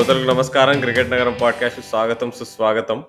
శ్రోతలకు 0.00 0.28
నమస్కారం. 0.30 0.80
క్రికెట్ 0.80 1.10
నగరం 1.10 1.38
పాడ్కాస్ట్ 1.40 1.80
స్వాగతం 1.80 2.30
సుస్వాగతం. 2.30 3.04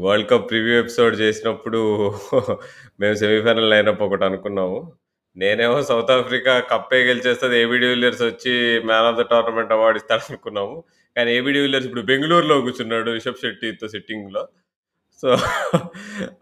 వరల్డ్ 0.00 0.30
కప్ 0.30 0.50
ప్రివ్యూ 0.50 0.78
ఎపిసోడ్ 0.78 1.20
చేసినప్పుడు 1.20 1.80
మేము 3.00 3.14
సెమీఫైనల్ 3.14 3.70
లైనప్ 3.70 4.02
ఒకటి 4.02 4.24
అనుకున్నాము. 4.24 4.92
నేనేమో 5.36 5.82
సౌత్ 5.82 6.10
ఆఫ్రికా 6.10 6.60
కప్పే 6.60 6.96
గెలిచేస్తుంది 6.96 7.58
ఏబీ 7.58 7.78
డివిలియర్స్ 7.78 8.22
వచ్చి 8.22 8.82
man 8.84 9.06
of 9.06 9.16
the 9.16 9.20
tournament 9.20 9.72
award 9.72 9.96
ఇస్తాడు 9.98 10.20
అనుకున్నాము. 10.30 10.84
కానీ 11.16 11.36
ఏబీ 11.36 11.52
డివిలియర్స్ 11.52 11.86
ఇప్పుడు 11.86 12.02
బెంగళూరులో 12.02 12.60
కూర్చున్నాడు 12.60 13.10
రిషబ్ 13.10 13.42
శెట్టితో 13.42 13.88
సిట్టింగ్లో 13.88 14.48
సో 15.22 15.28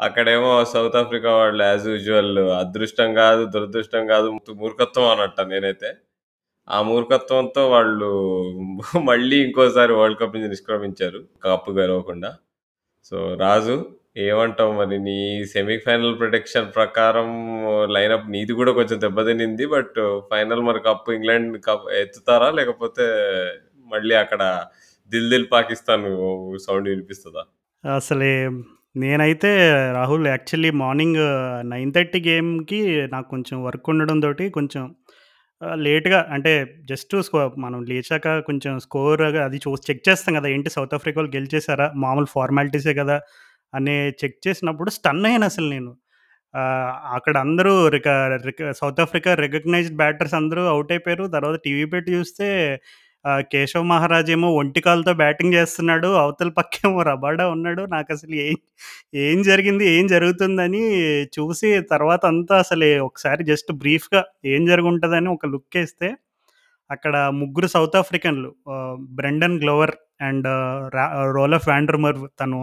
అక్కడేమో 0.01 0.65
సౌత్ 0.65 0.97
ఆఫ్రికా 0.97 1.37
వాళ్ళు 1.37 1.65
యాజ్ 1.65 1.87
యూజువల్ 1.87 2.39
అదృష్టం 2.39 3.15
కాదు 3.15 3.45
దురదృష్టం 3.45 4.07
కాదు 4.07 4.39
మూర్ఖత్వం 4.51 5.09
అన్నట్ట 5.11 5.41
నేనైతే. 5.41 5.95
ఆ 6.71 6.83
మూర్ఖత్వంతో 6.83 7.71
వాళ్ళు 7.71 8.09
మళ్ళీ 9.05 9.45
ఇంకోసారి 9.45 9.93
వరల్డ్ 9.93 10.21
కప్ 10.21 10.37
నుంచి 10.37 10.49
నిష్క్రమించారు. 10.49 11.21
కప్పు 11.45 11.73
గెలవకుండా. 11.73 12.35
సో 13.05 13.35
రాజు 13.35 13.85
ఏమంటావు 14.17 14.73
మరి? 14.73 14.99
నీ 14.99 15.45
సెమీఫైనల్ 15.45 16.19
ప్రొటెక్షన్ 16.19 16.73
ప్రకారం 16.75 17.29
లైనప్ 17.93 18.31
నీది 18.31 18.53
కూడా 18.53 18.73
కొంచెం 18.73 19.01
దెబ్బతినింది 19.01 19.67
బట్ 19.67 20.21
ఫైనల్ 20.31 20.61
మరి 20.61 20.81
కప్పు 20.81 21.13
ఇంగ్లాండ్ 21.13 21.59
కప్ 21.65 21.91
ఎత్తుతారా? 21.91 22.51
లేకపోతే 22.51 23.07
మళ్ళీ 23.87 24.15
అక్కడ 24.15 24.65
దిల్ 25.11 25.31
దిల్ 25.31 25.47
పాకిస్తాన్ 25.53 26.05
సౌండ్ 26.59 26.89
వినిపిస్తుందా? 26.89 27.43
అసలే 27.95 28.51
నేనైతే 28.97 29.51
Rahul 29.93 30.27
actually 30.27 30.71
morning 30.71 31.21
nine 31.71 31.93
thirty 31.93 32.21
గేమ్కి 32.29 33.09
నాకు 33.13 33.29
కొంచెం 33.31 33.65
వర్క్ 33.65 33.91
ఉండడంతో 33.91 34.33
కొంచెం 34.55 34.95
లేట్గా 35.75 36.27
అంటే 36.31 36.53
జస్ట్ 36.85 37.17
స్కో 37.23 37.55
మనం 37.59 37.83
లేచాక 37.83 38.39
కొంచెం 38.41 38.79
స్కోర్ 38.79 39.23
అది 39.23 39.59
చూ 39.59 39.77
చెక్ 39.89 40.03
చేస్తాం 40.09 40.35
కదా 40.35 40.49
ఏంటి 40.49 40.71
సౌత్ 40.71 40.95
ఆఫ్రికా 40.95 41.21
వాళ్ళు 41.21 41.33
గెలిచేసారా 41.37 41.93
మామూలు 41.97 42.27
ఫార్మాలిటీసే 42.27 42.95
కదా 42.95 43.17
అని 43.75 43.97
చెక్ 44.23 44.39
చేసినప్పుడు 44.49 44.91
స్టన్ 44.91 45.27
అయ్యాను 45.27 45.45
అసలు 45.45 45.69
నేను. 45.71 45.91
అక్కడ 47.15 47.39
అందరూ 47.39 47.89
రిక 47.89 48.09
రిక 48.47 48.71
సౌత్ 48.73 49.01
ఆఫ్రికా 49.01 49.35
రికగ్నైజ్డ్ 49.35 49.97
బ్యాటర్స్ 49.97 50.35
అందరూ 50.35 50.63
అవుట్ 50.67 50.93
అయిపోయారు. 50.93 51.27
తర్వాత 51.27 51.59
టీవీ 51.65 51.85
పెట్టి 51.85 52.13
చూస్తే 52.13 52.49
కేశవ్ 53.25 53.85
మహారాజ్ 53.85 54.31
ఏమో 54.31 54.49
ఒంటికాలతో 54.61 55.13
బ్యాటింగ్ 55.15 55.55
చేస్తున్నాడు 55.55 56.09
అవతల 56.23 56.51
పక్కేమో 56.59 57.01
రబాడా 57.03 57.47
ఉన్నాడు. 57.55 57.83
నాకు 57.95 58.11
అసలు 58.13 58.35
ఏం 58.47 58.59
ఏం 59.27 59.39
జరిగింది 59.43 59.85
ఏం 59.97 60.07
జరుగుతుందని 60.07 60.83
చూసి 61.39 61.71
తర్వాత 61.93 62.23
అంతా 62.27 62.57
అసలు 62.59 62.89
ఒకసారి 63.09 63.45
జస్ట్ 63.45 63.73
బ్రీఫ్గా 63.83 64.23
ఏం 64.55 64.65
జరుగుంటుందని 64.65 65.31
ఒక 65.37 65.47
లుక్ 65.55 65.79
వేస్తే 65.79 66.11
అక్కడ 66.91 67.17
ముగ్గురు 67.41 67.69
South 67.75 67.97
ఆఫ్రికన్లు 67.97 68.49
Brendan 69.19 69.59
Glover 69.63 69.95
and 70.29 70.49
Roelof 71.37 71.67
van der Merwe 71.69 72.19
తను 72.41 72.59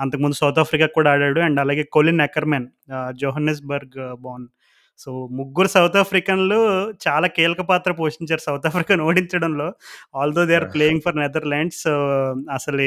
అంతకుముందు 0.00 0.36
సౌత్ 0.40 0.58
ఆఫ్రికా 0.58 0.86
కూడా 0.96 1.10
ఆడాడు 1.12 1.40
అండ్ 1.40 1.60
అలాగే 1.60 1.84
Colin 1.96 2.22
Ackermann 2.28 2.66
Johannesburg 3.22 3.98
born. 4.24 4.46
So 4.98 5.10
ముగ్గురు 5.32 5.68
సౌత్ 5.68 5.96
ఆఫ్రికన్లు 5.96 6.58
చాలా 7.08 7.26
కీలక 7.26 7.60
పాత్ర 7.60 7.92
పోషించారు 7.92 8.40
సౌత్ 8.40 8.66
ఆఫ్రికాను 8.66 9.04
ఓడించడంలో. 9.04 9.68
Although 10.14 10.44
they 10.44 10.54
are 10.54 10.68
playing 10.74 11.00
for 11.04 11.16
Netherlands 11.16 11.86
అసలు 12.54 12.86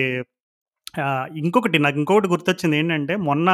ఇంకొకటి 1.36 1.80
నాకు 1.80 1.98
ఇంకొకటి 1.98 2.28
గుర్తొచ్చింది 2.28 2.78
ఏంటంటే 2.78 3.16
మొన్న 3.16 3.50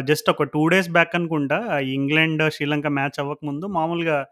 జస్ట్ 0.00 0.30
ఒక 0.30 0.42
టూ 0.42 0.68
డేస్ 0.68 0.90
బ్యాక్ 0.90 1.14
అనుకుంటా 1.14 1.78
ఇంగ్లాండ్ 1.78 2.42
శ్రీలంక 2.52 2.86
మ్యాచ్ 2.86 3.20
అవ్వకముందు 3.20 3.66
మామూలుగా 3.66 4.26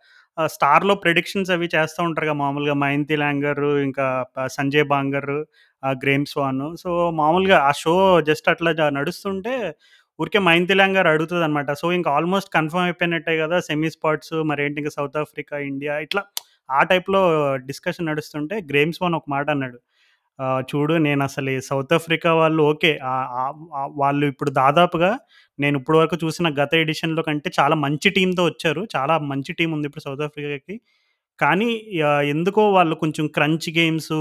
స్టార్లో 0.46 0.94
ప్రెడిక్షన్స్ 0.94 1.50
అవి 1.50 1.68
చేస్తూ 1.74 2.00
ఉంటారుగా 2.02 2.32
మామూలుగా 2.32 2.74
మయంతి 2.74 3.16
ల్యాంగర్ 3.16 3.64
ఇంకా 3.84 4.26
Sanjay 4.46 4.84
Bangar 4.84 5.32
Graeme 5.84 6.26
Swann 6.26 6.76
so 6.76 7.10
మామూలుగా 7.10 7.58
ఆ 7.58 7.72
షో 7.72 8.20
జస్ట్ 8.20 8.48
అట్లా 8.48 8.88
నడుస్తుంటే 8.88 9.54
ఊరికే 10.18 10.40
మైంతిలాంగ్ 10.48 10.96
గారు 10.98 11.08
అడుగుతుంది 11.14 11.44
అనమాట 11.44 11.70
సో 11.80 11.86
ఇంకా 11.98 12.10
ఆల్మోస్ట్ 12.18 12.50
కన్ఫర్మ్ 12.56 12.86
అయిపోయినట్టే 12.88 13.34
కదా 13.42 13.56
సెమీ 13.68 13.90
స్పాట్స్ 13.96 14.34
మరేంటి 14.50 14.80
ఇంకా 14.82 14.92
సౌత్ 14.98 15.18
ఆఫ్రికా 15.22 15.56
ఇండియా 15.70 15.94
ఇట్లా 16.06 16.22
ఆ 16.70 16.80
టైప్లో 16.90 17.20
డిస్కషన్ 17.68 18.08
నడుస్తుంటే 18.10 18.56
గ్రేమ్స్ 18.70 19.00
వన్ 19.04 19.14
ఒక 19.20 19.26
మాట 19.34 19.46
అన్నాడు. 19.54 19.78
చూడు 20.70 20.94
నేను 21.06 21.22
అసలు 21.28 21.52
సౌత్ 21.68 21.92
ఆఫ్రికా 21.96 22.30
వాళ్ళు 22.40 22.62
ఓకే 22.72 22.90
వాళ్ళు 24.02 24.24
ఇప్పుడు 24.32 24.50
దాదాపుగా 24.60 25.10
నేను 25.58 25.76
ఇప్పుడు 25.80 25.98
వరకు 26.00 26.16
చూసిన 26.24 26.48
గత 26.60 26.72
ఎడిషన్లో 26.82 27.22
కంటే 27.28 27.48
చాలా 27.58 27.76
మంచి 27.84 28.08
టీంతో 28.16 28.42
వచ్చారు. 28.50 28.82
చాలా 28.96 29.14
మంచి 29.32 29.52
టీం 29.58 29.70
ఉంది 29.76 29.88
ఇప్పుడు 29.90 30.04
సౌత్ 30.06 30.22
ఆఫ్రికాకి. 30.26 30.76
కానీ 31.38 31.70
ఎందుకో 32.34 32.62
వాళ్ళు 32.76 32.94
కొంచెం 33.02 33.24
క్రంచ్ 33.36 33.68
గేమ్స్ 33.78 34.12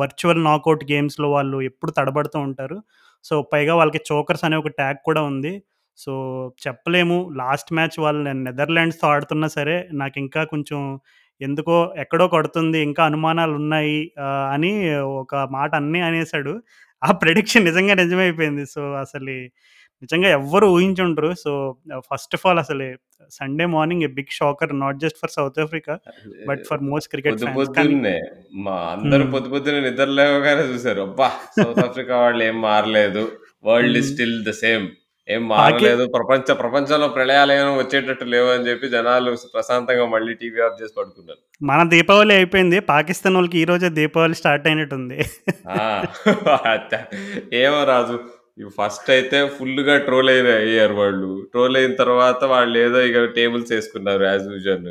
వర్చువల్ 0.00 0.42
నాకౌట్ 0.50 0.84
గేమ్స్లో 0.92 1.28
వాళ్ళు 1.36 1.58
ఎప్పుడు 1.70 1.92
తడబడుతూ 1.98 2.38
ఉంటారు. 2.48 2.78
సో 3.24 3.42
పైగా 3.52 3.74
వాళ్ళకి 3.74 4.00
చోకర్స్ 4.12 4.44
అనే 4.44 4.56
ఒక 4.56 4.68
ట్యాగ్ 4.68 4.98
కూడా 5.04 5.22
ఉంది. 5.22 5.52
సో 5.98 6.12
చెప్పలేము. 6.66 7.18
లాస్ట్ 7.36 7.70
మ్యాచ్ 7.72 7.96
వాళ్ళు 8.00 8.20
నేను 8.22 8.42
నెదర్లాండ్స్తో 8.44 9.06
ఆడుతున్నా 9.08 9.48
సరే 9.48 9.76
నాకు 9.92 10.18
ఇంకా 10.18 10.42
కొంచెం 10.44 10.80
ఎందుకో 11.40 11.76
ఎక్కడో 11.96 12.28
కొడుతుంది 12.28 12.78
ఇంకా 12.78 13.02
అనుమానాలు 13.04 13.52
ఉన్నాయి 13.52 13.98
అని 14.54 14.72
ఒక 15.00 15.34
మాట 15.52 15.70
అన్నీ 15.74 16.00
అనేసాడు. 16.00 16.54
ఆ 17.02 17.10
ప్రెడిక్షన్ 17.12 17.64
నిజంగా 17.64 17.94
నిజమైపోయింది. 17.94 18.64
సో 18.66 18.82
అసలు 18.94 19.36
నిజంగా 20.02 20.28
ఎవ్వరు 20.28 20.66
ఊహించుంటారు 20.66 21.34
సో 21.34 21.52
ఫస్ట్ 22.12 22.34
ఆఫ్ 22.34 22.46
ఆల్ 22.46 22.58
అసలు 22.58 22.86
Sunday 23.30 23.66
morning 23.66 24.02
a 24.02 24.06
big 24.06 24.30
shocker 24.30 24.80
not 24.80 24.96
just 24.96 25.18
for 25.20 25.30
South 25.30 25.58
Africa 25.58 25.94
but 26.48 26.62
for 26.70 26.82
most 26.82 27.10
cricket 27.10 27.44
పొద్దున్నే 27.58 28.16
మా 28.54 28.76
అందరూ 28.92 29.26
పొద్దు 29.26 29.48
పొద్దున్నే 29.48 29.80
నిద్ర 29.80 30.08
లేవగానే 30.20 30.62
చూసారు 30.62 31.02
అబ్బా 31.02 31.28
సౌత్ 31.58 31.78
ఆఫ్రికా 31.78 32.14
వాళ్ళు 32.22 32.44
ఏం 32.44 32.60
మారలేదు. 32.60 33.22
World 33.64 33.98
is 33.98 34.10
still 34.12 34.44
the 34.44 34.50
same 34.50 34.86
ఏం 35.28 35.42
మారలేదు. 35.48 36.04
ప్రపంచ 36.06 36.54
ప్రపంచంలో 36.54 37.08
ప్రళయాలు 37.08 37.52
ఏమైనా 37.52 37.72
వచ్చేటట్టు 37.76 38.24
లేవు 38.24 38.48
అని 38.48 38.66
చెప్పి 38.68 38.86
జనాలు 38.88 39.36
ప్రశాంతంగా 39.54 40.06
మళ్ళీ 40.06 40.32
టీవీ 40.34 40.60
ఆఫ్ 40.60 40.82
చేసి 40.82 40.94
పడుకున్నారు. 40.96 41.40
మన 41.62 41.82
దీపావళి 41.88 42.34
అయిపోయింది. 42.34 42.80
పాకిస్తాన్ 42.80 43.34
వాళ్ళకి 43.34 43.58
ఈ 43.58 43.64
రోజే 43.64 43.88
దీపావళి 43.88 44.34
స్టార్ట్ 44.34 44.66
అయినట్టుంది. 44.66 45.18
ఏమో 47.62 47.84
రాజు. 47.84 48.18
ఫస్ట్ 48.78 49.10
అయితే 49.10 49.48
ఫుల్గా 49.48 49.98
ట్రోల్ 49.98 50.30
అయిన 50.30 50.48
అయ్యారు 50.62 50.94
వాళ్ళు. 50.94 51.30
ట్రోల్ 51.52 51.76
అయిన 51.76 51.94
తర్వాత 51.94 52.44
వాళ్ళు 52.44 52.78
ఏదో 52.78 53.00
ఇక 53.00 53.24
టేబుల్స్ 53.36 53.72
వేసుకున్నారు 53.72 54.24
యాజ్ 54.24 54.46
యూజువల్ 54.52 54.88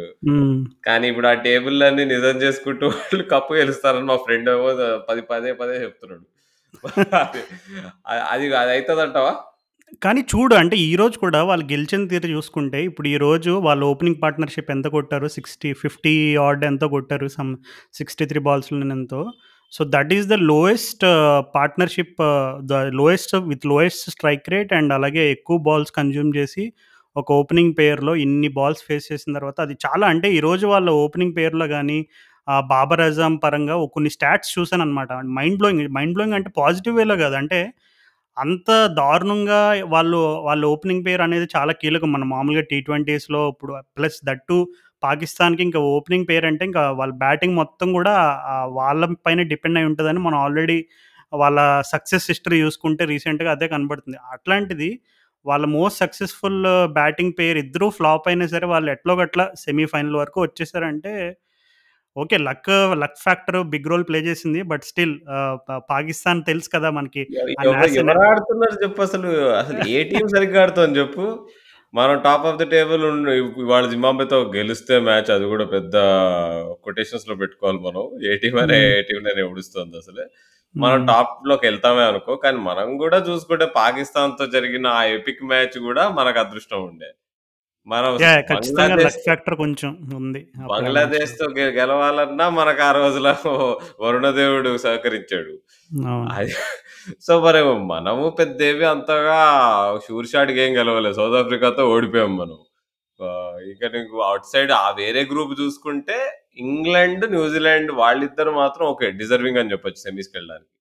కానీ 0.88 1.08
ఇప్పుడు 1.08 1.28
ఆ 1.28 1.34
టేబుల్ 1.34 1.84
అన్ని 1.84 2.06
నిజం 2.06 2.38
చేసుకుంటూ 2.42 2.88
వాళ్ళు 2.88 3.24
కప్పు 3.34 3.54
గెలుస్తారని 3.54 4.06
మా 4.06 4.16
ఫ్రెండ్ 4.16 4.50
ఏమో 4.50 4.72
పది 5.10 5.22
పదే 5.22 5.54
పదే 5.54 5.84
చెప్తున్నాడు. 5.84 6.26
అది. 7.24 7.42
అది 8.32 8.74
అవుతుంది 8.76 9.02
అంటావా 9.02 9.36
కానీ 10.02 10.22
చూడు 10.22 10.56
అంటే 10.56 10.76
ఈ 10.78 10.96
రోజు 10.96 11.18
కూడా 11.20 11.44
వాళ్ళు 11.44 11.66
గెలిచిన 11.66 12.08
తీరు 12.08 12.28
చూసుకుంటే 12.28 12.84
ఇప్పుడు 12.84 13.08
ఈ 13.08 13.18
రోజు 13.18 13.52
వాళ్ళ 13.52 13.84
ఓపెనింగ్ 13.84 14.20
పార్ట్నర్షిప్ 14.24 14.72
ఎంత 14.72 14.88
కొట్టారు? 14.88 15.28
సిక్స్టీ 15.28 15.74
ఫిఫ్టీ 15.74 16.36
ఆర్డ్ 16.36 16.66
ఎంతో 16.66 16.88
కొట్టారు. 16.88 17.28
సమ్ 17.28 17.58
సిక్స్టీ 17.94 18.26
త్రీ 18.26 18.40
బాల్స్ 18.40 18.74
ఎంతో. 18.74 19.22
So 19.74 19.82
that 19.96 20.12
is 20.14 20.28
the 20.28 20.36
lowest 20.52 21.04
partnership 21.56 22.16
the 22.72 22.78
lowest 23.00 23.34
with 23.52 23.66
lowest 23.72 24.06
strike 24.10 24.48
rate 24.50 24.72
and 24.74 24.94
అలాగే 24.94 25.24
ఎక్కువ 25.32 25.58
బాల్స్ 25.68 25.92
కన్జ్యూమ్ 25.92 26.32
చేసి 26.38 26.64
ఒక 27.16 27.28
ఓపెనింగ్ 27.32 27.74
పేర్లో 27.80 28.14
ఇన్ని 28.16 28.50
బాల్స్ 28.58 28.84
ఫేస్ 28.88 29.06
చేసిన 29.12 29.32
తర్వాత 29.38 29.58
అది 29.62 29.76
చాలా 29.86 30.06
అంటే 30.08 30.28
ఈరోజు 30.40 30.66
వాళ్ళ 30.68 30.90
ఓపెనింగ్ 31.04 31.36
పేర్లో 31.38 31.66
కానీ 31.68 32.00
బాబర్ 32.74 33.02
అజాం 33.08 33.34
పరంగా 33.38 33.76
కొన్ని 33.96 34.10
స్టాట్స్ 34.16 34.52
చూసాను 34.58 34.84
అనమాట 34.86 35.12
మైండ్ 35.38 35.58
బ్లోయింగ్ 35.60 35.84
మైండ్ 35.98 36.14
బ్లోయింగ్ 36.14 36.38
అంటే 36.38 36.50
పాజిటివ్ 36.60 36.96
వేలో 37.00 37.16
కాదు. 37.24 37.36
అంటే 37.42 37.60
అంత 38.38 38.70
దారుణంగా 39.00 39.60
వాళ్ళు 39.94 40.18
వాళ్ళ 40.48 40.64
ఓపెనింగ్ 40.74 41.04
పేరు 41.08 41.22
అనేది 41.28 41.48
చాలా 41.56 41.74
కీలకం. 41.82 42.10
మనం 42.16 42.28
మామూలుగా 42.36 42.64
టీ 42.72 42.78
ట్వంటీస్లో 42.88 43.42
ఇప్పుడు 43.54 43.74
ప్లస్ 43.98 44.20
దట్టు 44.30 44.58
పాకిస్తాన్కి 45.04 45.62
ఇంకా 45.64 45.80
ఓపెనింగ్ 45.94 46.28
పేరు 46.30 46.48
అంటే 46.48 46.64
ఇంకా 46.66 46.84
వాళ్ళ 46.92 47.14
బ్యాటింగ్ 47.16 47.56
మొత్తం 47.56 47.88
కూడా 47.94 48.14
వాళ్ళ 48.80 49.02
పైన 49.26 49.42
డిపెండ్ 49.52 49.80
అయి 49.80 49.88
ఉంటుందని 49.92 50.20
మనం 50.20 50.38
ఆల్రెడీ 50.40 50.80
వాళ్ళ 51.34 51.60
సక్సెస్ 51.94 52.28
హిస్టరీ 52.32 52.60
చూసుకుంటే 52.62 53.04
రీసెంట్గా 53.06 53.52
అదే 53.52 53.68
కనబడుతుంది. 53.68 54.18
అట్లాంటిది 54.32 54.90
వాళ్ళ 55.46 55.66
మోస్ట్ 55.76 56.00
సక్సెస్ఫుల్ 56.00 56.62
బ్యాటింగ్ 56.94 57.34
పేరు 57.40 57.58
ఇద్దరు 57.60 57.88
ఫ్లాప్ 57.90 58.26
అయినా 58.28 58.48
సరే 58.48 58.66
వాళ్ళు 58.66 58.90
ఎట్లో 58.92 59.14
గట్లా 59.16 59.46
సెమీఫైనల్ 59.66 60.18
వరకు 60.22 60.40
వచ్చేసారంటే 60.42 61.14
okay 62.16 62.38
luck 62.48 62.70
luck 63.02 63.18
factor 63.24 63.58
big 63.74 63.88
role 63.88 64.04
play 64.10 64.20
చేసింది 64.20 64.62
బట్ 64.72 64.84
స్టిల్ 64.84 65.14
పాకిస్తాన్ 65.92 66.42
తెలుసు 66.44 66.70
కదా 66.76 66.90
మనకి. 66.90 67.24
ఆడుతున్నారు 68.30 68.78
చెప్పు 68.84 69.02
అసలు 69.02 69.30
అసలు. 69.62 69.80
ఏ 69.90 70.00
టీం 70.12 70.26
సరిగ్గా 70.36 70.62
ఆడుతుంది 70.64 71.00
చెప్పు. 71.00 71.26
మనం 71.94 72.16
టాప్ 72.20 72.46
ఆఫ్ 72.48 72.58
ద 72.58 72.66
టేబుల్ 72.72 73.04
ఇవాళ 73.62 73.86
జింబాబేతో 73.88 74.38
గెలిస్తే 74.56 74.96
మ్యాచ్ 75.00 75.30
అది 75.32 75.46
కూడా 75.46 75.66
పెద్ద 75.68 75.96
కొటేషన్స్లో 76.84 77.36
పెట్టుకోవాలి 77.36 77.80
మనం. 77.88 78.04
ఏ 78.30 78.36
టీం 78.44 78.58
అనే 78.64 78.80
ఏ 78.92 79.02
టీం 79.02 79.24
అనే 79.32 79.44
ఉడుస్తుంది 79.52 79.98
అసలు. 79.98 80.24
మనం 80.76 81.00
టాప్లోకి 81.08 81.66
వెళ్తామే 81.66 82.04
అనుకో 82.04 82.34
కానీ 82.44 82.60
మనం 82.68 82.90
కూడా 82.98 83.18
చూసుకుంటే 83.28 83.66
పాకిస్తాన్తో 83.78 84.46
జరిగిన 84.56 84.88
ఆ 84.98 85.04
ఎపిక్ 85.16 85.42
మ్యాచ్ 85.44 85.78
కూడా 85.88 86.04
మనకు 86.20 86.40
అదృష్టం 86.40 86.82
ఉండే. 86.90 87.10
మనం 87.88 88.12
ఫ్యాక్టర్ 89.26 89.56
కొంచెం 89.56 89.90
ఉంది. 90.20 90.42
బంగ్లాదేశ్‌తో 90.72 91.46
గె 91.58 91.66
గెలవాలన్నా 91.78 92.48
మనకు 92.58 92.84
ఆ 92.84 92.92
రోజులో 93.00 93.34
వరుణదేవుడు 94.02 94.72
సహకరించాడు. 94.86 95.54
సో, 97.26 97.34
మరి 97.46 97.60
మనము 97.92 98.26
పెద్దేమి 98.40 98.86
అంతగా 98.92 99.38
షూర్ 100.06 100.28
షాట్‌గా 100.32 100.62
ఏం 100.66 100.74
గెలవలేదు. 100.80 101.16
సౌత్ 101.20 101.38
ఆఫ్రికాతో 101.42 101.84
ఓడిపోయాం 101.94 102.34
మనం. 102.42 102.58
ఆహ్, 103.20 103.58
ఇక 103.72 103.84
నీకు 103.96 104.18
ఔట్ 104.28 104.48
సైడ్ 104.52 104.72
ఆ 104.78 104.88
వేరే 105.00 105.22
గ్రూప్ 105.32 105.54
చూసుకుంటే 105.62 106.18
ఇంగ్లాండ్, 106.66 107.26
న్యూజిలాండ్ 107.36 107.92
వాళ్ళిద్దరు 108.02 108.52
మాత్రం 108.62 108.86
ఓకే. 108.94 109.08
డిజర్వింగ్ 109.22 109.60
అని 109.62 109.72
చెప్పొచ్చు 109.74 110.02
సెమీస్‌కెళ్ళడానికి. 110.08 110.72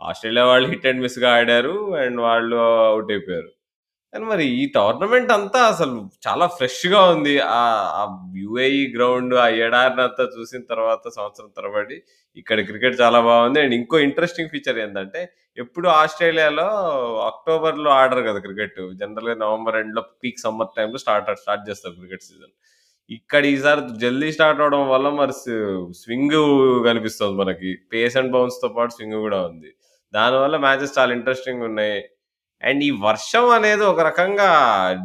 ఆస్ట్రేలియా 0.00 0.44
వాళ్ళు 0.50 0.68
హిట్ 0.72 0.86
అండ్ 0.90 1.02
మిస్‌గా 1.06 1.30
ఆడారు. 1.38 1.74
అండ్ 2.02 2.20
వాళ్ళు 2.26 2.58
ఔట్ 2.96 3.12
అయిపోయారు. 3.14 3.50
కానీ 4.12 4.26
మరి 4.30 4.46
ఈ 4.56 4.72
టోర్నమెంట్ 4.76 5.30
అంతా 5.36 5.60
అసలు 5.72 5.94
చాలా 6.26 6.46
ఫ్రెష్‌గా 6.56 7.02
ఉంది. 7.14 7.34
ఆహ్, 7.56 7.66
ఆ 7.96 8.02
యూఏఈ 8.42 8.82
గ్రౌండ్ 8.96 9.34
ఆ 9.42 9.56
ఎడారినంతా 9.64 10.24
చూసిన 10.34 10.62
తర్వాత 10.72 11.04
సంవత్సరం 11.16 11.50
తరబడి 11.58 11.98
ఇక్కడ 12.36 12.58
క్రికెట్ 12.68 12.96
చాలా 13.02 13.20
బాగుంది. 13.28 13.60
అండ్ 13.64 13.74
ఇంకో 13.80 13.98
ఇంట్రెస్టింగ్ 14.08 14.52
ఫీచర్ 14.54 14.78
ఏందంటే 14.84 15.22
ఎప్పుడు 15.60 15.88
ఆస్ట్రేలియాలో 16.00 16.66
అక్టోబర్‌లో 17.30 17.90
ఆడరు 17.92 18.22
కదా 18.28 18.40
క్రికెట్. 18.40 18.78
జనరల్‌గా 19.00 19.34
నవంబర్ 19.42 19.76
ఎండ్‌లో 19.76 20.02
పీక్ 20.22 20.42
సమ్మర్ 20.44 20.70
టైంలో 20.76 20.98
స్టార్ట్ 21.04 21.30
స్టార్ట్ 21.42 21.64
చేస్తారు 21.68 21.94
క్రికెట్ 22.00 22.24
సీజన్. 22.28 22.52
ఇక్కడ 23.10 23.44
ఈసారి 23.54 23.82
జల్దీ 24.02 24.30
స్టార్ట్ 24.32 24.60
అవ్వడం 24.62 24.82
వల్ల 24.90 25.08
మరి 25.20 25.34
స్వింగ్ 26.02 26.36
కనిపిస్తుంది 26.84 27.36
మనకి. 27.42 27.70
పేస్ 27.92 28.16
అండ్ 28.20 28.32
బౌన్స్‌తో 28.32 28.70
పాటు 28.76 28.92
స్వింగ్ 28.98 29.18
కూడా 29.26 29.40
ఉంది. 29.50 29.70
దానివల్ల 30.14 30.56
మ్యాచెస్ 30.66 30.96
చాలా 30.98 31.12
ఇంట్రెస్టింగ్ 31.18 31.64
ఉన్నాయి. 31.70 31.98
అండ్ 32.62 32.82
ఈ 32.84 32.92
వర్షం 33.04 33.46
అనేది 33.56 33.84
ఒక 33.92 34.00
రకంగా 34.08 34.48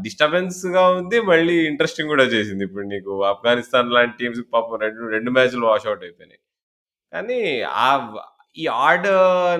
డిస్టర్బెన్స్‌గా 0.06 0.84
ఉంది. 0.96 1.20
మళ్ళీ 1.32 1.56
ఇంట్రెస్టింగ్ 1.72 2.12
కూడా 2.16 2.26
చేసింది. 2.36 2.64
ఇప్పుడు 2.70 2.86
నీకు 2.88 3.12
ఆఫ్ఘనిస్తాన్ 3.32 3.94
లాంటి 3.98 4.18
టీమ్స్ 4.22 4.42
పాపం 4.56 4.78
2, 4.80 5.10
2 5.12 5.32
మ్యాచ్‌లు 5.38 5.66
వాష్ 5.68 5.88
అవుట్ 5.90 6.06
అయిపోయినాయి. 6.08 6.42
కానీ 7.14 7.40
ఆ 7.84 7.90
ఈ 8.58 8.66
ఆడ్ 8.86 9.08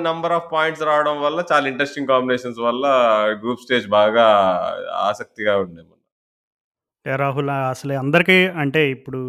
నంబర్ 0.04 0.32
ఆఫ్ 0.32 0.48
పాయింట్స్ 0.52 0.84
రావడం 0.84 1.16
వల్ల 1.22 1.40
చాలా 1.52 1.66
ఇంట్రెస్టింగ్ 1.68 2.08
కాంబినేషన్స్ 2.08 2.60
వల్ల 2.60 2.86
గ్రూప్ 3.42 3.62
స్టేజ్ 3.62 3.88
బాగా 3.90 4.26
ఆసక్తిగా 5.10 5.54
ఉండే 5.58 5.82
మొన్న. 5.82 5.92
రాహుల్ 7.06 7.52
అసలే 7.72 7.96
అందరికీ 7.96 8.38
అంటే 8.62 8.82
ఇప్పుడు 8.92 9.22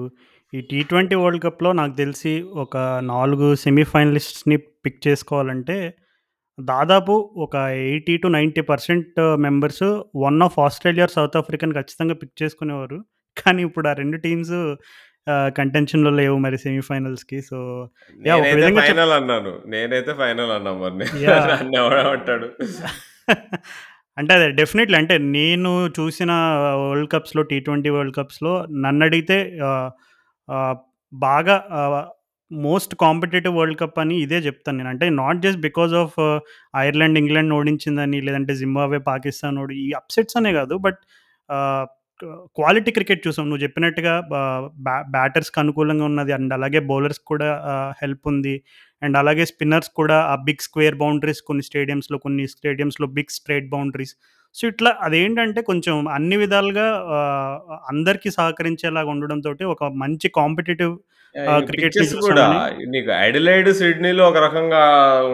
ఈ 0.52 0.60
టీ 0.60 0.82
ట్వంటీ 0.82 1.14
వరల్డ్ 1.14 1.42
కప్‌లో 1.44 1.70
నాకు 1.72 1.94
తెలిసి 1.96 2.34
ఒక 2.56 2.76
నాలుగు 3.04 3.48
సెమీఫైనలిస్ట్ని 3.54 4.56
పిక్ 4.84 5.00
చేసుకోవాలంటే 5.06 5.76
దాదాపు 6.58 7.14
ఒక 7.36 7.54
80-90% 7.88 9.18
members 9.46 9.86
one 10.24 10.38
of 10.42 10.58
Australia, 10.58 11.06
South 11.06 11.36
ఆఫ్రికాని 11.36 11.74
ఖచ్చితంగా 11.74 12.14
పిక్ 12.14 12.36
చేసుకునేవారు. 12.42 12.98
కానీ 13.36 13.60
ఇప్పుడు 13.62 13.86
ఆ 13.88 13.92
రెండు 13.92 14.18
టీమ్స్ 14.18 14.54
కంటెన్షన్‌లో 15.56 16.10
లేవు 16.18 16.36
మరి 16.38 16.58
సెమీ 16.62 16.82
ఫైనల్స్‌కి. 16.88 17.38
సో 17.48 17.58
ఫైనల్ 18.82 19.12
అన్నాను. 19.16 19.52
నేనైతే 19.68 20.12
ఫైనల్ 20.20 20.52
అన్నా 20.56 20.72
మరి 20.76 20.96
నేను. 21.00 21.16
యాహ్! 21.24 21.48
నన్నెవడేమంటాడు? 21.66 22.48
అంటే 24.18 24.32
అదే 24.36 24.46
డెఫినెట్‌లీ 24.58 24.96
అంటే 24.98 25.14
నేను 25.32 25.70
చూసిన 25.96 26.32
వరల్డ్ 26.82 27.10
కప్స్‌లో 27.14 27.42
టీ 27.50 27.56
ట్వెంటీ 27.64 27.90
వరల్డ్ 27.94 28.14
కప్స్‌లో 28.18 28.52
నన్నడిగితే 28.84 29.36
ఆహ్, 29.68 29.90
ఆహ్, 30.48 30.76
బాగా 31.12 31.56
మోస్ట్ 32.50 32.92
కాంపిటీటివ్ 33.00 33.54
వరల్డ్ 33.58 33.78
కప్ 33.80 33.98
అని 34.02 34.16
ఇదే 34.24 34.38
చెప్తాను 34.44 34.76
నేను. 34.78 34.90
అంటే 34.92 35.06
not 35.18 35.40
just 35.44 35.60
because 35.64 35.94
of 36.02 36.16
Ireland, 36.80 37.18
England 37.22 37.52
ఓడించిందని 37.56 38.18
లేదంటే 38.26 38.54
జింబాబ్వే, 38.60 39.00
పాకిస్తాన్ 39.08 39.58
ఓడి 39.62 39.76
ఈ 39.84 39.98
అప్సెట్స్ 40.00 40.36
అనే 40.40 40.52
కాదు. 40.58 40.76
బట్ 40.86 41.00
క్వాలిటీ 42.56 42.90
క్రికెట్ 42.90 43.24
చూసాం. 43.26 43.44
నువ్వు 43.48 43.62
చెప్పినట్టుగా 43.62 44.12
బ్యాటర్స్‌కి 45.16 45.58
అనుకూలంగా 45.60 46.04
ఉన్నది. 46.04 46.32
అండ్ 46.32 46.52
అలాగే 46.54 46.80
బౌలర్స్‌కి 46.90 47.24
కూడా 47.24 47.48
హెల్ప్ 48.02 48.24
ఉంది. 48.28 48.54
అండ్ 49.02 49.16
అలాగే 49.16 49.44
స్పిన్నర్స్ 49.44 49.90
కూడా 49.94 50.16
ఆ 50.32 50.36
బిగ్ 50.46 50.62
స్క్వేర్ 50.62 50.94
బౌండరీస్ 50.94 51.42
కొన్ని 51.42 51.62
స్టేడియమ్స్‌లో, 51.62 52.18
కొన్ని 52.18 52.44
స్టేడియమ్స్‌లో 52.54 53.06
బిగ్ 53.16 53.34
స్ట్రెయిట్ 53.36 53.68
బౌండరీస్. 53.68 54.14
సో, 54.56 54.62
ఇట్లా 54.68 54.90
అదేంటంటే 55.00 55.60
కొంచెం 55.62 55.94
అన్ని 56.08 56.36
విధాలుగా 56.36 56.86
అందరికీ 57.88 58.30
సహకరించేలాగా 58.30 59.08
ఉండడంతోటి 59.08 59.64
ఒక 59.64 59.84
మంచి 59.96 60.28
కాంపిటీటివ్ 60.34 60.94
పిచెస్ 61.72 62.12
కూడా 62.26 62.44
నీకు 62.94 63.10
అడిలైడ్, 63.18 63.68
సిడ్నీలో 63.72 64.22
ఒక 64.28 64.38
రకంగా 64.38 64.84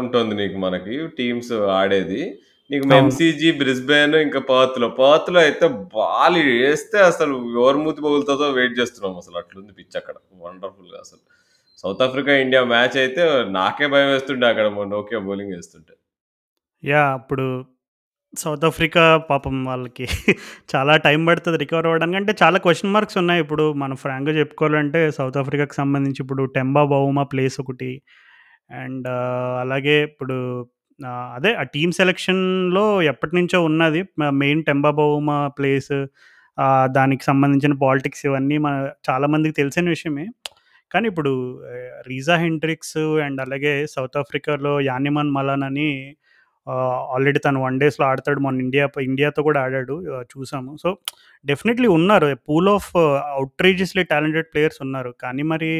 ఉంటుంది 0.00 0.34
నీకు 0.34 0.58
మనకి 0.58 0.94
టీమ్స్ 1.18 1.52
ఆడేది. 1.74 2.22
నీకు 2.70 2.84
అవును. 2.90 2.96
ఎంసీజీ, 2.98 3.48
బ్రిస్బేన్ 3.60 4.14
ఇంకా 4.22 4.40
పర్త్‌లో. 4.50 4.88
పర్త్‌లో 4.98 5.38
అయితే 5.42 5.66
బాల్ 5.94 6.38
ఏస్తే 6.62 6.98
అసలు 7.10 7.32
ఎవరి 7.56 7.78
మూతి 7.84 8.00
పగులుతదో 8.06 8.48
వెయిట్ 8.58 8.76
చేస్తున్నాం 8.80 9.14
అసలు. 9.22 9.36
అట్లుంది 9.42 9.72
పిచ్ 9.78 9.96
అక్కడ. 10.00 10.16
వండర్‌ఫుల్‌గా 10.44 11.00
అసలు. 11.04 11.22
సౌత్ 11.78 12.02
ఆఫ్రికా, 12.06 12.32
ఇండియా 12.44 12.62
మ్యాచ్ 12.72 12.96
అయితే 13.02 13.22
నాకే 13.58 13.86
భయమేస్తుండే 13.94 14.46
అక్కడ 14.52 14.66
నోకియా 14.92 15.20
బౌలింగ్ 15.26 15.54
ఏస్తుంటే. 15.58 15.94
యాహ్! 16.82 17.12
అప్పుడు 17.18 17.46
సౌత్ 18.34 18.64
ఆఫ్రికా 18.68 19.02
పాపం 19.28 19.56
వాళ్ళకి 19.66 20.06
చాలా 20.72 20.94
టైం 21.06 21.20
పడతది 21.28 21.58
రికవర్ 21.62 21.88
అవ్వడానికి. 21.88 22.18
అంటే 22.20 22.32
చాలా 22.42 22.58
క్వెషన్ 22.64 22.94
మార్క్స్ 22.94 23.18
ఉన్నాయి. 23.22 23.40
ఇప్పుడు 23.44 23.64
మనం 23.82 23.96
ఫ్రాంక్‌గా 24.04 24.34
చెప్పుకోవాలంటే 24.40 25.00
సౌత్ 25.18 25.38
ఆఫ్రికాకి 25.42 25.76
సంబంధించి 25.80 26.20
ఇప్పుడు 26.24 26.44
టెంబా 26.56 26.84
బౌమా 26.92 27.24
ప్లేస్ 27.32 27.58
ఒకటి. 27.64 27.90
అండ్ 28.78 29.06
ఆహ్, 29.16 29.56
అలాగే 29.64 29.96
ఇప్పుడు 30.10 30.38
అదే 31.34 31.50
ఆ 31.54 31.64
టీమ్ 31.74 31.92
సెలక్షన్‌లో 31.92 32.84
ఎప్పటినుంచో 33.02 33.64
ఉన్నది. 33.64 34.02
మ 34.18 34.30
మెయిన్ 34.36 34.62
టెంబా 34.64 34.90
ప్లేస్ 35.58 35.92
ఆహ్, 36.58 36.88
దానికి 36.92 37.24
సంబంధించిన 37.24 37.74
పాలిటిక్స్ 37.82 38.24
ఇవన్నీ 38.26 38.58
మన 38.58 38.74
చాలామందికి 39.08 39.54
తెలిసిన 39.54 39.86
విషయమే. 39.88 40.26
కానీ 40.90 41.08
ఇప్పుడు 41.08 41.32
ఆహ్, 41.70 41.78
రీజా 42.08 42.36
హెండ్రిక్స్ 42.38 42.96
అండ్ 43.26 43.40
అలాగే 43.40 43.72
సౌత్ 43.88 44.18
ఆఫ్రికాలో 44.18 44.74
యానిమన్ 44.84 45.32
మలాన్ 45.32 45.64
అని 45.64 45.88
ఆహ్, 46.66 47.00
ఆల్రెడీ 47.14 47.40
తను 47.40 47.60
వన్ 47.62 47.78
డేస్‌లో 47.80 48.06
ఆడతాడు. 48.08 48.40
మొన్న 48.40 48.60
ఇండియా 48.60 48.86
ప 48.88 49.00
ఇండియాతో 49.06 49.42
కూడా 49.44 49.60
ఆడాడు. 49.62 49.96
ఆహ్, 50.12 50.26
చూసాము. 50.32 50.72
సో, 50.78 50.90
డెఫినెట్‌లీ 51.44 51.88
ఉన్నారు. 51.96 52.28
Pool 52.48 52.70
of 52.74 52.90
outrageously 53.40 54.04
talented 54.10 54.48
players 54.52 54.80
ఉన్నారు. 54.86 55.12
కానీ 55.22 55.44
మరి 55.52 55.72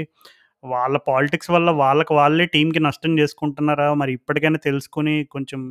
వాళ్ళ 0.64 0.96
పాలిటిక్స్ 1.08 1.50
వల్ల 1.50 1.70
వాళ్ళకి 1.80 2.12
వాళ్ళే 2.14 2.46
టీమ్‌కి 2.54 2.80
నష్టం 2.82 3.12
చేసుకుంటున్నారా? 3.20 3.88
మరి 3.94 4.12
ఇప్పటికైనా 4.18 4.60
తెలుసుకొని 4.66 5.14
కొంచెం 5.30 5.62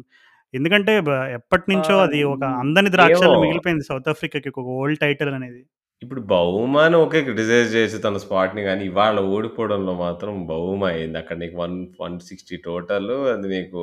ఎందుకంటే 0.54 0.94
బ 1.02 1.10
ఎప్పటినుంచో 1.38 1.96
ఆహ్, 1.96 2.06
అది 2.06 2.20
ఒక. 2.32 2.44
అందని 2.64 2.90
ఏమో 3.08 3.32
ద్రాక్షలా 3.32 3.38
మిగిలిపోయింది 3.44 3.86
సౌత్ 3.90 4.10
ఆఫ్రికాకి 4.14 4.50
ఒక 4.54 4.66
వరల్డ్ 4.72 5.02
టైటిల్ 5.04 5.32
అనేది. 5.34 5.62
ఇప్పుడు 6.02 6.22
బౌమాని 6.30 6.96
ఓకే. 7.00 7.20
క్రిటిసైజ్ 7.26 7.68
చేయొచ్చు 7.74 7.98
తన 8.06 8.18
స్పాట్‌ని 8.24 8.62
గానీ, 8.64 8.84
ఇవాళ 8.88 9.18
ఓడిపోవడంలో 9.32 9.94
మాత్రం 9.98 10.34
బౌమా 10.48 10.88
అయింది. 10.92 11.18
అక్కడ 11.22 11.38
నీకు 11.38 11.56
వన్ 11.58 11.76
160 11.96 12.32
టోటలు. 12.66 13.18
అది 13.34 13.48
నీకు 13.54 13.82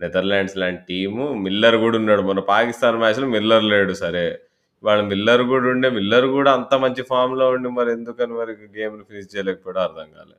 నెదర్లాండ్స్ 0.00 0.56
లాంటి 0.62 0.82
టీము. 0.90 1.26
మిల్లర్ 1.44 1.76
గూడా 1.82 1.98
ఉన్నాడు. 2.02 2.24
మొన్న 2.28 2.42
పాకిస్తాన్ 2.50 2.98
మ్యాచ్‌లో 3.02 3.28
మిల్లర్ 3.36 3.66
లేడు 3.72 3.94
సరే. 4.02 4.26
ఇవాళ 4.82 5.00
మిల్లర్ 5.10 5.42
గూడా 5.50 5.68
ఉండే, 5.74 5.88
మిల్లర్ 5.98 6.28
గూడా 6.34 6.52
అంత 6.58 6.74
మంచి 6.84 7.02
ఫార్మ్‌లో 7.10 7.48
ఉండి 7.54 7.70
మరి 7.78 7.90
ఎందుకని 7.98 8.34
మరి 8.40 8.52
గేమ్‌ని 8.76 9.04
ఫినిష్ 9.10 9.32
చేయలేకపోయాడో 9.34 9.82
అర్థం 9.88 10.08
కాలే. 10.14 10.36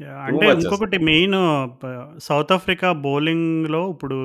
యాహ్! 0.00 0.20
టూ 0.24 0.28
అంటే 0.28 0.46
మచ్ 0.46 0.54
అసలు. 0.62 0.62
ఇంకొకటి 0.62 0.98
మెయిన్ 1.08 1.36
ప 1.80 1.84
సౌత్ 2.26 2.52
ఆఫ్రికా 2.56 2.88
బౌలింగ్‌లో 3.04 3.82
ఇప్పుడు 3.92 4.16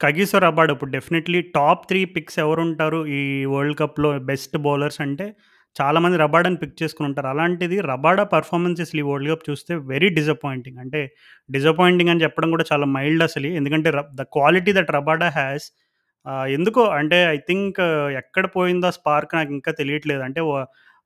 కగిసో 0.00 0.38
రబాడ 0.44 0.68
ఇప్పుడు 0.74 0.92
డెఫినెట్‌లీ 0.96 1.38
టాప్ 1.56 1.80
3 1.86 2.02
పిక్స్ 2.16 2.36
ఎవరుంటారు 2.42 3.00
ఈ 3.12 3.20
వరల్డ్ 3.52 3.76
కప్‌లో 3.80 4.10
బెస్ట్ 4.28 4.54
బౌలర్స్ 4.66 5.00
అంటే 5.04 5.26
చాలామంది 5.76 6.16
రబాడాని 6.22 6.58
పిక్ 6.62 6.76
చేసుకొనుంటారు. 6.80 7.28
అలాంటిది 7.32 7.76
రబాడా 7.90 8.24
పెర్ఫార్మన్సెస్ 8.32 8.92
ఈ 8.94 9.08
వరల్డ్ 9.08 9.30
కప్ 9.32 9.44
చూస్తే 9.48 9.72
వెరీ 9.90 10.08
డిసప్పాయింటింగ్. 10.18 10.78
అంటే 10.84 11.00
డిసప్పాయింటింగ్ 11.48 12.12
అని 12.12 12.22
చెప్పడం 12.24 12.50
కూడా 12.54 12.66
చాలా 12.70 12.86
మైల్డ్ 12.96 13.24
అసలి. 13.28 13.50
ఎందుకంటే 13.60 13.90
ర 13.90 14.10
the 14.14 14.34
quality 14.36 14.72
that 14.78 14.92
Rabada 14.96 15.28
has 15.36 15.66
ah, 16.26 16.46
ఎందుకో 16.56 16.82
అంటే 16.98 17.18
ఐ 17.28 17.38
థింక్ 17.48 17.78
ఎక్కడ 18.20 18.44
పోయిందో 18.56 18.88
ఆ 18.88 18.96
స్పార్క్ 18.98 19.32
నాకు 19.38 19.50
ఇంకా 19.56 19.72
తెలియట్లేదు. 19.80 20.22
అంటే 20.26 20.40
వ 20.48 20.52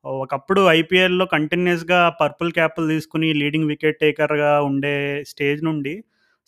ఒకప్పుడు 0.04 0.60
ఐపీఎల్‌లో 0.72 1.24
కంటిన్యూయస్‌గా 1.34 1.98
పర్పుల్ 2.20 2.50
క్యాప్‌లు 2.52 2.86
తీసుకొని 2.92 3.28
లీడింగ్ 3.40 3.68
వికెట్ 3.72 4.00
టేకర్‌గా 4.00 4.52
ఉండే 4.68 4.94
స్టేజ్ 5.30 5.60
నుండి 5.64 5.94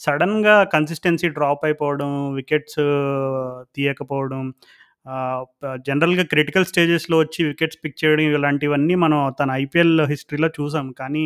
సడెన్‌గా 0.00 0.54
కన్సిస్టెన్సీ 0.73 1.28
డ్రాప్ 1.37 1.62
అయిపోవడం, 1.64 2.08
వికెట్స్ 2.34 2.80
తీయకపోవడం, 3.76 4.42
ఆహ్, 5.06 5.42
ప 5.61 5.75
జనరల్‌గా 5.88 6.25
క్రిటికల్ 6.32 6.66
స్టేజెస్‌లో 6.70 7.16
వచ్చి 7.20 7.40
వికెట్స్ 7.50 7.80
పిక్ 7.82 7.99
చేయడం 8.02 8.25
ఇలాంటివన్నీ 8.32 8.94
మనం 9.04 9.20
తన 9.40 9.50
ఐపీఎల్ 9.62 9.94
హిస్టరీలో 10.12 10.49
చూసాం. 10.58 10.87
కానీ 11.00 11.25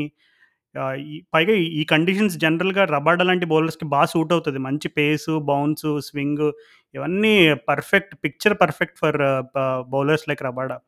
ఆహ్, 0.75 0.97
ఈ 1.09 1.17
పైగా 1.35 1.55
ఈ 1.79 1.85
కండిషన్స్ 1.93 2.37
జనరల్‌గా 2.43 2.85
రబాడా 2.95 3.25
లాంటి 3.25 3.47
బౌలర్స్‌కి 3.53 3.87
బా 3.95 4.03
సూట్ 4.13 4.33
అవుతది. 4.37 4.61
మంచి 4.69 4.89
పేసు, 4.99 5.35
బౌన్స్ 5.51 5.89
స్వింగు 6.09 6.51
ఇవన్నీ 6.95 7.35
పర్ఫెక్ట్ 7.71 8.15
పిక్చర్ 8.25 8.57
పర్ఫెక్ట్ 8.63 8.99
ఫర్ 9.03 9.21
బ 9.55 9.59
బౌలర్స్ 9.91 10.27
లైక్ 10.31 10.45
రబాడా. 10.45 10.79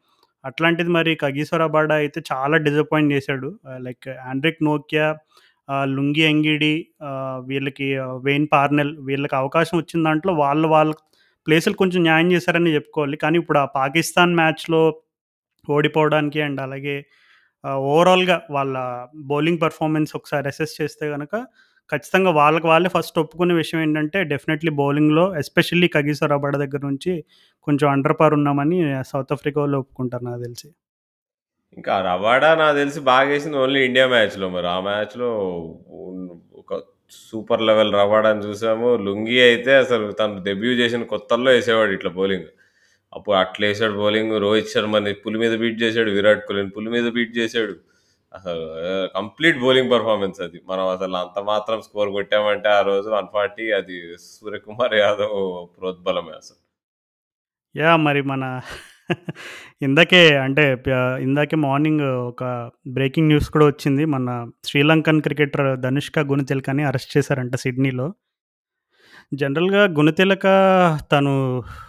అట్లాంటిది 0.44 0.90
మరి 0.90 1.12
కగిసో 1.16 1.68
బాడా 1.68 1.94
అయితే 1.94 2.20
చాలా 2.32 2.56
డిసప్పాయింట్ 2.58 3.12
చేశాడు. 3.12 3.48
లైక్ 3.78 4.08
ఆండ్రిక్ 4.28 4.62
నోకియా, 4.64 5.06
లుంగి 5.88 6.22
ఎంగిడి 6.30 6.74
వీళ్ళకి 7.46 7.88
వెయిన్ 8.24 8.48
పార్నెల్ 8.52 8.92
వీళ్ళకి 9.00 9.36
అవకాశం 9.36 9.76
వచ్చిన 9.78 10.00
దాంట్లో 10.04 10.32
వాళ్ళు 10.34 10.68
వాళ్ళ 10.68 10.92
ప్లేసులు 11.46 11.76
కొంచెం 11.76 12.00
న్యాయం 12.02 12.28
చేశారని 12.32 12.74
చెప్పుకోవాలి. 12.74 13.16
కానీ 13.16 13.36
ఇప్పుడు 13.38 13.58
ఆ 13.58 13.66
పాకిస్తాన్ 13.76 14.34
మ్యాచ్‌లో 14.36 14.82
ఓడిపోవడానికి 15.68 16.40
అండ్ 16.42 16.60
అలాగే 16.60 16.96
ఓవరాల్‌గా 17.88 18.36
వాళ్ళ 18.50 18.76
బౌలింగ్ 19.30 19.60
పర్ఫార్మెన్స్ 19.62 20.12
ఒకసారి 20.16 20.46
అసెస్ 20.48 20.74
చేస్తే 20.80 21.06
కనుక 21.10 21.34
ఖచ్చితంగా 21.90 22.30
వాళ్ళకి 22.38 22.66
వాళ్ళే 22.66 22.90
ఫస్ట్ 22.94 23.18
ఒప్పుకునే 23.22 23.54
విషయం 23.60 23.80
ఏంటంటే 23.82 24.20
డెఫినెట్‌లీ 24.32 24.72
బౌలింగ్‌లో 24.80 25.24
ఎస్పెషల్లీ 25.42 25.88
కగిసో 25.96 26.26
రబాడ 26.34 26.54
దగ్గర 26.64 26.82
నుంచి 26.88 27.14
కొంచెం 27.66 27.86
అండర్ 27.94 28.16
పార్ 28.20 28.36
ఉన్నామని 28.38 28.78
సౌత్ 29.10 29.34
ఆఫ్రికా 29.36 29.58
వాళ్ళు 29.62 29.78
ఒప్పుకుంటారు 29.82 30.24
నాకు 30.28 30.42
తెలిసి. 30.46 30.68
ఇంకా 31.76 31.94
రబాడా 32.06 32.48
నాకు 32.60 32.76
తెలిసి 32.78 33.00
బాగా 33.08 33.28
వేసింది 33.30 33.58
ఓన్లీ 33.58 33.80
ఇండియా 33.88 34.06
మ్యాచ్‌లో 34.12 34.46
మరి. 34.50 34.68
ఆ 34.68 34.78
మ్యాచ్‌లో 34.86 35.28
ఒక 36.60 36.72
సూపర్ 37.20 37.62
లెవెల్ 37.68 37.92
రబాడాని 37.94 38.42
చూసాము. 38.46 38.88
లుంగీ 39.06 39.38
అయితే 39.46 39.72
అసలు 39.82 40.06
తను 40.20 40.40
డెబ్యూ 40.48 40.72
చేసిన 40.80 41.02
కొత్తల్లో 41.12 41.50
వేసేవాడు 41.52 41.92
ఇట్లా 41.98 42.12
బౌలింగ్. 42.18 42.48
అప్పుడు 43.12 43.36
అట్లేసాడు 43.42 43.94
బౌలింగ్. 44.00 44.34
రోహిత్ 44.44 44.72
శర్మని 44.74 45.12
పులి 45.24 45.38
మీద 45.42 45.54
బీట్ 45.62 45.78
చేసాడు. 45.84 46.10
విరాట్ 46.18 46.44
కోహ్లీని 46.48 46.72
పులి 46.76 46.90
మీద 46.96 47.06
బీట్ 47.16 47.34
చేసాడు. 47.40 47.74
అసలు 48.32 48.64
కంప్లీట్ 49.14 49.58
బౌలింగ్ 49.60 49.90
పర్ఫార్మెన్స్ 49.90 50.40
అది. 50.40 50.58
మనం 50.68 50.86
అసలు 50.86 51.16
అంత 51.16 51.38
మాత్రం 51.44 51.80
స్కోర్ 51.82 52.10
కొట్టామంటే 52.10 52.68
ఆ 52.68 52.80
రోజు 52.80 53.08
140 53.10 53.72
అది 53.72 53.96
సూర్యకుమార్ 54.18 54.94
యాదవ్ 54.94 55.36
ప్రోద్బలమే 55.78 56.32
అసలు. 56.32 56.60
యా 57.74 57.96
మరి 57.96 58.22
మన 58.22 58.44
ఇందాకే 59.82 60.36
అంటే 60.36 60.64
ఇందాకే 61.20 61.56
మార్నింగ్ 61.56 62.00
ఒక 62.00 62.44
బ్రేకింగ్ 62.88 63.28
న్యూస్ 63.28 63.50
కూడా 63.50 63.66
వచ్చింది. 63.66 64.04
మన 64.06 64.28
శ్రీలంకన్ 64.64 65.22
క్రికెటర్ 65.22 65.80
ధనుష్క 65.80 66.18
గుణతిలకని 66.30 66.82
అరెస్ట్ 66.84 67.16
చేశారంట 67.16 67.56
సిడ్నీలో. 67.56 68.06
జనరల్‌గా 69.32 69.82
గుణతిలక 69.96 70.46
తను 71.12 71.32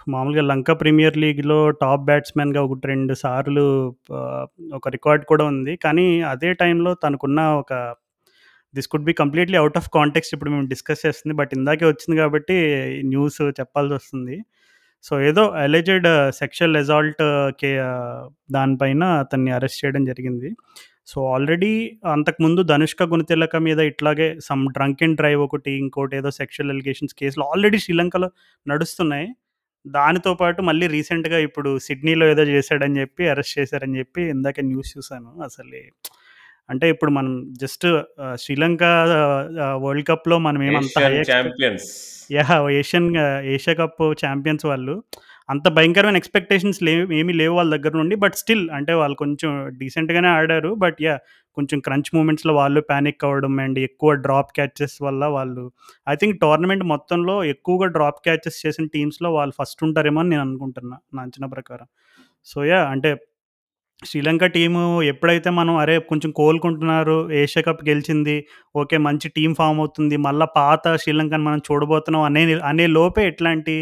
మామూలుగా 0.08 0.44
లంక 0.50 0.72
ప్రీమియర్ 0.82 1.18
లీగ్‌లో 1.18 1.58
టాప్ 1.82 2.04
బ్యాట్స్‌మెన్‌గా 2.06 2.62
1, 2.66 2.76
2 2.86 3.16
సార్లు 3.24 3.64
ఆహ్, 4.20 4.46
ఒక 4.74 4.90
రికార్డ్ 4.90 5.24
కూడా 5.26 5.46
ఉంది. 5.46 5.74
కానీ 5.78 6.06
అదే 6.30 6.52
టైంలో 6.62 6.92
తనకున్న 7.04 7.40
ఒక 7.62 7.74
this 8.74 8.90
could 8.90 9.06
be 9.06 9.14
completely 9.22 9.58
out 9.62 9.78
of 9.78 9.90
context 9.96 10.34
ఇప్పుడు 10.36 10.52
మేము 10.52 10.68
డిస్కస్ 10.68 11.04
చేస్తుంది. 11.06 11.36
బట్ 11.40 11.54
ఇందాకే 11.58 11.86
వచ్చింది 11.88 12.18
కాబట్టి 12.22 12.58
న్యూస్ 13.12 13.42
చెప్పాల్సొస్తుంది. 13.62 14.38
సో, 15.06 15.14
ఏదో 15.30 15.44
అలెజెడ్ 15.64 16.08
సెక్షువల్ 16.40 16.78
అసాల్ట్ 16.80 17.24
కే 17.62 17.72
దానిపైన 18.52 19.04
అతన్ని 19.24 19.52
అరెస్ట్ 19.58 19.82
చేయడం 19.84 20.04
జరిగింది. 20.06 20.50
సో, 21.08 21.20
ఆల్రెడీ 21.34 21.72
అంతకుముందు 22.14 22.62
'ధనుష్క 22.64 23.04
గుణతిలక' 23.12 23.56
మీద 23.68 23.80
ఇట్లాగే 23.92 24.28
సమ్ 24.48 24.64
డ్రంక్ 24.76 25.02
అండ్ 25.04 25.18
డ్రైవ్ 25.18 25.42
ఒకటి, 25.48 25.72
ఇంకోటేదో 25.84 26.30
సెక్షువల్ 26.40 26.72
అలిగేషన్స్ 26.76 27.16
కేసులు 27.22 27.44
ఆల్రెడీ 27.48 27.80
శ్రీలంకలో 27.86 28.28
నడుస్తున్నాయి. 28.66 29.28
దానితో 29.86 30.32
పాటు 30.36 30.60
మళ్ళీ 30.62 30.86
రీసెంట్‌గా 30.96 31.38
ఇప్పుడు 31.48 31.70
సిడ్నీలో 31.86 32.26
ఏదో 32.34 32.44
చేశాడని 32.52 32.98
చెప్పి 33.02 33.24
అరెస్ట్ 33.32 33.56
చేశారని 33.60 33.96
చెప్పి 34.02 34.22
ఇందాకే 34.36 34.64
న్యూస్ 34.68 34.92
చూసాను. 34.96 35.30
అసలే 35.44 35.82
అంటే 36.70 36.86
ఇప్పుడు 36.94 37.12
మనం 37.12 37.32
జస్ట్ 37.62 37.86
శ్రీలంక 38.44 38.84
వరల్డ్ 39.84 40.08
కప్‌లో 40.10 40.36
మనం 40.48 40.62
ఏమంత 40.70 40.98
champions. 41.32 41.88
Asian 42.80 43.10
Asia 43.54 43.76
cup 43.82 44.04
champions 44.22 44.66
వాళ్ళు. 44.66 44.96
అంత 45.52 45.68
భయంకరమైన 45.76 46.20
ఎక్స్‌పెక్టేషన్స్ 46.20 46.80
లేవు 46.84 47.04
ఏమీ 47.14 47.34
లేవు 47.36 47.54
వాళ్ళ 47.58 47.70
దగ్గర 47.76 47.94
నుండి. 48.00 48.16
బట్ 48.24 48.36
స్టిల్ 48.42 48.66
అంటే 48.78 48.94
వాళ్ళు 49.00 49.18
కొంచెం 49.22 49.52
డీసెంట్‌గానే 49.80 50.30
ఆడారు. 50.36 50.72
బట్ 50.84 51.00
యా 51.02 51.16
కొంచెం 51.58 51.78
క్రంచ్ 51.86 52.10
మూమెంట్స్‌లో 52.16 52.54
వాళ్ళు 52.58 52.82
ప్యానిక్ 52.90 53.24
అవ్వడం 53.28 53.56
అండ్ 53.64 53.80
ఎక్కువ 53.88 54.12
డ్రాప్ 54.26 54.52
క్యాచెస్ 54.58 54.96
వల్ల 55.06 55.24
వాళ్ళు 55.34 55.64
ఐ 56.08 56.16
థింక్ 56.16 56.38
టోర్నమెంట్ 56.44 56.86
మొత్తంలో 56.92 57.36
ఎక్కువగా 57.54 57.88
డ్రాప్ 57.96 58.22
క్యాచెస్ 58.26 58.60
చేసిన 58.64 58.86
టీమ్స్‌లో 58.96 59.32
వాళ్ళు 59.36 59.56
ఫస్ట్ 59.60 59.84
ఉంటారేమో 59.88 60.22
అని 60.24 60.32
నేను 60.34 60.46
అనుకుంటున్నా. 60.48 60.98
నా 61.14 61.22
అంచనా 61.26 61.50
ప్రకారం. 61.56 61.88
సో, 62.48 62.60
యా 62.68 62.82
అంటే 62.94 63.12
శ్రీలంక 64.04 64.46
టీము 64.54 64.82
ఎప్పుడైతే 65.10 65.50
మనం 65.58 65.76
అరే! 65.78 65.96
కొంచెం 66.10 66.32
కోలుకుంటున్నారు. 66.38 67.18
ఏషియా 67.40 67.64
కప్ 67.68 67.84
గెలిచింది. 67.88 68.36
ఓకే. 68.76 68.98
మంచి 69.06 69.28
టీం 69.38 69.52
ఫామ్ 69.54 69.80
అవుతుంది. 69.80 70.18
మళ్ళీ 70.26 70.48
పాత 70.58 70.96
శ్రీలంకని 71.04 71.44
మనం 71.44 71.62
చూడబోతున్నాం 71.68 72.24
అనే 72.30 72.44
అనే 72.72 72.88
లోపే 72.96 73.26
ఇట్లాంటి 73.28 73.76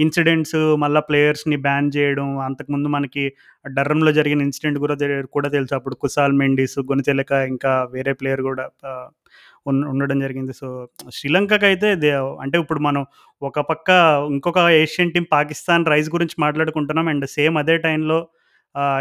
ఇన్సిడెంట్స్ 0.00 0.56
మళ్ళీ 0.76 1.00
ప్లేయర్స్‌ని 1.00 1.56
బ్యాన్ 1.56 1.90
చేయడం. 1.96 2.38
అంతకుముందు 2.38 2.88
మనకి 2.88 3.24
డర్రంలో 3.68 4.12
జరిగిన 4.12 4.42
ఇన్సిడెంట్ 4.42 4.78
కూడా 4.78 4.96
కూడా 5.32 5.48
తెలుసు. 5.48 5.74
అప్పుడు 5.74 5.94
కుసాల్ 5.94 6.32
మెండిస్, 6.32 6.78
గుణతిలక 6.78 7.32
ఇంకా 7.48 7.88
వేరే 7.92 8.12
ప్లేయర్ 8.12 8.42
కూడా 8.42 8.66
ఉండడం 9.66 10.20
జరిగింది. 10.20 10.52
సో, 10.52 10.68
శ్రీలంకకి 11.12 11.66
అయితే 11.66 11.88
అంటే 12.40 12.58
ఇప్పుడు 12.58 12.80
మనం 12.80 13.02
ఒక 13.42 13.60
పక్క 13.60 13.88
ఇంకొక 14.30 14.58
ఏషియన్ 14.58 15.12
టీమ్ 15.12 15.26
పాకిస్తాన్ 15.32 15.86
రైస్ 15.86 16.10
గురించి 16.10 16.36
మాట్లాడుకుంటున్నాం. 16.38 17.08
అండ్ 17.08 17.26
సేమ్ 17.28 17.58
అదే 17.58 17.76
టైంలో 17.78 18.18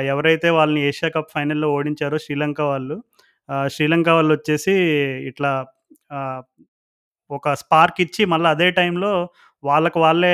ఎవరైతే 0.06 0.50
వాళ్ళని 0.50 0.82
ఏషియా 0.88 1.10
కప్ 1.10 1.32
ఫైనల్‌లో 1.36 1.72
ఓడించారో 1.74 2.18
శ్రీలంక 2.18 2.62
వాళ్ళు. 2.62 2.96
శ్రీలంక 3.68 4.10
వాళ్ళు 4.10 4.34
వచ్చేసి 4.34 4.74
ఇట్లా 5.27 5.51
ఒక 7.32 7.53
స్పార్క్ 7.53 8.01
ఇచ్చి 8.01 8.25
మళ్ళీ 8.25 8.50
అదే 8.50 8.72
టైంలో 8.72 9.12
వాళ్ళకు 9.63 10.00
వాళ్ళే 10.00 10.34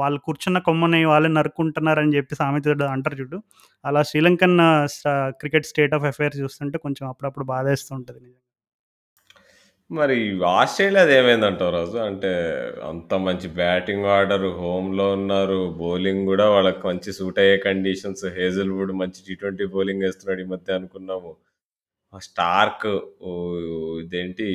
వాళ్ళు 0.00 0.18
కూర్చున్న 0.26 0.58
కొమ్మని 0.66 1.00
వాళ్ళే 1.04 1.30
నరుక్కుంటున్నారని 1.32 2.14
చెప్పి 2.16 2.34
సామెత 2.40 2.66
అంటారు 2.88 3.18
చూడు. 3.20 3.38
అలా 3.84 4.02
Sri Lankan 4.10 4.56
cricket 5.40 5.70
state 5.70 5.96
of 5.98 6.08
affairs 6.10 6.40
చూస్తుంటే 6.44 6.78
కొంచెం 6.86 7.06
అప్పుడప్పుడు 7.12 7.46
బాధేస్తూ 7.54 7.92
ఉంటుంది 7.98 8.20
నిజంగా. 8.20 8.38
మరి 9.90 10.16
ఆస్ట్రేలియాది 10.52 11.12
ఏమైందంటావు 11.18 11.72
రాజు? 11.74 11.98
అంటే 12.06 12.30
అంత 12.90 13.14
మంచి 13.26 13.48
బ్యాటింగ్ 13.58 14.06
ఆర్డర్, 14.14 14.46
హోమ్‌లో 14.58 15.06
ఉన్నారు. 15.16 15.60
బౌలింగ్ 15.80 16.24
కూడా 16.26 16.46
వాళ్ళకి 16.50 16.82
మంచి 16.86 17.12
సూట్ 17.18 17.40
అయ్యే 17.44 17.56
కండిషన్స్. 17.66 18.24
హేజల్‌వుడ్ 18.38 18.94
మంచి 19.02 19.20
టీ20 19.28 19.66
బౌలింగ్ 19.74 20.04
వేస్తున్నాడు 20.06 20.42
ఈ 20.42 20.50
మధ్య 20.54 20.78
అనుకున్నాము. 20.80 21.32
స్టార్క్ 22.20 22.86
ఇదేంటి 24.00 24.46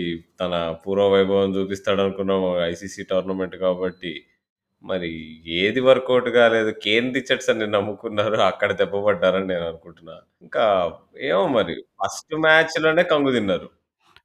తన 0.41 0.53
పూర్వ 0.83 1.05
వైభవం 1.13 1.51
చూపిస్తాడనుకున్నాము 1.57 2.49
ఐసీసీ 2.65 3.03
టోర్నమెంట్ 3.11 3.55
కాబట్టి. 3.63 4.13
మరి 4.83 5.09
ఏది 5.59 5.81
వర్కౌట్ 5.87 6.29
కాలేదు. 6.35 6.71
కేన్ 6.83 7.07
రిచర్డ్సన్‌ని 7.15 7.67
నమ్ముకున్నారు. 7.75 8.37
అక్కడ 8.49 8.71
దెబ్బపడ్డారని 8.81 9.47
నేను 9.47 9.65
అనుకుంటున్నా. 9.69 10.15
ఇంకా 10.43 10.65
ఏమో 11.29 11.43
మరి 11.57 11.73
ఫస్ట్ 12.01 12.35
మ్యాచ్‌లోనే 12.45 13.03
కంగు 13.13 13.33
తిన్నారు. 13.37 13.67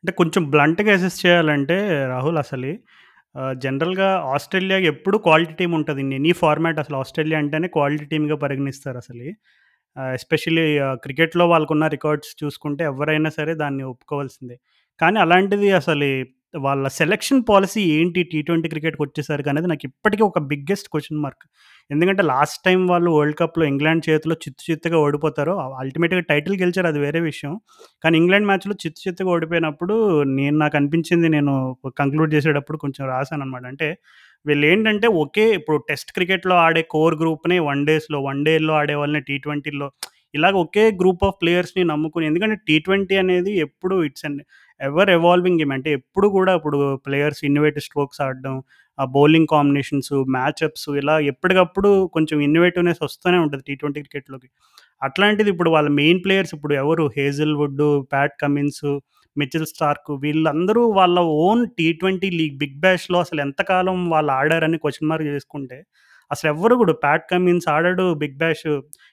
అంటే 0.05 0.13
కొంచెం 0.21 0.45
బ్లంట్‌గా 0.53 0.93
అసెస్ 0.95 1.19
చేయాలంటే 1.25 1.77
రాహుల్ 2.13 2.39
అసలు 2.39 2.73
జనరల్‌గా 3.63 4.09
ఆస్ట్రేలియా 4.33 4.79
ఎప్పుడు 4.91 5.17
క్వాలిటీ 5.27 5.55
టీం 5.61 5.73
ఉంటుంది 5.79 6.01
ఇన్ 6.05 6.15
ఎనీ 6.15 6.33
ఫార్మాట్ 6.41 6.81
అసలు 6.83 6.97
ఆస్ట్రేలియా 6.99 7.39
అంటేనే 7.43 7.69
క్వాలిటీ 7.77 8.07
టీమ్‌గా 8.13 8.37
పరిగణిస్తారు 8.45 8.99
అసలు 9.05 9.29
ఎస్పెషల్లీ 10.15 10.67
క్రికెట్‌లో 11.05 11.47
వాళ్ళకున్న 11.49 11.87
రికార్డ్స్ 11.89 12.33
చూసుకుంటే 12.43 12.85
ఎవరైనా 12.85 13.31
సరే 13.31 13.55
దాన్ని 13.57 13.85
ఒప్పుకోవాల్సిందే. 13.91 14.57
కానీ 15.01 15.19
అలాంటిది 15.21 15.71
అసలు 15.79 16.09
వాళ్ళ 16.65 16.87
సెలక్షన్ 16.97 17.43
పాలిసీ 17.49 17.83
ఏంటి 17.93 18.21
టీ20 18.31 18.67
క్రికెట్‌కొచ్చేసరికి 18.73 19.49
అనేది 19.51 19.69
నాకు 19.69 19.85
ఇప్పటికీ 19.85 20.23
ఒక 20.23 20.39
బిగ్గెస్ట్ 20.51 20.89
క్వెషన్ 20.93 21.21
మార్క్. 21.21 21.45
ఎందుకంటే 21.91 22.23
లాస్ట్ 22.25 22.59
టైమ్ 22.65 22.83
వాళ్ళు 22.89 23.11
వరల్డ్ 23.11 23.39
కప్‌లో 23.39 23.65
ఇంగ్లాండ్ 23.65 24.05
చేతిలో 24.09 24.35
చిత్తు 24.43 24.63
చిత్తుగా 24.69 24.99
ఓడిపోతారు. 24.99 25.55
అల్టిమేట్‌గా 25.81 26.23
టైటిల్ 26.31 26.57
గెలిచారు 26.61 26.89
అది 26.93 27.01
వేరే 27.01 27.21
విషయం. 27.27 27.55
కానీ 28.05 28.17
ఇంగ్లాండ్ 28.19 28.49
మ్యాచ్‌లో 28.51 28.75
చిత్తు 28.83 29.01
చిత్తుగా 29.07 29.31
ఓడిపోయినప్పుడు 29.35 29.97
నేను 30.33 30.57
నాకు 30.59 30.77
అనిపించింది 30.77 31.29
నేను 31.29 31.55
కంక్లూడ్ 31.99 32.35
చేసేటప్పుడు 32.37 32.79
కొంచెం 32.79 33.05
రాసాననమాట. 33.15 33.65
అంటే 33.73 33.89
వీళ్ళు 34.47 34.65
ఏంటంటే 34.67 35.07
ఒకే 35.23 35.45
ఇప్పుడు 35.59 35.77
టెస్ట్ 35.89 36.11
క్రికెట్‌లో 36.17 36.55
ఆడే 36.65 36.83
కోర్ 36.95 37.15
గ్రూప్నే 37.21 37.59
వన్ 37.69 37.83
డేస్‌లో, 37.87 38.19
వన్ 38.29 38.41
డేలో 38.45 38.73
ఆడే 38.81 38.95
వాళ్ళని 38.95 39.23
టీ20లో 39.29 39.89
ఇలాగ 40.35 40.55
ఒకే 40.65 40.85
గ్రూప్ 41.01 41.23
ఆఫ్ 41.27 41.37
ప్లేయర్స్‌ని 41.41 41.83
నమ్ముకుని 41.85 42.25
ఎందుకంటే 42.27 42.57
టీ20 42.69 43.17
అనేది 43.23 43.53
ఎప్పుడు 43.67 43.97
it's 44.07 44.25
and 44.29 44.41
ever 44.81 45.11
evolving 45.17 45.59
game. 45.61 45.73
అంటే 45.77 45.91
ఎప్పుడు 45.99 46.29
కూడా 46.37 46.53
ఇప్పుడు 46.59 46.79
ప్లేయర్స్ 47.07 47.43
ఇన్నోవేటివ్ 47.49 47.85
స్ట్రోక్స్ 47.89 48.21
ఆడడం, 48.27 48.55
ఆ 48.99 49.05
బౌలింగ్ 49.17 49.51
కాంబినేషన్స్, 49.53 50.13
మ్యాచప్స్ 50.37 50.89
ఇలా 51.01 51.17
ఎప్పటికప్పుడు 51.33 51.91
కొంచెం 52.17 52.39
ఇన్నోవేటివ్‌నెస్ 52.49 53.03
వస్తూనే 53.07 53.39
ఉంటుంది 53.45 53.65
టీ 53.69 53.75
ట్వంటీ 53.75 54.01
క్రికెట్‌లోకి. 54.05 54.49
అట్లాంటిది 55.03 55.51
ఇప్పుడు 55.51 55.71
వాళ్ళ 55.71 55.89
మెయిన్ 56.01 56.21
ప్లేయర్స్ 56.25 56.55
ఇప్పుడు 56.57 56.75
ఎవరు 56.83 57.05
Hazlewood 57.19 57.83
Pat 58.13 58.37
Cummins, 58.43 58.85
Mitchell 59.37 59.67
Starc 59.67 60.11
వీళ్ళందరూ 60.23 60.83
వాళ్ళ 60.93 61.19
ఓన్ 61.41 61.63
టీ20 61.79 62.31
లీగ్ 62.39 62.57
బిగ్ 62.59 62.79
బ్యాష్‌లో 62.81 63.19
అసలు 63.21 63.41
ఎంతకాలం 63.41 63.99
వాళ్ళు 64.11 64.33
ఆడారని 64.33 64.79
క్వశ్చన్ 64.79 65.09
మార్క్ 65.09 65.29
చేసుకుంటే, 65.29 65.79
అసలు 66.31 66.49
ఎవ్వరు 66.51 66.75
కూడా 66.75 66.95
ప్యాట్ 67.03 67.25
కమిన్స్ 67.31 67.67
ఆడాడు 67.69 68.05
బిగ్ 68.15 68.37
బ్యాష్ 68.39 68.67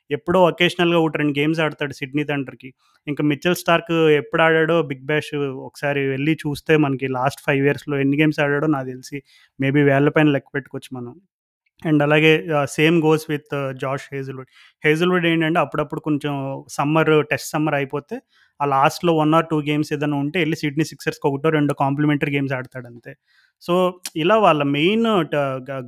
ఎప్పుడో 0.09 0.39
ఒకేషనల్గా 0.45 0.99
ఒకటి 0.99 1.17
రెండు 1.17 1.33
గేమ్స్ 1.39 1.59
ఆడతాడు 1.59 1.93
సిడ్నీ 1.93 2.23
తండ్రికి 2.23 2.69
ఇంకా 3.07 3.23
మిచెల్ 3.23 3.55
స్టార్క్ 3.55 3.91
ఎప్పుడు 4.19 4.41
ఆడాడో 4.41 4.77
బిగ్ 4.83 5.05
బ్యాష్ 5.05 5.33
ఒకసారి 5.67 6.03
వెళ్ళి 6.07 6.35
చూస్తే 6.43 6.75
మనకి 6.77 7.09
లాస్ట్ 7.17 7.43
ఫైవ్ 7.47 7.61
ఇయర్స్‌లో 7.65 7.97
ఎన్ని 7.99 8.19
గేమ్స్ 8.21 8.39
ఆడాడో 8.39 8.69
నాకు 8.69 8.89
తెలిసి 8.89 9.19
మేబీ 9.59 9.83
వేళ్ళ 9.83 10.09
పైన 10.17 10.29
లెక్క 10.29 10.49
పెట్టుకోవచ్చు 10.55 10.91
మనం. 10.99 11.13
అండ్ 11.81 12.01
అలాగే 12.03 12.31
same 12.74 12.98
goes 13.01 13.25
with 13.29 13.53
Josh 13.81 14.05
Hazlewood. 14.13 14.50
Hazlewood 14.83 15.25
ఏంటంటే 15.25 15.59
అప్పుడప్పుడు 15.59 16.01
కొంచెం 16.01 16.33
సమ్మర్ 16.69 17.12
టెస్ట్ 17.29 17.50
సమ్మర్ 17.51 17.75
అయిపోతే 17.75 18.15
ఆ 18.59 18.65
లాస్ట్‌లో 18.71 19.12
వన్ 19.15 19.33
ఆర్ 19.33 19.48
టూ 19.51 19.57
గేమ్స్ 19.62 19.89
ఏదైనా 19.93 20.17
ఉంటే 20.17 20.38
వెళ్ళి 20.39 20.57
సిడ్నీ 20.57 20.86
సిక్సర్స్‌కి 20.91 21.25
ఒకటో, 21.29 21.50
రెండు 21.50 21.74
కాంప్లిమెంటరీ 21.75 22.31
గేమ్స్ 22.36 22.53
ఆడతాడంతే. 22.53 23.12
సో, 23.63 23.74
ఇలా 24.15 24.36
వాళ్ళ 24.38 24.62
మెయిన్ 24.71 25.07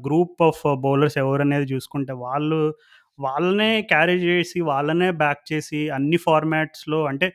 గ్రూప్ 0.05 0.41
ఆఫ్ 0.43 0.62
బౌలర్స్ 0.81 1.17
ఎవరనేది 1.17 1.67
చూసుకుంటే 1.74 2.13
వాళ్ళు 2.24 2.60
వాళ్ళనే 3.19 3.71
క్యారీ 3.83 4.15
చేసి, 4.24 4.57
వాళ్ళనే 4.63 5.10
బ్యాక్ 5.19 5.41
చేసి 5.51 5.81
అన్ని 5.89 6.17
ఫార్మాట్స్‌లో 6.25 7.00
అంటే 7.05 7.27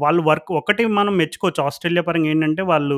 వాళ్ళు 0.00 0.20
వర్క్ 0.22 0.50
ఒకటి 0.58 0.82
మనం 0.98 1.12
మెచ్చుకోవచ్చు 1.18 1.60
ఆస్ట్రేలియా 1.62 2.02
పరంగా 2.02 2.28
ఏంటంటే 2.30 2.62
వాళ్ళు 2.70 2.96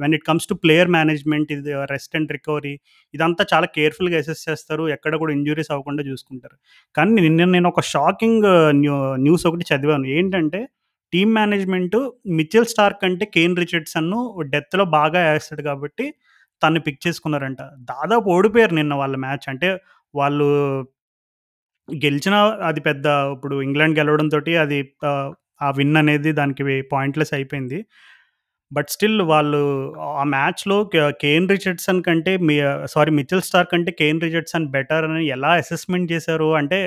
when 0.00 0.14
it 0.14 0.24
comes 0.24 0.46
to 0.48 0.54
player 0.62 0.90
management 0.96 1.50
ఇది 1.52 1.72
రెస్ట్ 1.92 2.14
అండ్ 2.18 2.30
రికవరీ 2.36 2.72
ఇదంతా 3.14 3.42
చాలా 3.52 3.66
కేర్‌ఫుల్‌గా 3.76 4.18
అసెస్ 4.22 4.42
చేస్తారు. 4.48 4.84
ఎక్కడ 4.96 5.14
కూడా 5.22 5.32
ఇంజురీస్ 5.32 5.70
అవ్వకుండా 5.74 6.04
చూసుకుంటారు. 6.08 6.56
కానీ 6.94 7.12
నిన్న 7.18 7.48
నేను 7.54 7.68
ఒక 7.68 7.84
షాకింగ్ 7.92 8.48
న్యూ 8.80 8.96
న్యూస్ 9.24 9.46
ఒకటి 9.50 9.66
చదివాను. 9.72 10.08
ఏంటంటే 10.16 10.60
టీమ్ 11.12 11.32
మేనేజ్‌మెంటు 11.34 11.98
మిచెల్ 12.38 12.68
స్టార్క్ 12.72 13.00
కంటే 13.02 13.24
కేన్ 13.34 13.56
రిచర్డ్‌సన్‌ను 13.58 14.20
డెత్‌లో 14.54 14.86
బాగా 14.96 15.20
ఏస్తాడు 15.32 15.62
కాబట్టి 15.62 16.06
తన్ని 16.62 16.80
పిక్ 16.86 17.00
చేసుకున్నారంట. 17.06 17.62
దాదాపు 17.90 18.26
ఓడిపోయారు 18.36 18.74
నిన్న 18.74 18.94
వాళ్ళ 19.00 19.16
మ్యాచ్. 19.24 19.46
అంటే 19.52 19.68
వాళ్ళు 20.14 20.46
గెలిచినా 21.88 22.38
అది 22.68 22.80
పెద్ద 22.86 23.06
ఇప్పుడు 23.34 23.56
ఇంగ్లాండ్ 23.62 23.96
గెలవడంతోటి 23.98 24.52
అది 24.58 24.78
ఆ 25.60 25.68
విన్ 25.72 25.96
అనేది 25.96 26.32
దానికి 26.32 26.62
పాయింట్‌లెస్ 26.92 27.32
అయిపోయింది. 27.34 27.78
బట్ 28.72 28.90
స్టిల్ 28.90 29.20
వాళ్ళు 29.30 29.60
ఆ 30.20 30.24
మ్యాచ్‌లో 30.32 30.78
కేన్ 31.22 31.48
రిచర్డ్‌సన్ 31.50 32.00
కంటే 32.08 32.32
మీ 32.48 32.56
సారీ 32.94 33.12
మిచిల్ 33.18 33.42
స్టార్ 33.42 33.68
కంటే 33.72 33.92
కేన్ 34.00 34.22
రిచర్డ్‌సన్ 34.26 34.66
బెటర్ 34.76 35.06
అని 35.10 35.24
ఎలా 35.36 35.52
అసెస్‌మెంట్ 35.62 36.08
చేశారు 36.14 36.50
అంటే 36.60 36.80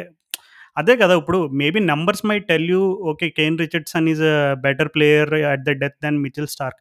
అదే 0.77 0.93
కదా! 0.97 1.15
ఇప్పుడు 1.21 1.39
maybe 1.61 1.79
numbers 1.91 2.23
may 2.25 2.37
tell 2.49 2.67
you 2.73 2.81
okay. 3.11 3.27
Kane 3.39 3.57
Richardson 3.63 4.09
is 4.13 4.23
a 4.31 4.37
better 4.65 4.91
player 4.95 5.33
at 5.51 5.65
the 5.65 5.73
death 5.83 5.97
than 6.05 6.19
Mitchell 6.25 6.49
Starc. 6.55 6.79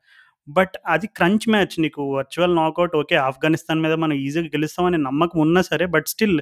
But 0.49 0.75
అది 0.87 1.07
క్రంచ్ 1.17 1.47
మ్యాచ్ 1.49 1.75
నీకు 1.81 2.03
వర్చువల్ 2.13 2.55
నాకౌట్ 2.57 2.95
ఓకే. 2.97 3.17
ఆఫ్ఘనిస్తాన్ 3.27 3.81
మీద 3.81 3.95
మనం 4.03 4.17
ఈజీగా 4.21 4.51
గెలుస్తామనే 4.55 4.99
నమ్మకం 5.07 5.39
ఉన్నా 5.41 5.63
సరే 5.71 5.87
but 5.89 6.09
still 6.09 6.37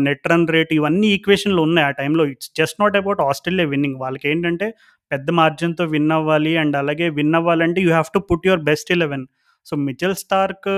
net 0.00 0.26
run 0.32 0.46
rate 0.48 0.72
ఇవన్నీ 0.72 1.08
ఈక్వేషన్‌లు 1.16 1.62
ఉన్నాయి 1.62 1.86
ఆ 1.86 1.94
టైంలో. 2.00 2.24
It's 2.32 2.50
just 2.58 2.78
not 2.82 2.96
about 2.96 3.22
Australia 3.28 3.68
winning. 3.74 3.98
వాళ్ళకి 4.00 4.28
ఏంటంటే 4.32 4.68
పెద్ద 5.10 5.28
మార్జిన్‌తో 5.40 5.84
విన్ 5.92 6.12
అవ్వాలి 6.12 6.54
అండ్ 6.58 6.76
అలాగే 6.76 7.08
విన్ 7.18 7.34
అవ్వాలంటే 7.34 7.80
you 7.82 7.90
have 7.90 8.10
to 8.14 8.22
put 8.30 8.46
your 8.48 8.64
best 8.66 8.90
11. 8.94 9.24
So 9.66 9.74
Mitchell 9.86 10.16
Starc 10.16 10.68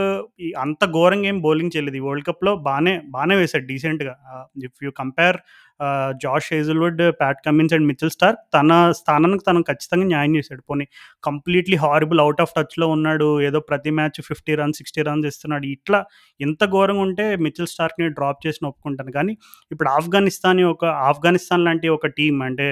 ఈ 0.40 0.49
అంత 0.59 0.83
ఘోరంగా 0.95 1.28
ఏం 1.28 1.38
బౌలింగ్ 1.40 1.73
చేయలేదు. 1.75 1.97
ఈ 1.97 2.04
వరల్డ్ 2.07 2.26
కప్‌లో 2.28 2.52
బాగానే 2.66 2.95
బాగానే 3.09 3.37
వేశాడు 3.37 3.66
డీసెంట్‌గా. 3.66 4.14
If 4.68 4.78
you 4.85 4.90
compare 4.99 5.38
Josh 6.23 6.49
Hazlewood, 6.52 7.02
Pat 7.18 7.40
Cummins 7.45 7.75
and 7.75 7.87
Mitchell 7.87 8.12
Starc 8.14 8.40
తన 8.54 8.71
స్థానానికి 8.92 9.45
తను 9.45 9.61
ఖచ్చితంగా 9.62 10.07
న్యాయం 10.07 10.33
చేశాడు. 10.37 10.62
పోనీ 10.68 10.85
కంప్లీట్‌లీ 11.25 11.76
హారిబుల్ 11.85 12.21
అవుట్ 12.21 12.40
ఆఫ్ 12.40 12.54
టచ్‌లో 12.57 12.87
ఉన్నాడు. 12.88 13.28
ఏదో 13.42 13.61
ప్రతి 13.68 13.92
మ్యాచ్ 13.99 14.18
50 14.23 14.57
రన్స్, 14.61 14.80
60 14.83 15.04
రన్స్ 15.09 15.28
ఇస్తున్నాడు. 15.30 15.66
ఇట్లా 15.68 16.00
ఇంత 16.40 16.62
ఘోరంగా 16.73 17.04
ఉంటే 17.07 17.26
మిచెల్ 17.47 17.71
స్టార్క్‌ని 17.75 18.09
డ్రాప్ 18.18 18.42
చేసి 18.47 18.61
ఒప్పుకుంటాను. 18.71 19.12
కానీ 19.12 19.35
ఇప్పుడు 19.71 19.90
ఆఫ్ఘనిస్తాన్ 19.97 20.62
ఒక 20.75 20.85
ఆఫ్ఘనిస్తాన్ 21.11 21.64
లాంటి 21.64 21.88
ఒక 21.90 22.09
టీం 22.18 22.37
అంటే 22.42 22.68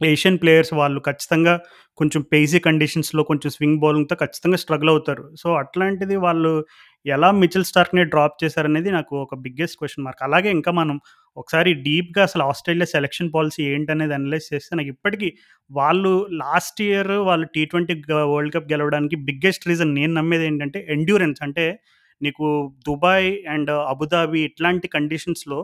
ఏషియన్ 0.00 0.38
ప్లేయర్స్ 0.42 0.72
వాళ్ళు 0.74 1.00
ఖచ్చితంగా 1.00 1.54
కొంచెం 1.98 2.20
పేసీ 2.32 2.58
కండిషన్స్‌లో 2.60 3.22
కొంచెం 3.24 3.50
స్వింగ్ 3.50 3.78
బౌలింగ్‌తో 3.80 4.14
ఖచ్చితంగా 4.22 4.58
స్ట్రగుల్ 4.62 4.90
అవుతారు. 4.90 5.24
సో, 5.36 5.48
అట్లాంటిది 5.60 6.16
వాళ్ళు 6.24 6.50
ఎలా 7.06 7.28
మిచెల్ 7.38 7.66
స్టార్క్‌ని 7.68 8.02
డ్రాప్ 8.04 8.36
చేశారనేది 8.42 8.90
నాకు 8.90 9.14
ఒక 9.22 9.34
బిగ్గెస్ట్ 9.44 9.78
క్వెషన్ 9.78 10.04
మార్క్. 10.06 10.22
అలాగే 10.22 10.50
ఇంకా 10.50 10.70
మనం 10.72 10.96
ఒకసారి 11.36 11.70
డీప్‌గా 11.84 12.22
అసలు 12.22 12.42
ఆస్ట్రేలియా 12.44 12.88
సెలక్షన్ 12.92 13.30
పాలిసీ 13.32 13.62
ఏంటనేది 13.70 14.14
అనలైజ్ 14.18 14.46
చేస్తే 14.52 14.72
నాకు 14.76 14.90
ఇప్పటికి 14.94 15.28
వాళ్ళు 15.70 16.12
లాస్ట్ 16.40 16.80
ఇయర్ 16.82 17.12
వాళ్ళు 17.28 17.46
టీ20 17.54 17.96
గ 18.10 18.22
వరల్డ్ 18.32 18.54
కప్ 18.56 18.68
గెలవడానికి 18.72 19.16
బిగ్గెస్ట్ 19.28 19.68
రీజన్ 19.68 19.92
నేను 19.94 20.12
నమ్మేది 20.14 20.46
ఏంటంటే 20.46 20.80
ఎండ్యూరెన్స్ 20.88 21.40
అంటే 21.42 21.66
నీకు 22.20 22.46
దుబాయ్ 22.86 23.30
అండ్ 23.48 23.72
అబుదాబి 23.92 24.40
ఇట్లాంటి 24.48 24.88
కండిషన్స్‌లో 24.88 25.60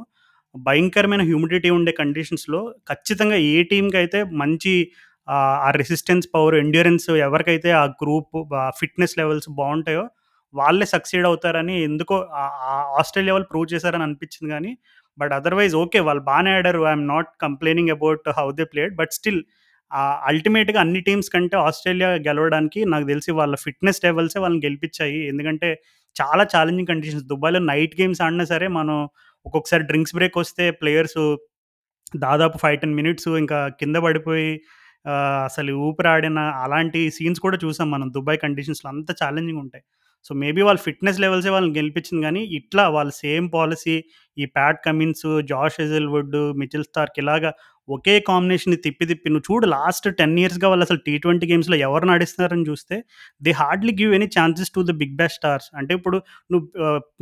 భయంకరమైన 0.54 1.22
హ్యూమిడిటీ 1.26 1.70
ఉండే 1.70 1.92
కండిషన్స్‌లో 1.98 2.60
ఖచ్చితంగా 2.90 3.36
ఏ 3.50 3.56
టీమ్‌కైతే 3.70 4.20
మంచి 4.40 4.72
ఆహ్, 5.28 5.58
ఆ 5.60 5.70
రెసిస్టెన్స్ 5.76 6.26
పవర్, 6.32 6.54
ఎండ్యూరెన్స్ 6.56 7.06
ఎవరికైతే 7.24 7.70
ఆ 7.74 7.84
గ్రూప్ 8.00 8.36
ఫిట్‌నెస్ 8.78 9.14
లెవెల్స్ 9.20 9.48
బావుంటాయో 9.58 10.04
వాళ్ళే 10.54 10.86
సక్సీడ్ 10.92 11.26
అవుతారని 11.26 11.76
ఎందుకో 11.82 12.16
ఆహ్, 12.40 12.56
ఆహ్, 12.70 12.86
ఆస్ట్రేలియా 13.00 13.34
వాళ్ళు 13.34 13.48
ప్రూవ్ 13.50 13.68
చేశారని 13.72 14.04
అనిపించింది 14.06 14.50
గానీ, 14.54 14.72
బట్ 15.18 15.32
అదర్‌వైజ్ 15.38 15.74
ఓకే. 15.82 16.00
వాళ్ళు 16.06 16.22
బానే 16.28 16.52
ఆడారు. 16.56 16.80
I 16.86 16.92
am 16.92 17.06
not 17.08 17.30
complaining 17.44 17.92
about 17.96 18.26
how 18.38 18.46
they 18.52 18.66
played. 18.72 18.94
But 18.96 19.12
still 19.18 19.40
ah, 19.90 20.18
అల్టిమేట్‌గా 20.30 20.78
అన్ని 20.84 21.00
టీమ్స్ 21.06 21.30
కంటే 21.34 21.56
ఆస్ట్రేలియా 21.64 22.10
గెలవడానికి 22.26 22.80
నాకు 22.92 23.06
తెలిసి 23.08 23.30
వాళ్ళ 23.38 23.54
ఫిట్‌నెస్ 23.64 24.00
లెవెల్సే 24.04 24.40
వాళ్ళని 24.42 24.62
గెలిపించాయి. 24.66 25.20
ఎందుకంటే 25.30 25.70
చాలా 26.16 26.44
ఛాలెంజింగ్ 26.52 26.90
కండిషన్స్. 26.90 27.26
దుబాయ్‌లో 27.30 27.60
నైట్ 27.68 27.94
గేమ్స్ 28.00 28.22
ఆడినా 28.24 28.46
సరే 28.50 28.68
మనం 28.76 28.96
ఒక్కొక్కసారి 29.46 29.84
డ్రింక్స్ 29.84 30.14
బ్రేక్ 30.14 30.36
వస్తే 30.38 30.64
ప్లేయర్స్ 30.80 31.18
దాదాపు 32.18 32.56
5, 32.64 32.78
10 32.82 32.94
మినిట్స్ 32.94 33.28
ఇంకా 33.40 33.58
కింద 33.80 33.96
పడిపోయి 33.96 34.50
అసలు 35.48 35.72
ఊపిరాడిన 35.86 36.40
అలాంటి 36.64 37.00
సీన్స్ 37.10 37.40
కూడా 37.40 37.58
చూసాం 37.64 37.88
మనం 37.90 38.08
దుబాయ్ 38.16 38.38
కండిషన్స్‌లో 38.38 38.88
అంత 38.90 39.10
ఛాలెంజింగ్ 39.22 39.60
ఉంటాయి. 39.60 39.84
సో, 40.26 40.32
మేబీ 40.34 40.62
వాళ్ళ 40.62 40.80
ఫిట్‌నెస్ 40.80 41.20
లెవెల్సే 41.20 41.50
వాళ్ళని 41.50 41.74
గెలిపించింది 41.78 42.22
కానీ 42.24 42.42
ఇట్లా 42.58 42.84
వాళ్ళ 42.88 43.10
సేమ్ 43.20 43.46
పాలసీ 43.54 43.94
ఈ 44.36 44.46
Pat 44.56 44.80
Cummins, 44.86 45.26
Josh 45.44 45.78
Hazlewood, 45.80 46.36
Mitchell 46.62 46.84
Starc 46.84 47.18
ఇలాగా 47.18 47.52
ఒకే 47.88 48.14
కాంబినేషన్‌ని 48.26 48.78
తిప్పి 48.84 49.04
తిప్పి 49.06 49.28
నువ్వు 49.30 49.46
చూడు 49.48 49.66
లాస్ట్ 49.68 50.06
10 50.12 50.34
ఇయర్స్‌గా 50.40 50.66
వాళ్ళు 50.68 50.84
అసలు 50.86 51.00
టీ20 51.06 51.46
గేమ్స్‌లో 51.50 51.76
ఎవరిని 51.86 52.12
ఆడిస్తున్నారని 52.14 52.64
చూస్తే 52.68 52.96
they 53.42 53.52
hardly 53.60 53.92
give 54.00 54.12
any 54.14 54.28
chances 54.36 54.72
to 54.74 54.82
the 54.82 54.94
Big 55.00 55.16
Bash 55.20 55.36
stars. 55.38 55.68
అంటే 55.78 55.92
ఇప్పుడు 55.98 56.18
నువ్వు 56.50 56.66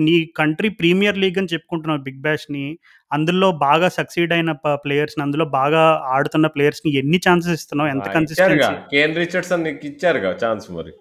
నీ 0.06 0.16
కంట్రీ 0.36 0.70
ప్రీమియర్ 0.80 1.18
లీగ్ 1.18 1.38
అని 1.38 1.52
చెప్పుకుంటున్నావు 1.54 2.02
బిగ్ 2.08 2.22
బాష్‌ని. 2.26 2.64
అందులో 3.10 3.48
బాగా 3.62 3.88
సక్సీడ్ 3.98 4.32
అయిన 4.32 4.50
ప్లేయర్స్‌ని 4.82 5.22
అందులో 5.22 5.44
బాగా 5.54 5.82
ఆడుతున్న 6.14 6.46
ప్లేయర్స్‌ని 6.56 6.90
ఎన్ని 7.00 7.18
ఛాన్సెస్ 7.26 7.54
ఇస్తున్నావు? 7.58 7.90
ఎంత. 7.90 8.08
కన్సిస్టెన్సీ? 8.16 8.74
కేన్ 8.92 9.14
రిచర్డ్‌సన్ 9.16 9.64
నీకిచ్చారుగా 9.66 10.32
ఛాన్స్ 10.42 10.66
మరి. 10.70 10.92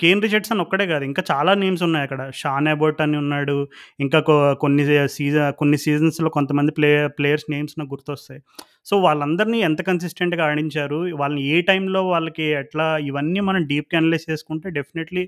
కేన్ 0.00 0.22
రిచర్డ్‌సన్ 0.24 0.62
ఒక్కడే 0.64 0.86
కాదు. 0.86 1.04
ఇంకా 1.04 1.22
చాలా 1.30 1.52
నేమ్స్ 1.56 1.84
ఉన్నాయక్కడ. 1.88 2.22
షాన్ 2.34 2.68
అబోట్ 2.68 3.00
అని 3.00 3.16
ఉన్నాడు. 3.22 3.56
ఇంకా 4.00 4.20
కొన్ని 4.64 4.84
సీజ 5.16 5.36
కొన్ని 5.60 5.78
సీజన్స్‌లో 5.84 6.30
కొంతమంది 6.30 6.72
ప్లే 6.78 6.90
ప్లేయర్స్ 7.18 7.48
నేమ్స్ 7.50 7.76
నాకు 7.78 7.92
గుర్తొస్తాయి. 7.94 8.40
సో, 8.86 8.94
వాళ్ళందరినీ 9.02 9.58
ఎంత 9.68 9.80
కన్సిస్టెంట్‌గా 9.88 10.44
ఆడించారు. 10.48 10.98
వాళ్ళని 11.20 11.42
ఏ 11.50 11.58
టైంలో 11.68 12.00
వాళ్ళకి 12.10 12.46
ఎట్లా 12.60 12.86
ఇవన్నీ 13.08 13.40
మనం 13.48 13.62
డీప్‌గా 13.70 13.98
అనలైజ్ 14.00 14.26
చేసుకుంటే 14.30 14.68
డెఫినెట్‌లీ 14.76 15.24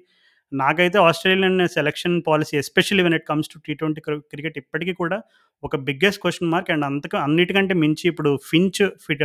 నాకైతే 0.53 0.99
Australian 1.07 1.59
selection 1.75 2.15
policy 2.27 2.55
especially 2.61 3.03
when 3.07 3.17
it 3.19 3.27
comes 3.31 3.51
to 3.53 3.59
T20 3.65 3.81
క్రి 4.07 4.17
క్రికెట్ 4.33 4.57
ఇప్పటికి 4.63 4.93
కూడా 5.01 5.19
ఒక 5.63 5.77
బిగ్గెస్ట్ 5.89 6.21
క్వెషన్ 6.23 6.51
మార్క్ 6.53 6.71
అండ్ 6.75 6.87
అంతక 6.89 7.15
అన్నిటికంటే 7.27 7.75
మించి 7.83 8.05
ఇప్పుడు 8.13 8.31
Finch 8.49 8.81
fit 9.07 9.25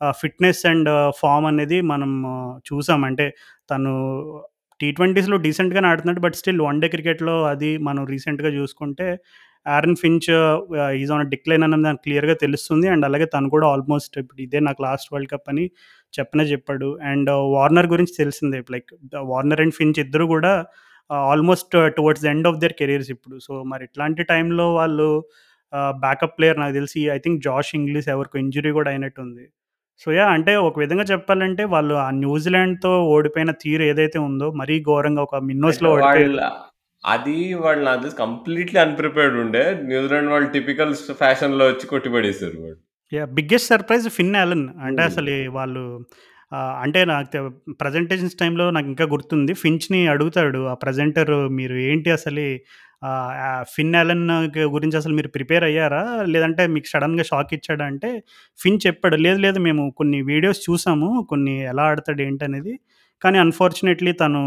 ah, 0.00 0.14
fitness 0.20 0.62
and 0.66 0.90
form 1.20 1.46
అనేది 1.46 1.78
మనం 1.92 2.10
చూసాం. 2.66 3.02
అంటే 3.08 3.26
తను 3.70 3.92
టీ20స్‌లో 4.80 5.36
డీసెంట్‌గానే 5.44 5.88
ఆడుతున్నాడు. 5.92 6.20
బట్ 6.24 6.36
స్టిల్ 6.40 6.62
వన్ 6.64 6.80
డే 6.82 6.88
క్రికెట్‌లో 6.94 7.36
అది 7.52 7.70
మనం 7.86 8.02
రీసెంట్‌గా 8.12 8.50
చూసుకుంటే 8.58 9.06
Aaron 9.66 9.96
Finch 10.00 10.28
is 10.98 11.12
on 11.12 11.24
decline 11.30 11.64
అనేది 11.66 11.84
నాకు 11.84 12.00
క్లియర్‌గా 12.04 12.36
తెలుస్తుంది. 12.42 12.86
అండ్ 12.88 13.04
అలాగే 13.08 13.26
తను 13.34 13.48
కూడా 13.54 13.66
ఆల్మోస్ట్ 13.74 14.14
ఇప్పుడు 14.22 14.40
ఇదే 14.46 14.60
నాకు 14.66 14.80
లాస్ట్ 14.82 15.08
వరల్డ్ 15.12 15.30
కప్ 15.32 15.48
అని 15.52 15.64
చెప్పనే 16.14 16.44
చెప్పాడు. 16.52 16.88
అండ్ 17.10 17.30
వార్నర్ 17.54 17.88
గురించి 17.94 18.14
తెలిసిందే. 18.18 18.60
లైక్ 18.74 18.90
వార్నర్ 19.32 19.62
అండ్ 19.64 19.76
ఫించ్ 19.78 20.00
ఇద్దరు 20.04 20.26
కూడా 20.34 20.52
almost 21.28 21.68
towards 21.96 22.24
the 22.24 22.30
end 22.30 22.48
of 22.50 22.60
their 22.62 22.74
careers 22.78 23.10
ఇప్పుడు. 23.14 23.36
సో, 23.46 23.52
మరి 23.64 23.84
ఇట్లాంటి 23.88 24.22
టైంలో 24.32 24.66
వాళ్ళు 24.74 25.08
బ్యాకప్ 26.02 26.34
ప్లేయర్ 26.36 26.58
నాకు 26.60 26.74
తెలిసి 26.74 27.00
ఐ 27.12 27.18
థింక్ 27.18 27.38
జాష్ 27.44 27.70
ఇంగ్లీష్ 27.78 28.08
ఎవరికో 28.14 28.36
ఇంజ్యూరీ 28.42 28.72
కూడా 28.72 28.90
అయినట్టుంది. 28.92 29.44
So, 30.02 30.08
yeah! 30.12 30.32
అంటే 30.36 30.52
ఒక 30.66 30.76
విధంగా 30.82 31.04
చెప్పాలంటే 31.12 31.64
వాళ్ళు 31.74 31.94
ఆ 32.02 32.08
న్యూజిలాండ్‌తో 32.20 32.92
ఓడిపోయిన 33.14 33.52
తీరు 33.62 33.84
ఏదైతే 33.90 34.18
ఉందో 34.28 34.48
మరీ 34.60 34.76
ఘోరంగా 34.88 35.22
ఒక 35.28 35.36
మిన్నోస్‌లో 35.48 35.90
ఓడిపోయారు. 35.96 36.40
అది 37.04 37.34
వాళ్ళు 37.62 37.82
నాకు 37.86 38.00
తెలిసి 38.02 38.18
కంప్లీట్‌లీ 38.22 38.78
అన్‌ప్రిపేర్డ్ 38.84 39.36
ఉండే. 39.42 39.62
న్యూజిలాండ్ 39.88 40.30
వాళ్ళు 40.32 40.48
టిపికల్ 40.54 40.92
ఫ్యాషన్‌లో 41.20 41.64
వచ్చి 41.68 41.86
కొట్టి 41.92 42.08
పడేసారు 42.14 42.56
వాళ్ళు. 42.62 42.78
Yeah! 43.12 43.28
Biggest 43.36 43.70
surprise 43.72 44.06
Finn 44.16 44.36
Allen. 44.38 44.66
అంటే 44.86 45.02
హ్మ్. 45.02 45.10
అసలు 45.10 45.34
వాళ్ళు 45.58 45.82
అంటే 46.82 47.00
నాకు 47.10 47.38
ప్రెజెంటేషన్స్ 47.80 48.36
టైమ్‌లో 48.40 48.64
నాకింకా 48.76 49.06
గుర్తుంది. 49.12 49.52
ఫించ్‌ని 49.62 50.00
అడుగుతాడు 50.12 50.60
ఆ 50.72 50.76
ప్రెజెంటర్ 50.82 51.30
మీరు 51.56 51.76
ఏంటి 51.86 52.10
అసలు 52.16 52.44
ఫిన్ 53.72 53.94
అలెన్ 53.94 54.24
గురించి 54.74 54.96
అసలు 55.00 55.14
మీరు 55.14 55.30
ప్రిపేర్ 55.34 55.64
అయ్యారా? 55.64 56.02
లేదంటే 56.26 56.62
మీకు 56.74 56.88
సడెన్‌గా 56.92 57.24
షాక్ 57.30 57.52
ఇచ్చాడా? 57.56 57.84
అంటే 57.86 58.10
ఫించ్ 58.58 58.82
చెప్పాడు. 58.86 59.16
లేదు 59.26 59.40
లేదు 59.46 59.58
మేము 59.66 59.84
కొన్ని 59.98 60.20
వీడియోస్ 60.30 60.60
చూసాము. 60.68 61.10
కొన్ని 61.30 61.54
ఎలా 61.64 61.84
ఆడతాడు 61.90 62.22
ఏంటనేది. 62.22 62.74
కానీ 63.22 63.36
అన్‌ఫార్చునేట్‌లీ 63.42 64.12
తను 64.20 64.40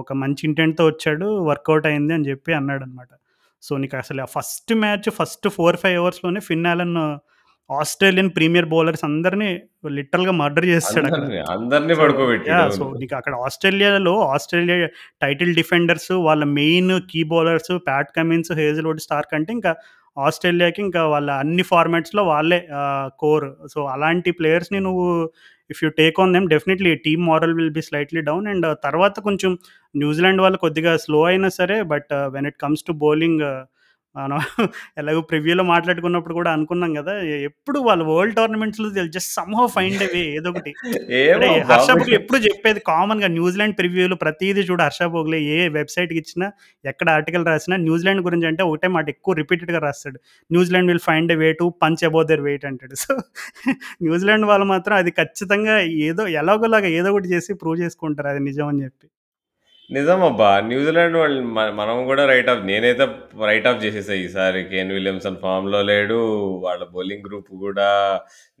ఒక 0.00 0.12
మంచి 0.20 0.42
ఇంటెంట్‌తో 0.48 0.84
వచ్చాడు. 0.86 1.28
వర్కౌట్ 1.48 1.86
అయింది 1.86 2.12
అని 2.14 2.26
చెప్పి 2.30 2.52
అన్నాడనమాట. 2.54 3.10
సో, 3.62 3.72
నీకు 3.82 3.96
అసలు 3.96 4.20
ఆ 4.22 4.30
first 4.34 4.72
match 4.80 5.08
first 5.18 5.46
4, 5.50 5.60
5 5.84 5.98
ఓవర్స్‌లోనే 6.00 6.40
Finn 6.48 6.66
Allen 6.72 6.96
Australian 7.70 8.30
premier 8.34 8.68
bowlers 8.72 9.04
అందరిని 9.06 9.48
లిటరల్‌గా 9.90 10.32
మర్డర్ 10.40 10.66
చేసేసాడక్కడ. 10.70 11.20
అందరిని, 11.20 11.40
అందరిని 11.54 11.94
సో 11.94 12.00
పడుకోబెట్టాడు. 12.02 12.74
సో. 12.76 12.84
నీకు 13.00 13.14
అక్కడ 13.20 13.34
ఆస్ట్రేలియాలో 13.44 14.14
ఆస్ట్రేలియా 14.32 14.76
టైటిల్ 15.22 15.52
డిఫెండర్స్ 15.60 16.12
వాళ్ళ 16.26 16.44
main 16.58 16.92
key 17.10 17.22
bowlers 17.32 17.72
Pat 17.88 18.12
Cummins, 18.18 18.52
Hazlewood, 18.60 19.02
Starc 19.06 19.34
అంటే 19.34 19.52
ఇంకా 19.58 19.72
ఆస్ట్రేలియాకి 20.16 20.80
ఇంకా 20.82 21.00
వాళ్ళ 21.12 21.30
అన్ని 21.42 21.64
ఫార్మాట్స్‌లో 21.70 22.22
వాళ్ళే 22.26 22.58
ఆహ్, 22.80 23.08
కోర్. 23.18 23.46
సో, 23.72 23.80
అలాంటి 23.94 24.32
ప్లేయర్స్‌ని 24.38 24.80
నువ్వు 24.80 25.06
if 25.70 25.84
you 25.84 25.90
take 25.90 26.20
on 26.20 26.32
them 26.32 26.48
definitely 26.48 26.94
team 26.96 27.24
morale 27.24 27.54
will 27.54 27.70
be 27.70 27.82
slightly 27.82 28.20
down 28.20 28.46
and 28.46 28.66
తర్వాత 28.82 29.20
కొంచెం 29.20 29.52
న్యూజిలాండ్ 29.94 30.40
వాళ్ళు 30.40 30.58
కొద్దిగా 30.58 30.96
స్లో 30.96 31.24
అయినా 31.24 31.48
సరే 31.48 31.82
but 31.82 32.12
when 32.28 32.46
it 32.46 32.56
comes 32.60 32.84
to 32.84 32.92
bowling 32.92 33.42
మనం 34.14 34.38
ఎలాగో 35.00 35.20
ప్రివ్యూలో 35.28 35.62
మాట్లాడుకున్నప్పుడు 35.70 36.34
కూడా 36.38 36.50
అనుకున్నాం 36.56 36.90
గదా! 36.98 37.14
ఎప్పుడు 37.48 37.78
వాళ్ళు 37.86 38.04
world 38.10 38.34
టోర్నమెంట్స్‌లో 38.38 38.88
they 38.96 39.02
just 39.16 39.32
somehow 39.38 39.64
find 39.74 40.02
a 40.02 40.10
way 40.12 40.22
ఏదో 40.36 40.48
ఒకటి. 40.52 40.72
అంటే 41.34 41.46
ఏమో 41.48 41.48
హర్ష 41.70 41.88
బాబు. 41.88 41.98
భోగ్లే 42.00 42.16
ఎప్పుడు 42.18 42.38
చెప్పేది 42.46 42.80
కామన్‌గా 42.90 43.28
న్యూజిలాండ్ 43.36 43.76
ప్రివ్యూలు 43.80 44.16
ప్రతీది 44.22 44.62
చూడు 44.68 44.82
హర్ష 44.86 45.00
భోగ్లే 45.14 45.40
ఏ 45.54 45.68
వెబ్‌సైట్‌కి 45.76 46.20
ఇచ్చినా, 46.22 46.48
ఎక్కడ 46.84 47.08
ఆర్టికల్ 47.16 47.46
రాసినా 47.50 47.78
న్యూజిలాండ్ 47.86 48.22
గురించి 48.28 48.48
అంటే 48.50 48.64
ఒకటే 48.68 48.90
మాట 48.96 49.06
ఎక్కువ 49.14 49.34
రిపీటెడ్‌గా 49.42 49.80
రాస్తాడు. 49.86 50.18
New Zealand 50.50 50.90
will 50.92 51.04
find 51.08 51.32
a 51.32 51.40
way 51.42 51.50
to 51.60 51.68
punch 51.82 52.04
above 52.10 52.26
their 52.30 52.44
weight 52.48 52.66
అంటాడు. 52.70 52.96
సో, 53.04 53.12
న్యూజిలాండ్ 54.06 54.46
వాళ్ళు 54.50 54.68
మాత్రం 54.74 54.96
అది 55.02 55.12
ఖచ్చితంగా 55.20 55.76
ఏదో 56.08 56.24
ఎలాగోలాగా 56.40 56.90
ఏదో 56.98 57.10
ఒకటి 57.14 57.30
చేసి 57.34 57.52
ప్రూవ్ 57.62 57.78
చేసుకుంటారు 57.84 58.30
అది 58.34 58.42
నిజం 58.48 58.68
అని 58.72 58.82
చెప్పి. 58.86 59.06
నిజమబ్బా! 59.90 60.50
న్యూజిలాండ్ 60.68 61.16
వాళ్ళు 61.16 61.40
మ 61.48 61.72
మనం 61.78 61.96
గూడా 62.08 62.22
రైట్ 62.26 62.48
ఆఫ్ 62.50 62.62
నేనైతే 62.64 63.04
రైట్ 63.42 63.66
ఆఫ్ 63.70 63.80
చేసేసా 63.84 64.14
ఈసారి. 64.20 64.60
కేన్ 64.70 64.90
విలియమ్సన్ 64.92 65.36
ఫామ్‌లో 65.42 65.80
లేడు. 65.82 66.18
వాళ్ళ 66.64 66.82
బౌలింగ్ 66.94 67.26
గ్రూప్ 67.26 67.50
గూడా 67.62 67.88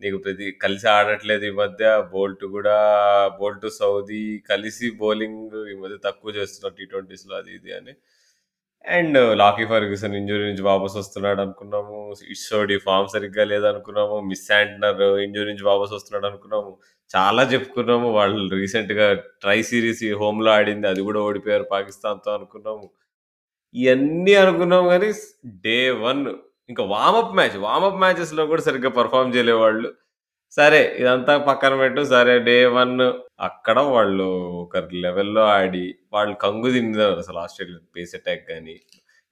నీకు 0.02 0.18
ప్రతి 0.18 0.46
కలిసి 0.64 0.86
ఆడట్లేదు 0.94 1.46
ఈ 1.46 1.54
మధ్య. 1.60 1.84
బోల్ట్ 2.12 2.44
గూడా 2.54 2.76
బోల్ట్, 3.40 3.66
సౌదీ 3.78 4.22
కలిసి 4.50 4.88
బౌలింగ్ 5.00 5.40
ఈ 5.72 5.76
మధ్య 5.82 5.98
తక్కువ 6.06 6.32
చేస్తున్నారు 6.38 6.76
టీ20స్‌లో 6.80 7.36
అది 7.40 7.52
ఇది 7.58 7.72
అని. 7.78 7.94
అండ్ 8.84 9.18
లాకీ 9.40 9.64
ఫర్గ్యూసన్ 9.66 10.16
ఇంజ్యూరీ 10.18 10.44
నుంచి 10.48 10.64
వాపస్ 10.64 10.96
వస్తున్నాడు 11.00 11.40
అనుకున్నాము. 11.40 11.98
ఇషోడి 12.34 12.76
ఫార్మ్ 12.86 13.08
సరిగ్గా 13.14 13.44
లేదనుకున్నాము. 13.52 14.16
మిస్ 14.30 14.46
శాంట్నర్ 14.48 15.02
ఇంజ్యూరీ 15.26 15.48
నుంచి 15.52 15.66
వాపస్ 15.70 15.94
వస్తున్నాడు 15.98 16.26
అనుకున్నాము. 16.26 16.72
చాలా 17.10 17.42
చెప్పుకున్నాము. 17.52 18.08
వాళ్ళు 18.12 18.42
రీసెంట్‌గా 18.56 19.06
ట్రై 19.42 19.58
సిరీస్ 19.62 20.02
హోమ్‌లో 20.20 20.50
ఆడింది. 20.52 20.86
అది 20.86 21.00
గూడా 21.02 21.20
ఓడిపోయారు 21.20 21.66
పాకిస్తాన్‌తో 21.72 22.30
అనుకున్నాము. 22.36 22.86
ఇయన్నీ 23.74 24.34
అనుకున్నాం 24.42 24.84
గానీ 24.92 25.08
స్ 25.16 25.26
డే 25.64 25.78
1 26.02 26.30
ఇంకా 26.70 26.84
వార్మప్ 26.92 27.34
మ్యాచ్. 27.38 27.56
వార్మప్ 27.66 28.00
మ్యాచెస్‌లో 28.04 28.44
గూడా 28.46 28.62
సరిగ్గా 28.68 28.90
పెర్ఫార్మ్ 28.98 29.34
చేయలే 29.36 29.56
వాళ్ళు. 29.64 29.88
సరే 30.52 30.80
ఇదంతా 31.00 31.34
పక్కన 31.48 31.74
పెట్టు. 31.76 32.02
సరే 32.14 32.34
డే 32.48 32.56
1 32.72 33.06
అక్కడ 33.48 33.78
వాళ్ళు 33.92 34.28
ఒక 34.64 34.74
లెవెల్‌లో 35.04 35.44
ఆడి 35.56 35.84
వాళ్ళు 36.14 36.36
కంగు 36.44 36.70
తిన్నారు 36.72 37.16
అసలు 37.24 37.38
ఆస్ట్రేలియన్ 37.44 37.86
పేస్ 37.96 38.14
అటాక్ 38.16 38.46
గాని, 38.52 38.76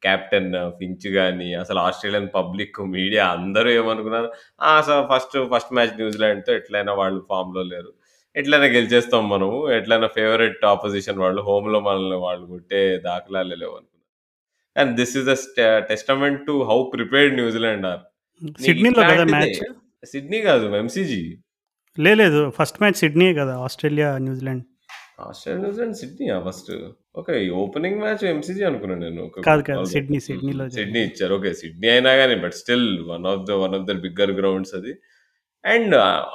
కెప్టెన్ 0.02 0.50
ఫించ్ 0.78 1.08
గాని, 1.16 1.48
అసలు 1.54 1.80
ఆస్ట్రేలియన్ 1.80 2.28
పబ్లిక్, 2.34 2.78
మీడియా 2.94 3.24
అందరూ 3.36 3.70
ఏమనుకున్నారు! 3.78 4.28
సో, 4.88 4.94
ఫస్ట్ 5.12 5.36
ఫస్ట్ 5.52 5.72
మ్యాచ్ 5.74 5.94
న్యూజిలాండ్‌తో 5.98 6.52
ఎట్లైనా 6.60 6.94
వాళ్ళు 7.00 7.20
ఫామ్‌లో 7.30 7.64
లేరు. 7.72 7.92
ఎట్లైనా 8.36 8.68
గెలిచేస్తాం 8.76 9.24
మనము. 9.30 9.58
ఎట్లైనా 9.78 10.08
ఫేవరెట్ 10.16 10.62
అపోజిషన్ 10.70 11.20
వాళ్ళు 11.24 11.42
హోమ్‌లో 11.48 11.80
మనల్ని 11.80 12.18
వాళ్ళు 12.24 12.44
కొట్టే 12.52 12.80
దాఖలాలే 13.06 13.56
లేవనుకున్నా. 13.62 13.88
అండ్ 14.76 14.92
దిస్ 15.00 15.14
స్ట 15.42 15.58
testament 15.90 16.42
to 16.48 16.56
how 16.70 16.78
prepared 16.94 17.34
New Zealand 17.40 17.86
are. 17.92 18.02
సిడ్నీలో 18.64 19.00
కదా 19.02 19.14
ఇట్లాంటిదే 19.18 19.34
మ్యాచ్? 19.36 19.60
సిడ్నీ 20.04 20.38
కాదు 20.46 20.66
ఎంసీజీ. 20.78 21.22
లేదు. 21.96 22.40
ఫస్ట్ 22.58 22.78
మ్యాచ్ 22.82 22.98
సిడ్నీయే 23.02 23.34
కదా! 23.40 23.54
Australia, 23.64 24.08
New Zealand. 24.26 24.64
Australia, 25.24 25.60
New Zealand 25.64 25.98
సిడ్నీయా 26.00 26.36
first? 26.46 26.72
Okay. 27.14 27.32
Opening 27.62 27.98
match 28.02 28.22
MCG 28.26 28.62
అనుకున్నాను 28.68 29.02
నేను. 29.06 29.24
కాదు. 29.38 29.62
కాదు. 29.68 29.84
సిడ్నీ. 29.92 30.18
సిడ్నీలో 30.26 30.64
సిడ్నీ 30.68 30.76
జరిగింది. 30.76 31.00
ఇచ్చారు. 31.08 31.34
ఓకే. 31.38 31.50
సిడ్నీ 31.60 31.88
అయినా 31.90 32.12
గాని 32.20 32.36
but 32.44 32.56
still 32.60 32.88
one 33.10 33.26
of 33.32 33.42
the 33.42 33.58
one 33.62 33.74
of 33.78 33.86
the 33.86 33.94
bigger 34.04 34.32
grounds 34.38 34.74
అది. 34.78 34.92
అండ్ 35.64 35.94
ఆహ్, 36.04 36.28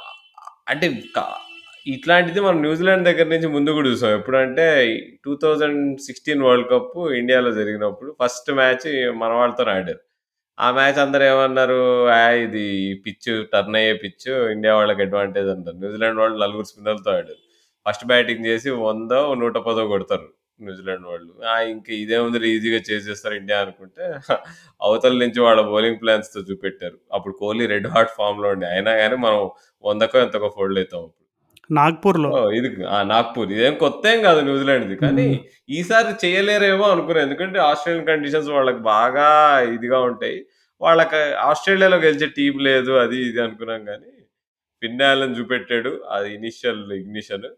అంటే 0.68 0.86
క 1.16 1.20
ఇట్లాంటిది 1.86 2.40
మనం 2.40 2.58
న్యూజిలాండ్ 2.62 3.04
దగ్గర 3.04 3.26
నుంచి 3.26 3.48
ముందు 3.48 3.70
గూడా 3.70 3.88
చూసాం. 3.90 4.12
ఎప్పుడంటే 4.12 4.66
2016 5.26 6.08
వరల్డ్ 6.46 6.68
కప్ 6.70 6.90
ఇండియాలో 7.16 7.50
జరిగినప్పుడు 7.52 8.16
ఫస్ట్ 8.22 8.50
మ్యాచ్ 8.52 8.86
మన 9.16 9.30
వాళ్ళతోనే 9.38 9.72
ఆడారు. 9.76 10.02
ఆ 10.58 10.68
మ్యాచ్ 10.72 10.98
అందరూ 10.98 11.24
ఏమన్నారు, 11.24 11.80
"ఆహ్, 12.16 12.36
ఇది 12.44 12.64
పిచ్ 13.04 13.28
టర్న్ 13.52 13.76
అయ్యే 13.76 13.94
పిచ్ 14.02 14.26
ఇండియా 14.54 14.74
వాళ్ళకి 14.74 15.02
అడ్వాంటేజ్" 15.02 15.50
అంటారు. 15.54 15.78
న్యూజిలాండ్ 15.78 16.20
వాళ్ళు 16.20 16.38
నలుగురు 16.44 16.68
స్పిన్నర్‌లతో 16.70 17.12
ఆడారు. 17.12 17.40
ఫస్ట్ 17.86 18.06
బ్యాటింగ్ 18.06 18.46
చేసి 18.46 18.70
100 18.82 19.12
110 19.34 19.58
కొడతారు 19.94 20.28
న్యూజిలాండ్ 20.60 21.06
వాళ్ళు. 21.10 21.32
ఇంక 21.68 21.88
ఇదేముందిలే 22.02 22.48
ఈజీగా 22.54 22.80
చేసేస్తారు 22.88 23.36
ఇండియా 23.40 23.58
అనుకుంటే 23.64 24.04
అవతల 24.80 25.14
నుంచి 25.22 25.40
వాళ్ళ 25.46 25.60
బౌలింగ్ 25.70 26.00
ప్లాన్స్‌తో 26.02 26.40
చూపెట్టారు. 26.48 26.98
అప్పుడు 27.16 27.34
కోహ్లీ 27.40 27.66
రెడ్ 27.72 27.88
హాట్ 27.94 28.12
ఫామ్‌లో 28.18 28.50
ఉండే. 28.54 28.68
అయినా 28.74 28.94
గాని 29.00 29.18
మనం 29.26 29.40
100కో 29.84 30.18
ఎంతకో 30.24 30.50
ఫోల్డ్ 30.56 30.78
అయితాం 30.80 31.02
అప్పుడు. 31.02 31.14
నాగ్‌పూర్‌లో. 31.70 32.28
సో, 32.34 32.42
ఇది! 32.58 32.68
నాగ్‌పూర్. 33.10 33.48
ఇదేం 33.56 33.74
కొత్తేం 33.82 34.18
కాదు 34.26 34.40
న్యూజిలాండ్‌ది. 34.46 34.96
కానీ 35.02 35.26
హ్మ్. 35.28 35.40
ఈసారి 35.76 36.12
చేయలేరేమో 36.22 36.86
అనుకున్నా. 36.94 37.22
ఎందుకంటే 37.26 37.58
ఆస్ట్రేలియన్ 37.66 38.08
కండిషన్స్ 38.10 38.50
వాళ్ళకి 38.56 38.82
బాగా 38.90 39.28
ఇదిగా 39.76 40.00
ఉంటాయి. 40.10 40.38
వాళ్ళకి 40.80 41.20
ఆస్ట్రేలియాలో 41.46 41.98
గెలిచే 42.04 42.28
టీమ్ 42.36 42.58
లేదు 42.68 42.92
అది 43.02 43.18
ఇది 43.28 43.40
అనుకున్నాం 43.46 43.82
గానీ, 43.88 44.12
ఫిన్ 44.82 45.02
ఆలన్ 45.08 45.36
చూపెట్టాడు. 45.38 45.92
అది 46.16 46.28
ఇనీషియల్ 46.38 46.82
ఇగ్నిషన్. 47.00 47.48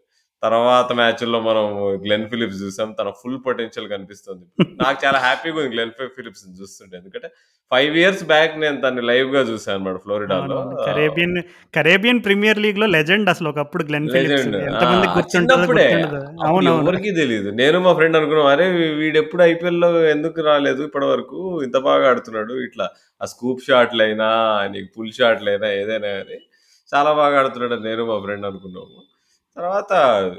తర్వాత 0.43 0.89
మ్యాచ్‌ల్లో 0.99 1.39
మనం 1.41 1.65
గ్లెన్ 2.05 2.27
ఫిలిప్స్ 2.29 2.61
చూసాం. 2.63 2.89
తన 2.99 3.09
ఫుల్ 3.19 3.39
పొటెన్షియల్ 3.45 3.87
కనిపిస్తుంది. 3.91 4.45
నాకు 4.79 4.99
చాలా 5.03 5.19
హ్యాపీగా 5.25 5.57
ఉంది 5.59 5.71
గ్లెన్ 5.73 5.93
ఫి 5.97 6.05
ఫిలిప్స్‌ని 6.15 6.53
చూస్తుంటే. 6.59 6.95
ఎందుకంటే 6.99 7.29
5 7.71 7.95
ఇయర్స్ 7.99 8.23
బ్యాక్ 8.31 8.53
నేను 8.63 8.77
తనని 8.83 9.03
లైవ్‌గా 9.09 9.41
చూసాను 9.49 9.75
అన్నమాట 9.75 9.99
ఫ్లోరిడాలో. 10.05 10.57
కరేబియన్, 10.87 11.35
కరేబియన్ 11.73 12.21
ప్రీమియర్ 12.25 12.61
లీగ్‌లో 12.65 12.87
లెజెండ్ 12.95 13.29
అసలు 13.33 13.49
ఒకప్పుడు 13.53 13.85
గ్లెన్ 13.89 14.09
ఫిలిప్స్. 14.15 14.47
చిన్నప్పుడే. 15.33 15.87
ఎవ్వరికీ 16.73 17.11
తెలీదు. 17.19 17.49
నేను 17.59 17.77
మా 17.85 17.93
ఫ్రెండ్ 17.99 18.17
అనుకున్నాం. 18.19 18.49
అరే! 18.53 18.65
వీడెప్పుడు 19.01 19.43
ఐపీఎల్‌లో 19.47 19.91
ఎందుకు 20.15 20.41
రాలేదు 20.49 20.81
ఇప్పటివరకు? 20.89 21.37
ఇంత 21.67 21.77
బాగా 21.87 22.05
ఆడుతున్నాడు. 22.11 22.55
ఇట్లా 22.67 22.87
ఆ 23.21 23.27
స్కూప్ 23.33 23.61
షాట్‌లైనా, 23.67 24.29
నీకు 24.73 24.89
పుల్ 24.97 25.13
షాట్‌లైనా 25.19 25.69
ఏదైనా 25.79 26.11
గాని 26.17 26.39
చాలా 26.89 27.11
బాగా 27.19 27.35
ఆడుతున్నాడని 27.41 27.85
నేను 27.89 28.03
మా 28.07 28.17
ఫ్రెండ్ 28.25 28.45
అనుకున్నాము. 28.47 28.97
తర్వాత 29.57 29.93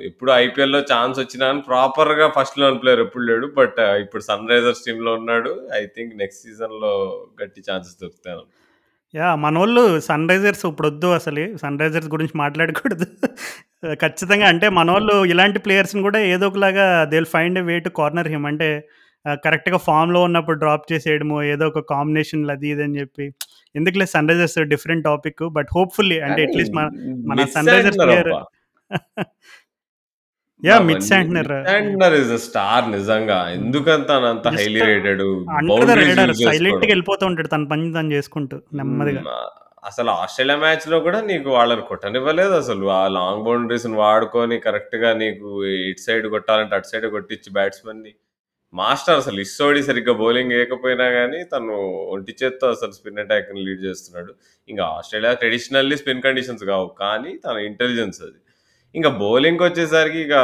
ఎప్పుడు 0.08 0.30
ఐపీఎల్‌లో 0.36 0.80
ఛాన్స్ 0.90 1.16
వచ్చినా 1.20 1.46
గాని 1.48 1.62
ప్రాపర్‌గా 1.66 2.26
ఫస్ట్ 2.36 2.58
లెవెన్ 2.60 2.78
ప్లేయర్ 2.82 3.00
ఎప్పుడు 3.00 3.24
లేడు. 3.30 3.46
బట్ 3.58 3.78
ఇప్పుడు 4.02 4.22
సన్ 4.28 4.48
రైజర్స్ 4.52 4.82
టీమ్‌లో 4.86 5.12
ఉన్నాడు. 5.20 5.50
ఐ 5.74 5.82
థింక్ 5.96 6.12
నెక్స్ట్ 6.22 6.42
సీజన్‌లో 6.46 6.92
గట్టి 7.40 7.60
ఛాన్సెస్ 7.68 7.98
దొరుకుతాయి. 8.02 8.38
యాహ్! 9.14 9.36
మనోళ్ళు 9.44 9.82
సన్ 10.06 10.28
రైజర్స్ 10.30 10.64
ఇప్పుడొద్దు 10.68 11.08
అసలు. 11.16 11.44
సన్ 11.62 11.78
రైజర్స్ 11.82 12.10
గురించి 12.14 12.34
మాట్లాడకూడదు. 12.38 13.06
ఖచ్చితంగా 14.02 14.46
అంటే 14.52 14.66
మనోళ్ళు 14.76 15.14
ఇలాంటి 15.32 15.58
ప్లేయర్స్‌ని 15.64 16.02
కూడా 16.02 16.20
ఏదో 16.34 16.46
ఒకలాగా 16.50 16.84
they 17.10 17.16
will 17.16 17.32
find 17.34 17.58
a 17.58 17.66
way 17.68 17.76
to 17.86 17.90
corner 17.98 18.30
him. 18.34 18.46
అంటే 18.50 18.68
కరెక్ట్‌గా 19.44 19.78
ఫామ్‌లో 19.86 20.20
ఉన్నప్పుడు 20.28 20.56
డ్రాప్ 20.62 20.86
చేసేయడమో, 20.92 21.36
ఏదో 21.52 21.64
ఒక 21.72 21.82
కాంబినేషన్‌లు 21.92 22.52
అది 22.54 22.68
ఇది 22.72 22.84
అని 22.86 22.96
చెప్పి. 23.00 23.26
ఎందుకులే 23.74 24.06
Sunrisers 24.32 24.58
different 24.72 25.04
topic. 25.10 25.42
But 25.58 25.70
hopefully 25.76 26.18
అంటే 26.28 26.40
అట్‌లీస్ట్ 26.48 26.74
మన 26.80 26.86
మన 27.30 27.46
Sunrisers 27.74 28.00
player 28.04 28.30
yeah! 30.62 30.82
Mitch 30.88 31.04
Santner. 31.08 31.48
Santner 31.68 32.14
is 32.18 32.32
a 32.34 32.40
star 32.44 32.86
నిజంగా. 32.94 33.38
ఎందుకంత 33.56 34.10
అంత 34.28 34.46
హైలీ 34.56 34.80
రేటెడ్ 34.90 35.22
బౌండరీస్. 35.70 36.18
సైలెంట్‌గా 36.42 36.90
వెళ్ళిపోతూ 36.92 37.24
ఉంటాడు. 37.30 37.50
తన 37.54 37.64
పని 37.72 37.86
తను 37.94 38.12
చేసుకుంటూ 38.16 38.58
నెమ్మదిగా. 38.80 39.22
అసలు 39.82 40.10
ఆస్ట్రేలియా 40.18 40.56
మ్యాచ్‌లో 40.62 40.98
కూడా 41.06 41.20
నీకు 41.30 41.48
వాళ్ళని 41.56 41.84
కొట్టనివ్వలేదు 41.88 42.54
అసలు. 42.60 42.84
ఆ 42.96 43.04
లాంగ్ 43.16 43.44
బౌండరీస్‌ని 43.46 43.96
వాడుకొని 44.02 44.56
కరెక్ట్‌గా 44.66 45.10
నీకు 45.22 45.48
ఇటు 45.88 46.02
సైడ్ 46.04 46.26
కొట్టాలంటే 46.34 46.76
అటు 46.78 46.90
సైడ్ 46.92 47.06
కొట్టించి 47.16 47.50
బ్యాట్స్‌మెన్‌ని 47.58 48.12
మాస్టర్ 48.74 49.18
అసలు 49.20 49.38
ఇస్సోడి 49.44 49.80
సరిగ్గా 49.88 50.12
బౌలింగ్ 50.20 50.54
ఏయకపోయినా 50.58 51.06
గాని 51.16 51.40
తను 51.52 51.74
ఒంటి 52.14 52.32
చేత్తో 52.40 52.66
అసలు 52.76 52.92
స్పిన్ 52.98 53.20
అటాక్‌ని 53.24 53.62
లీడ్ 53.66 53.82
చేస్తున్నాడు. 53.88 54.32
ఇంక 54.68 54.80
ఆస్ట్రేలియా 54.94 55.32
ట్రెడిషనల్లీ 55.42 55.96
స్పిన్ 56.02 56.24
కండిషన్స్ 56.26 56.64
కావు. 56.70 56.88
కానీ 57.02 57.32
తన 57.44 57.56
ఇంటెలిజెన్స్ 57.70 58.20
అది. 58.22 58.38
ఇంక 58.94 59.08
బౌలింగ్‌కొచ్చేసరికి 59.20 60.20
ఇక 60.26 60.36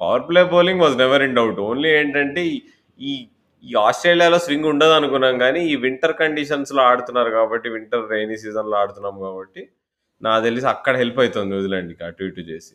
power 0.00 0.24
play 0.28 0.40
bowling 0.52 0.82
was 0.84 0.96
never 1.02 1.22
in 1.26 1.36
doubt. 1.38 1.60
Only 1.68 1.90
ఏంటంటే 1.98 2.42
ఈ 3.00 3.12
ఈ 3.64 3.72
ఆస్ట్రేలియాలో 3.84 4.38
స్వింగ్ 4.44 4.66
ఉండదనుకున్నాం 4.70 5.36
గానీ, 5.42 5.60
ఈ 5.70 5.76
వింటర్ 5.84 6.12
కండిషన్స్‌లో 6.20 6.80
ఆడుతున్నారు 6.90 7.30
కాబట్టి, 7.36 7.68
వింటర్ 7.76 8.04
రెయినీ 8.12 8.36
సీజన్‌లో 8.42 8.76
ఆడుతున్నాం 8.82 9.16
కాబట్టి, 9.24 9.62
నాకు 10.22 10.42
తెలిసి 10.46 10.66
అక్కడ 10.74 10.94
హెల్ప్ 11.02 11.18
అయితుంది 11.24 11.50
న్యూజిలాండ్‌కి 11.52 12.04
అటు 12.08 12.24
ఇటు 12.28 12.44
చేసి. 12.50 12.72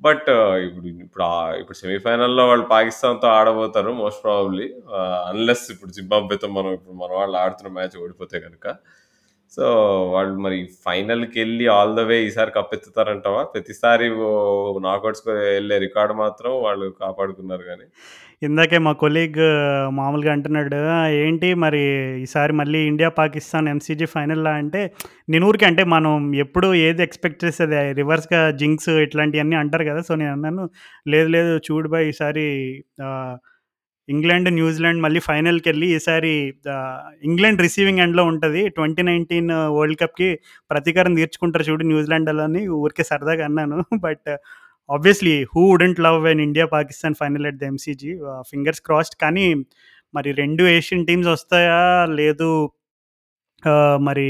బట్ 0.00 0.26
uh, 0.34 0.54
ఇప్పుడు 0.66 0.86
ఇప్పుడు 1.04 1.24
ఆహ్, 1.32 1.52
ఇప్పుడు 1.60 1.78
సెమీఫైనల్‌లో 1.82 2.44
వాళ్ళు 2.50 2.66
పాకిస్తాన్‌తో 2.72 3.28
ఆడబోతారు 3.36 3.92
మోస్ట్ 4.00 4.22
ప్రాబబ్లీ. 4.26 4.66
ఆహ్, 4.96 5.20
అన్‌లెస్ 5.30 5.64
ఇప్పుడు 5.74 5.92
జింబాబ్వేతో 5.98 6.48
మనం 6.56 6.70
ఇప్పుడు 6.78 6.96
మన 7.02 7.10
వాళ్ళు 7.20 7.36
ఆడుతున్న 7.42 7.70
మ్యాచ్ 7.78 7.96
ఓడిపోతే 8.02 8.38
గనుక. 8.46 8.66
సో, 9.56 9.64
వాళ్ళు 10.12 10.36
మరి 10.44 10.56
ఫైనల్కి 10.84 11.36
వెళ్ళి 11.40 11.64
ఆల్ 11.74 11.92
ద 11.96 12.04
వే 12.06 12.16
ఈసారి 12.24 12.50
కప్పెత్తుతారంటావా? 12.54 13.42
ప్రతిసారి 13.52 14.06
ఓ 14.24 14.30
నాకౌట్స్‌కి 14.86 15.30
ఎళ్ళే 15.52 15.76
రికార్డ్ 15.84 16.14
మాత్రం 16.20 16.52
వాళ్ళు 16.64 16.86
కాపాడుకున్నారు 17.00 17.64
గానీ. 17.68 17.86
ఇందాకే 18.42 18.78
మా 18.86 18.92
కొలీగ్ 19.02 19.38
మామూలుగా 19.98 20.32
అంటున్నాడు. 20.34 20.78
ఏంటి 21.20 21.48
మరి 21.62 21.82
ఈసారి 22.24 22.52
మళ్ళీ 22.60 22.80
ఇండియా, 22.90 23.10
పాకిస్తాన్ 23.18 23.68
ఎంసీజీ 23.72 24.06
ఫైనల్‌లా" 24.14 24.52
అంటే 24.62 24.82
నేను 25.28 25.44
ఊరికే 25.50 25.66
అంటే 25.70 25.84
మనం 25.94 26.12
ఎప్పుడు 26.44 26.68
ఏది 26.84 27.02
ఎక్స్‌పెక్ట్ 27.06 27.44
చేసేది 27.44 27.78
రివర్స్‌గా 28.00 28.42
జింక్స్ 28.60 28.92
ఇట్లాంటియన్నీ 29.06 29.58
అంటారు 29.62 29.86
కదా! 29.90 30.02
సో, 30.08 30.14
నేనన్నాను, 30.22 30.64
"లేదు 31.06 31.30
లేదు 31.36 31.54
చూడు 31.68 31.90
భాయ్ 31.94 32.08
ఈసారి 32.12 32.46
ఆహ్, 33.06 33.36
ఇంగ్లాండ్, 34.08 34.48
న్యూజిలాండ్ 34.54 35.00
మళ్ళీ 35.02 35.20
ఫైనల్‌కెళ్ళి 35.28 35.86
ఈసారి 35.94 36.32
ఇంగ్లాండ్ 37.24 37.62
రిసీవింగ్ 37.62 38.00
ఎండ్‌లో 38.00 38.24
ఉంటుంది. 38.32 38.62
ట్వంటీ 38.70 39.02
నైన్టీన్ 39.02 39.48
వరల్డ్ 39.76 40.00
కప్‌కి 40.00 40.28
ప్రతీకారం 40.70 41.14
తీర్చుకుంటారు 41.14 41.66
చూడు 41.70 41.84
న్యూజిలాండోళ్ళని" 41.92 42.62
ఊరికే 42.78 43.04
సరదాగా 43.04 43.44
అన్నాను. 43.46 43.78
But 44.06 44.30
obviously 44.88 45.36
who 45.52 45.62
wouldn't 45.70 46.00
love 46.06 46.26
an 46.28 46.42
India, 46.42 46.66
Pakistan 46.74 47.16
final 47.20 47.46
at 47.46 47.60
the 47.60 47.66
MCG. 47.72 48.12
Fingers 48.50 48.82
crossed. 48.82 49.16
కానీ 49.22 49.46
మరి 50.14 50.30
రెండు 50.36 50.64
ఏషియన్ 50.76 51.06
టీమ్స్ 51.06 51.30
వస్తాయా? 51.30 51.80
లేదు. 52.14 52.50
మరి 54.02 54.28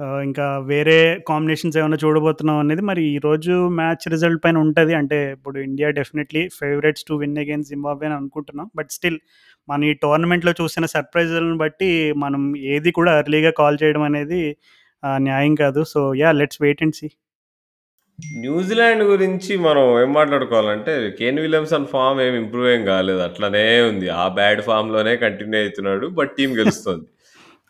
ఆహ్, 0.00 0.20
ఇంకా 0.26 0.46
వేరే 0.70 0.96
కాంబినేషన్స్ 1.28 1.76
ఏమైనా 1.80 1.98
చూడబోతున్నాం 2.02 2.58
అనేది 2.62 2.82
మరి 2.88 3.02
ఈరోజు 3.12 3.52
మ్యాచ్ 3.78 4.04
రిజల్ట్ 4.14 4.40
పైన 4.44 4.56
ఉంటది. 4.64 4.92
అంటే 4.98 5.18
ఇప్పుడు 5.32 5.56
India 5.66 5.88
definitely 5.98 6.42
favourites 6.58 7.06
to 7.08 7.16
win 7.22 7.38
against 7.42 7.72
Zimbabwe 7.72 8.06
అని 8.08 8.16
అనుకుంటున్నాం. 8.18 8.68
బట్ 8.76 8.90
స్టిల్ 8.96 9.18
మన 9.68 9.84
ఈ 9.84 10.02
టోర్నమెంట్‌లో 10.02 10.52
చూసిన 10.60 10.86
సర్ప్రైజులను 10.94 11.56
బట్టి 11.62 11.90
మనం 12.24 12.42
ఏది 12.74 12.92
కూడా 12.98 13.14
ఎర్లీగా 13.20 13.52
కాల్ 13.60 13.78
చేయడం 13.82 14.04
అనేది 14.10 14.42
ఆహ్, 15.02 15.20
న్యాయం 15.24 15.54
కాదు. 15.58 15.80
So, 15.90 16.00
yeah! 16.20 16.36
Let's 16.38 16.60
wait 16.62 16.82
and 16.84 16.96
see. 16.96 17.08
New Zealand 18.38 19.02
గురించి 19.10 19.52
మనం 19.64 19.82
ఏం 20.00 20.10
మాట్లాడుకోవాలంటే, 20.14 20.92
కేన్ 21.18 21.40
విలియమ్సన్ 21.42 21.88
ఫార్మ్ 21.90 22.20
ఏమి 22.22 22.38
ఇంప్రూవ్ 22.42 22.68
ఏం 22.70 22.82
కాలేదు. 22.88 23.20
అట్లనే 23.26 23.62
ఉంది. 23.88 24.06
ఆ 24.16 24.26
బ్యాడ్ 24.36 24.62
ఫార్మ్‌లోనే 24.68 25.12
కంటిన్యూ 25.24 25.58
అయితున్నాడు. 25.62 26.06
బట్ 26.18 26.32
టీమ్ 26.38 26.54
గెలుస్తుంది. 26.60 27.06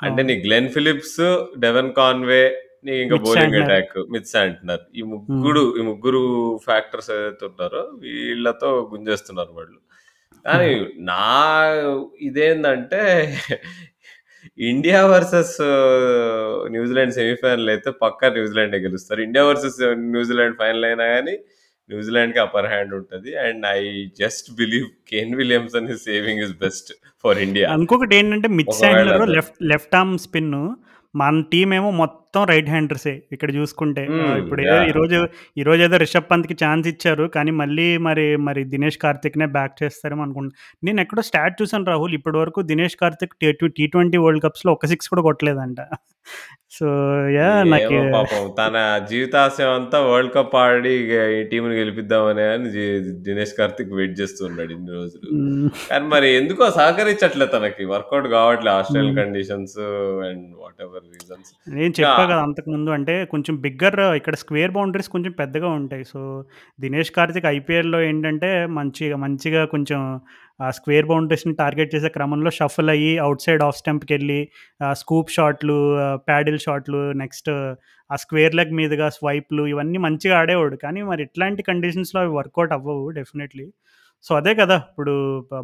అంటే. 0.03 0.23
నీ 0.23 0.41
గ్లెన్ 0.41 0.69
ఫిలిప్స్, 0.69 1.47
డెవెన్ 1.59 1.93
కాన్వే, 1.93 2.63
నీకు 2.85 2.99
ఇంకా 2.99 3.17
బౌలింగ్. 3.17 3.55
Attack 3.55 4.11
Mitch 4.11 4.25
Santner. 4.25 4.81
ఈ. 4.97 5.03
ముగ్గురు 5.03 5.79
ఈ 5.79 5.83
ముగ్గురు 5.83 6.57
ఫ్యాక్టర్స్ 6.65 7.11
ఏదైతే 7.11 7.47
ఉన్నారో 7.47 7.81
వీళ్ళతో 7.81 8.91
గుంజేస్తున్నారు 8.95 9.49
వాళ్ళు. 9.53 9.79
కానీ 10.47 10.87
నా 10.99 11.67
ఇదేందంటే 12.21 13.35
India 14.59 15.07
versus 15.07 15.57
New Zealand 16.71 17.13
semifinal 17.13 17.69
అయితే 17.69 17.91
పక్కా 17.91 18.29
న్యూజిలాండే 18.29 18.79
గెలుస్తారు. 18.79 19.21
ఇండియా 19.21 19.45
వర్సెస్ 19.45 19.83
న్యూజిలాండ్ 19.95 20.57
ఫైనల్ 20.59 20.85
అయినా 20.85 21.05
గానీ 21.05 21.39
న్యూజిలాండ్‌కి 21.91 22.39
అప్పర్ 22.39 22.67
హ్యాండ్ 22.67 22.95
ఉంటది. 22.95 23.37
And 23.37 23.67
I 23.67 24.07
just 24.21 24.57
believe 24.57 24.87
Kane 25.09 25.35
Williamson 25.35 25.89
is 25.89 26.05
saving 26.05 26.41
his 26.41 26.59
best 26.59 26.93
for 27.25 27.39
India. 27.39 27.69
Mitch 28.49 28.69
ఒకవేళ 28.69 28.93
శాంట్నర్ 28.95 29.23
అది 29.23 29.33
లెఫ్ట్ 29.33 29.63
లెఫ్ట్ 29.63 29.97
ఆర్మ్ 29.97 30.19
స్పిన్ను. 30.19 30.77
మన 31.15 31.43
టీమేమో 31.53 31.91
మొత్తం 31.91 32.26
రైట్ 32.45 32.69
హ్యాండర్సే 32.69 33.15
ఇక్కడ 33.33 33.51
చూసుకుంటే. 33.57 34.03
ఇప్పుడేదో 34.41 34.73
యాహ్! 34.73 34.89
ఈరోజు 34.91 35.19
ఈరోజేదో 35.57 35.97
రిషబ్ 36.03 36.29
పంత్‌కి 36.31 36.57
ఛాన్స్ 36.63 36.89
ఇచ్చారు. 36.93 37.27
కానీ 37.35 37.53
మళ్ళీ 37.61 37.89
మరి 38.07 38.27
మరి 38.47 38.63
దినేష్ 38.73 38.99
కార్తిక్‌నే 39.05 39.49
బ్యాక్ 39.57 39.77
చేస్తారేమో 39.83 40.25
అనుకున్నా. 40.27 40.53
నేనెక్కడో 40.83 41.25
స్టాట్ 41.29 41.59
చూసాను 41.61 41.89
రాహుల్ 41.93 42.17
ఇప్పటి 42.19 42.39
వరకు 42.39 42.63
దినేష్ 42.71 42.99
కార్తిక్ 43.03 43.37
టీ 43.41 43.51
టు 43.61 43.69
టీ20 43.77 43.95
వరల్డ్ 44.25 44.45
కప్స్‌లో 44.47 44.73
ఒక్క 44.73 44.87
సిక్స్ 44.87 45.11
కూడా 45.13 45.25
కొట్టలేదంట. 45.29 45.81
So, 46.77 46.87
yeah! 47.35 47.61
నాకి 47.73 47.99
తన 48.59 48.77
జీవితాశయం 49.11 49.73
అంతా 49.77 49.99
వరల్డ్ 50.07 50.33
కప్ 50.35 50.55
ఆడి 50.63 50.93
ఈ 51.33 51.43
టీమ్‌ని 51.51 51.77
గెలిపిద్దామనే 51.79 52.47
అని 52.55 52.69
దినేష్ 53.27 53.55
కార్తిక్ 53.59 53.93
వెయిట్ 53.99 54.15
చేస్తూ 54.21 54.43
ఉన్నాడు 54.49 54.73
ఇన్ని 54.77 54.93
రోజులు. 54.97 55.29
కానీ 55.85 56.07
మరి 56.15 56.29
ఎందుకో 56.39 56.67
సహకరించట్లే 56.77 57.47
తనకి. 57.55 57.85
వర్కౌట్ 57.93 58.29
కావట్లే 58.35 58.71
Australian. 58.75 59.17
Conditions 59.21 59.79
and 60.29 60.45
whatever 60.63 61.07
reasons. 61.13 61.53
నేను 61.77 61.95
చెప్పా 62.01 62.25
కదా! 62.27 62.43
అంతకుముందు 62.47 62.91
అంటే 62.97 63.15
కొంచెం 63.27 63.55
బిగ్గర్ 63.63 63.97
ఇక్కడ 64.17 64.35
స్క్వేర్ 64.43 64.73
బౌండరీస్ 64.73 65.11
కొంచెం 65.15 65.33
పెద్దగా 65.39 65.69
ఉంటాయి. 65.79 66.05
సో, 66.05 66.21
దినేష్ 66.79 67.11
కార్తిక్ 67.17 67.49
ఐపీఎల్‌లో 67.53 67.99
ఏంటంటే 68.03 68.51
మంచిగా 68.77 69.17
మంచిగా 69.25 69.63
కొంచెం 69.75 70.01
ఆ 70.61 70.69
స్క్వేర్ 70.71 71.09
బౌండరీస్‌ని 71.09 71.55
టార్గెట్ 71.57 71.95
చేసే 71.95 72.09
క్రమంలో 72.15 72.51
షఫుల్ 72.59 72.93
అయ్యి 72.93 73.13
అవుట్ 73.19 73.45
సైడ్ 73.47 73.63
ఆఫ్ 73.63 73.77
స్టంప్‌కెళ్ళి 73.77 74.15
వెళ్ళి 74.19 74.41
స్కూప్ 75.01 75.31
షాట్లు, 75.31 75.77
ప్యాడిల్ 76.29 76.59
షాట్లు 76.59 77.01
నెక్స్ట్ 77.17 77.51
ఆ 78.11 78.17
స్క్వేర్ 78.17 78.55
లెగ్ 78.55 78.73
మీదుగా 78.75 79.09
స్వైప్‌లు 79.17 79.65
ఇవన్నీ 79.67 79.99
మంచిగా 80.05 80.37
ఆడేవాడు. 80.41 80.77
కానీ 80.85 81.01
మరి 81.11 81.23
ఇట్లాంటి 81.23 81.63
కండిషన్స్‌లో 81.71 82.21
అవి 82.23 82.33
వర్కౌట్ 82.39 82.75
అవ్వవు 82.77 83.05
డెఫినెట్‌లీ. 83.19 83.67
సో, 84.25 84.33
అదే 84.39 84.53
కదా! 84.61 84.77
ఇప్పుడు 84.91 85.13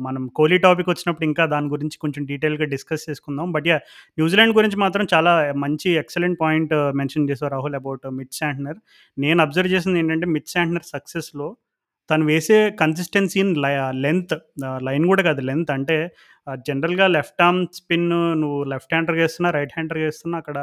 మనం 0.00 0.22
కోహ్లీ 0.36 0.58
టాపిక్ 0.64 0.88
వచ్చినప్పుడు 0.90 1.26
ఇంకా 1.28 1.44
దాని 1.52 1.68
గురించి 1.68 1.96
కొంచెం 2.02 2.22
డీటెయిల్‌గా 2.28 2.66
డిస్కస్ 2.72 3.04
చేసుకుందాం. 3.08 3.46
బట్ 3.54 3.66
యా 3.70 3.76
న్యూజిలాండ్ 4.18 4.54
గురించి 4.58 4.78
మాత్రం 4.84 5.04
చాలా 5.12 5.32
మంచి 5.64 5.90
ఎక్సలెంట్ 6.02 6.38
పాయింట్ 6.42 6.72
మెన్షన్ 7.00 7.26
చేశారు 7.30 7.52
రాహుల్ 7.56 7.76
అబౌట్ 7.80 8.06
మిచ్ 8.18 8.36
శాంట్నర్. 8.40 8.78
నేను 9.16 9.40
అబ్జర్వ్ 9.46 9.72
చేసింది 9.74 10.00
ఏంటంటే 10.02 10.28
మిచ్ 10.36 10.50
శాంట్నర్ 10.54 10.86
సక్సెస్‌లో 10.92 11.48
తను 12.10 12.24
వేసే 12.28 12.58
consistency 12.80 13.38
in 13.42 13.52
line 13.64 13.72
length 14.04 14.32
line 14.86 15.04
కూడా 15.10 15.22
కాదు 15.28 15.42
లెంత్ 15.48 15.70
అంటే 15.76 15.96
జనరల్‌గా 16.66 17.06
లెఫ్ట్ 17.16 17.42
ఆర్మ్ 17.42 17.60
స్పిన్ 17.78 18.08
నువ్వు 18.42 18.58
లెఫ్ట్ 18.72 18.92
హ్యాండర్‌గా 18.94 19.22
వేస్తున్నా 19.22 19.50
రైట్ 19.56 19.74
హ్యాండర్‌గా 19.76 20.06
వేస్తున్నా 20.08 20.38
అక్కడ 20.42 20.58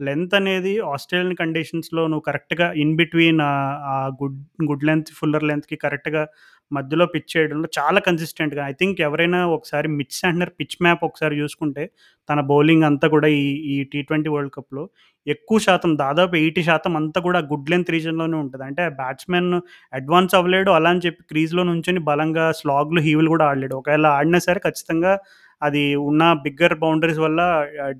లెంత్ 0.00 0.34
అనేది 0.38 0.72
ఆస్ట్రేలియన్ 0.90 1.38
కండిషన్స్‌లో 1.40 2.02
నువ్వు 2.06 2.24
కరెక్ట్‌గా 2.26 2.66
ఇన్ 2.82 2.94
బిట్వీన్ 2.96 3.40
ఆహ్, 3.46 3.74
ఆ 3.90 4.14
గుడ్ 4.20 4.38
గుడ్ 4.70 4.86
లెంత్, 4.88 5.10
ఫుల్లర్ 5.18 5.46
లెంత్‌కి 5.50 5.78
కరెక్ట్‌గా 5.84 6.22
మధ్యలో 6.70 7.04
పిచ్ 7.12 7.30
చేయడంలో 7.32 7.68
చాలా 7.76 8.00
కన్సిస్టెంట్‌గా 8.04 8.62
ఐ 8.68 8.74
థింక్ 8.80 8.98
ఎవరైనా 9.06 9.38
ఒకసారి 9.54 9.88
మిచ్ 9.96 10.16
శాంట్నర్ 10.18 10.52
పిచ్ 10.58 10.76
మ్యాప్ 10.80 11.02
ఒకసారి 11.06 11.34
చూసుకుంటే 11.40 11.84
తన 12.28 12.40
బౌలింగ్ 12.50 12.84
అంతా 12.88 13.06
కూడా 13.14 13.28
ఈ 13.36 13.42
ఈ 13.72 13.76
టీ20 13.92 14.32
వరల్డ్ 14.34 14.52
కప్‌లో 14.56 14.82
ఎక్కువ 15.26 15.58
శాతం 15.64 15.90
దాదాపు 15.98 16.34
80% 16.40 16.68
అంతా 17.00 17.20
కూడా 17.26 17.40
గుడ్ 17.50 17.70
లెంత్ 17.72 17.90
రీజన్లోనే 17.94 18.36
ఉంటది. 18.44 18.64
అంటే 18.68 18.84
బ్యాట్స్‌మెన్ 19.00 19.50
అడ్వాన్స్ 19.92 20.34
అవ్వలేడు. 20.38 20.70
అలా 20.76 20.90
అని 20.94 21.04
చెప్పి 21.06 21.22
క్రీజ్‌లో 21.30 21.64
నుంచొని 21.70 22.02
బలంగా 22.06 22.46
స్లాగ్‌లు, 22.60 23.02
హీవ్‌లు 23.06 23.30
కూడా 23.34 23.46
ఆడలేడు. 23.50 23.76
ఒకవేళ 23.80 24.06
ఆడినా 24.18 24.40
సరే 24.46 24.60
ఖచ్చితంగా 24.66 25.12
అది 25.62 25.82
ఉన్న 26.04 26.22
బిగ్గర్ 26.44 26.76
బౌండరీస్ 26.82 27.20
వల్ల 27.20 27.40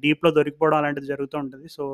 డీప్‌లో 0.04 0.30
దొరికిపోవడం 0.38 0.78
అలాంటిది 0.80 1.08
జరుగుతూ 1.12 1.36
ఉంటుంది 1.42 1.68
so, 1.70 1.84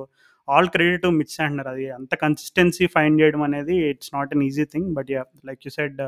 all 0.49 0.69
credit 0.75 1.03
to 1.03 1.11
Mitch 1.19 1.37
అంటున్నారు 1.41 1.71
అది 1.75 1.87
అంత 1.99 2.13
కన్సిస్టెన్సీ 2.23 2.87
ఫైండ్ 2.95 3.21
చేయడం 3.23 3.43
అనేది 3.49 3.77
it's 3.91 4.13
not 4.17 4.35
an 4.37 4.45
easy 4.49 4.67
thing. 4.75 4.91
But 4.99 5.11
yeah! 5.17 5.31
Like 5.51 5.63
you 5.67 5.73
said 5.79 6.01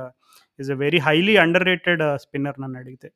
is 0.59 0.71
a 0.71 0.79
very 0.85 1.01
highly 1.09 1.37
underrated 1.71 2.05
spinner 2.25 2.61
నన్నడిగితే. 2.65 3.11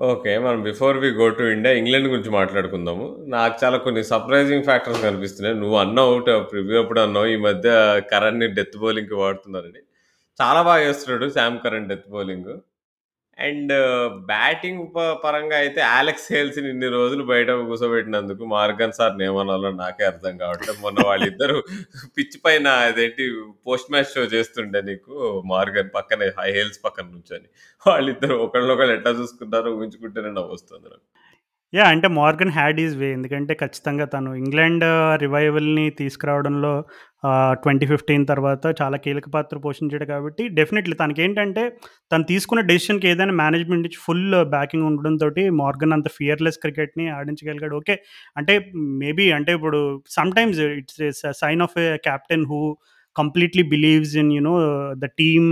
ఓకే. 0.00 0.32
మనం 0.44 0.60
before 0.62 0.96
we 1.02 1.08
go 1.18 1.26
to 1.32 1.44
India, 1.52 1.72
England 1.80 2.08
గురించి 2.08 2.30
మాట్లాడుకుందాము. 2.36 3.04
నాకు 3.34 3.54
చాలా 3.62 3.78
కొన్ని 3.84 4.02
సర్ప్రైజింగ్ 4.10 4.66
ఫ్యాక్టర్స్ 4.68 5.00
కనిపిస్తున్నాయి. 5.04 5.56
నువ్వు 5.60 5.76
అన్నావు 5.82 6.14
ప్రివ్యూ 6.50 6.76
అప్పుడు 6.82 7.00
అన్నావు 7.04 7.28
ఈ 7.34 7.46
మధ్య 7.46 7.68
కరణ్‌ని 8.12 8.48
డెత్ 8.58 8.76
బౌలింగ్‌కి 8.82 9.16
వాడుతున్నారని. 9.22 9.82
చాలా 10.40 10.60
బాగా 10.68 10.82
చేస్తున్నాడు 10.86 11.26
Sam 11.36 11.58
Curran 11.64 11.88
death 11.90 12.08
bowling 12.14 12.50
and 13.38 13.72
batting 14.28 14.82
ప 14.92 15.04
పరంగా 15.22 15.56
అయితే 15.62 15.80
అలెక్స్ 15.94 16.26
హేల్స్‌ని 16.32 16.68
ఇన్ని 16.70 16.88
రోజులు 16.94 17.22
బయట 17.30 17.48
కూర్చోబెట్టినందుకు 17.62 18.44
మార్గన్ 18.52 18.94
సార్‌ని 18.98 19.24
ఏమనాలో 19.28 19.70
నాకే 19.80 20.04
అర్థం 20.10 20.34
కావట్లేదు. 20.42 20.78
మొన్న 20.84 21.00
వాళ్ళిద్దరూ 21.08 21.58
పిచ్ 22.16 22.36
పైన 22.44 22.66
అదేంటి 22.84 23.24
పోస్ట్ 23.66 23.90
మ్యాచ్ 23.94 24.12
షో 24.14 24.24
చేస్తుండే 24.34 24.82
నీకు 24.90 25.14
మార్గన్ 25.52 25.90
పక్కనే 25.96 26.28
హై 26.38 26.48
హేల్స్ 26.56 26.80
పక్కన 26.86 27.06
నుంచొని. 27.14 27.48
వాళ్ళిద్దరూ 27.86 28.36
ఒకళ్ళనొకళ్ళు 28.46 28.94
ఎట్లా 28.98 29.12
చూసుకుంటారో 29.20 29.70
ఊహించుకుంటేనే 29.78 30.32
నవ్వొస్తుంది 30.38 30.86
నాకు. 30.86 31.04
యాహ్! 31.72 31.90
అంటే 31.92 32.08
మార్గన్ 32.16 32.52
హ్యాడ్ 32.56 32.78
హిస్ 32.80 32.96
వే. 32.98 33.08
ఎందుకంటే 33.16 33.52
ఖచ్చితంగా 33.60 34.04
తను 34.12 34.30
ఇంగ్లాండ్ 34.42 34.84
రివైవల్‌ని 35.22 35.86
తీసుకురావడంలో 36.00 36.74
ట్వంటీ 37.62 37.86
ఫిఫ్టీన్ 37.86 38.24
తర్వాత 38.26 38.64
చాలా 38.80 38.96
కీలక 39.04 39.28
పాత్ర 39.34 39.56
పోషించాడు 39.58 40.06
కాబట్టి 40.06 40.44
డెఫినెట్‌లీ 40.58 40.96
తనకి 41.00 41.20
ఏంటంటే 41.22 41.62
తను 42.12 42.24
తీసుకున్న 42.24 42.62
డెసిషన్‌కి 42.70 43.06
ఏదైనా 43.12 43.34
మేనేజ్‌మెంట్ 43.40 43.84
నుంచి 43.84 44.00
ఫుల్ 44.06 44.24
బ్యాకింగ్ 44.54 44.86
ఉండడంతో 44.90 45.28
మార్గన్ 45.60 45.94
అంత 45.94 46.08
ఫియర్‌లెస్ 46.18 46.58
క్రికెట్‌ని 46.64 47.06
ఆడించగలిగాడు. 47.16 47.76
ఓకే. 47.76 47.96
అంటే 48.36 48.54
మేబీ 49.02 49.26
అంటే 49.32 49.52
ఇప్పుడు 49.58 49.80
sometimes 50.18 50.60
it's 50.72 51.00
sign 51.42 51.62
of 51.62 51.78
a 51.84 51.88
captain 52.08 52.46
who 52.46 52.60
completely 53.16 53.62
believes 53.72 54.14
in 54.20 54.30
you 54.32 54.40
know 54.42 54.54
the 54.98 55.08
team 55.18 55.48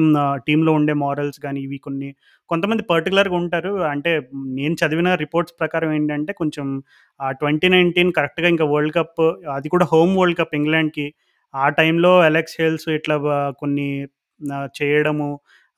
టీంలో 0.47 0.73
ఉండే 0.79 0.95
మారల్స్ 1.03 1.39
కానీ 1.45 1.61
ఇవి 1.67 1.79
కొన్ని 1.85 2.09
కొంతమంది 2.51 2.83
పర్టికులర్గా 2.89 3.37
ఉంటారు. 3.41 3.73
అంటే 3.93 4.11
నేను 4.57 4.75
చదివిన 4.81 5.11
రిపోర్ట్స్ 5.23 5.55
ప్రకారం 5.61 5.91
ఏంటంటే 5.93 6.33
కొంచెం 6.41 6.67
ఆ 7.21 7.29
2019 7.35 8.11
కరెక్ట్‌గా 8.19 8.49
ఇంకా 8.49 8.67
వరల్డ్ 8.73 8.95
కప్ 8.95 9.23
అది 9.57 9.69
కూడా 9.69 9.87
హోమ్ 9.93 10.15
వరల్డ్ 10.19 10.39
కప్ 10.41 10.57
ఇంగ్లాండ్‌కి. 10.61 11.07
ఆ 11.55 11.67
టైంలో 11.71 12.13
అలెక్స్ 12.21 12.57
హేల్స్ 12.61 12.89
ఇట్లా 12.89 13.17
కొన్ని 13.53 13.89
చేయడము 14.75 15.29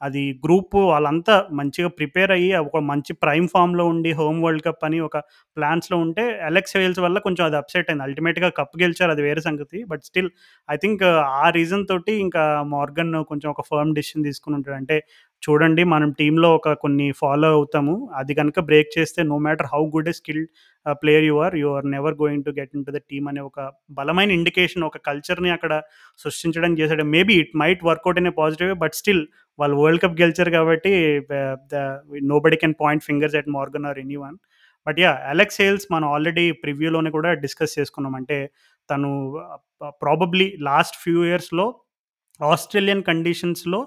అది 0.05 0.23
గ్రూపు 0.43 0.79
వాళ్ళంతా 0.89 1.35
మంచిగా 1.53 1.89
ప్రిపేర్ 1.99 2.33
అయ్యి 2.33 2.51
ఒక 2.63 2.81
మంచి 2.89 3.13
ప్రైమ్ 3.23 3.49
ఫామ్‌లో 3.53 3.85
ఉండి 3.93 4.11
హోమ్ 4.19 4.39
వరల్డ్ 4.45 4.65
కప్ 4.67 4.85
అని 4.89 4.99
ఒక 5.01 5.17
ప్లాన్స్‌లో 5.57 5.99
ఉంటే 6.05 6.25
అలెక్స్ 6.49 6.77
వేల్స్ 6.79 7.01
వల్ల 7.05 7.19
కొంచెం 7.27 7.45
అది 7.47 7.57
అప్సెట్ 7.61 7.91
అయింది. 7.91 8.05
అల్టిమేట్‌గా 8.07 8.51
కప్ 8.59 8.75
గెలిచారు 8.83 9.15
అది 9.15 9.25
వేరే 9.29 9.43
సంగతి. 9.49 9.79
But 9.91 10.05
still 10.05 10.31
I 10.69 10.77
think 10.77 11.05
ah 11.37 11.49
reason 11.59 11.87
తోటి 11.87 12.15
ఇంకా 12.25 12.45
మార్గన్ 12.75 13.15
కొంచెం 13.31 13.49
ఒక 13.55 13.65
ఫర్మ్ 13.71 13.95
డిసిషన్ 13.99 14.27
తీసుకొని 14.29 14.57
ఉంటాడు. 14.59 14.79
అంటే 14.81 14.99
చూడండి 15.43 15.83
మనం 15.87 16.11
టీంలో 16.19 16.49
ఒక 16.59 16.69
కొన్ని 16.83 17.07
ఫాలో 17.19 17.49
అవుతాము. 17.57 17.95
అది 18.15 18.33
కనుక 18.35 18.59
బ్రేక్ 18.69 18.91
చేస్తే 18.97 19.21
no 19.31 19.39
matter 19.47 19.69
how 19.73 19.83
good 19.95 20.09
a 20.09 20.17
skilled 20.19 20.49
player 21.01 21.25
you 21.25 21.37
are, 21.45 21.55
you 21.61 21.69
are 21.75 21.87
never 21.93 22.17
going 22.21 22.45
to 22.47 22.53
get 22.59 22.73
into 22.77 22.91
the 22.91 23.01
team 23.11 23.27
అనే 23.31 23.43
ఒక 23.43 23.59
బలమైన 23.99 24.31
ఇండికేషన్ 24.39 24.85
ఒక 24.85 24.99
కల్చర్‌ని 25.07 25.51
అక్కడ 25.51 25.73
సృష్టించడం 26.19 26.73
చేశాడు 26.81 27.05
maybe 27.15 27.37
it 27.43 27.53
might 27.63 27.85
work out 27.85 28.21
in 28.23 28.31
a 28.33 28.35
positive 28.41 28.73
but 28.83 28.95
still 28.95 29.23
వాళ్ళు 29.59 29.77
వరల్డ్ 29.83 30.03
కప్ 30.03 30.17
గెలిచారు 30.21 30.51
కాబట్టి 30.51 30.93
nobody 32.45 32.59
can 32.63 32.77
point 32.83 33.05
fingers 33.09 33.37
at 33.41 33.51
Morgan 33.57 33.87
or 33.91 33.99
anyone 34.25 34.37
but 34.87 34.99
yeah 35.01 35.13
Alex 35.33 35.59
Hales 35.63 35.87
మనం 35.93 36.07
ఆల్రెడీ 36.15 36.47
ప్రివ్యూలోనే 36.65 37.11
కూడా 37.17 37.31
డిస్కస్ 37.45 37.75
చేసుకున్నాం. 37.79 38.15
అంటే 38.21 38.39
తను 38.89 39.11
ప్రాబబ్లీ 40.03 40.47
లాస్ట్ 40.69 40.97
ఫ్యూ 41.05 41.21
ఇయర్స్‌లో 41.31 41.67
ఆస్ట్రేలియన్ 42.41 43.03
కండిషన్స్‌లో 43.03 43.81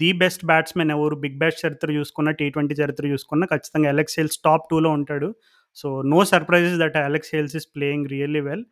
ది 0.00 0.10
బెస్ట్ 0.22 0.44
బ్యాట్స్‌మెన్ 0.46 0.90
ఎవరు 0.90 1.16
బిగ్ 1.16 1.38
బ్యాష్ 1.38 1.58
చరిత్ర 1.64 1.88
చూసుకున్న, 1.98 2.30
టీ20 2.38 2.74
చరిత్ర 2.80 3.04
చూసుకున్న 3.06 3.44
ఖచ్చితంగా 3.52 3.88
అలెక్స్ 3.94 4.16
హేల్స్ 4.18 4.38
టాప్ 4.46 4.66
టూలో 4.70 4.90
ఉంటాడు. 4.98 5.28
So, 5.76 5.88
no 6.12 6.18
surprises 6.32 6.76
that 6.82 6.96
Alex 7.02 7.32
Hales 7.34 7.56
is 7.60 7.68
playing 7.76 8.08
really 8.14 8.42
well. 8.48 8.64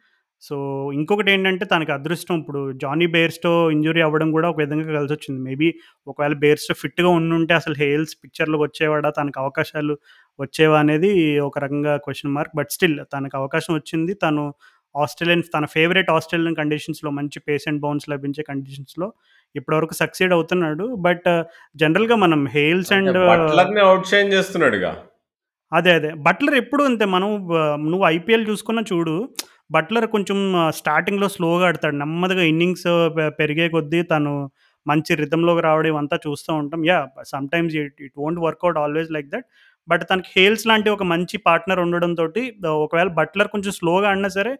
So, 0.42 0.54
ఇంకొకటేంటంటే 0.98 1.64
తనకి 1.72 1.92
అదృష్టం 1.96 2.36
ఇప్పుడు 2.40 2.60
జానీ 2.80 3.06
బెయిర్‌స్టో 3.12 3.52
ఇంజ్యూరీ 3.74 4.00
అవ్వడం 4.06 4.28
కూడా 4.36 4.46
ఒక 4.50 4.58
విధంగా 4.62 4.86
కలిసొచ్చింది. 4.90 5.40
మేబీ 5.46 5.68
ఒకవేళ 6.06 6.34
బెయిర్‌స్టో 6.42 6.74
ఫిట్‌గా 6.80 7.10
ఉండుంటే 7.18 7.52
అసలు 7.60 7.76
హేల్స్ 7.82 8.14
పిక్చర్‌లోకి 8.22 8.64
వచ్చేవాడా? 8.64 9.10
తనకు 9.18 9.38
అవకాశాలు 9.42 9.94
వచ్చేవా 10.38 10.78
అనేది 10.82 11.10
ఒక 11.48 11.58
రకంగా 11.58 11.92
క్వెషన్ 12.06 12.34
మార్క్. 12.36 12.54
బట్ 12.60 12.72
స్టిల్ 12.76 12.96
తనకు 13.14 13.36
అవకాశం 13.42 13.72
వచ్చింది. 13.78 14.14
తను 14.24 14.44
ఆస్ట్రేలియన్ 14.94 15.44
తన 15.54 15.64
ఫేవరెట్ 15.74 16.10
ఆస్ట్రేలియన్ 16.14 16.56
కండిషన్స్‌లో 16.58 17.10
మంచి 17.18 17.38
పేస్ 17.46 17.66
అండ్ 17.68 17.80
బౌన్స్ 17.80 18.06
లభించే 18.12 18.42
కండిషన్స్‌లో 18.50 19.06
ఇప్పటివరకు 19.54 19.94
సక్సీడ్ 20.02 20.32
అవుతున్నాడు. 20.36 20.86
బట్ 21.06 21.28
జనరల్‌గా 21.76 22.18
మనం 22.24 22.42
హేల్స్ 22.54 22.92
అండ్ 22.98 23.16
షైన్ 24.12 24.32
చేస్తున్నాడుగా. 24.34 24.92
అదే. 25.72 25.92
అదే. 25.98 26.10
బట్లర్ 26.24 26.56
ఎప్పుడూ 26.62 26.82
అంతే. 26.90 27.04
మనం 27.14 27.30
నువ్వు 27.86 28.04
ఐపీఎల్ 28.10 28.46
చూసుకున్నా 28.50 28.82
చూడు. 28.90 29.16
బట్లర్ 29.74 30.06
కొంచెం 30.14 30.38
స్టార్టింగ్‌లో 30.78 31.26
స్లోగా 31.36 31.64
ఆడతాడు. 31.68 31.96
నెమ్మదిగా 32.02 32.44
ఇన్నింగ్స్ 32.52 32.86
పెరిగే 33.40 33.66
కొద్దీ 33.74 34.00
తను 34.12 34.32
మంచి 34.86 35.12
రిథంలోకి 35.20 35.62
రావడం 35.66 35.88
ఇవంతా 35.92 36.16
చూస్తూ 36.26 36.50
ఉంటాం. 36.60 36.80
Yeah 36.90 36.98
sometimes 37.52 37.74
it 37.82 38.00
it 38.06 38.14
won't 38.22 38.40
work out 38.46 38.78
always 38.84 39.10
like 39.16 39.28
that. 39.34 39.46
But 39.88 40.02
తనకి 40.10 40.30
హేల్స్ 40.36 40.64
లాంటి 40.70 40.88
ఒక 40.96 41.04
మంచి 41.12 41.36
పార్ట్నర్ 41.48 41.80
ఉండడంతో 41.84 42.24
ఒకవేళ 42.86 43.08
బట్లర్ 43.20 43.48
కొంచెం 43.54 43.72
స్లోగా 43.80 44.08
ఆడినా 44.12 44.30
సరే 44.38 44.52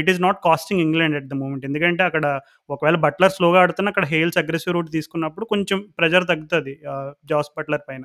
it 0.00 0.08
is 0.12 0.20
not 0.26 0.38
costing 0.46 0.82
England 0.86 1.16
at 1.20 1.28
the 1.30 1.36
moment. 1.40 1.64
ఎందుకంటే 1.68 2.02
అక్కడ 2.08 2.26
ఒకవేళ 2.70 2.96
బట్లర్ 3.06 3.32
స్లోగా 3.38 3.58
ఆడుతున్నా 3.64 3.90
అక్కడ 3.94 4.06
హేల్స్ 4.12 4.38
అగ్రెసివ్ 4.42 4.74
రూట్ 4.76 4.90
తీసుకున్నప్పుడు 4.96 5.46
కొంచెం 5.54 5.80
ప్రెజర్ 5.98 6.26
తగ్గుతుంది 6.32 6.74
జాస్ 7.32 7.50
బట్లర్ 7.58 7.84
పైన. 7.88 8.04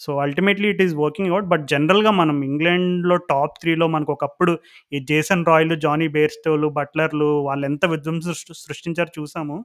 So, 0.00 0.10
ultimately 0.22 0.68
it 0.72 0.82
is 0.84 0.94
working 0.98 1.30
out 1.32 1.46
but 1.48 1.64
జనరల్‌గా 1.68 2.10
మనం 2.18 2.36
ఇంగ్లాండ్‌లో 2.48 3.16
టాప్ 3.30 3.54
త్రీలో 3.62 3.86
మనకు 3.88 4.12
ఒకప్పుడు 4.16 4.52
ఈ 4.92 4.98
జేసన్ 5.10 5.44
రాయ్‌లు, 5.50 5.76
జానీ 5.84 6.08
బేర్స్టోలు 6.16 6.68
బట్లర్‌లు 6.78 7.28
వాళ్ళెంత 7.46 7.84
విధ్వంసం 7.94 8.34
సృ 8.40 8.54
సృష్టించారో 8.64 9.12
చూసాము. 9.18 9.56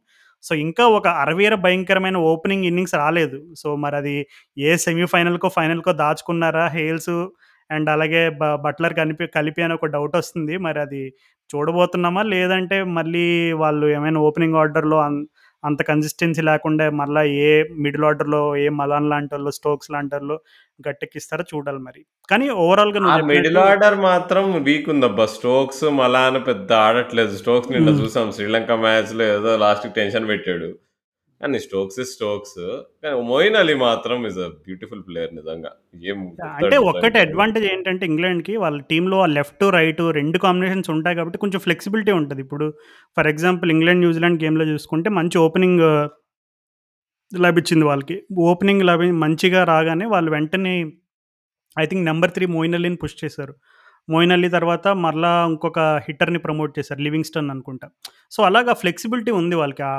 సో, 0.43 0.53
ఇంకా 0.63 0.83
ఒక 0.97 1.07
అరవేర 1.23 1.55
భయంకరమైన 1.65 2.17
ఓపెనింగ్ 2.29 2.67
ఇన్నింగ్స్ 2.69 2.95
రాలేదు. 3.01 3.39
సో, 3.55 3.69
మరి 3.83 3.95
అది 3.97 4.15
ఏ 4.61 4.71
సెమీఫైనల్‌కో, 4.85 5.49
ఫైనల్‌కో 5.57 5.93
దాచుకున్నారా 6.01 6.65
హేల్స్ 6.75 7.13
అండ్ 7.69 7.89
అలాగే 7.89 8.21
బ 8.39 8.45
బట్లర్ 8.63 8.93
కలిపి 8.95 9.25
కలిపి 9.35 9.61
అని 9.61 9.73
ఒక 9.73 9.87
డౌట్ 9.93 10.15
వస్తుంది 10.17 10.55
మరి 10.65 10.79
అది 10.79 11.01
చూడబోతున్నామా? 11.49 12.21
లేదంటే 12.33 12.77
మళ్ళీ 12.97 13.23
వాళ్ళు 13.61 13.85
ఏమైనా 13.95 14.19
ఓపెనింగ్ 14.27 14.57
ఆర్డర్‌లో 14.57 14.97
అంత 15.63 15.81
కన్సిస్టెన్సీ 15.83 16.41
లేకుండా 16.41 16.85
మళ్ళా 16.99 17.23
ఏ 17.43 17.51
మిడిల్ 17.79 18.05
ఆర్డర్‌లో 18.05 18.41
ఏ 18.57 18.67
మలాన్ 18.79 19.09
లాంటోళ్ళు, 19.09 19.51
స్టోక్స్ 19.51 19.91
లాంటోళ్ళు 19.91 20.37
గట్టెక్కిస్తారో 20.87 21.45
చూడాలి 21.53 21.81
మరి. 21.81 22.01
కానీ 22.29 22.47
ఓవరాల్‌గా 22.63 23.01
ఆ 23.03 23.03
నువ్వు 23.07 23.23
మిడిల్ 23.29 23.57
ఆర్డర్ 23.63 23.95
మాత్రం 24.01 24.45
వీక్ 24.63 24.89
ఉందబ్బా. 24.89 25.25
స్టోక్స్, 25.35 25.83
మలాన్ 25.99 26.39
పెద్ద 26.45 26.71
ఆడట్లేదు. 26.81 27.33
స్టోక్స్ 27.37 27.71
నిన్న. 27.75 27.89
చూసాం 27.99 28.27
శ్రీలంక 28.31 28.71
మ్యాచ్‌లో 28.83 29.25
ఏదో 29.35 29.53
లాస్ట్‌కి 29.57 29.93
టెన్షన్ 29.93 30.27
పెట్టాడు. 30.27 30.69
కానీ 31.41 31.59
స్టోక్స్ 31.63 31.99
స్టోక్స్. 32.11 32.59
కానీ 33.03 33.13
మోయిన్ 33.29 33.55
అలీ 33.61 33.75
మాత్రం 33.83 34.17
ఈస్ 34.29 34.39
ఎ 34.45 34.49
బ్యూటిఫుల్ 34.65 35.01
ప్లేయర్ 35.07 35.33
నిజంగా. 35.37 35.71
ఏం 36.11 36.19
అంటే 36.57 36.77
ఒక్కటి. 36.91 37.17
అడ్వాంటేజ్ 37.23 37.65
ఏంటంటే 37.71 38.05
ఇంగ్లాండ్‌కి 38.11 38.53
వాళ్ళ 38.63 38.79
టీమ్‌లో 38.91 39.19
లెఫ్ట్, 39.37 39.63
రైట్ 39.77 40.03
2 40.19 40.41
కాంబినేషన్స్ 40.45 40.91
ఉంటాయి 40.95 41.17
కాబట్టి 41.19 41.41
కొంచెం 41.43 41.61
ఫ్లెక్సిబిలిటీ 41.65 42.13
ఉంటది. 42.19 42.41
ఇప్పుడు 42.45 42.67
ఫర్ 43.17 43.29
ఎగ్జాంపుల్ 43.33 43.71
ఇంగ్లాండ్, 43.75 44.03
న్యూజిలాండ్ 44.05 44.41
గేమ్‌లో 44.43 44.67
చూసుకుంటే 44.71 45.11
మంచి 45.19 45.39
ఓపెనింగ్ 45.45 45.83
లభించింది 47.31 47.85
వాళ్ళకి. 47.85 48.15
ఓపెనింగ్ 48.47 48.85
లభి 48.89 49.09
మంచిగా 49.23 49.61
రాగానే 49.65 50.05
వాళ్ళు 50.13 50.31
వెంటనే 50.31 50.75
ఐ 51.77 51.85
థింక్ 51.85 52.05
నంబర్ 52.07 52.31
3 52.31 52.47
మోయిన్ 52.55 52.75
అలీని 52.77 52.99
పుష్ 53.03 53.19
చేశారు. 53.23 53.53
మోయిన్ 54.07 54.31
అలీ 54.31 54.49
తర్వాత 54.49 54.87
మరలా 55.03 55.31
ఇంకొక 55.45 55.79
హిట్టర్‌ని 56.05 56.39
ప్రమోట్ 56.39 56.71
చేశారు. 56.77 57.01
లివింగ్‌స్టన్ 57.01 57.51
అనుకుంటా. 57.51 57.87
సో, 58.31 58.39
అలాగా 58.43 58.73
ఫ్లెక్సిబిలిటీ 58.73 59.31
ఉంది 59.31 59.55
వాళ్ళకి. 59.55 59.83
ఆ 59.87 59.93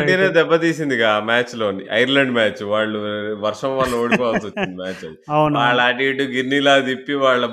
రైట్ 0.00 0.24
దెబ్బతీసిందిగా 0.36 1.08
ఆ 1.12 1.20
మ్యాచ్‌లోని. 1.24 1.84
Ireland 1.92 2.32
match. 2.32 2.62
వాళ్ళు 2.66 2.98
వర్షం 3.40 3.72
వల్ల 3.78 3.92
ఓడిపోవాల్సొచ్చింది 3.96 4.76
మ్యాచ్ 4.76 5.02
అది. 5.04 5.18
అవునవును. 5.28 5.58
వాళ్ళు 5.58 5.82
అటు 5.82 6.02
ఇటు 6.02 6.26
గిన్నీలా 6.34 6.74
తిప్పి 6.80 7.14
వాళ్ళ 7.24 7.44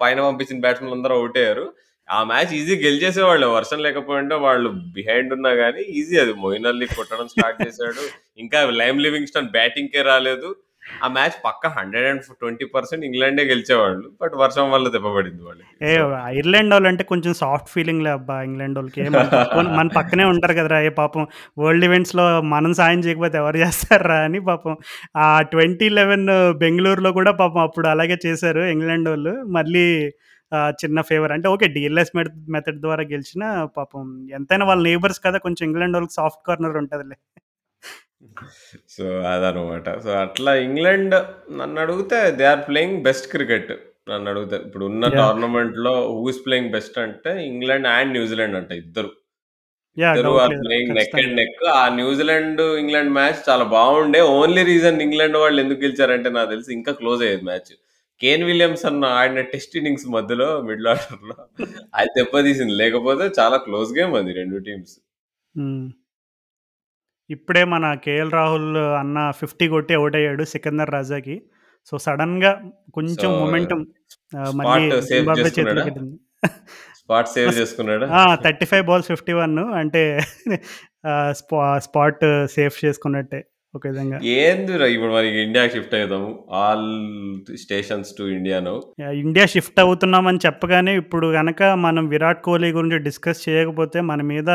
పైన 0.00 0.18
పంపించిన 0.20 0.58
బ్యాట్స్‌మెన్ 0.60 0.94
అందరూ 0.94 1.14
ఔట్ 1.22 1.38
అయ్యారు. 1.38 1.64
ఆ 2.08 2.18
మ్యాచ్ 2.24 2.52
ఈజీగా 2.54 2.80
గెలిచేసేవాళ్ళు. 2.84 3.46
వర్షం 3.50 3.78
లేకపోయింటే 3.78 4.36
వాళ్ళు 4.46 4.68
బిహైండ్ 4.94 5.32
ఉన్నా 5.32 5.50
గానీ 5.60 5.82
ఈజీ 5.98 6.16
అది. 6.18 6.32
మోయిన్ 6.42 6.66
అలీ 6.66 6.86
కొట్టడం 6.96 7.28
స్టార్ట్ 7.28 7.58
చేశాడు. 7.66 8.02
ఇంకా 8.38 8.60
లైమ్ 8.80 9.00
లివింగ్‌స్టన్ 9.00 9.50
బ్యాటింగ్‌కే 9.50 10.02
రాలేదు. 10.02 10.48
ఆ 11.00 11.08
మ్యాచ్ 11.14 11.36
పక్క 11.44 11.66
హండ్రెడ్ 11.76 12.06
అండ్ 12.08 12.22
ట్వంటీ 12.40 12.66
పర్సెంట్ 12.74 13.04
ఇంగ్లాండే 13.08 13.42
గెలిచేవాళ్ళు. 13.50 14.04
బట్ 14.20 14.34
వర్షం 14.42 14.66
వల్ల 14.72 14.86
దెబ్బపడింది 14.94 15.42
వాళ్ళు 15.46 15.62
ఏ 15.84 15.92
ఐర్లాండ్ 16.32 16.72
వాళ్ళు 16.74 16.88
అంటే 16.90 17.04
కొంచెం 17.10 17.32
సాఫ్ట్ 17.40 17.70
ఫీలింగ్ 17.74 18.02
లే 18.04 18.10
అబ్బా! 18.18 18.36
ఇంగ్లాండ్ 18.48 18.76
వాళ్ళకి 18.78 19.04
మన 19.78 19.86
పక్కనే 19.98 20.24
ఉంటారు 20.32 20.54
కదరా! 20.60 20.78
ఏ 20.82 21.00
పాపం 21.00 21.24
వరల్డ్ 21.58 21.86
ఈవెంట్స్‌లో 21.88 22.24
మనం 22.54 22.72
సాయం 22.80 23.00
చేయకపోతే 23.06 23.38
ఎవరు 23.42 23.60
చేస్తారా 23.64 24.18
అని 24.26 24.40
పాపం 24.50 24.74
ఆ 25.20 25.38
ట్వంటీ 25.52 25.88
లెవెన్ 25.98 26.26
బెంగళూరులో 26.62 27.12
కూడా 27.18 27.32
పాపం 27.42 27.62
అప్పుడు 27.66 27.88
అలాగే 27.94 28.18
చేశారు 28.26 28.64
ఇంగ్లాండ్ 28.74 29.10
వాళ్ళు 29.12 29.34
మళ్ళీ 29.58 29.86
చిన్న 30.80 31.00
ఫేవర్ 31.08 31.32
అంటే 31.34 31.46
ఓకే. 31.52 31.66
డిఎల్ఎస్ 31.74 32.10
మెథడ్ 32.16 32.34
మెథడ్ 32.54 32.80
ద్వారా 32.82 33.04
గెలిచిన 33.12 33.44
పాపం 33.76 34.04
ఎంతైనా 34.38 34.66
వాళ్ళ 34.70 34.82
నేబర్స్ 34.88 35.20
కదా! 35.26 35.38
కొంచెం 35.46 35.64
ఇంగ్లాండ్ 35.68 35.96
వాళ్ళకి 35.98 36.16
సాఫ్ట్ 36.18 36.42
కార్నర్ 36.48 36.78
ఉంటుందిలే 36.82 37.16
సో, 38.94 39.04
అదనమాట. 39.32 39.86
సో, 40.04 40.10
అట్లా 40.22 40.52
ఇంగ్లాండ్ 40.66 41.14
నన్నడిగితే 41.60 42.18
they 42.38 42.46
are 42.50 42.62
playing 42.68 42.98
best 43.04 43.26
cricket. 43.34 43.72
నన్నడిగితే. 44.08 44.56
ఇప్పుడున్న 44.66 45.06
యాహ్! 45.08 45.18
టోర్నమెంట్‌లో 45.20 45.94
హూ 46.12 46.22
ఈస్ 46.30 46.40
ప్లేయింగ్ 46.46 46.72
బెస్ట్ 46.74 46.96
అంటే 46.98 47.32
ఇంగ్లాండ్ 47.48 47.88
అండ్ 47.92 48.12
న్యూజిలాండ్ 48.16 48.56
అంట 48.60 48.72
ఇద్దరు. 48.82 49.10
యాహ్! 49.96 50.16
ఇద్దరు 50.16 50.24
డౌట్ 50.26 50.40
ఆర్ 50.44 50.52
లేదు. 50.52 50.62
Playing 50.62 50.92
neck 50.98 51.16
and. 51.20 51.34
నెక్. 51.40 51.60
ఆ 51.76 51.84
న్యూజిలాండ్, 51.98 52.62
ఇంగ్లాండ్ 52.82 53.12
మ్యాచ్ 53.14 53.40
చాలా 53.48 53.66
బావుండే. 53.74 54.20
ఓన్లీ 54.36 54.64
రీజన్ 54.72 55.00
ఇంగ్లాండ్ 55.06 55.38
వాళ్ళు 55.42 55.60
ఎందుకు 55.64 55.82
గెలిచారంటే 55.86 56.30
నాకు 56.36 56.50
తెలిసి 56.54 56.72
ఇంకా 56.78 56.94
క్లోజ్ 57.00 57.22
అయ్యేది 57.26 57.46
మ్యాచ్. 57.50 57.72
కేన్ 58.20 58.44
విలియమ్సన్ 58.48 59.00
ఆడిన 59.14 59.40
టెస్ట్ 59.52 59.74
ఇన్నింగ్స్ 59.78 60.08
మధ్యలో 60.16 60.48
మిడిల్ 60.68 60.88
ఆర్డర్‌లో 60.92 61.36
అది 61.94 62.10
దెబ్బతీసింది. 62.18 62.76
లేకపోతే 62.82 63.26
చాలా 63.40 63.58
క్లోజ్ 63.66 63.92
గేమ్ 63.98 64.14
అది 64.20 64.32
2 64.34 64.60
టీమ్స్. 64.68 64.94
హ్మ్. 65.54 65.86
ఇప్పుడే 67.30 67.62
మన 67.66 67.84
కేఎల్ 68.04 68.32
రాహుల్ 68.32 68.70
అన్న 69.00 69.18
50 69.36 69.68
కొట్టి 69.70 69.94
ఔట్ 69.98 70.16
అయ్యాడు 70.16 70.44
సికందర్ 70.52 70.90
రజాకి. 70.94 71.36
సో, 71.92 71.98
సడెన్‌గా 71.98 72.50
సో, 72.56 72.90
కొంచెం 72.96 73.30
మళ్ళీ 74.58 74.82
స్పాట్ 74.82 75.04
సేవ్ 75.04 75.06
జింబాబ్వే 75.10 75.44
చేసుకున్నాడా? 75.44 75.82
చేతిలోకెళ్ళింది. 75.82 76.16
స్పాట్ 76.98 77.28
సేవ్ 77.28 77.48
అస్ 77.48 77.58
చేసుకున్నాడా? 77.60 78.06
ఆ! 78.12 78.20
35 78.38 78.82
బాల్స్ 78.88 79.08
51 79.12 79.40
అంటే 79.80 80.02
ఆహ్, 81.06 81.32
స్పా 81.34 81.56
స్పాట్ 81.78 82.22
సేఫ్ 82.52 82.76
చేసుకున్నట్టే 82.84 83.40
ఒక 83.74 83.84
విధంగా. 83.88 84.16
ఏందిరా 84.36 84.86
ఇప్పుడు 84.88 85.12
మరి 85.12 85.28
ఇండియాకి 85.42 85.72
shift 85.76 85.94
అయిదాము. 85.94 86.30
All 86.58 86.86
stations 87.62 88.10
to 88.16 88.24
India! 88.32 88.58
India 89.20 89.46
shift 89.46 89.80
అవుతున్నామని 89.80 90.40
చెప్పగానే 90.46 90.94
ఇప్పుడు 90.96 91.28
గనక 91.36 91.60
మనం 91.82 92.06
విరాట్ 92.08 92.42
కోహ్లీ 92.42 92.70
గురించి 92.72 92.98
డిస్కస్ 93.00 93.42
చేయకపోతే 93.46 94.00
మన 94.10 94.20
మీద 94.30 94.50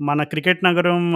మన 0.00 0.22
క్రికెట్ 0.22 0.64
నగరం 0.64 1.12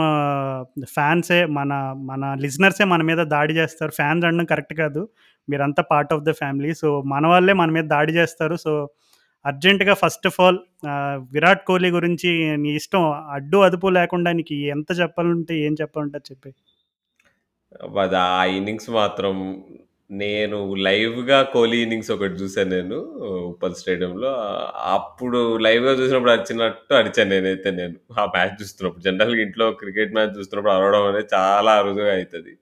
ఫ్యాన్సే 0.85 1.47
మన 1.47 1.95
మన 1.97 2.35
లిజనర్సే 2.35 2.85
మన 2.85 3.03
మీద 3.03 3.19
దాడి 3.19 3.55
చేస్తారు. 3.55 3.91
ఫ్యాన్స్ 3.91 4.27
అనడం 4.27 4.45
కరెక్ట్ 4.45 4.75
కాదు. 4.75 5.09
మీరంతా 5.49 5.83
part 5.83 6.13
of 6.13 6.23
the 6.23 6.31
family. 6.33 6.75
So, 6.75 7.03
మన 7.03 7.27
వాళ్ళే 7.27 7.53
మన 7.53 7.71
మీద 7.71 7.85
దాడి 7.85 8.13
చేస్తారు. 8.13 8.57
సో, 8.57 8.91
అర్జెంట్‌గా 9.47 9.95
first 9.95 10.27
of 10.27 10.41
all 10.41 10.59
Virat 11.33 11.67
Kohli 11.67 11.91
గురించి 11.91 12.57
నీ 12.57 12.69
ఇష్టం 12.71 13.11
అడ్డు 13.11 13.59
అదుపు 13.59 13.87
లేకుండా 13.89 14.33
నీకు 14.33 14.55
ఎంత 14.55 15.01
చెప్పాలంటే 15.01 15.59
ఏం 15.59 15.75
చెప్పాలంటే 15.81 16.19
చెప్పి 16.19 16.53
ఆ 18.17 18.45
ఇన్నింగ్స్ 18.45 18.91
మాత్రం 18.91 19.63
నేను 20.11 20.59
లైవ్‌గా 20.87 21.39
కోహ్లీ 21.53 21.79
ఇన్నింగ్స్ 21.83 22.11
ఒకటి 22.15 22.35
చూసాను 22.35 22.71
నేను 22.71 22.99
ఉప్పల్ 23.49 23.75
స్టేడియంలో. 23.75 24.31
అప్పుడు 24.95 25.41
లైవ్‌గా 25.65 25.93
చూసినప్పుడు 25.93 26.33
అరిచినట్టు 26.33 26.95
అరిచాను 26.95 27.31
నేనైతే 27.35 27.71
నేను. 27.73 27.97
ఆ 28.19 28.25
మ్యాచ్ 28.27 28.55
చూస్తున్నప్పుడు. 28.61 29.03
జనరల్‌గా 29.09 29.43
ఇంట్లో 29.47 29.67
క్రికెట్ 29.81 30.13
మ్యాచ్ 30.15 30.33
చూస్తున్నప్పుడు 30.39 30.75
అరవడం 30.77 31.07
అనేది 31.09 31.29
చాలా 31.35 31.73
అరుదుగా 31.81 32.13
అయితది. 32.13 32.53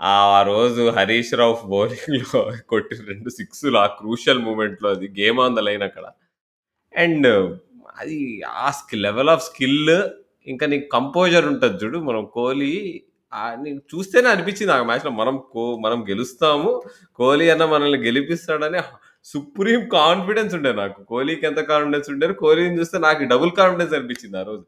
ఆ 0.00 0.16
రోజు 0.44 0.82
హరీష్ 0.98 1.32
రావు 1.40 1.56
బౌలింగ్‌లో 1.72 2.42
కొట్టిన 2.68 3.00
2 3.10 3.30
సిక్స్‌లు 3.38 3.78
ఆ 3.78 3.88
క్రూషియల్ 4.00 4.42
మూమెంట్‌లో 4.48 4.90
అది 4.96 5.08
గేమ్ 5.20 5.40
ఆన్ 5.40 5.56
ద 5.56 5.64
లైన్ 5.68 5.84
అక్కడ. 5.88 6.06
అండ్ 6.94 7.28
అది 7.98 8.18
ఆ 8.60 8.70
స్కి 8.78 8.96
లెవెల్ 9.06 9.30
ఆఫ్ 9.34 9.44
స్కిల్ 9.44 9.80
ఇంకా 10.46 10.66
నీకు 10.66 10.86
కంపోజర్ 10.92 11.46
ఉంటది 11.52 11.78
చూడు. 11.82 11.98
మనం 12.08 12.24
కోహ్లీ 12.32 12.74
నేను 13.64 13.80
చూస్తేనే 13.90 14.28
అనిపించింది 14.28 14.72
ఆ 14.72 14.82
మ్యాచ్‌లో 14.82 15.10
మనం 15.12 15.34
కో 15.52 15.64
మనం 15.76 15.98
గెలుస్తాము. 16.10 16.70
కోహ్లీ 17.18 17.46
అన్న 17.50 17.64
మనల్ని 17.66 17.98
గెలిపిస్తాడని 18.06 18.80
సుప్రీం 19.26 19.80
కాన్ఫిడెన్స్ 19.90 20.54
ఉండే 20.54 20.72
నాకు. 20.72 20.98
కోహ్లీకి 21.04 21.46
ఎంత 21.46 21.60
కాన్ఫిడెన్స్ 21.72 22.08
ఉండేనో 22.10 22.34
కోహ్లీని 22.42 22.78
చూస్తే 22.80 22.98
నాకు 22.98 23.24
డబుల్ 23.24 23.52
కాన్ఫిడెన్స్ 23.60 23.94
అనిపించింది 23.94 24.38
ఆ 24.38 24.44
రోజు. 24.50 24.64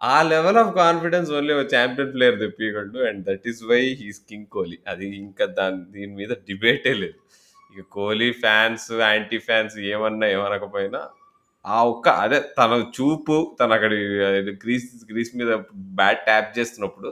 ఆ 0.00 0.16
లెవెల్ 0.32 0.58
ఆఫ్ 0.62 0.72
కాన్ఫిడెన్స్ 0.76 1.30
ఓన్లీ 1.32 1.52
ఒక 1.54 1.66
champion 1.74 2.12
player 2.14 2.38
తెప్పియగలడు. 2.40 3.00
And 3.08 3.22
that 3.28 3.46
is 3.48 3.62
why 3.64 3.80
he's 4.00 4.20
king 4.30 4.46
Kohli. 4.46 4.78
అది 4.88 5.06
ఇంకా 5.22 5.46
దాని 5.58 5.80
దీని 5.96 6.14
మీద 6.20 6.32
డిబేటే 6.48 6.94
లేదు. 6.94 7.18
ఇక 7.74 7.84
కోహ్లీ 7.92 8.30
ఫ్యాన్స్, 8.42 8.88
యాంటీ 9.06 9.38
ఫ్యాన్స్ 9.40 9.76
ఏమన్నా 9.94 10.26
ఏమనకపోయినా 10.36 11.00
ఆ 11.64 11.78
ఒక్క 11.84 12.08
అదే 12.24 12.38
తన 12.58 12.72
చూపు 12.96 13.36
తనక్కడి 13.60 13.98
క్రీజ్ 14.62 14.86
క్రీజ్ 15.10 15.32
మీద 15.36 15.52
బ్యాట్ 16.00 16.22
ట్యాప్ 16.24 16.50
చేస్తున్నప్పుడు 16.58 17.10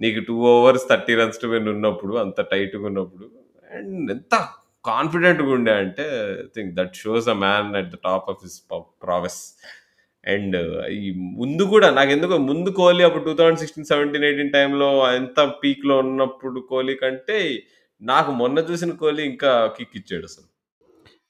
నీకు 0.00 0.20
2 0.20 0.36
ఓవర్స్ 0.52 0.86
30 0.90 1.14
రన్స్ 1.20 1.40
టు 1.42 1.48
విన్ 1.48 1.68
ఉన్నప్పుడు 1.72 2.14
అంత 2.22 2.40
టైట్‌గా 2.52 2.84
ఉన్నప్పుడు 2.90 3.26
అండ్ 3.70 4.10
ఎంత 4.10 4.34
కాన్ఫిడెంట్‌గా 4.84 5.50
ఉండే 5.56 5.72
అంటే 5.82 6.04
I 6.38 6.48
think 6.56 6.70
that 6.76 6.94
shows 7.02 7.28
a 7.28 7.38
man 7.42 7.70
at 7.80 7.90
the 7.90 7.98
top 8.06 8.28
of 8.32 8.42
his 8.42 8.58
prowess. 9.02 9.40
And 10.24 10.56
ఈ 10.96 11.10
ముందు 11.38 11.64
కూడా 11.72 11.88
నాకెందుకో 11.90 12.36
ముందు 12.48 12.70
కోహ్లీ 12.78 13.02
అప్పుడు 13.04 13.24
2016, 13.28 13.86
17, 13.92 14.24
18 14.24 14.50
టైమ్‌లో 14.56 14.88
ఎంత 15.14 15.40
పీక్‌లో 15.62 15.96
ఉన్నప్పుడు 16.04 16.60
కోహ్లీ 16.70 16.94
కంటే 17.02 17.38
నాకు 18.02 18.30
మొన్న 18.32 18.58
చూసిన 18.68 18.92
కోహ్లీ 19.00 19.22
ఇంకా 19.24 19.52
కిక్ 19.76 19.96
ఇచ్చాడసలు. 20.00 20.46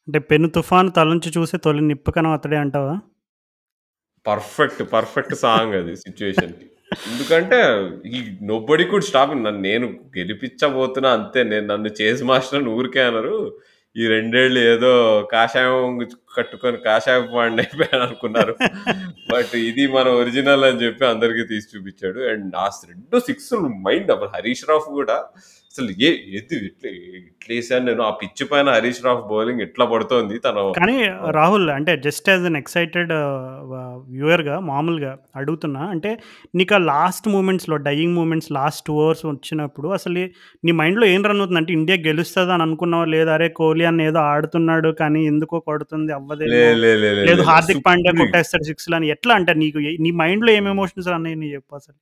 అంటే 0.09 0.19
'పెను 0.29 0.49
తుఫాను 0.57 0.91
తలొంచి 0.91 1.31
చూసే 1.37 1.57
తొలి 1.59 1.83
నిప్పుకణం 1.89 2.33
అతడే' 2.33 2.61
అంటావా? 2.65 2.95
పర్ఫెక్ట్. 4.27 4.83
పర్ఫెక్ట్ 4.93 5.35
సాంగ్ 5.43 5.75
అది 5.75 5.95
సిట్యుయేషన్‌కి. 5.97 6.67
ఎందుకంటే 6.93 7.59
ఈ 8.07 8.37
నోబడి 8.43 8.85
కుడ్ 8.85 9.05
స్టాప్ 9.05 9.31
నన్ను 9.31 9.61
నేను 9.61 9.87
గెలిపించబోతున్నా 10.19 11.11
అంతే. 11.11 11.43
నేను 11.43 11.67
నన్ను 11.67 11.91
చేసి 12.03 12.25
మాస్టర్ 12.25 12.61
అని 12.61 12.69
ఊరికే 12.69 13.01
అన్నారు 13.01 13.61
ఈ 13.97 14.07
రెండేళ్ళు 14.07 14.61
ఏదో 14.61 15.23
కాషాయం 15.33 16.09
కట్టుకొని 16.37 16.77
కాషాయం 16.77 17.29
వాడిని 17.33 17.63
అయిపోయాను 17.63 18.05
అనుకున్నారు. 18.05 18.57
బట్ 19.33 19.57
ఇది 19.57 19.87
మన 19.87 20.09
ఒరిజినల్ 20.09 20.65
అని 20.65 20.83
చెప్పి 20.83 21.07
అందరికీ 21.07 21.45
తీసి 21.45 21.77
చూపించాడు. 21.77 22.21
అండ్ 22.21 22.57
ఆ 22.57 22.71
రెండు 22.89 23.19
సిక్స్ 23.21 23.55
మైండ్ 23.55 24.11
అప్పుడు 24.11 24.31
హరీష్ 24.37 24.65
రాఫ్ 24.69 24.85
కూడా 24.85 25.25
అసలు 25.75 25.91
ఏ 25.99 26.09
ఏది 26.37 26.57
ఎట్లా 26.69 26.89
ఎట్లేసాను 27.21 27.85
నేను 27.89 28.03
ఆ 28.03 28.13
పిచ్ 28.21 28.41
పైన 28.51 28.69
హరీష్ 28.77 29.01
రాఫ్ 29.05 29.21
బౌలింగ్ 29.29 29.61
ఎట్లా 29.67 29.85
పడుతోంది 29.93 30.37
తను 30.47 30.63
కానీ 30.79 30.97
రాహుల్ 31.37 31.69
అంటే 31.77 31.93
జస్ట్ 32.07 32.29
యాస్ 32.31 32.47
ఎన్ 32.49 32.59
ఎక్సైటెడ్ 32.61 33.13
వ్యూయర్‌గా 34.13 34.57
మామూలుగా 34.71 35.13
అడుగుతున్నా. 35.41 35.83
అంటే 35.95 36.11
నీకా 36.55 36.79
లాస్ట్ 36.91 37.29
మూమెంట్స్‌లో 37.35 37.79
డయింగ్ 37.87 38.15
మూమెంట్స్ 38.19 38.51
లాస్ట్ 38.59 38.85
2 38.89 38.99
అవర్స్ 39.05 39.25
వచ్చినప్పుడు 39.29 39.91
అసలు 39.99 40.25
నీ 40.65 40.75
మైండ్‌లో 40.81 41.09
ఏం 41.13 41.23
రన్ 41.29 41.41
అవుతుంది? 41.41 41.63
అంటే 41.63 41.75
ఇండియా 41.79 41.99
గెలుస్తదా 42.09 42.55
అని 42.57 42.67
అనుకున్నావా? 42.69 43.09
లేదా 43.15 43.33
అరే! 43.37 43.49
కోహ్లీ 43.61 43.87
అన్న 43.91 44.09
ఏదో 44.11 44.23
ఆడుతున్నాడు 44.33 44.93
కానీ 45.01 45.23
ఎందుకో 45.33 45.59
కొడుతుంది 45.69 46.13
లే 46.53 46.63
లేదు. 47.23 47.43
హార్దిక్ 47.51 47.85
పాండ్యా 47.87 48.13
సుప్రీం. 48.13 48.23
కొట్టేస్తాడు 48.23 48.67
సిక్స్‌లని 48.71 49.09
ఎట్లా 49.17 49.35
అంటే 49.41 49.55
నీకు 49.65 49.79
నీ 50.07 50.13
మైండ్‌లో 50.23 50.53
ఏం 50.59 50.67
ఎమోషన్స్ 50.75 51.11
రన్ 51.15 51.29
అయినాయి 51.31 51.55
చెప్పు 51.57 51.75
అసలు? 51.81 51.99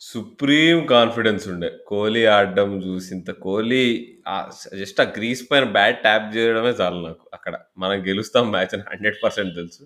సుప్రీం 0.00 0.78
కాన్ఫిడెన్స్ 0.86 1.44
ఉండే. 1.52 1.68
కోహ్లీ 1.86 2.22
ఆడడం 2.32 2.70
జూసింత 2.80 3.30
కోహ్లీ 3.44 3.84
ఆహ్, 4.26 4.48
జస్ట్ 4.80 4.98
ఆ 5.00 5.06
గ్రీస్ 5.16 5.42
పైన 5.50 5.64
బ్యాట్ 5.76 6.02
ట్యాప్ 6.02 6.26
జేయడమే 6.34 6.72
చాలు 6.80 6.98
నాకు 7.06 7.24
అక్కడ. 7.32 7.54
మనం 7.78 7.96
గెలుస్తాం 8.08 8.46
మ్యాచ్ 8.54 8.74
అని 8.76 8.84
100% 8.90 9.22
తెలుసు. 9.58 9.82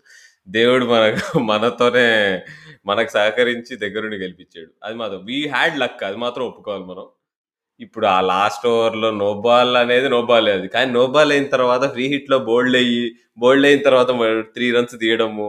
దేవుడు 0.48 0.84
మనకు 0.92 1.22
మనతోనే 1.50 2.06
మనకు 2.86 3.10
సహకరించి 3.16 3.72
దగ్గరుండి 3.82 4.16
గెలిపించాడు 4.22 4.70
అది 4.86 4.94
మాత్రం 5.00 5.20
వి 5.28 5.38
హాడ్ 5.54 5.76
లక్ 5.82 6.02
అది 6.08 6.18
మాత్రం 6.24 6.44
ఒప్పుకోవాలి 6.50 6.86
మనం. 6.92 7.06
ఇప్పుడు 7.80 8.06
ఆ 8.08 8.20
లాస్ట్ 8.30 8.66
ఓవర్‌లో 8.72 9.10
నో 9.20 9.30
బాల్ 9.46 9.74
అనేది 9.82 10.08
నో 10.14 10.20
బాలే 10.30 10.52
అది. 10.58 10.68
కానీ 10.74 10.88
నో 10.92 11.04
బాల్ 11.14 11.32
అయిన 11.34 11.48
తర్వాత 11.54 11.84
ఫ్రీ 11.94 12.06
హిట్‌లో 12.14 12.38
బౌల్డ్ 12.48 12.76
అయ్యి, 12.80 13.04
బౌల్డ్ 13.38 13.66
అయిన 13.68 13.82
తర్వాత 13.88 14.10
three 14.54 14.66
3 14.66 14.76
runs 14.78 14.96
తీయడము 15.02 15.48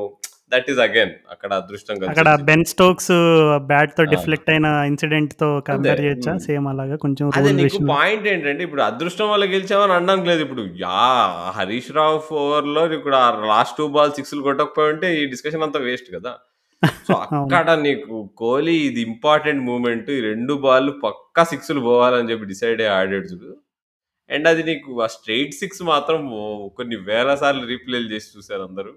that 0.52 0.68
is 0.72 0.80
again 0.86 1.14
అక్కడ 1.34 1.52
అదృష్టం 1.60 1.96
అక్కడ. 2.06 2.30
బెన్ 2.48 2.66
స్టోక్స్ 2.72 3.12
బ్యాట్‌తో 3.70 4.04
ఆ! 4.04 4.12
డిఫ్లెక్ట్ 4.14 4.50
అయిన 4.54 4.68
ఇన్సిడెంట్‌తో 4.90 5.50
అంతే. 5.52 5.68
కంపేర్ 5.70 6.02
చేయొచ్చా? 6.04 6.34
సేమ్ 6.46 6.68
అలాగా 6.72 6.98
కొంచెం 7.04 7.26
అదే 7.32 7.52
నీకు. 7.60 7.80
పాయింట్ 7.92 8.26
ఏంటంటే, 8.32 8.62
ఇప్పుడు 8.68 8.84
అదృష్టం 8.88 9.30
వల్ల 9.32 9.46
గెలిచామని 9.54 9.96
అనడానికి 9.98 10.30
లేదు. 10.32 10.44
ఇప్పుడు 10.48 10.64
యాహ్! 10.84 11.28
హరీష్ 11.58 11.92
రావు 11.98 12.18
ఓవర్‌లో 12.42 12.84
ఇప్పుడు 12.98 13.18
ఆ 13.18 13.28
లాస్ట్ 13.48 13.80
2 13.80 13.90
బాల్ 13.98 14.14
సిక్స్‌లు 14.18 14.44
కొట్టకపోయుంటే 14.48 15.10
ఈ 15.18 15.26
డిస్కషన్ 15.34 15.66
అంతా 15.68 15.82
వేస్ట్ 15.86 16.10
కదా! 16.18 16.34
సో. 17.08 17.14
అక్కడ 17.56 17.70
నీకు 17.84 18.14
కోహ్లీ 18.40 18.76
ఇది 18.86 19.02
ఇంపార్టెంట్ 19.10 19.62
మూమెంట్. 19.68 20.10
ఈ 20.16 20.22
2 20.28 20.56
బాల్లు 20.64 20.94
పక్కా 21.04 21.44
సిక్స్‌లు 21.52 21.82
పోవాలని 21.88 22.30
చెప్పి 22.32 22.46
డిసైడ్ 22.52 22.82
అయ్యి 22.84 22.94
ఆడాడు 22.98 23.28
చూడు. 23.34 23.52
అండ్ 24.30 24.48
అది 24.52 24.64
నీకు 24.68 24.92
ఆ 25.04 25.10
స్ట్రెయిట్ 25.16 25.56
సిక్స్ 25.60 25.82
మాత్రం 25.90 26.22
కొన్ని 26.78 26.98
వేల 27.08 27.32
సార్లు 27.42 27.64
రీప్లేలు 27.72 28.10
చేసి 28.14 28.30
చూసారు 28.36 28.64
అందరూ. 28.70 28.94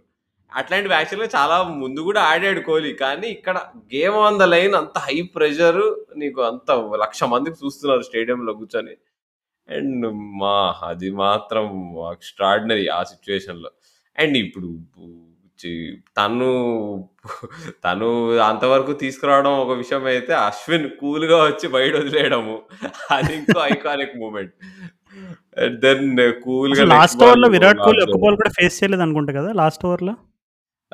అట్లాంటివి 0.55 0.95
యాక్చువల్‌గా 0.97 1.29
చాలా 1.37 1.57
ముందు 1.83 2.01
కూడా 2.09 2.21
ఆడాడు 2.31 2.61
కోహ్లీ. 2.69 2.93
కానీ 3.03 3.27
ఇక్కడ 3.37 3.57
గేమ్ 3.95 4.19
ఆన్ 4.25 4.39
ద 4.43 4.47
లైన్ 4.55 4.75
అంత 4.81 4.97
హై 5.07 5.17
ప్రెషర్ 5.37 5.81
నీకు 6.23 6.41
అంత 6.51 6.69
1,00,000 6.97 7.29
మందికి 7.35 7.57
చూస్తున్నారు 7.63 8.05
స్టేడియంలో 8.09 8.55
కూర్చొని. 8.61 8.95
అండ్ 9.69 10.07
మా 10.43 10.57
అది 10.89 11.11
మాత్రం 11.25 11.67
ఎక్స్‌ట్రార్డినరీ 12.15 12.87
ఆ 12.97 13.03
సిట్యుయేషన్‌లో. 13.13 13.73
అండ్ 14.19 14.37
ఇప్పుడు 14.45 14.71
తను 16.17 16.49
తను 17.85 18.09
అంతవరకు 18.49 18.93
తీసుకురావడం 19.03 19.53
ఒక 19.63 19.75
విషయం 19.81 20.05
అయితే, 20.13 20.33
అశ్విన్ 20.47 20.89
కూల్‌గా 21.01 21.39
వచ్చి 21.45 21.67
వైడ్ 21.75 21.97
వదిలేయడము. 22.01 22.57
అది 23.17 23.33
ఇంకో 23.39 23.59
ఐకానిక్ 23.71 24.17
మూమెంట్. 24.23 24.53
దెన్ 25.85 26.07
కూల్‌గా 26.45 26.87
లాస్ట్ 26.95 27.23
ఓవర్‌లో 27.27 27.51
విరాట్ 27.57 27.81
కోహ్లీ 27.87 28.03
ఒక్క 28.03 28.13
ఓవర్. 28.13 28.25
బాల్ 28.27 28.39
కూడా 28.43 28.53
ఫేస్ 28.59 28.79
చేయలేదనుకుంటా 28.81 29.35
కదా! 29.41 29.53
లాస్ట్ 29.63 29.85
ఓవర్‌లో? 29.91 30.15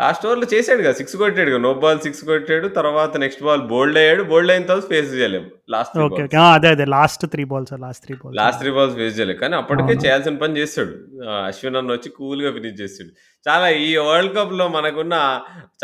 లాస్ట్ 0.00 0.24
ఓవర్‌లో 0.26 0.46
చేసాడుగా. 0.52 0.90
6 0.98 1.16
కొట్టాడుగా. 1.20 1.58
నో 1.64 1.72
బాల్ 1.76 1.98
6 2.04 2.24
కొట్టాడు. 2.28 2.66
తర్వాత 2.76 3.12
నెక్స్ట్ 3.22 3.42
బాల్ 3.42 3.62
బౌల్డ్ 3.70 3.98
అయ్యాడు. 3.98 4.22
బౌల్డ్ 4.30 4.52
అయిన 4.52 4.64
తర్వాత 4.68 4.86
ఫేస్ 4.92 5.10
చేయలేము. 5.14 5.48
Last 5.68 5.92
3 5.94 6.04
okay. 6.06 6.14
ఓకే. 6.16 6.22
బాల్స్. 6.26 6.36
ఆ! 6.44 6.58
అదే. 6.58 6.68
అదే. 6.76 6.86
Last 6.94 7.24
3 7.26 7.46
balls. 7.52 7.72
Last 7.84 8.04
3 8.04 8.18
balls. 8.22 8.36
Last 8.40 8.60
3 8.62 8.74
balls 8.76 8.94
face 8.96 9.16
చేయలేదు. 9.18 9.40
కానీ 9.42 9.56
అప్పటికే. 9.60 9.96
చేయాల్సిన 10.04 10.34
పని. 10.36 10.64
ఆహ్, 11.26 11.44
అశ్విన్ 11.48 11.78
అన్న 11.80 11.90
వచ్చి 11.92 12.10
కూల్‌గా 12.18 12.52
ఫినిష్ 12.56 12.78
చేసాడు. 12.80 13.12
చాలా 13.46 13.66
ఈ 13.82 13.90
వరల్డ్ 14.08 14.34
కప్‌లో 14.36 14.66
మనకున్న 14.70 15.14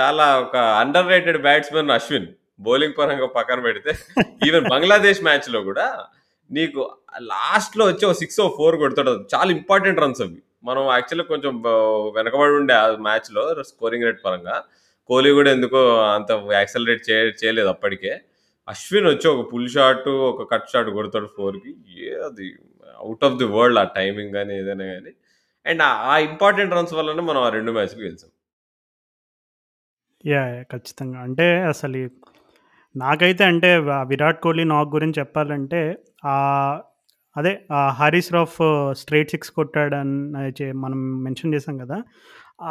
చాలా 0.01 0.27
ఒక 0.41 0.55
under 0.83 1.09
rated 1.09 1.41
batsman 1.43 1.93
Ashwin. 1.93 2.29
Bowling 2.61 2.97
పరంగా 2.99 3.27
పక్కన 3.35 3.61
పెడితే 3.65 3.93
ఈవెన్ 4.43 4.67
బంగ్లాదేశ్ 4.71 5.21
మ్యాచ్‌లో 5.25 5.61
కూడా 5.65 5.87
నీకు 6.51 6.81
లాస్ట్‌లో 7.31 7.85
వచ్చి 7.87 8.05
ఓ 8.07 8.15
6 8.15 8.41
ఓ 8.41 8.49
4 8.59 8.77
కొడతాడు. 8.83 9.13
చాలా 9.35 9.51
ఇంపార్టెంట్ 9.53 10.01
రన్స్ 10.01 10.23
అవి. 10.23 10.39
మనం 10.67 10.83
యాక్చువల్‌గా 10.93 11.29
కొంచెం 11.33 11.53
వెనకబడి 12.17 12.55
ఉండే 12.61 12.75
ఆ 12.77 12.87
మ్యాచ్‌లో 13.07 13.43
స్కోరింగ్ 13.71 14.07
రేట్ 14.09 14.21
పరంగా. 14.27 14.57
కోహ్లీ 15.11 15.31
కూడా 15.39 15.51
ఎందుకో 15.57 15.81
అంత 16.15 16.31
యాక్సెలరేట్ 16.57 17.03
చే 17.09 17.17
చేయలేదు 17.43 17.71
అప్పటికే. 17.75 18.13
అశ్విన్ 18.69 19.09
వచ్చి 19.11 19.27
ఒక 19.33 19.43
పుల్ 19.53 19.69
షాట్, 19.75 20.09
ఒక 20.31 20.45
కట్ 20.53 20.71
షాట్ 20.73 20.91
కొడతాడు 20.97 21.29
ఫోర్కి 21.37 21.73
ఏ 22.03 22.13
అది 22.29 22.47
అవుట్ 22.99 23.25
ఆఫ్ 23.29 23.37
ది 23.41 23.49
వరల్డ్ 23.55 23.81
ఆ 23.83 23.95
టైమింగ్ 23.99 24.33
కానీ 24.39 24.55
ఏదైనా 24.63 24.87
కానీ 24.93 25.13
అండ్ 25.67 25.83
ఆ 26.07 26.17
ఇంపార్టెంట్ 26.29 26.75
రన్స్ 26.77 26.95
వల్లనే 26.99 27.25
మనం 27.31 27.41
ఆ 27.43 27.53
రెండు 27.57 27.73
మ్యాచ్‌లు 27.77 28.03
గెలిచాం 28.05 28.31
యా 30.25 30.43
ఖచ్చితంగా. 30.73 31.19
అంటే 31.27 31.45
అసలు 31.73 32.01
నాకైతే 32.95 33.45
అంటే 33.53 33.71
విరాట్ 34.11 34.41
కోహ్లీ 34.45 34.65
నాకు 34.73 34.91
గురించి 34.97 35.19
చెప్పాలంటే 35.21 35.81
ఆ 36.27 36.37
అదే 37.37 37.53
హారీస్ 37.99 38.31
రాఫ్ 38.35 38.57
స్ట్రైట్ 39.01 39.31
సిక్స్ 39.31 39.51
కొట్టాడని 39.51 40.19
మనం 40.77 41.01
మెన్షన్ 41.25 41.55
చేసాం 41.55 41.75
కదా! 41.83 41.97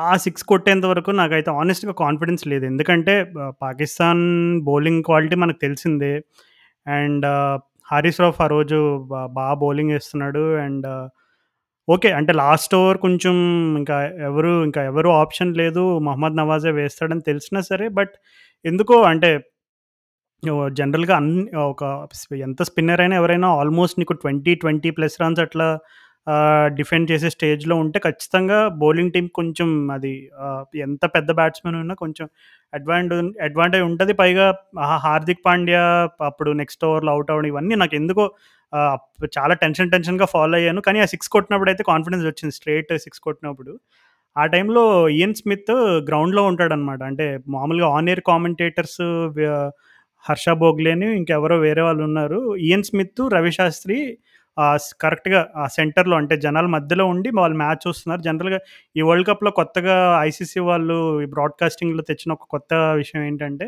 ఆ 0.05 0.13
సిక్స్ 0.17 0.43
కొట్టేంత 0.51 0.85
వరకు 0.91 1.11
నాకైతే 1.19 1.49
ఆనెస్ట్గా 1.61 1.93
కాన్ఫిడెన్స్ 2.03 2.43
లేదు. 2.51 2.65
ఎందుకంటే 2.65 3.13
పాకిస్తాన్ 3.63 4.23
బౌలింగ్ 4.69 5.03
క్వాలిటీ 5.05 5.35
మనకు 5.43 5.59
తెలిసిందే. 5.65 6.13
అండ్ 6.85 7.25
హారీస్ 7.89 8.19
రాఫ్ 8.23 8.39
ఆ 8.41 8.49
రోజు 8.55 8.79
బాగా 9.35 9.53
బౌలింగ్ 9.63 9.93
వేస్తున్నాడు 9.95 10.43
అండ్ 10.63 10.87
ఓకే. 11.87 12.09
అంటే 12.19 12.33
లాస్ట్ 12.41 12.73
ఓవర్ 12.79 12.99
కొంచెం 13.05 13.35
ఇంకా 13.79 13.97
ఎవరు 14.29 14.51
ఇంకా 14.67 14.81
ఎవరు 14.91 15.09
ఆప్షన్ 15.21 15.51
లేదు. 15.61 15.83
మహమ్మద్ 16.07 16.37
నవాజే 16.41 16.73
వేస్తాడని 16.79 17.23
తెలిసినా 17.29 17.61
సరే 17.71 17.87
బట్ 17.99 18.15
ఎందుకో 18.65 18.97
అంటే 19.11 19.31
జనరల్‌గా 20.77 21.15
అన్ని 21.17 21.41
ఒక 21.67 21.83
స్పి 22.13 22.35
ఎంత 22.47 22.61
స్పిన్నర్ 22.69 23.01
అయినా 23.01 23.15
ఎవరైనా 23.21 23.47
ఆల్మోస్ట్ 23.59 23.97
నీకు 24.01 24.15
20, 24.17 24.33
20 24.57 24.89
ప్లస్ 24.97 25.15
రన్స్ 25.21 25.41
అట్లా 25.45 25.67
ఆహ్, 26.27 26.67
డిఫెండ్ 26.77 27.07
చేసే 27.11 27.29
స్టేజ్‌లో 27.33 27.75
ఉంటే 27.81 27.97
ఖచ్చితంగా 28.05 28.59
బౌలింగ్ 28.79 29.11
టీమ్ 29.15 29.27
కొంచెం 29.35 29.67
అది 29.95 30.13
ఆహ్, 30.45 30.63
ఎంత 30.85 31.03
పెద్ద 31.15 31.29
బ్యాట్స్‌మెన్ 31.39 31.77
ఉన్నా 31.81 31.95
కొంచెం 31.99 32.25
అడ్వాంటు 32.73 33.15
అడ్వాంటేజ్ 33.47 33.83
ఉంటది. 33.89 34.13
పైగా 34.21 34.45
హార్దిక్ 35.03 35.43
పాండ్యా 35.45 35.83
అప్పుడు 36.29 36.51
నెక్స్ట్ 36.61 36.85
ఓవర్‌లో 36.89 37.11
అవుట్ 37.15 37.29
అవ్వడం 37.31 37.49
ఇవన్నీ 37.51 37.75
నాకెందుకో 37.83 38.25
ఆహ్, 38.73 38.97
చాలా 39.35 39.55
టెన్షన్ 39.63 39.91
టెన్షన్‌గా 39.93 40.27
ఫాలో 40.33 40.55
అయ్యాను. 40.59 40.81
కానీ 40.87 40.99
ఆ 40.99 41.09
6 41.09 41.29
కొట్టినప్పుడైతే 41.35 41.83
కాన్ఫిడెన్స్ 41.91 42.25
వచ్చింది. 42.27 42.53
స్ట్రెయిట్ 42.57 42.91
6 42.97 43.21
కొట్టినప్పుడు. 43.27 43.73
ఆ 44.35 44.45
టైంలో 44.53 44.83
ఇయాన్ 45.13 45.37
స్మిత్ 45.39 45.73
గ్రౌండ్‌లో 46.09 46.43
ఉంటాడనమాట. 46.51 47.01
అంటే 47.11 47.25
మామూలుగా 47.53 47.89
ఆన్ 47.97 48.09
ఎయిర్ 48.11 48.23
కామెంటేటర్స్ 48.29 49.01
వ్య 49.37 49.49
హర్ష 50.25 50.47
బోగ్లేని 50.61 51.07
ఇంకెవరో 51.17 51.57
వేరే 51.59 51.81
వాళ్ళు 51.81 52.03
ఉన్నారు 52.09 52.39
ఈఎన్ 52.65 52.85
స్మిత్, 52.89 53.21
రవి 53.35 53.51
శాస్త్రి 53.57 53.97
కరెక్ట్‌గా 55.01 55.39
ఆ 55.55 55.65
సెంటర్‌లో 55.75 56.15
అంటే 56.17 56.35
జనాల 56.37 56.67
మధ్యలో 56.75 57.05
ఉండి 57.13 57.29
వాళ్ళు 57.37 57.57
మ్యాచ్ 57.57 57.81
చూస్తున్నారు. 57.85 58.21
జనరల్‌గా 58.21 58.59
ఈ 58.95 59.01
వరల్డ్ 59.01 59.27
కప్‌లో 59.29 59.51
కొత్తగా 59.59 59.95
ఐసీసీ 60.21 60.61
వాళ్ళు 60.69 60.95
ఈ 61.23 61.27
బ్రాడ్‌కాస్టింగ్‌లో 61.33 62.03
తెచ్చిన 62.09 62.31
ఒక 62.33 62.45
కొత్త 62.55 62.71
విషయం 63.01 63.23
ఏంటంటే 63.23 63.67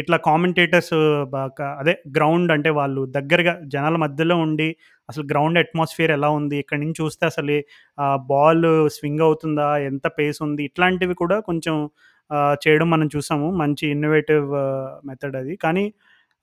ఇట్లా 0.00 0.16
కామెంటేటర్స్ 0.26 0.94
అదే 1.80 1.94
గ్రౌండ్ 2.16 2.50
అంటే 2.52 2.70
వాళ్ళు 2.78 3.02
దగ్గరగా 3.16 3.54
జనాల 3.66 3.96
మధ్యలో 4.04 4.36
ఉండి 4.38 4.68
అసలు 5.08 5.24
గ్రౌండ్ 5.32 5.58
అట్మాస్ఫియర్ 5.58 6.12
ఎలా 6.16 6.28
ఉంది? 6.38 6.56
ఇక్కడ 6.62 6.78
నుంచి 6.78 6.98
చూస్తే 7.02 7.24
అసలు 7.26 7.56
బాల్ 8.30 8.64
స్వింగ్ 8.96 9.24
అవుతుందా? 9.26 9.68
ఎంత 9.90 10.06
పేస్ 10.18 10.38
ఉంది? 10.46 10.62
ఇట్లాంటివి 10.70 11.16
కూడా 11.22 11.38
కొంచెం 11.42 11.76
చేయడం 12.62 12.88
మనం 12.90 13.08
చూసాము. 13.14 13.48
మంచి 13.60 13.84
ఇన్నోవేటివ్ 13.92 14.46
మెథడ్ 15.06 15.36
అది. 15.36 15.54
కానీ 15.64 15.84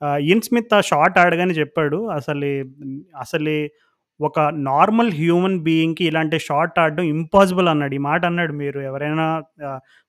ఆహ్, 0.02 0.20
స్మిత్ 0.48 0.74
ఆ 0.76 0.82
షార్ట్ 0.90 1.18
ఆడగానే 1.22 1.54
చెప్పాడు. 1.60 2.00
అసలు 2.18 2.50
అసలు 3.22 3.56
ఒక 4.20 4.40
నార్మల్ 4.68 5.12
హ్యూమన్ 5.18 5.60
బీయింగ్‌కి 5.66 6.04
ఇలాంటి 6.10 6.38
షార్ట్ 6.48 6.78
ఆడడం 6.80 7.06
ఇంపాసిబుల్ 7.14 7.68
అన్నాడు. 7.72 7.96
ఈ 7.96 8.08
మాట 8.08 8.22
అన్నాడు. 8.30 8.54
మీరు 8.62 8.80
ఎవరైనా 8.90 9.26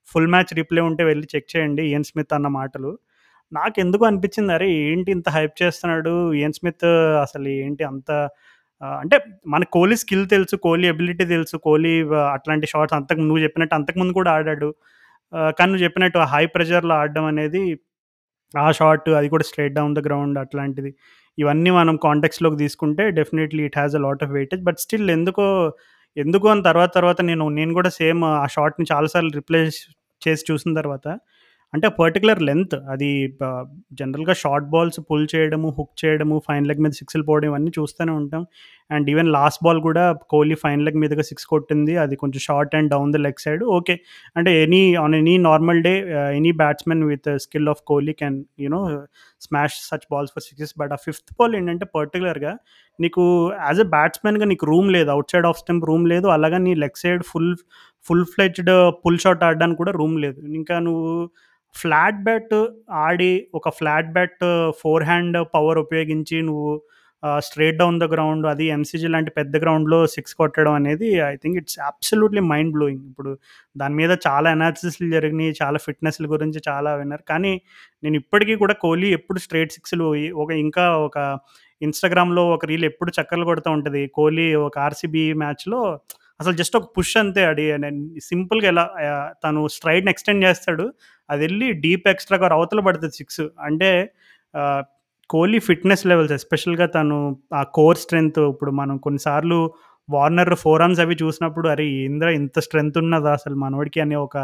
ఫుల్ 0.07 0.29
మ్యాచ్ 0.33 0.53
రీప్లే 0.59 0.83
ఉంటే 0.89 1.03
వెళ్ళి 1.09 1.27
చెక్ 1.33 1.49
చేయండి. 1.53 1.83
ఇయన్ 1.89 2.07
స్మిత్ 2.09 2.35
అన్న 2.37 2.49
మాటలు. 2.57 2.91
నాకు 3.51 3.77
ఎందుకు 3.83 4.03
అనిపించింది. 4.09 4.51
అరే! 4.55 4.69
ఏంటి 4.85 5.09
ఇంత 5.15 5.29
హైప్ 5.37 5.55
చేస్తున్నాడు. 5.61 6.13
ఇయన్ 6.39 6.55
స్మిత్ 6.59 6.87
అసలు 7.25 7.49
ఏంటి 7.59 7.83
అంత 7.91 8.09
అంటే 8.99 9.17
మన 9.47 9.63
కోహ్లీ 9.73 9.97
స్కిల్ 10.01 10.25
తెలుసు. 10.31 10.55
కోహ్లీ 10.65 10.87
ఎబిలిటీ 10.89 11.25
తెలుసు. 11.31 11.55
కోహ్లీ 11.65 11.93
అట్లాంటి 12.35 12.67
షార్ట్స్ 12.71 12.97
అంతకు 12.99 13.21
నువ్వు 13.23 13.43
చెప్పినట్టు 13.45 13.75
అంతకుముందు 13.79 14.13
కూడా 14.19 14.31
ఆడాడు. 14.37 14.69
కానీ 15.57 15.69
నువ్వు 15.71 15.83
చెప్పినట్టు 15.85 16.19
హై 16.33 16.43
ప్రెషర్‌లో 16.55 16.95
ఆడడం 17.01 17.25
అనేది 17.25 17.61
ఆ 18.53 18.67
షాట్ 18.71 19.07
అది 19.19 19.27
కూడా 19.29 19.45
స్ట్రైట్ 19.49 19.75
డౌన్ 19.75 19.95
ద 19.95 20.01
గ్రౌండ్ 20.07 20.37
అట్లాంటిది. 20.39 20.91
ఇవన్నీ 21.37 21.71
మనం 21.71 21.95
కాంటెక్స్లోకి 22.03 22.57
తీసుకుంటే 22.57 23.03
definitely 23.11 23.63
it 23.69 23.77
has 23.79 23.95
a 23.95 24.01
lot 24.05 24.23
of 24.23 24.31
weightage. 24.31 24.63
But 24.63 24.79
still 24.79 25.09
ఎందుకో, 25.11 25.47
ఎందుకో 26.17 26.47
అని 26.49 26.63
తర్వాత 26.63 26.91
తర్వాత 26.95 27.21
నేను 27.21 27.45
నేను 27.51 27.73
కూడా 27.73 27.89
సేమ్ 27.99 28.21
ఆ 28.35 28.47
షాట్‌ని 28.55 28.87
చాలాసార్లు 28.93 29.31
రిప్లేస్ 29.35 29.79
చేసి 30.21 30.45
చూసిన 30.51 30.71
తర్వాత 30.81 31.07
అంటే 31.75 31.87
పర్టికులర్ 31.99 32.41
లెంత్ 32.41 32.75
అది 32.93 33.09
జనరల్‌గా 33.99 34.33
షార్ట్ 34.41 34.67
బాల్స్ 34.73 34.99
పుల్ 35.09 35.25
చేయడము, 35.33 35.69
హుక్ 35.77 35.93
చేయడము, 36.01 36.35
ఫైన్ 36.47 36.65
లెగ్ 36.69 36.81
మీద 36.85 36.93
సిక్స్‌లు 36.99 37.23
పోవడం 37.27 37.47
ఇవన్నీ 37.49 37.71
చూస్తూనే 37.77 38.13
ఉంటాం. 38.19 38.43
అండ్ 38.89 39.07
ఈవెన్ 39.13 39.29
లాస్ట్ 39.35 39.61
బాల్ 39.65 39.79
కూడా 39.81 40.03
కోహ్లీ 40.33 40.57
ఫైన్ 40.63 40.81
లెగ్ 40.87 40.99
మీదుగా 41.03 41.23
సిక్స్ 41.29 41.47
కొట్టింది. 41.53 41.93
అది 41.97 42.15
కొంచెం 42.23 42.41
short 42.47 42.75
and 42.79 42.89
down 42.93 43.13
the 43.15 43.21
leg 43.25 43.41
side 43.45 43.63
okay. 43.77 43.95
అంటే 44.35 44.51
any 44.63 44.83
on 45.03 45.15
any 45.21 45.35
normal 45.47 45.81
day 45.87 45.93
any 46.39 46.53
batsmen 46.61 47.03
with 47.11 47.29
skill 47.45 47.69
of 47.73 47.81
Kohli 47.91 48.15
can 48.21 48.37
you know 48.65 48.81
smash 49.41 49.77
such 49.89 50.07
balls 50.11 50.33
for 50.35 50.45
sixes. 50.47 50.73
But 50.81 50.93
ఆ 50.93 50.99
fifth 51.05 51.31
ball 51.39 51.55
ఏంటంటే 51.59 51.87
పర్టికులర్గా 51.97 52.53
నీకు 52.99 53.23
as 53.61 53.81
a 53.85 53.89
బ్యాట్స్మెన్గా 53.95 54.45
నీకు 54.45 54.65
room 54.65 54.89
లేదు. 54.97 55.09
Out 55.15 55.31
side 55.33 55.47
off 55.47 55.59
stump 55.63 55.85
room 55.89 56.05
లేదు. 56.13 56.27
అలాగే 56.35 56.59
నీ 56.67 56.73
leg 56.83 56.99
side 57.03 57.23
full 57.31 57.51
full 58.05 58.25
fledged 58.33 58.71
pull 59.03 59.19
shot 59.23 59.43
ఆడడానికి 59.43 59.79
కూడా 59.81 59.93
రూమ్ 59.99 60.15
లేదు. 60.25 60.39
ఇంకా 60.59 60.75
నువ్వు 60.79 61.09
ఫ్లాట్ 61.75 62.19
బ్యాట్ 62.23 62.55
ఆడి 63.05 63.31
ఒక 63.55 63.69
flat 63.77 64.11
bat 64.13 64.43
four 64.81 65.03
hand 65.03 65.37
power 65.53 65.79
ఉపయోగించి 65.79 66.37
నువ్వు 66.41 66.69
స్ట్రేట్ 67.41 67.77
డౌన్ 67.77 67.97
ద 67.99 68.05
గ్రౌండ్ 68.11 68.45
అది 68.47 68.65
ఎంసీజీ 68.67 69.07
లాంటి 69.07 69.31
పెద్ద 69.31 69.53
గ్రౌండ్‌లో 69.61 69.99
సిక్స్ 70.07 70.33
కొట్టడం 70.35 70.73
అనేది 70.73 71.07
I 71.27 71.35
think 71.35 71.57
it's 71.57 71.77
absolutely 71.87 72.41
mind 72.51 72.71
blowing. 72.73 73.03
ఇప్పుడు 73.09 73.31
దాని 73.75 73.95
మీద 73.95 74.11
చాలా 74.27 74.49
అనాలిసిస్‌లు 74.51 75.07
జరిగినాయి. 75.15 75.53
చాలా 75.61 75.79
ఫిట్‌నెస్‌ల 75.85 76.25
గురించి 76.27 76.59
చాలా 76.67 76.91
విన్నారు. 76.95 77.23
కానీ 77.27 77.53
నేను 78.03 78.17
ఇప్పటికీ 78.17 78.55
కూడా 78.55 78.75
కోహ్లీ 78.83 79.09
ఎప్పుడు 79.11 79.39
స్ట్రేట్ 79.39 79.73
సిక్స్‌లు 79.77 80.07
ఒక 80.37 80.49
ఇంకా 80.65 80.85
ఒక 81.07 81.17
ఇన్‌స్టాగ్రామ్‌లో 81.81 82.43
ఒక 82.51 82.65
రీల్ 82.65 82.85
ఎప్పుడు 82.85 83.11
చక్కర్లు 83.17 83.45
కొడుతూ 83.45 83.69
ఉంటుంది 83.71 84.03
కోహ్లీ 84.13 84.47
ఒక 84.63 84.77
ఆర్‌సీబీ 84.79 85.25
మ్యాచ్‌లో 85.41 85.81
అసలు 86.39 86.55
జస్ట్ 86.59 86.75
ఒక 86.79 86.87
పుష్ 86.95 87.13
అంతే 87.17 87.41
అడి 87.45 87.65
సింపుల్‌గా 88.25 88.67
ఎలా 88.71 88.83
తను 89.43 89.61
స్ట్రైడ్‌ని 89.75 90.11
ఎక్స్‌టెండ్ 90.11 90.43
చేస్తాడు. 90.45 90.85
అది 91.29 91.41
వెళ్ళి 91.45 91.67
డీప్ 91.83 92.07
ఎక్స్ట్రాగా 92.07 92.47
అవతల 92.57 92.81
పడుతుంది 92.87 93.15
సిక్స్ 93.19 93.43
అంటే 93.67 93.89
కోహ్లీ 95.29 95.59
ఫిట్‌నెస్ 95.67 96.03
లెవెల్స్ 96.05 96.33
ఎస్పెషల్‌గా 96.33 96.85
తను 96.95 97.17
ఆ 97.53 97.61
కోర్ 97.77 97.97
స్ట్రెంత్ 97.97 98.39
ఇప్పుడు 98.51 98.71
మనం 98.73 98.95
కొన్నిసార్లు 98.97 99.59
వార్నర్ 100.09 100.53
ఫోర్ 100.63 100.81
అవి 101.03 101.15
చూసినప్పుడు 101.23 101.67
అరే! 101.69 101.85
ఇంద్ర 102.07 102.27
ఇంత 102.39 102.57
స్ట్రెంత్ 102.65 102.97
ఉన్నదా 103.01 103.31
అసలు 103.33 103.55
మనవాడికి 103.55 103.99
అనే 104.01 104.17
ఒక 104.21 104.37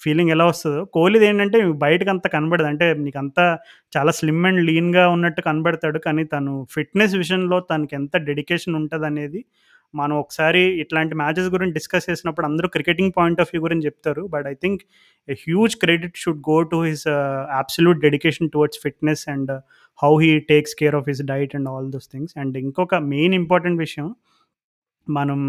ఫీలింగ్ 0.00 0.30
ఎలా 0.30 0.44
వస్తుందో 0.50 0.80
కోహ్లీది 0.94 1.26
ఏంటంటే 1.26 1.58
బయటకంత 1.82 2.24
కనబడదు. 2.34 2.68
అంటే 2.70 2.86
నీకంతా 3.02 3.44
చాలా 3.92 4.12
స్లిమ్ 4.18 4.46
అండ్ 4.48 4.62
లీన్‌గా 4.68 5.04
ఉన్నట్టు 5.08 5.40
కనబడతాడు. 5.48 5.98
కానీ 6.06 6.22
తను 6.32 6.52
ఫిట్‌నెస్ 6.74 7.14
విషయంలో 7.22 7.58
తనకి 7.70 7.94
ఎంత 8.00 8.14
డెడికేషన్ 8.28 8.76
ఉంటుంది 8.80 9.06
అనేది 9.06 9.42
మనం 9.94 10.14
ఒకసారి 10.16 10.62
ఇట్లాంటి 10.82 11.14
మ్యాచెస్ 11.14 11.48
గురించి 11.48 11.74
డిస్కస్ 11.74 12.06
చేసినప్పుడు 12.10 12.46
అందరూ 12.46 12.68
క్రికెటింగ్ 12.68 13.12
పాయింట్ 13.16 13.40
ఆఫ్ 13.40 13.50
వ్యూ 13.52 13.60
గురించి 13.62 13.86
చెప్తారు. 13.86 14.22
But 14.26 14.46
I 14.46 14.54
think 14.62 14.82
a 15.28 15.36
huge 15.44 15.74
credit 15.76 16.16
should 16.16 16.42
go 16.50 16.58
to 16.72 16.78
his 16.84 17.06
absolute 17.60 18.00
dedication 18.00 18.50
towards 18.50 18.80
fitness 18.84 19.24
and 19.28 19.52
how 19.98 20.12
he 20.20 20.32
takes 20.52 20.76
care 20.80 20.96
of 21.00 21.08
his 21.08 21.22
diet 21.32 21.54
and 21.56 21.68
all 21.68 21.88
those 21.90 22.08
things. 22.12 22.34
And 22.38 22.56
ఇంకొక 22.64 22.94
main 23.12 23.36
important 23.42 23.80
విషయం 23.80 24.08
మనం 25.06 25.40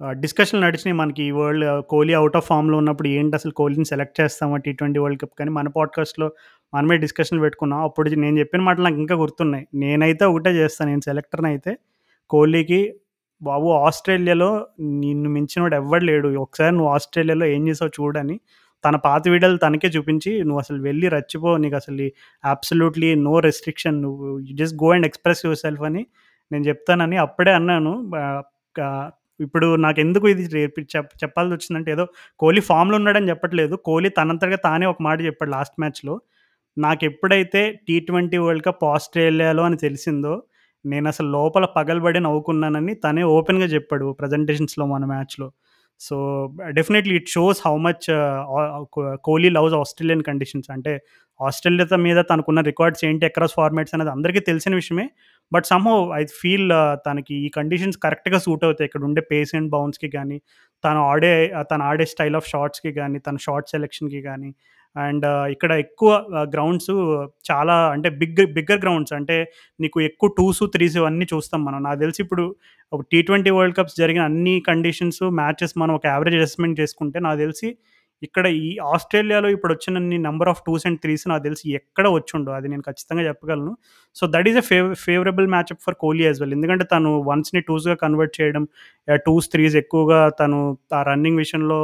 discussion 0.00 0.22
డిస్కషన్‌లు 0.22 0.62
నడిచినాయి 0.64 0.96
మనకి 0.98 1.22
ఈ 1.24 1.32
world 1.32 1.64
Kohli 1.86 2.14
out 2.16 2.36
of 2.36 2.46
ఫార్మ్‌లో 2.48 2.76
ఉన్నప్పుడు 2.78 3.08
ఏంటి 3.10 3.34
అసలు 3.36 3.52
కోహ్లీని 3.52 3.88
సెలెక్ట్ 3.90 4.16
చేస్తామా 4.20 4.56
టీ 4.64 4.72
ట్వంటీ 4.72 4.98
వరల్డ్ 5.00 5.20
కప్ 5.22 5.34
కానీ 5.38 5.50
మన 5.50 5.68
పాడ్‌కాస్ట్‌లో 5.76 6.26
మనమే 6.72 6.96
డిస్కషన్‌లు 6.98 7.42
పెట్టుకున్నాం. 7.42 7.80
అప్పుడు 7.84 8.08
నేను 8.24 8.36
చెప్పిన 8.38 8.62
మాటలు 8.62 8.84
నాకు 8.84 8.98
ఇంకా 9.04 9.16
గుర్తున్నాయి. 9.16 9.64
నేనైతే 9.76 10.24
ఒకటే 10.30 10.52
చేస్తాను. 10.58 10.90
నేను 10.92 11.04
సెలెక్టర్‌నైతే 11.08 11.72
కోహ్లీకి 12.30 12.80
బాబు 13.44 13.68
ఆస్ట్రేలియాలో 13.80 14.50
నిన్ను 15.00 15.28
మించినోడు 15.30 15.74
ఎవ్వడు 15.74 16.04
లేడు. 16.04 16.28
ఒకసారి 16.40 16.72
నువ్వు 16.76 16.90
ఆస్ట్రేలియాలో 16.92 17.46
ఏం 17.46 17.62
చేసావో 17.68 17.90
చూడని 17.98 18.36
తన 18.84 18.96
పాత 19.04 19.22
వీడియోలు 19.28 19.58
తనకే 19.58 19.88
చూపించి 19.88 20.30
నువ్వు 20.42 20.60
అసలు 20.60 20.80
వెళ్ళి 20.82 21.06
రచ్చిపో. 21.08 21.50
నీకు 21.56 21.76
అసలు 21.76 22.06
అబ్సల్యూట్‌లీ 22.44 23.10
నో 23.26 23.34
రెస్ట్రిక్షన్. 23.40 23.98
నువ్వు 24.02 24.26
just 24.54 24.76
go 24.82 24.90
and 24.92 25.06
express 25.06 25.42
yourself 25.58 25.82
అని 25.82 26.02
నేను 26.50 26.64
చెప్తానని 26.64 27.16
అప్పుడే 27.16 27.52
అన్నాను. 27.52 27.92
ఇప్పుడు 29.40 29.68
నాకు 29.76 29.98
ఎందుకు 30.00 30.26
ఇది 30.28 30.42
చెప్పాల్సి 31.22 31.68
చెప్ 31.72 31.88
ఏదో 31.88 32.04
కోహ్లీ 32.40 32.62
ఫామ్‌లో 32.62 32.96
ఉన్నాడని 32.96 33.30
చెప్పట్లేదు. 33.30 33.76
కోహ్లీ 33.86 34.10
తనంతగా 34.10 34.58
తానే 34.66 34.86
ఒక 34.86 35.02
మాట 35.02 35.18
చెప్పాడు 35.22 35.50
లాస్ట్ 35.50 35.76
మ్యాచ్‌లో. 35.80 36.14
నాకు 36.76 37.02
ఎప్పుడైతే 37.04 37.62
టీ 37.88 37.96
ట్వంటీ 38.00 38.38
వరల్డ్ 38.38 38.64
కప్ 38.64 38.84
ఆస్ట్రేలియాలో 38.86 39.62
అని 39.62 39.76
తెలిసిందో, 39.76 40.34
నేను 40.84 41.06
అసలు 41.08 41.28
లోపల 41.30 41.64
పగలబడి 41.76 42.20
నవ్వుకున్నానని 42.20 42.94
తనే 43.04 43.22
ఓపెన్‌గా 43.36 43.66
చెప్పాడు 43.66 44.06
ప్రెజెంటేషన్స్‌లో 44.20 44.86
మన 44.86 45.04
మ్యాచ్‌లో. 45.04 45.48
So, 46.00 46.16
definitely 46.70 47.14
it 47.16 47.28
shows 47.28 47.60
how 47.66 47.74
much 47.78 48.06
Kohli 49.22 49.50
loves 49.50 49.74
Australian 49.74 50.22
conditions. 50.22 50.70
అంటే 50.70 50.92
ఆస్ట్రేలియా 51.40 51.98
మీద 51.98 52.18
తనకున్న 52.30 52.60
రికార్డ్స్ 52.62 53.02
ఏంటి 53.04 53.24
అక్రాస్ 53.26 53.54
ఫార్మాట్స్ 53.54 53.94
అనేది 53.94 54.10
అందరికీ 54.10 54.40
తెలిసిన 54.40 54.74
విషయమే. 54.74 55.06
బట్ 55.52 55.66
సమ్‌హౌ 55.66 55.96
ఐ 56.14 56.22
ఫీల్ 56.40 56.68
తనకి 57.06 57.34
ఈ 57.44 57.48
కండిషన్స్ 57.50 57.98
కరెక్ట్‌గా 57.98 58.38
సూట్ 58.38 58.64
అవుతాయి. 58.64 58.88
ఇక్కడ 58.90 59.04
ఉండే 59.04 59.22
పేస్ 59.32 59.52
అండ్ 59.54 59.70
బౌన్స్‌కి 59.70 60.10
కానీ 60.10 60.38
తను 60.84 61.00
ఆడే 61.10 61.34
తను 61.70 61.84
ఆడే 61.84 62.06
స్టైల్ 62.06 62.36
ఆఫ్ 62.36 62.48
షార్ట్స్కి 62.48 62.92
కానీ 62.92 63.18
తన 63.20 63.36
షార్ట్ 63.46 63.70
సెలెక్షన్కి 63.70 64.22
కానీ 64.22 64.50
అండ్ 64.96 65.24
ఇక్కడ 65.54 65.72
ఎక్కువ 65.84 66.10
గ్రౌండ్స్ 66.52 66.90
చాలా 67.48 67.76
అంటే 67.94 68.08
బిగ్ 68.20 68.42
బిగ్గర్ 68.56 68.80
గ్రౌండ్స్ 68.82 69.14
అంటే 69.18 69.36
నీకు 69.80 69.98
ఎక్కువ 70.02 70.28
టూసు, 70.38 70.64
త్రీస్ 70.74 70.98
అన్నీ 71.08 71.26
చూస్తాం 71.32 71.60
మనం. 71.64 71.80
నాకు 71.82 71.98
తెలిసి 72.00 72.20
ఇప్పుడు 72.24 72.44
ఒక 72.92 73.02
టీ 73.12 73.20
ట్వంటీ 73.22 73.52
వరల్డ్ 73.56 73.76
కప్స్ 73.78 73.96
జరిగిన 73.96 74.22
అన్ని 74.30 74.54
కండిషన్స్, 74.68 75.22
మ్యాచెస్ 75.40 75.74
మనం 75.82 75.94
ఒక 75.94 76.06
యావరేజ్ 76.14 76.38
అసెస్మెంట్ 76.40 76.80
చేసుకుంటే 76.82 77.20
నాకు 77.20 77.40
తెలిసి 77.44 77.68
ఇక్కడ 78.22 78.46
ఈ 78.60 78.68
ఆస్ట్రేలియాలో 78.90 79.48
ఇప్పుడు 79.54 79.72
వచ్చిన 79.74 79.98
number 80.26 80.50
of 80.52 80.60
twos 80.66 80.84
and 80.88 80.98
threes 81.02 81.24
నాకు 81.30 81.42
తెలిసి 81.46 81.64
ఎక్కడ 81.78 82.06
వచ్చుండవు. 82.14 82.54
అది 82.58 82.68
నేను 82.72 82.84
ఖచ్చితంగా 82.86 83.22
చెప్పగలను. 83.26 83.72
So, 84.16 84.24
that 84.34 84.48
is 84.50 84.58
a 84.58 84.64
fave 84.68 84.84
favourable 85.04 85.48
matchup 85.54 85.82
for 85.86 85.96
Kohli 86.02 86.24
as 86.24 86.40
well. 86.42 86.54
ఎందుకంటే 86.58 86.84
తను 86.94 87.10
వన్స్‌ని 87.28 87.62
టూస్‌గా 87.68 87.96
కన్వర్ట్ 88.04 88.34
చేయడం, 88.38 88.64
టూస్, 89.26 89.48
త్రీస్ 89.54 89.76
ఎక్కువగా 89.82 90.20
తను 90.40 90.60
ఆ 90.94 91.02
రన్నింగ్ 91.10 91.40
విషయంలో 91.44 91.80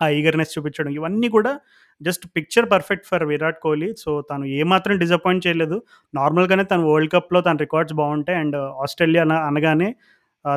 ఆ 0.00 0.08
ఈగర్‌నెస్ 0.16 0.54
చూపించడం 0.56 0.92
ఇవన్నీ 0.98 1.28
కూడా 1.30 1.52
just 2.00 2.26
picture 2.36 2.70
perfect 2.70 3.06
for 3.06 3.24
Virat 3.24 3.60
Kohli. 3.60 3.94
So, 3.98 4.22
తను 4.30 4.44
ఏమాత్రం 4.44 4.98
డిసప్పాయింట్ 4.98 5.46
చేయలేదు. 5.46 5.82
నార్మల్‌గానే 6.14 6.64
తను 6.64 6.92
వరల్డ్ 6.92 7.12
కప్‌లో 7.12 7.40
తన 7.40 7.56
రికార్డ్స్ 7.56 7.94
బాగుంటాయి 7.94 8.38
అండ్ 8.38 8.56
ఆస్ట్రేలియా 8.82 9.24
అనగానే 9.46 9.88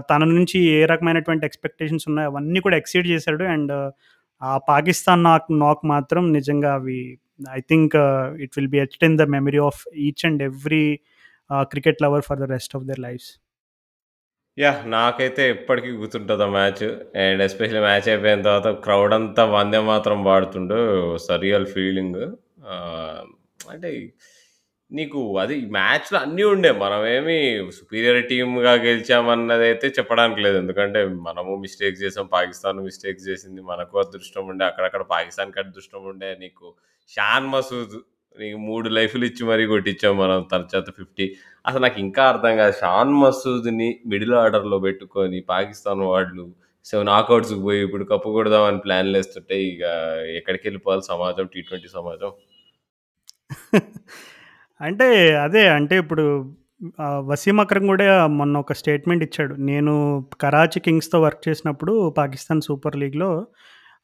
తన 0.10 0.24
నుంచి 0.24 0.60
ఏ 0.72 0.86
రకమైనటువంటి 0.86 1.46
ఎక్స్‌పెక్టేషన్స్ 1.46 2.06
ఉన్నాయో 2.08 2.30
అవన్నీ 2.30 2.60
కూడా 2.60 2.78
ఎక్సీడ్ 2.78 3.08
చేశాడు. 3.08 3.44
అండ్ 3.46 3.74
ఆ 4.42 4.58
పాకిస్తాన్ 4.70 5.24
నాక్ 5.24 5.48
నాక్ 5.60 5.86
మాత్రం 5.86 6.34
నిజంగా 6.34 6.74
అవి 6.74 7.00
I 7.52 7.60
think 7.70 7.96
it 8.42 8.52
will 8.58 8.68
be 8.68 8.80
at 8.80 9.04
in 9.04 9.18
the 9.18 9.22
memory 9.22 9.58
of 9.60 9.82
each 9.98 10.26
and 10.26 10.44
every 10.44 10.86
cricket 11.72 12.02
lover 12.02 12.22
for 12.22 12.40
the 12.40 12.44
rest 12.52 12.76
of 12.76 12.86
their 12.86 13.00
lifes. 13.00 13.30
Yeah! 14.60 14.80
నాకైతే 14.94 15.44
ఎప్పటికి 15.50 15.90
గుర్తుంటది 16.00 16.44
ఆ 16.44 16.54
మ్యాచ్. 16.56 16.84
అండ్ 17.24 17.42
ఎస్పెషల్లీ 17.46 17.82
మ్యాచ్ 17.82 18.08
అయిపోయిన 18.12 18.42
తర్వాత 18.48 18.70
క్రౌడ్ 18.86 19.14
అంతా 19.18 19.44
వందే 19.54 19.80
మాత్రం 19.90 20.20
పాడుతుండు. 20.26 20.80
Surreal 21.28 21.68
feeling. 21.74 22.20
ఆహ్, 22.72 23.26
అంటే 23.70 23.92
నీకు 24.92 25.20
అది 25.38 25.56
మ్యాచ్‌లో 25.76 26.18
అన్నీ 26.20 26.44
ఉండే. 26.52 26.72
మనమేమి 26.82 27.38
సుపీరియర్ 27.78 28.22
టీమ్‌గా 28.30 28.74
గెలిచామన్నదైతే 28.86 29.88
చెప్పడానికి 29.98 30.42
లేదు. 30.46 30.58
ఎందుకంటే 30.64 31.00
మనము 31.28 31.52
మిస్టేక్స్ 31.64 32.04
చేసాం. 32.06 32.28
పాకిస్తాన్ 32.34 32.80
మిస్టేక్స్ 32.88 33.28
చేసింది. 33.30 33.62
మనకు 33.72 34.00
అదృష్టం 34.04 34.46
ఉండే. 34.52 34.66
అక్కడక్కడ 34.66 35.04
పాకిస్తాన్‌కి 35.14 35.62
అదృష్టం 35.64 36.04
ఉండే. 36.14 36.32
నీకు 36.42 36.68
షాన్ 37.10 37.50
మసూద్ 37.54 37.98
నీకు 38.36 38.58
మూడు 38.66 38.88
లైఫ్‌లు 38.98 39.24
ఇచ్చి 39.30 39.44
మరీ 39.46 39.64
కొట్టించాం 39.68 40.14
మనం 40.20 40.40
తన 40.52 40.62
చేత 40.72 40.88
50. 40.98 41.26
అసలు 41.66 41.82
నాకు 41.86 42.00
ఇంకా 42.04 42.24
అర్థం 42.32 42.54
కాదు. 42.60 42.74
షాన్ 42.82 43.14
మసూద్‌ని 43.22 43.90
మిడిల్ 44.12 44.36
ఆర్డర్‌లో 44.44 44.78
పెట్టుకొని 44.86 45.40
పాకిస్తాన్ 45.50 46.04
వాళ్ళు 46.10 46.46
సెవెన్ 46.86 47.10
నాకౌట్స్‌కి 47.12 47.62
పోయి 47.66 47.80
ఇప్పుడు 47.86 48.04
కప్పు 48.12 48.30
కొడదామని 48.36 48.80
ప్లాన్‌లేస్తుంటే 48.86 49.58
ఇక 49.72 49.84
ఎక్కడికెళ్ళిపోవాలి 50.40 51.06
సమాజం 51.12 51.48
టీ20 51.54 51.74
సమాజం. 51.98 52.32
అంటే 54.82 55.08
అదే 55.46 55.64
అంటే 55.78 55.96
ఇప్పుడు 56.04 56.26
వసీం 57.30 57.58
అక్రమ్ 57.64 57.88
కూడా 57.92 58.06
మొన్న 58.38 58.56
ఒక 58.64 58.74
స్టేట్మెంట్ 58.80 59.24
ఇచ్చాడు. 59.28 59.54
నేను 59.70 59.94
కరాచీ 60.44 60.80
కింగ్స్‌తో 60.86 61.18
వర్క్ 61.26 61.42
చేసినప్పుడు 61.48 61.94
పాకిస్తాన్ 62.20 62.62
సూపర్ 62.68 62.98
లీగ్‌లో 63.02 63.32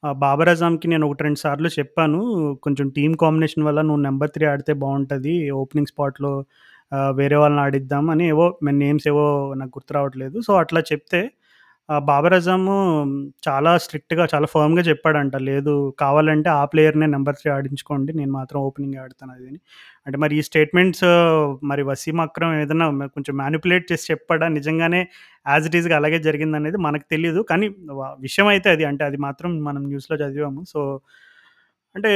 బాబర్ 0.03 0.49
అజామ్‌కి 0.49 0.87
నేను 0.87 1.05
1, 1.05 1.21
2 1.21 1.39
సార్లు 1.43 1.69
చెప్పాను. 1.77 2.19
కొంచెం 2.63 2.87
టీమ్ 2.97 3.15
కాంబినేషన్ 3.17 3.63
వల్ల 3.63 3.79
నువ్వు 3.81 4.01
నంబర్ 4.01 4.31
3 4.31 4.47
ఆడితే 4.51 4.73
బావుంటది. 4.81 5.33
ఓపెనింగ్ 5.61 5.91
స్పాట్‌లో 5.91 6.31
ఆహ్, 6.91 7.11
వేరే 7.15 7.37
వాళ్ళని 7.41 7.61
ఆడిద్దాం 7.63 8.05
అని 8.09 8.25
ఏవో 8.29 8.45
నేమ్స్ 8.79 9.07
ఏవో 9.07 9.23
నాకు 9.55 9.71
గుర్తు 9.77 9.93
రావట్లేదు. 9.93 10.37
సో, 10.41 10.51
అట్లా 10.61 10.81
చెప్తే 10.91 11.21
ఆ 11.89 11.95
బాబర్ 12.05 12.33
అజామ్ 12.33 12.69
చాలా 13.45 13.71
స్ట్రిక్ట్‌గా 13.77 14.23
చాలా 14.31 14.47
ఫర్మ్‌గా 14.53 14.83
చెప్పాడంట. 14.87 15.35
లేదు 15.49 15.73
కావాలంటే 15.99 16.49
ఆ 16.53 16.63
ప్లేయర్‌నే 16.71 17.07
నంబర్ 17.07 17.37
3 17.37 17.51
ఆడించుకోండి. 17.55 18.11
నేను 18.13 18.31
మాత్రం 18.31 18.59
ఓపెనింగే 18.61 18.99
ఆడతాను 19.03 19.33
అది 19.35 19.45
అని. 19.49 19.59
అంటే 20.07 20.17
మరి 20.17 20.33
ఈ 20.37 20.43
స్టేట్మెంట్స్ 20.49 21.05
మరి 21.71 21.83
వసీం 21.89 22.19
అక్రమ్ 22.25 22.55
ఏదన్నా 22.61 22.87
కొంచెం 23.15 23.35
మ్యానిప్యులేట్ 23.37 23.85
చేసి 23.91 24.05
చెప్పాడా? 24.11 24.47
నిజంగానే 24.57 25.01
యాజ్ 25.45 25.67
ఇట్ 25.69 25.77
ఈస్‌గా 25.79 25.97
అలాగే 25.97 26.19
జరిగిందనేది 26.27 26.79
మనకు 26.87 27.07
తెలీదు. 27.13 27.41
కానీ 27.51 27.69
వ 27.93 28.13
విషయం 28.21 28.49
అయితే 28.53 28.69
అది. 28.75 28.85
అంటే 28.91 29.05
అది 29.09 29.19
మాత్రం 29.27 29.51
మనం 29.63 29.81
న్యూస్‌లో 29.89 30.17
చదివాము. 30.23 30.63
సో, 30.73 30.81
అంటే 31.95 32.13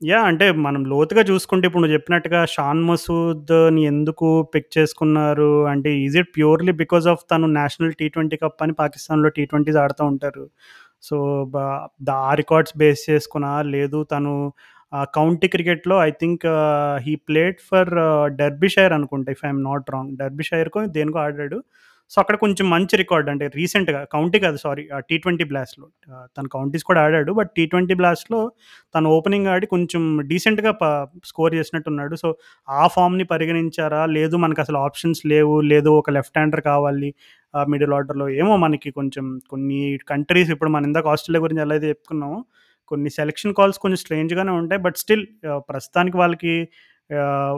యాహ్! 0.00 0.26
అంటే 0.28 0.46
మనం 0.64 0.82
లోతుగా 0.92 1.22
చూసుకుంటే 1.28 1.64
ఇప్పుడు 1.68 1.82
నువ్వు 1.82 1.96
చెప్పినట్టుగా 1.96 2.40
షాన్ 2.54 2.80
మసూద్‌ని 2.88 3.82
ఎందుకు 3.90 4.28
పిక్ 4.54 4.70
చేసుకున్నారు 4.76 5.50
అంటే 5.72 5.90
is 6.00 6.16
it 6.20 6.30
purely 6.36 6.72
because 6.80 7.06
of 7.12 7.22
తను 7.32 7.46
నేషనల్ 7.56 7.92
టీ20 8.00 8.16
కప్ 8.42 8.62
అని 8.64 8.74
పాకిస్తాన్‌లో 8.80 9.30
టీ20s 9.36 9.52
ఆడుతా 9.84 10.02
ఉంటారు. 10.12 10.44
సో, 11.02 11.16
బ 11.46 11.56
ద 12.02 12.20
ఆ 12.24 12.34
రికార్డ్స్ 12.40 12.74
బేస్ 12.80 13.02
చేసుకొనా? 13.10 13.52
లేదు 13.74 13.98
తను 14.12 14.32
ఆహ్, 14.92 15.08
కౌంటీ 15.16 15.46
క్రికెట్‌లో 15.54 15.96
I 16.02 16.12
think 16.20 16.44
ah, 16.56 16.98
he 17.06 17.14
played 17.28 17.58
for 17.68 17.90
Derbyshire 18.38 18.92
అనుకుంటా 18.98 19.32
if 19.36 19.42
I 19.44 19.50
am 19.50 19.62
not 19.68 19.88
wrong. 19.94 20.12
డెర్బీషైర్‌కో 20.20 20.82
దేనికో 20.96 21.20
ఆడాడు. 21.24 21.58
సో, 22.14 22.22
అక్కడ 22.22 22.36
కొంచెం 22.42 22.66
మంచి 22.70 22.94
రికార్డ్ 23.00 23.28
అంటే 23.32 23.46
రీసెంట్‌గా 23.54 24.00
కౌంటీ 24.12 24.38
కాదు 24.44 24.58
సారీ 24.62 24.82
టీ 25.08 25.16
ట్వంటీ 25.18 25.44
బ్లాస్ట్‌లో. 25.50 25.86
తన 26.36 26.44
కౌంటీస్ 26.54 26.84
కూడా 26.88 27.00
ఆడాడు. 27.04 27.32
బట్ 27.38 27.50
టీ20 27.58 27.96
బ్లాస్ట్‌లో 28.00 28.40
తను 28.94 29.08
ఓపెనింగ్ 29.16 29.48
ఆడి 29.48 29.66
కొంచెం 29.72 30.02
డీసెంట్‌గా 30.30 30.72
ప 30.80 30.84
స్కోర్ 31.30 31.54
చేసినట్టున్నాడు. 31.58 32.14
సో, 32.16 32.28
ఆ 32.68 32.84
ఫామ్ని 32.94 33.26
పరిగణించారా? 33.32 34.02
లేదు 34.16 34.36
మనకసలు 34.44 34.80
ఆప్షన్స్ 34.84 35.22
లేవు. 35.32 35.56
లేదు 35.72 35.90
ఒక 36.00 36.10
లెఫ్ట్ 36.18 36.38
హ్యాండర్ 36.38 36.64
కావాలి 36.70 37.10
మిడిల్ 37.68 37.92
ఆర్డర్‌లో 37.96 38.26
ఏమో 38.38 38.54
మనకి 38.62 38.90
కొంచెం 38.96 39.24
కొన్ని 39.50 39.80
కంట్రీస్ 40.08 40.50
ఇప్పుడు 40.54 40.70
మనం 40.70 40.86
ఇందాక 40.88 41.06
ఆస్ట్రేలియా 41.12 41.42
గురించి 41.44 41.62
ఎలా 41.62 41.74
అయితే 41.76 41.88
చెప్పుకున్నామో, 41.92 42.38
కొన్ని 42.90 43.10
సెలక్షన్ 43.18 43.54
కాల్స్ 43.58 43.78
కొంచెం 43.82 44.00
స్ట్రేంజ్‌గానే 44.02 44.52
ఉంటాయి. 44.60 44.80
బట్ 44.86 44.96
స్టిల్ 45.02 45.24
ప్రస్తుతానికి 45.68 46.16
వాళ్ళకి 46.22 46.54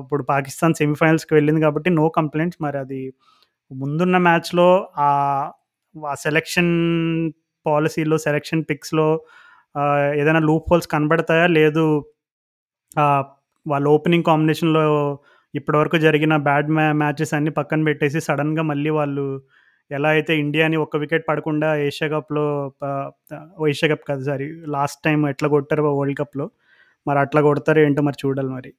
ఇప్పుడు 0.02 0.22
పాకిస్తాన్ 0.30 0.74
సెమీఫైనల్స్‌కి 0.80 1.34
వెళ్ళింది 1.34 1.60
కాబట్టి 1.62 1.90
నో 1.96 2.06
కంప్లైంట్స్ 2.16 2.58
మరి 2.62 2.78
అది 2.78 3.00
ముందున్న 3.70 4.16
మ్యాచ్‌లో 4.18 4.68
ఆ 5.00 5.08
సెలక్షన్ 6.18 6.72
పాలసీలో 7.66 8.16
సెలక్షన్ 8.18 8.62
పిక్స్‌లో 8.64 9.06
ఏదైనా 10.20 10.40
లూప్ 10.40 10.68
హోల్స్ 10.70 10.88
కనబడతాయా? 10.88 11.46
లేదు 11.58 11.84
వాళ్ళ 13.66 13.86
ఓపెనింగ్ 13.88 14.24
కాంబినేషన్‌లో 14.24 14.82
ఇప్పటివరకు 15.54 15.98
జరిగిన 15.98 16.34
బ్యాడ్ 16.46 16.68
మ్యా 16.70 16.86
మ్యాచెస్ 16.94 17.32
అన్నీ 17.34 17.50
పక్కన 17.50 17.80
పెట్టేసి 17.84 18.20
సడన్గా 18.20 18.62
మళ్ళీ 18.62 18.90
వాళ్ళు 18.90 19.26
ఎలా 19.90 20.08
అయితే 20.08 20.32
ఇండియాని 20.38 20.76
ఒక్క 20.76 20.96
వికెట్ 20.96 21.24
పడకుండా 21.28 21.68
ఏషియా 21.86 22.08
కప్‌లో 22.14 22.44
ఏషియా 23.68 23.90
కప్ 23.92 24.04
కాదు 24.08 24.24
సారీ 24.24 24.46
లాస్ట్ 24.68 25.00
టైం 25.04 25.20
ఎట్లా 25.28 25.48
కొట్టారో 25.48 25.92
వరల్డ్ 25.98 26.18
కప్‌లో 26.22 26.46
మరి 27.06 27.18
అట్లా 27.18 27.40
కొడతారో 27.42 27.80
ఏంటో 27.82 28.02
మరి 28.02 28.18
చూడాలి 28.24 28.50
మరి. 28.50 28.70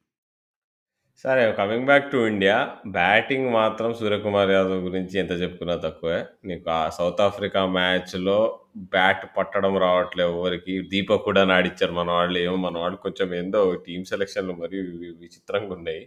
సరే 1.25 1.43
coming 1.57 1.87
back 1.87 2.09
to 2.11 2.17
India. 2.29 2.55
Batting 2.95 3.47
మాత్రం 3.55 3.89
సూర్యకుమార్ 3.99 4.51
యాదవ్ 4.51 4.81
గురించి 4.87 5.15
ఎంత 5.19 5.33
చెప్పుకున్నా 5.41 5.75
తక్కువే. 5.85 6.17
నీకు 6.45 6.67
ఆ 6.73 6.89
సౌత్ 6.97 7.21
ఆఫ్రికా 7.25 7.61
మ్యాచ్‌లో 7.75 8.37
బ్యాట్ 8.91 9.23
పట్టడం 9.37 9.73
రావట్లే 9.85 10.23
ఎవ్వరికీ. 10.27 10.75
దీపక్ 10.91 11.25
కూడా 11.27 11.43
ఆడిచ్చారు 11.55 11.93
మన 11.93 12.09
వాళ్ళు. 12.17 12.37
ఏమో 12.45 12.57
మన 12.65 12.75
వాళ్ళు 12.77 12.99
కొంచెం 13.05 13.29
ఏందో 13.35 13.63
టీమ్ 13.87 14.05
సెలక్షన్‌లు 14.11 14.55
మరీ 14.61 14.77
వి 14.93 15.09
విచిత్రంగున్నాయి. 15.23 16.03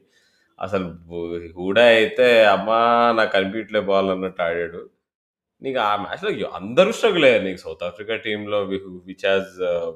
అసలు 0.58 0.86
బు 1.08 1.18
హూడా 1.56 1.84
అయితే 1.94 2.26
అమ్మా! 2.54 2.80
నాకు 3.18 3.32
కనిపియట్లే 3.36 3.80
బాల్ 3.88 4.10
అన్నట్టు 4.14 4.42
ఆడాడు. 4.48 4.80
నీకు 5.62 5.78
ఆ 5.82 5.92
మ్యాచ్‌లో 6.02 6.30
అందరూ 6.58 6.90
స్ట్రగుల్ 6.98 7.24
అయ్యారు. 7.26 7.44
నీకు 7.46 7.60
సౌత్ 7.64 7.82
ఆఫ్రికా 7.88 8.14
టీంలో 8.24 8.58
which 9.08 9.24
has 9.26 9.50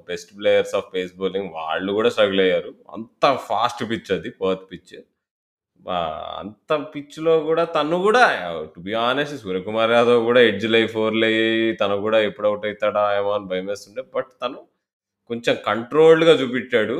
best 0.09 0.31
players 0.39 0.75
of 0.79 0.89
pace 0.95 1.13
bowling 1.21 1.51
వాళ్ళు 1.59 1.91
కూడా 1.99 2.11
స్ట్రగుల్ 2.17 2.43
అయ్యారు. 2.47 2.73
అంత 2.97 3.25
ఫాస్ట్ 3.49 3.83
పిచ్ 3.91 4.11
అది 4.17 4.31
పర్త్ 4.41 4.67
పిచ్. 4.73 4.95
అంత 6.41 6.73
పిచ్‌లో 6.93 7.35
కూడా 7.49 7.65
తను 7.77 7.97
కూడా 8.07 8.23
to 8.75 8.81
be 8.87 8.93
honest 9.03 9.37
Suryakumar 9.43 9.93
Yadav 9.93 10.21
కూడా 10.29 10.41
ఎడ్జ్లై 10.51 10.83
ఫోర్లు 10.95 11.27
అయ్యి 11.31 11.49
తను 11.83 11.97
కూడా 12.07 12.19
ఎప్పుడు 12.29 12.49
అవుట్ 12.51 12.67
అవుతాడా 12.71 13.05
ఏమో 13.19 13.33
అని 13.39 13.49
భయమేస్తుండే. 13.53 14.05
బట్ 14.17 14.31
తను 14.43 14.61
కొంచెం 15.31 15.57
కంట్రోల్డ్‌గా 15.69 16.35
చూపించాడు 16.43 16.99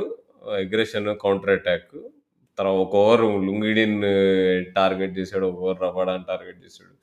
అగ్రెషన్, 0.61 1.09
కౌంటర్ 1.25 1.53
అటాక్. 1.57 1.95
తర్వాత 2.57 2.79
ఒక 2.85 2.95
ఓవర్ 3.03 3.23
లుంగిడిన్ 3.47 3.99
టార్గెట్ 4.77 5.15
చేసాడు. 5.19 5.45
ఒక 5.51 5.59
ఓవర్ 5.65 5.81
రబాడాని 5.87 6.27
టార్గెట్ 6.31 6.61
చేసాడు. 6.65 6.94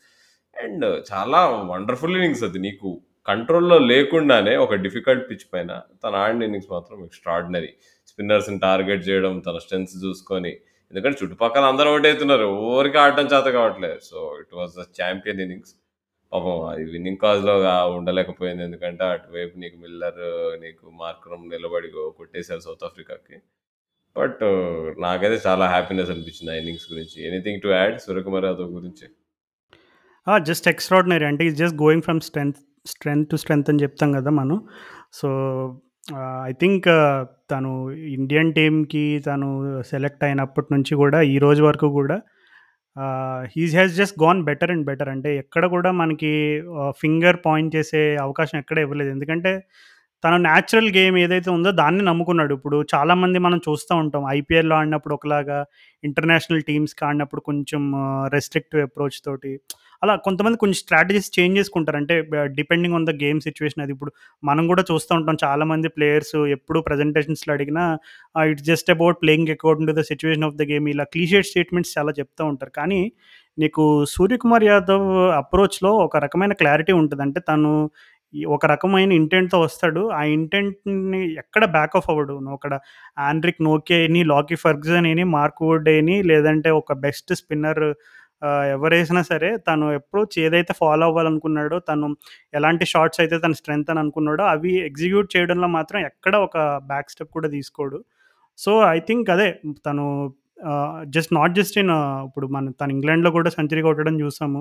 అండ్ 0.57 0.84
చాలా 1.11 1.40
వండర్‌ఫుల్ 1.70 2.16
ఇన్నింగ్స్ 2.16 2.44
అది. 2.44 2.59
నీకు 2.66 2.88
కంట్రోల్‌లో 3.26 3.76
లేకుండానే 3.90 4.55
ఒక 4.57 4.74
డిఫికల్ట్ 4.84 5.24
పిచ్ 5.30 5.46
పైన 5.53 5.70
తను 6.03 6.16
ఆడిన 6.22 6.42
ఇన్నింగ్స్ 6.42 6.70
మాత్రం 6.70 6.98
ఎక్స్ట్రాడినరీ 7.05 7.70
స్పిన్నర్స్‌ని 8.09 8.59
టార్గెట్ 8.61 9.05
చేయడం, 9.09 9.34
తన 9.40 9.57
స్ట్రెంగ్స్ 9.64 9.94
చూసుకొని. 10.05 10.53
ఎందుకంటే 10.92 11.16
చుట్టుపక్కల 11.20 11.64
అందరూ 11.64 11.90
ఔట్ 11.94 12.07
అయితున్నారు. 12.07 12.48
ఆడటం 13.05 13.26
చేత 13.32 13.46
కావట్లేదు. 13.59 14.00
So, 14.11 14.18
it 14.42 14.53
was 14.59 14.74
the 14.80 14.84
champion 14.98 15.40
innings. 15.44 15.72
పాపం 16.32 16.57
అది 16.70 16.84
విన్నింగ్ 16.92 17.20
కాజ్‌లో 17.24 17.55
ఉండలేకపోయింది. 17.96 18.62
ఎందుకంటే 18.68 19.05
అటువైపు 19.14 19.55
నీకు 19.59 19.76
మిల్లర్, 19.84 20.22
నీకు 20.64 20.84
మార్క్రమ్ 21.03 21.46
నిలబడి 21.55 21.90
కొట్టేశారు 22.20 22.62
సౌత్ 22.66 22.86
ఆఫ్రికాకి. 22.90 23.36
బట్ 24.16 24.42
నాకైతే 25.05 25.38
చాలా 25.48 25.66
హ్యాపీనెస్ 25.68 26.12
అనిపించింది 26.14 26.53
ఆ 26.55 26.61
ఇన్నింగ్స్ 26.62 26.88
గురించి. 26.92 27.18
Anything 27.28 27.62
to 27.64 27.70
add 27.76 27.98
Suryakumar 28.07 28.48
Yadav 28.50 28.72
గురించి? 28.78 29.07
జస్ట్ 30.46 30.66
ఎక్స్ట్రాడినరీ 30.68 31.24
అంటే 31.24 31.42
is 31.46 31.56
just 31.56 31.76
going 31.82 32.02
from 32.02 32.20
strength 32.20 32.58
strength 32.86 33.26
to 33.30 33.36
strength 33.36 33.68
అని 33.70 33.80
చెప్తాం 33.82 34.10
కదా 34.12 34.30
మనం. 34.30 34.56
సో, 35.12 35.28
ఐ 36.48 36.52
థింక్ 36.60 36.86
తను 37.50 37.70
ఇండియన్ 38.16 38.50
టీమ్‌కి 38.52 39.04
తను 39.26 39.48
సెలెక్ట్ 39.90 40.24
అయినప్పటి 40.24 40.68
నుంచి 40.74 40.94
కూడా 40.94 41.18
ఈ 41.32 41.36
రోజు 41.38 41.62
వరకు 41.64 41.88
కూడా 41.98 42.16
he's 43.52 43.74
he 43.78 43.84
just 43.98 44.16
gone 44.22 44.40
better 44.44 44.70
and 44.70 44.86
better. 44.86 45.08
అంటే 45.08 45.30
ఎక్కడ 45.36 45.64
కూడా 45.74 45.90
మనకి 46.00 46.32
ఫింగర్ 47.00 47.38
పాయింట్ 47.46 47.70
చేసే 47.76 48.02
అవకాశం 48.18 48.56
ఎక్కడ 48.58 48.78
ఇవ్వలేదు. 48.78 49.10
ఎందుకంటే 49.10 49.52
తన 50.24 50.34
న్యాచురల్ 50.46 50.90
గేమ్ 50.96 51.16
ఏదైతే 51.18 51.50
ఉందో 51.50 51.70
దాన్ని 51.78 52.02
నమ్ముకున్నాడు. 52.04 52.52
ఇప్పుడు 52.54 52.78
చాలామంది 52.94 53.38
మనం 53.38 53.60
చూస్తూ 53.68 53.94
ఉంటాం. 53.96 54.24
ఐపీఎల్‌లో 54.30 54.74
ఆడినప్పుడు 54.76 55.14
ఒకలాగా, 55.14 55.58
ఇంటర్నేషనల్ 56.04 56.62
టీమ్స్‌కి 56.62 57.02
ఆడినప్పుడు 57.04 57.42
కొంచెం 57.42 57.82
రెస్ట్రిక్టివ్ 58.34 58.82
అప్రోచ్ 58.82 59.18
తోటి 59.24 59.52
అలా 60.03 60.14
కొంతమంది 60.24 60.57
కొన్ని 60.57 60.76
స్ట్రాటజీస్ 60.80 61.28
చేంజ్ 61.34 61.59
చేసుకుంటారు. 61.59 61.98
అంటే 62.00 62.14
depending 62.57 62.94
on 62.94 63.07
the 63.09 63.12
game 63.20 63.40
situation 63.46 63.82
అది 63.84 63.92
ఇప్పుడు 63.94 64.11
మనం 64.42 64.64
కూడా 64.70 64.82
చూస్తూ 64.90 65.12
ఉంటాం 65.18 65.36
చాలామంది 65.44 65.88
ప్లేయర్స్ 65.96 66.34
ఎప్పుడు 66.57 66.78
ప్రజెంటేషన్స్‌లో 66.88 67.53
అడిగినా 67.57 67.84
it's 68.46 68.66
just 68.70 68.90
about 68.90 69.18
playing 69.22 69.53
according 69.57 69.90
to 69.90 69.96
the 70.00 70.05
situation 70.11 70.46
of 70.48 70.57
the 70.57 70.66
game 70.72 70.88
ఇలా 70.88 71.07
క్లీషే 71.14 71.42
స్టేట్మెంట్స్ 71.50 71.94
చాలా 71.96 72.12
చెప్తూ 72.20 72.42
ఉంటారు. 72.53 72.72
కానీ 72.80 73.00
నీకు 73.59 73.82
'సూర్యకుమార్ 74.12 74.66
యాదవ్' 74.68 75.09
అప్రోచ్‌లో 75.40 75.92
ఒక 76.07 76.16
రకమైన 76.26 76.53
క్లారిటీ 76.61 76.92
ఉంటుంది 77.00 77.22
అంటే 77.24 77.40
తను 77.48 77.70
ఒక 78.53 78.66
రకమైన 78.66 79.11
ఇంటెంట్‌తో 79.12 79.59
వస్తాడు. 79.62 80.03
ఆ 80.12 80.22
ఇంటెంట్‌ని 80.36 81.20
ఎక్కడ 81.42 81.64
బ్యాక్ 81.74 81.94
ఆఫ్ 81.98 82.09
అవ్వడు. 82.12 82.34
నువ్వక్కడ 82.44 82.74
ఆండ్రిక్ 83.22 83.61
నోకే 83.66 83.98
అని 84.07 84.20
లాకీ 84.30 84.57
ఫెర్గ్యూసన్‌ని, 84.62 85.24
మార్క్ 85.34 85.61
వుడ్ 85.64 85.90
అని 85.94 86.16
లేదంటే 86.30 86.70
ఒక 86.78 86.92
బెస్ట్ 87.03 87.32
స్పిన్నర్ 87.40 87.82
ఎవరేసినా 88.72 89.22
సరే 89.22 89.51
తను 89.68 89.86
ఎప్పుడు 89.93 90.22
ఏదైతే 90.40 90.72
ఫాలో 90.80 91.07
అవ్వాలనుకున్నాడో, 91.07 91.78
తను 91.88 92.09
ఎలాంటి 92.55 92.86
షార్ట్స్ 92.86 93.20
అయితే 93.20 93.36
తన 93.38 93.55
స్ట్రెంత్ 93.61 93.90
అని 93.90 94.01
అనుకున్నాడో 94.01 94.45
అవి 94.55 94.72
ఎగ్జిక్యూట్ 94.88 95.30
చేయడంలో 95.36 95.68
మాత్రం 95.78 96.01
ఎక్కడ 96.07 96.34
ఒక 96.47 96.57
బ్యాక్ 96.86 97.11
స్టెప్ 97.11 97.32
కూడా 97.32 97.51
తీసుకోడు. 97.51 97.99
సో, 98.59 98.72
ఐ 98.90 98.99
థింక్ 99.09 99.28
అదే 99.30 99.49
తను 99.86 100.07
జస్ట్ 101.11 101.32
నాట్ 101.34 101.55
జస్ట్ 101.55 101.76
ఇన్ 101.78 101.93
ఇప్పుడు 102.26 102.47
మన 102.49 102.72
తను 102.80 102.93
ఇంగ్లాండ్‌లో 102.93 103.30
కూడా 103.30 103.51
సెంచరీ 103.51 103.82
కొట్టడం 103.82 104.16
చూసాము. 104.22 104.61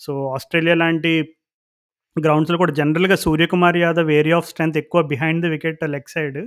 సో, 0.00 0.12
ఆస్ట్రేలియా 0.36 0.76
లాంటి 0.76 1.12
గ్రౌండ్స్‌లో 2.16 2.58
కూడా 2.58 2.74
జనరల్‌గా 2.74 3.16
'Suryakumar 3.24 3.78
Yadav' 3.78 4.10
area 4.12 4.36
of 4.36 4.48
strength 4.48 4.78
ఎక్కువ 4.82 5.00
behind 5.12 5.42
the 5.46 5.50
wicket 5.54 5.82
leg 5.94 6.10
side. 6.10 6.38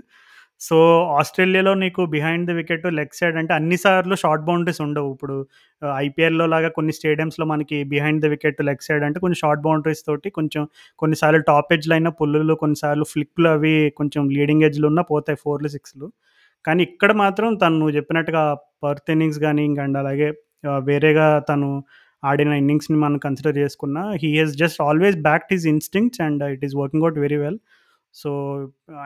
So, 0.64 0.78
ఆస్ట్రేలియాలో 1.20 1.72
నీకు 1.82 2.01
behind 2.14 2.45
the 2.49 2.53
wicket 2.59 2.86
leg 2.97 3.16
side 3.20 3.36
అంటే 3.39 3.53
అన్ని 3.53 3.78
సార్లు 3.84 4.16
షార్ట్ 4.22 4.43
బౌండరీస్ 4.47 4.82
ఉండవు. 4.86 5.09
ఇప్పుడు 5.16 5.36
ఐపీఎల్‌లో 6.01 6.45
లాగా 6.53 6.70
కొన్ని 6.78 6.93
స్టేడియంస్లో 6.97 7.45
మనకి 7.51 7.78
behind 7.93 8.22
the 8.26 8.30
wicket 8.34 8.61
leg 8.68 8.84
side 8.88 9.03
అంటే 9.07 9.20
కొంచెం 9.24 9.39
షార్ట్ 9.43 9.64
బౌండరీస్ 9.66 10.03
తోటి 10.07 10.30
కొంచెం 10.38 10.64
కొన్నిసార్లు 10.99 11.41
టాప్ 11.49 11.74
ఎడ్జ్లు 11.76 11.95
అయినా 11.97 12.11
పుల్లులు, 12.20 12.55
కొన్నిసార్లు 12.64 13.07
ఫ్లిక్‌లు 13.14 13.49
అవి 13.55 13.74
కొంచెం 13.99 14.24
లీడింగ్ 14.36 14.66
ఎడ్జ్లు 14.70 14.88
ఉన్న 14.91 15.03
పోతాయి 15.11 15.39
4లు, 15.43 15.70
6లు. 15.76 16.07
కానీ 16.66 16.82
ఇక్కడ 16.88 17.11
మాత్రం 17.24 17.49
తను 17.61 17.76
నువ్వు 17.80 17.95
చెప్పినట్టుగా 17.97 18.43
పర్త్ 18.84 19.09
ఇన్నింగ్స్ 19.14 19.41
కానీ 19.45 19.61
ఇంకండి 19.70 19.86
అండ్ 19.86 19.97
అలాగే 20.03 20.28
వేరేగా 20.88 21.28
తను 21.49 21.70
ఆడిన 22.24 22.51
ఇన్నింగ్స్‌ని 22.61 22.97
మనం 22.99 23.18
కన్సిడర్ 23.26 23.57
చేసుకున్నా 23.61 24.03
he 24.22 24.30
he's 24.38 24.53
just 24.59 24.80
always 24.84 25.18
backed 25.26 25.51
his 25.55 25.66
instincts 25.74 26.20
and 26.28 26.43
it 26.53 26.64
is 26.68 26.76
working 26.82 27.05
out 27.05 27.20
very 27.20 27.39
well. 27.43 27.57
So, 28.16 28.30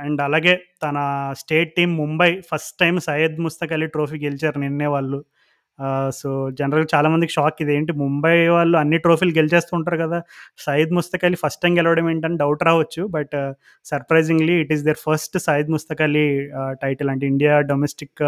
and 0.02 0.22
అలాగే 0.22 0.54
తన 0.84 0.98
state 1.38 1.72
team 1.76 1.94
Mumbai 1.98 2.30
first 2.50 2.76
time 2.80 3.00
Syed 3.00 3.38
Mushtaq 3.40 3.74
Ali 3.74 3.88
trophy 3.88 4.18
గెలిచారు 4.24 4.60
నిన్నే 4.60 4.88
వాళ్ళు. 4.88 5.20
సో, 6.14 6.30
జనరల్‌గా 6.52 6.88
చాలామందికి 6.94 7.34
షాక్ 7.34 7.60
ఇదేంటి 7.62 7.94
ముంబై 7.98 8.36
వాళ్ళు 8.50 8.78
అన్ని 8.78 8.98
ట్రోఫీలు 8.98 9.34
గెలిచేస్తూ 9.36 9.74
ఉంటారు 9.78 9.98
కదా! 9.98 10.20
సయ్యద్ 10.60 10.94
ముస్తక్ 10.94 11.26
అలీ 11.26 11.38
ఫస్ట్ 11.44 11.62
టైమ్ 11.64 11.78
గెలవడం 11.78 12.08
ఏంటని 12.10 12.38
డౌట్ 12.38 12.64
రావచ్చు. 12.64 13.04
But 13.10 13.36
surprisingly 13.86 14.56
it 14.64 14.72
is 14.72 14.84
their 14.84 15.02
first 15.06 15.38
Syed 15.48 15.72
Mushtaq 15.76 16.02
Ali 16.02 16.26
title 16.82 17.10
అంటే 17.10 17.28
ఇండియా 17.28 17.56
డొమెస్టిక్ 17.72 18.24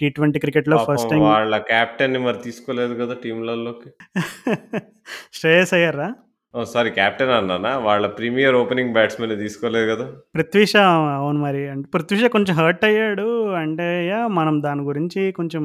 టీ 0.00 0.08
ట్వెంటీ 0.10 0.38
క్రికెట్‌లో 0.38 0.76
పాపం 0.76 0.88
ఫస్ట్ 0.90 1.10
టైమ్ 1.10 1.24
వాళ్ళ 1.28 1.58
కెప్టెన్‌ని 1.70 2.20
మరి 2.20 2.40
తీసుకోలేదు 2.42 2.94
కదా 3.02 3.16
టీమ్‌లలోకి. 3.24 3.90
శ్రేయస్ 5.32 5.74
అయ్యరా? 5.74 6.08
ఓహ్! 6.54 6.66
సారీ 6.72 6.90
కెప్టెన్ 6.96 7.32
అన్నానా? 7.36 7.70
వాళ్ళ 7.84 8.06
ప్రీమియర్ 8.16 8.56
ఓపెనింగ్ 8.58 8.92
బ్యాట్స్‌మెన్‌ని 8.96 9.36
తీసుకోలేదు 9.40 9.86
కదా! 9.92 10.04
పృథ్వీ 10.34 10.64
షా 10.72 10.82
అవును 11.16 11.38
మరి. 11.44 11.62
అంటే 11.72 11.86
పృథ్వీ 11.94 12.16
షా 12.20 12.28
కొంచెం 12.34 12.54
హర్ట్ 12.60 12.84
అయ్యాడు. 12.88 13.26
అంటే 13.62 13.86
యాహ్! 14.08 14.28
మనం 14.38 14.54
దాని 14.62 14.82
గురించి 14.90 15.22
కొంచెం 15.38 15.64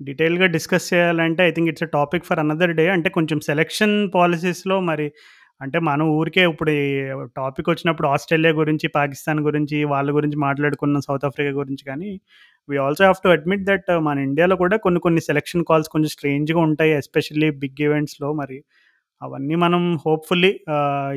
డీటెయిల్‌గా 0.00 0.46
డిస్కస్ 0.56 0.86
చేయాలంటే 0.92 1.42
I 1.44 1.52
think 1.52 1.70
it's 1.72 1.86
a 1.86 1.92
topic 1.94 2.26
for 2.28 2.40
another 2.44 2.74
day. 2.80 2.86
అంటే 2.96 3.08
కొంచెం 3.16 3.38
సెలక్షన్ 3.48 3.94
పాలిసీస్‌లో 4.16 4.78
మరి 4.90 5.06
అంటే 5.60 5.78
మనం 5.86 6.06
ఊరికే 6.18 6.42
ఇప్పుడు 6.50 6.72
ఈ 6.80 6.84
టాపిక్ 7.38 7.68
వచ్చినప్పుడు 7.70 8.08
ఆస్ట్రేలియా 8.10 8.52
గురించి, 8.58 8.86
పాకిస్తాన్ 8.94 9.40
గురించి, 9.46 9.78
వాళ్ళ 9.92 10.08
గురించి 10.12 10.38
మాట్లాడుకున్నాం 10.44 11.02
సౌత్ 11.06 11.26
ఆఫ్రికా 11.28 11.52
గురించి 11.58 11.84
కానీ 11.88 12.10
we 12.68 12.78
also 12.84 13.02
have 13.06 13.22
to 13.24 13.30
admit 13.34 13.64
that 13.66 13.88
మన 14.06 14.16
ఇండియాలో 14.26 14.56
కూడా 14.62 14.76
కొన్ని 14.84 15.00
కొన్ని 15.00 15.20
సెలక్షన్ 15.26 15.64
కాల్స్ 15.70 15.90
కొంచెం 15.94 16.12
స్ట్రేంజ్‌గా 16.16 16.60
ఉంటాయి. 16.66 16.92
ఎస్పెషల్లీ 17.00 17.48
బిగ్ 17.62 17.82
ఈవెంట్స్‌లో 17.86 18.30
మరి 18.40 18.58
అవన్నీ 19.22 19.54
మనం 19.56 19.82
హోప్‌ఫుల్లీ 20.02 20.50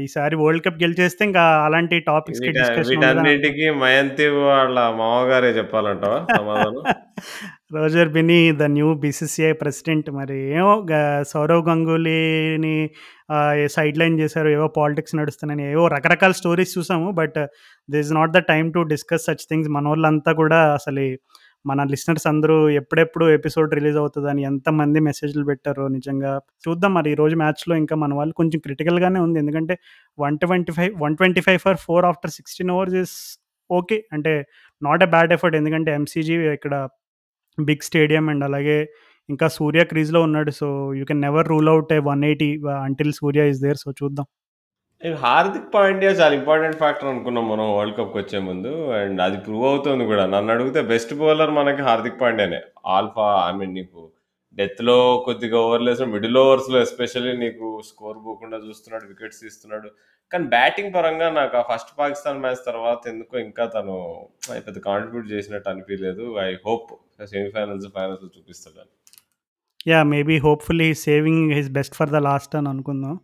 ఈసారి 0.04 0.36
వరల్డ్ 0.40 0.64
కప్ 0.66 0.80
గెలిచేస్తే 0.84 1.22
ఇంకా 1.28 1.44
అలాంటి 1.66 1.98
ఉండదని 2.92 2.92
వీటన్నిటికి 2.92 3.66
మయంతి 3.82 4.26
వాళ్ళ 4.40 4.78
మామగారే 5.00 5.52
చెప్పాలంటావా 5.60 6.20
సమాధానం? 6.32 6.82
Roger 7.76 8.10
Binny 8.10 8.40
the 8.54 8.68
new 8.72 8.88
BCCI 9.02 9.52
president 9.60 10.10
మరి 10.12 10.38
ఏమో 10.54 10.72
సౌరవ్ 11.32 11.62
గంగూలీని 11.68 12.76
ఆహ్, 13.30 13.68
సైడ్‌లైన్ 13.70 14.20
చేశారు. 14.20 14.50
ఏవో 14.50 14.68
పాలిటిక్స్ 14.78 15.16
నడుస్తున్నాయని 15.16 15.66
ఏవో 15.72 15.84
రకరకాల 15.88 16.34
స్టోరీస్ 16.40 16.74
చూసాము. 16.78 17.10
But 17.14 17.38
this 17.90 18.12
not 18.14 18.34
the 18.34 18.42
time 18.50 18.70
to 18.74 18.82
discuss 18.92 19.28
such 19.30 19.46
things. 19.50 19.70
మనోళ్ళంతా 19.78 20.34
కూడా 20.42 20.60
అసలు 20.74 21.06
మన 21.66 21.84
లిసనర్స్ 21.92 22.26
అందరూ 22.28 22.56
ఎప్పుడెప్పుడు 22.80 23.26
ఎపిసోడ్ 23.32 23.72
రిలీజ్ 23.74 23.98
అవుతుందని 23.98 24.42
ఎంతమంది 24.48 25.00
మెసేజ్‌లు 25.08 25.44
పెట్టారో 25.46 25.86
నిజంగా. 25.90 26.32
చూద్దాం 26.64 26.92
మరి 26.94 27.10
ఈరోజు 27.12 27.36
మ్యాచ్‌లో 27.36 27.76
ఇంకా 27.76 27.96
మన 27.98 28.12
వాళ్ళు 28.14 28.34
కొంచెం 28.34 28.60
క్రిటికల్‌గానే 28.66 29.20
ఉంది. 29.20 29.40
ఎందుకంటే 29.40 29.76
125 30.18 30.72
125 30.98 31.62
for 31.66 31.80
four 31.86 32.08
after 32.12 32.34
16 32.38 32.72
overs 32.78 32.98
is 33.04 33.16
okay. 33.70 33.98
అంటే 34.14 34.34
నాట్ 34.82 35.04
ఎ 35.04 35.12
బ్యాడ్ 35.14 35.34
ఎఫర్ట్ 35.34 35.56
ఎందుకంటే 35.56 35.92
ఎంసీజీ 36.00 36.38
ఇక్కడ 36.58 36.76
బిగ్ 37.58 37.86
స్టేడియం 37.88 38.26
అండ్ 38.30 38.46
అలాగే 38.46 38.78
ఇంకా 39.30 39.48
సూర్య 39.58 39.82
క్రీజ్‌లో 39.86 40.22
ఉన్నాడు. 40.28 40.52
So, 40.60 40.68
you 41.00 41.06
can 41.06 41.22
never 41.24 41.48
rule 41.50 41.70
out 41.70 41.92
a 41.94 42.02
one 42.08 42.24
eighty 42.30 42.50
until 42.82 43.14
Surya 43.20 43.44
is 43.52 43.62
there. 43.64 43.80
So, 43.80 43.90
చూద్దాం. 44.02 44.28
హార్దిక్ 45.22 45.70
పాండ్యా 45.74 46.10
చాలా 46.12 46.34
ఇంపార్టెంట్ 46.36 46.78
ఫ్యాక్టర్ 46.78 47.10
అనుకున్నాం 47.12 47.46
మనం 47.50 47.68
వరల్డ్ 47.76 47.96
కప్‌కి 47.98 48.18
వచ్చే 48.18 48.40
ముందు. 48.48 48.72
అండ్ 48.98 49.20
అది 49.22 49.38
ప్రూవ్ 49.46 49.66
అవుతుంది 49.70 50.04
కూడా. 50.06 50.24
నన్ను 50.34 50.52
అడిగితే 50.56 50.82
బెస్ట్ 50.92 51.14
బౌలర్ 51.22 51.52
మనకి 51.52 51.82
హార్దిక్ 51.82 52.20
పాండ్యానే. 52.22 52.60
ఆల్ఫా 52.96 53.28
ఐ 53.48 53.54
మీన్ 53.60 53.74
నీకు 53.74 54.02
డెత్‌లో 54.58 54.98
కొద్దిగా 55.26 55.58
ఓవర్‌లేసిన 55.66 56.08
మిడిల్ 56.14 56.40
ఓవర్స్‌లో 56.44 56.78
ఎస్పెషల్లీ 56.82 57.34
నీకు 57.38 57.68
స్కోర్ 57.90 58.18
పోకుండా 58.26 58.58
చూస్తున్నాడు. 58.66 59.06
వికెట్స్ 59.12 59.42
తీస్తున్నాడు. 59.44 59.90
కానీ 60.32 60.46
బ్యాటింగ్ 60.48 60.94
పరంగా 60.96 61.28
నాకు 61.32 61.56
ఆ 61.58 61.64
ఫస్ట్ 61.70 61.92
పాకిస్తాన్ 61.98 62.42
మ్యాచ్ 62.44 62.62
తర్వాత 62.66 63.02
ఎందుకో 63.08 63.36
ఇంకా 63.40 63.64
తను 63.76 63.96
పెద్ద 64.68 64.78
కాంట్రిబ్యూట్ 64.88 65.28
చేసినట్టు 65.34 65.70
అనిపించలేదు 65.70 66.26
I 66.42 66.50
hope 66.68 66.90
semifinals, 67.34 67.88
finals 67.98 68.26
చూపిస్తాడని. 68.38 68.92
Yeah 69.88 70.00
maybe 70.14 70.36
hopefully 70.40 70.90
saving 71.06 71.46
his 71.54 71.72
best 71.72 71.96
for 71.96 72.12
the 72.12 72.20
last 72.30 72.56
అని 72.56 72.70
అనుకుందాం. 72.70 73.16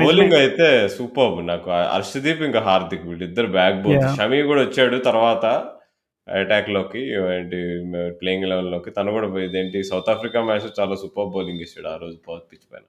బౌలింగ్ 0.00 0.36
అయితే 0.40 0.66
సూపర్బ్. 0.96 1.38
నాకు 1.48 1.68
హర్షదీప్ 1.94 2.42
ఇంకా 2.48 2.60
హార్దిక్ 2.68 3.06
వీళ్ళిద్దరు 3.10 3.50
బ్యాక్. 3.56 3.80
యాహ్! 3.94 4.12
షమి 4.16 4.40
కూడా 4.50 4.62
వచ్చాడు 4.66 4.98
తర్వాత 5.08 5.44
అటాక్‌లోకి 6.28 7.02
ఏంటి 7.34 7.58
ప్లేయింగ్ 8.20 8.46
11లోకి. 8.46 8.90
తను 8.96 9.12
కూడా 9.16 9.28
ఇదేంటి 9.44 9.78
సౌత్ 9.90 10.12
ఆఫ్రికా 10.14 10.38
మ్యాచ్‌లో 10.48 10.72
చాలా 10.78 10.96
సూపర్బ్ 11.02 11.34
బౌలింగ్ 11.36 11.64
ఇచ్చాడు 11.66 11.88
ఆ 11.88 11.98
రోజు 12.02 12.16
పవర్ 12.26 12.46
పిచ్ 12.50 12.66
పైన. 12.72 12.84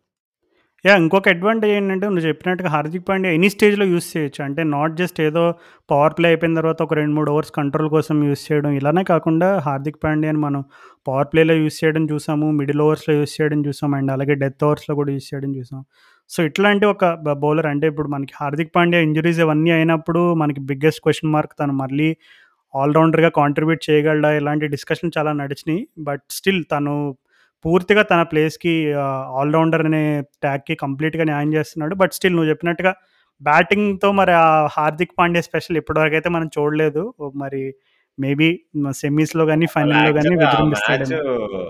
యాహ్! 0.86 1.00
ఇంకొక 1.02 1.30
అడ్వాంటేజ్ 1.30 1.72
ఏంటంటే 1.78 2.06
నువ్వు 2.08 2.26
చెప్పినట్టుగా 2.28 2.70
హార్దిక్ 2.74 3.06
పాండ్యా 3.08 3.32
ఎనీ 3.38 3.48
స్టేజ్‌లో 3.54 3.86
యూజ్ 3.90 4.06
చేయొచ్చు. 4.12 4.42
అంటే 4.46 4.62
నాట్ 4.74 4.94
జస్ట్ 5.00 5.20
ఏదో 5.26 5.44
పవర్ 5.90 6.14
ప్లే 6.18 6.28
అయిపోయిన 6.32 6.56
తర్వాత 6.60 6.80
ఒక 6.82 6.94
2, 7.00 7.14
3 7.18 7.32
ఓవర్స్ 7.34 7.52
కంట్రోల్ 7.58 7.90
కోసం 7.96 8.18
యూజ్ 8.28 8.44
చేయడం 8.48 8.74
ఇలానే 8.80 9.04
కాకుండా 9.10 9.50
హార్దిక్ 9.66 10.00
పాండ్యాని 10.04 10.42
మనం 10.46 10.62
పవర్ 11.08 11.30
ప్లేలో 11.32 11.56
యూజ్ 11.60 11.80
చేయడం 11.82 12.06
చూసాము. 12.12 12.48
మిడిల్ 12.60 12.84
ఓవర్స్‌లో 12.86 13.16
యూజ్ 13.20 13.34
చేయడం 13.38 13.62
చూసాం. 13.68 13.92
అండ్ 14.00 14.12
అలాగే 14.16 14.36
డెత్ 14.44 14.66
ఓవర్స్‌లో 14.70 14.96
కూడా 15.02 15.12
యూజ్ 15.18 15.28
చేయడం 15.32 15.54
చూసాం. 15.58 15.82
సో, 16.30 16.40
ఇట్లాంటి 16.50 16.86
ఒక 16.86 17.06
బౌలర్ 17.40 17.68
అంటే 17.70 17.86
ఇప్పుడు 17.92 18.10
మనకి 18.10 18.34
హార్దిక్ 18.40 18.72
పాండ్యా 18.76 19.00
ఇంజరీస్ 19.06 19.40
ఇవన్నీ 19.40 19.72
అయినప్పుడు 19.78 20.22
మనకి 20.42 20.62
బిగ్గెస్ట్ 20.70 21.02
క్వశ్చన్ 21.06 21.32
మార్క్ 21.36 21.54
తను 21.62 21.74
మళ్ళీ 21.80 22.10
ఆల్రౌండర్గా 22.74 23.30
కాంట్రిబ్యూట్ 23.38 23.82
చేయగలడా? 23.88 24.30
ఇలాంటి 24.40 24.66
డిస్కషన్ 24.74 25.14
చాలా 25.18 25.32
నడిచినాయి. 25.40 25.82
బట్ 26.02 26.24
స్టిల్ 26.32 26.62
తను 26.74 26.94
పూర్తిగా 27.66 28.04
తన 28.04 28.22
ప్లేస్‌కి 28.32 28.74
ఆల్రౌండర్ 29.40 29.84
అనే 29.86 30.04
ట్యాగ్‌కి 30.44 30.76
కంప్లీట్‌గా 30.84 31.26
న్యాయం 31.32 31.50
చేస్తున్నాడు. 31.58 31.96
బట్ 31.96 32.14
స్టిల్ 32.14 32.36
నువ్వు 32.36 32.52
చెప్పినట్టుగా 32.52 32.92
బ్యాటింగ్‌తో 33.42 34.10
మరి 34.20 34.34
ఆ 34.40 34.46
హార్దిక్ 34.72 35.14
పాండ్యా 35.20 35.44
స్పెషల్ 35.48 35.78
ఇప్పటివరకు 35.82 36.16
అయితే 36.16 36.30
మనం 36.30 36.48
చూడలేదు. 36.58 37.04
మరి 37.38 37.62
మేబీ 38.20 38.48
గాని, 39.50 39.66
అసలు 39.66 39.76
ఫైనల్‌లో 39.76 40.12
గాని 40.18 40.34
యాక్చువల్‌గా 40.38 40.48
ఆ 40.54 40.64
మ్యాచ్. 40.74 41.12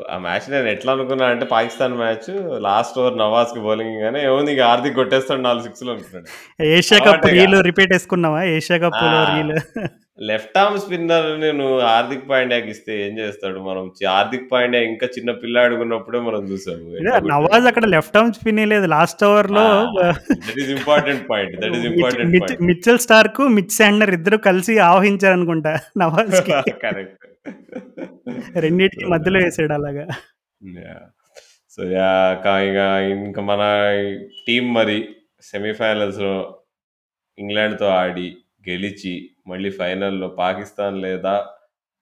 ఆ 0.09 0.17
మ్యాచ్ 0.23 0.47
నేను 0.53 0.67
ఎట్లా 0.73 0.91
అనుకున్నా 0.95 1.25
అంటే 1.33 1.45
పాకిస్తాన్ 1.53 1.95
మ్యాచ్ 1.99 2.29
లాస్ట్ 2.67 2.97
ఓవర్ 3.01 3.17
నవాజ్‌కి 3.21 3.61
బౌలింగ్ 3.65 3.91
ఇయ్యగానే 3.93 4.21
ఏముంది 4.29 4.53
ఇక 4.55 4.63
హార్దిక్ 4.69 4.97
కొట్టేస్తాడు 4.99 5.41
4 5.41 5.63
సిక్స్‌లు 5.67 5.91
అనుకున్నాడు. 5.95 6.27
Asia 6.71 6.99
cup. 7.07 7.27
రీల్ 7.35 7.57
రిపీట్ 7.69 7.93
యేసుకున్నావా? 7.95 8.41
ఏషియా 8.57 8.79
ఆ! 8.79 8.83
కప్‌లో 8.85 9.07
రీల్. 9.31 9.55
లెఫ్ట్ 10.19 10.57
ఆర్మ్ 10.59 10.77
స్పిన్నర్‌ని 10.81 11.49
నువ్వు 11.59 11.75
హార్దిక్ 11.85 12.25
పాండ్యాకి 12.29 12.69
ఇస్తే 12.73 12.93
ఏం 13.03 13.13
చేస్తాడు? 13.19 13.59
మనం 13.67 13.83
చి 13.97 14.03
హార్దిక్ 14.09 14.47
పాండ్యా 14.51 14.81
ఇంకా 14.89 15.07
చిన్న 15.15 15.31
పిల్లాడిగా 15.41 15.81
ఉన్నప్పుడే 15.85 16.19
మనం 16.25 16.41
చూసాము. 16.49 16.87
నవాజ్ 17.03 17.27
కొట్టాడో. 17.45 17.69
అక్కడ 17.71 17.85
లెఫ్ట్ 17.93 18.17
ఆర్మ్ 18.19 18.33
స్పిన్ 18.37 18.59
ఎయలేదు. 18.63 18.87
లాస్ట్ 18.95 19.23
ఆ! 19.23 19.29
ఓవర్‌లో 19.29 19.63
that 20.41 20.59
is 20.63 20.71
important 20.77 21.23
point. 21.29 21.53
That 21.61 21.75
is 21.77 21.83
much 21.83 21.91
important 21.91 22.31
Mitch 22.33 22.43
point. 22.45 22.63
Mitchell 22.69 22.99
Starc, 23.05 23.41
Mitch 23.57 23.73
Santner 23.77 24.13
ఇద్దరు 24.17 24.39
కలిసి 24.47 24.75
ఆవహించారనుకుంటా 24.89 25.73
నవాజ్‌కి. 25.97 26.57
కరెక్ట్. 26.83 27.15
రెండిటికి 28.63 29.05
సో 29.05 29.11
మధ్యలో 29.11 29.39
యేసాడు 29.39 29.73
అలాగా. 29.75 30.05
యాహ్! 30.79 31.07
So 31.77 31.83
yeah! 31.93 32.33
క 32.43 32.55
ఇగ 32.67 32.79
ఇంక 33.15 33.39
మన 33.49 33.61
టీమ్ 34.45 34.69
మరి 34.75 34.97
సెమీఫైనల్స్‌లో 35.49 36.35
ఇంగ్లాండ్‌తో 37.37 37.87
ఆడి, 37.97 38.27
గెలిచి, 38.67 39.13
మళ్ళీ 39.49 39.71
ఫైనల్‌లో 39.79 40.29
పాకిస్తాన్ 40.39 40.97
లేదా 41.05 41.35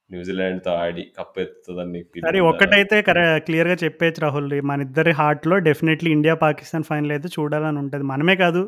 న్యూజిలాండ్‌తో 0.10 0.72
ఆడి 0.82 1.04
కప్పెత్తుతదని 1.18 1.92
నీకు 1.96 2.22
సరే? 2.26 2.40
ఒక్కటైతే 2.50 2.98
కర 3.08 3.20
క్లియర్‌గా 3.48 3.78
చెప్పేయచ్చు 3.84 4.22
రాహుల్. 4.22 4.48
మనిద్దరి 4.70 5.14
హార్ట్‌లో 5.20 5.58
డెఫినైట్‌లీ 5.68 6.12
ఇండియా, 6.18 6.36
పాకిస్తాన్ 6.44 6.88
ఫైనల్ 6.92 7.12
అయితే 7.12 7.30
చూడాలని 7.38 7.80
ఉంటది. 7.84 8.06
మనమే 8.14 8.36
కాదు 8.44 8.62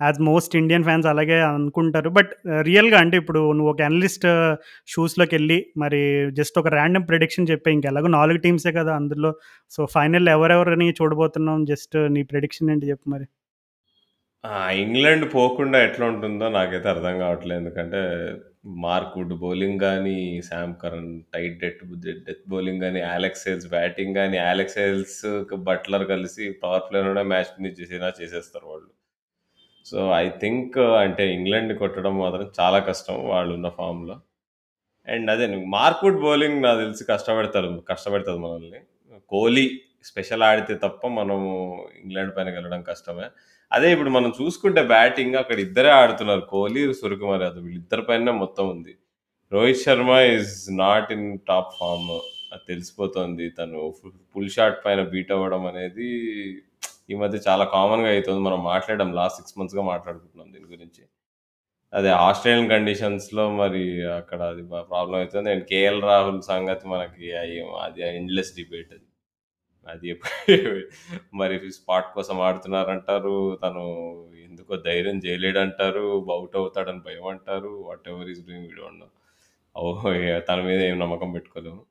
యాజ్ 0.00 0.18
మోస్ట్ 0.22 0.54
ఇండియన్ 0.56 0.84
ఫ్యాన్స్ 0.84 1.06
అలాగే 1.06 1.36
అనుకుంటారు. 1.50 2.10
బట్ 2.10 2.30
రియల్‌గా 2.62 2.98
అంటే 2.98 3.16
ఇప్పుడు 3.16 3.40
నువ్వు 3.52 3.70
ఒక 3.72 3.82
అనలిస్ట్ 3.82 4.26
షూస్‌లోకెళ్ళి 4.88 5.58
మరి 5.76 6.00
జస్ట్ 6.32 6.58
ఒక 6.58 6.68
ర్యాండమ్ 6.74 7.06
ప్రిడిక్షన్ 7.08 7.50
చెప్పేయి. 7.52 7.76
ఇంకెలాగో 7.78 8.10
4 8.16 8.42
టీమ్సే 8.46 8.72
కదా 8.72 8.94
అందులో. 8.94 9.30
సో 9.70 9.86
ఫైనల్‌లో 9.94 10.32
ఎవరెవరిని 10.32 10.88
చూడబోతున్నాం? 11.00 11.60
జస్ట్ 11.64 11.96
నీ 12.16 12.22
ప్రిడిక్షన్ 12.32 12.70
ఏంటి 12.70 12.90
చెప్పు 12.90 13.08
మరి? 13.10 13.26
ఆ! 14.44 14.54
ఇంగ్లాండ్ 14.80 15.24
పోకుండా 15.34 15.78
ఎట్లా 15.86 16.04
ఉంటుందో 16.12 16.46
నాకైతే 16.56 16.88
అర్థం 16.92 17.14
కావట్లేదు. 17.22 17.58
ఎందుకంటే 17.60 18.00
మార్క్ 18.84 19.14
వుడ్ 19.18 19.34
బౌలింగ్ 19.42 19.78
కానీ 19.84 20.16
Sam 20.48 20.74
Curran 20.82 21.10
tight 21.32 21.56
death 21.62 21.82
death 22.26 22.44
bowling 22.52 22.82
కానీ 22.84 23.00
అలెక్స్ 23.12 23.44
హేల్స్ 23.48 23.68
బ్యాటింగ్ 23.74 24.14
కానీ 24.20 24.38
అలెక్స్ 24.46 24.78
హేల్స్, 24.80 25.18
బట్లర్ 25.68 26.06
కలిసి 26.12 26.44
పవర్ 26.62 26.86
ప్లేలోనే 26.88 27.24
మ్యాచ్ 27.32 27.52
ఫినిష్ 27.56 27.78
చేసేలా 27.80 28.10
చేసేస్తారు 28.20 28.66
వాళ్ళు. 28.72 28.90
సో, 29.86 29.98
ఐ 30.18 30.26
థింక్ 30.42 30.76
అంటే 31.02 31.24
ఇంగ్లాండ్‌ని 31.36 31.76
కొట్టడం 31.80 32.14
మాత్రం 32.20 32.46
చాలా 32.58 32.78
కష్టం 32.88 33.16
వాళ్ళున్న 33.30 33.68
ఫామ్‌లో. 33.78 34.16
అండ్ 35.08 35.28
అదే 35.30 35.46
మార్క్ 35.74 36.04
వుడ్ 36.04 36.22
బౌలింగ్ 36.24 36.58
నాకు 36.66 36.80
తెలిసి 36.84 37.04
కష్టపెడతారు 37.12 37.70
కష్టపెడతది 37.90 38.40
మనల్ని. 38.44 38.80
కోహ్లీ 39.32 39.66
స్పెషల్ 40.04 40.44
ఆడితే 40.48 40.74
తప్ప 40.84 41.02
మనము 41.18 41.48
ఇంగ్లాండ్ 42.02 42.32
పైన 42.36 42.48
గెలవడం 42.56 42.82
కష్టమే. 42.90 43.26
అదే 43.74 43.88
ఇప్పుడు 43.94 44.10
మనం 44.10 44.30
చూసుకుంటే 44.38 44.80
బ్యాటింగ్ 44.90 45.36
అక్కడ 45.40 45.58
ఇద్దరే 45.66 45.90
ఆడుతున్నారు. 46.00 46.42
కోహ్లీ, 46.50 46.82
సూర్యకుమార్ 47.00 47.42
యాదవ్ 47.42 47.64
వీళ్ళిద్దరి 47.66 48.02
పైనే 48.02 48.32
మొత్తం 48.42 48.64
ఉంది. 48.74 48.92
Rohit 49.52 49.82
Sharma 49.84 50.10
is 50.32 50.52
not 50.80 51.10
in 51.16 51.26
top 51.48 51.72
form 51.78 52.10
అది 52.52 52.64
తెలిసిపోతోంది. 52.68 53.46
తను 53.58 53.80
ఫుల్ 54.32 54.50
షాట్ 54.56 54.78
పైన 54.86 55.00
బీట్ 55.14 55.32
అవ్వడం 55.36 55.64
అనేది 55.72 56.08
ఈ 57.10 57.16
మధ్య 57.22 57.38
చాలా 57.48 57.64
కామన్‌గా 57.74 58.10
అవుతుంది 58.12 58.40
మనం 58.40 58.60
మాట్లాడడం 58.70 59.10
లాస్ట్ 59.18 59.38
సిక్స్ 59.40 59.58
మంత్స్‌గా 59.60 59.84
మాట్లాడుకుంటున్నాం 59.92 60.48
దీని 60.54 60.68
గురించి. 60.74 61.02
అదే 61.92 62.12
ఆస్ట్రేలియన్ 62.26 62.70
కండిషన్స్‌లో 62.74 63.44
మరి 63.62 63.84
అక్కడ 64.20 64.40
అది 64.52 64.62
problem 64.70 64.88
problem 64.92 65.50
and 65.54 65.66
KL 65.72 66.02
Rahul 66.10 66.42
సంగతి 66.52 66.86
మనకి 66.88 67.28
అది 67.84 68.02
ఎండ్‌లెస్ 68.12 68.52
డిబేట్ 68.60 68.92
అది. 68.92 69.06
అది 69.88 70.20
మరి 71.34 71.72
స్పాట్ 71.72 72.14
కోసం 72.14 72.40
ఆడుతున్నారంటారు. 72.40 73.58
తను 73.62 73.80
ఎందుకో 74.44 74.76
ధైర్యం 74.76 75.18
చేయలేడంటారు. 75.18 76.26
అవుట్ 76.30 76.56
అవుతాడని 76.56 76.98
భయం 76.98 77.26
అంటారు. 77.26 77.84
What 77.86 78.08
ever 78.08 78.28
is 78.28 78.46
doing 78.46 78.64
we 78.64 78.86
అన్న 78.86 80.38
తన 80.38 80.60
మీద 80.60 80.82
ఏం 80.82 80.98
నమ్మకం 80.98 81.32
పెట్టుకోలేము. 81.32 81.82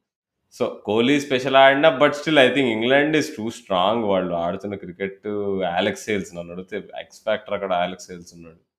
సో, 0.52 0.82
కోహ్లీ 0.86 1.20
స్పెషల్ 1.20 1.56
ఆడినా 1.56 1.90
but 1.90 2.14
still 2.14 2.40
I 2.40 2.48
think 2.48 2.70
England 2.70 3.18
is 3.18 3.38
too 3.38 3.50
strong. 3.50 4.04
వాళ్ళు 4.04 4.34
ఆడుతున్న 4.34 4.76
క్రికెట్ 4.76 5.28
అలెక్స్ 5.64 6.06
సేల్స్ 6.06 6.36
నన్ను 6.36 6.54
అడిగితే 6.54 6.90
ఎక్స్ 7.00 7.24
ఫ్యాక్టర్ 7.24 7.54
అక్కడ 7.54 7.74
అలెక్స్ 7.74 8.08
సేల్స్ 8.08 8.34
ఉన్నాడు. 8.34 8.73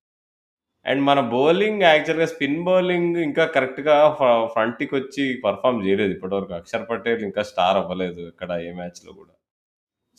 అండ్ 0.86 1.02
మన 1.08 1.20
బౌలింగ్ 1.32 1.82
యాక్చువల్‌గా 1.86 2.26
స్పిన్ 2.32 2.58
బౌలింగ్ 2.66 3.16
ఇంకా 3.26 3.44
కరెక్ట్‌గా 3.54 3.96
ఫ 4.10 4.22
ఫ్రంట్‌కొచ్చి 4.54 5.24
పర్ఫార్మ్ 5.44 5.78
చేయలేదు 5.86 6.12
ఇప్పటివరకు. 6.16 6.54
అక్షర్ 6.54 6.86
పటేల్ 6.90 7.22
ఇంకా 7.28 7.42
స్టార్ 7.50 7.78
అవ్వలేదు 7.82 8.22
ఇక్కడ 8.32 8.50
ఏ 8.66 8.72
మ్యాచ్‌లో 8.80 9.12
కూడా. 9.20 9.32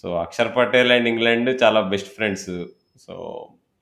So, 0.04 0.08
Axar 0.24 0.52
Patel 0.58 0.92
and 0.92 1.10
England 1.14 1.52
చాలా 1.64 1.82
best 1.94 2.12
friends. 2.18 2.52
So, 3.06 3.16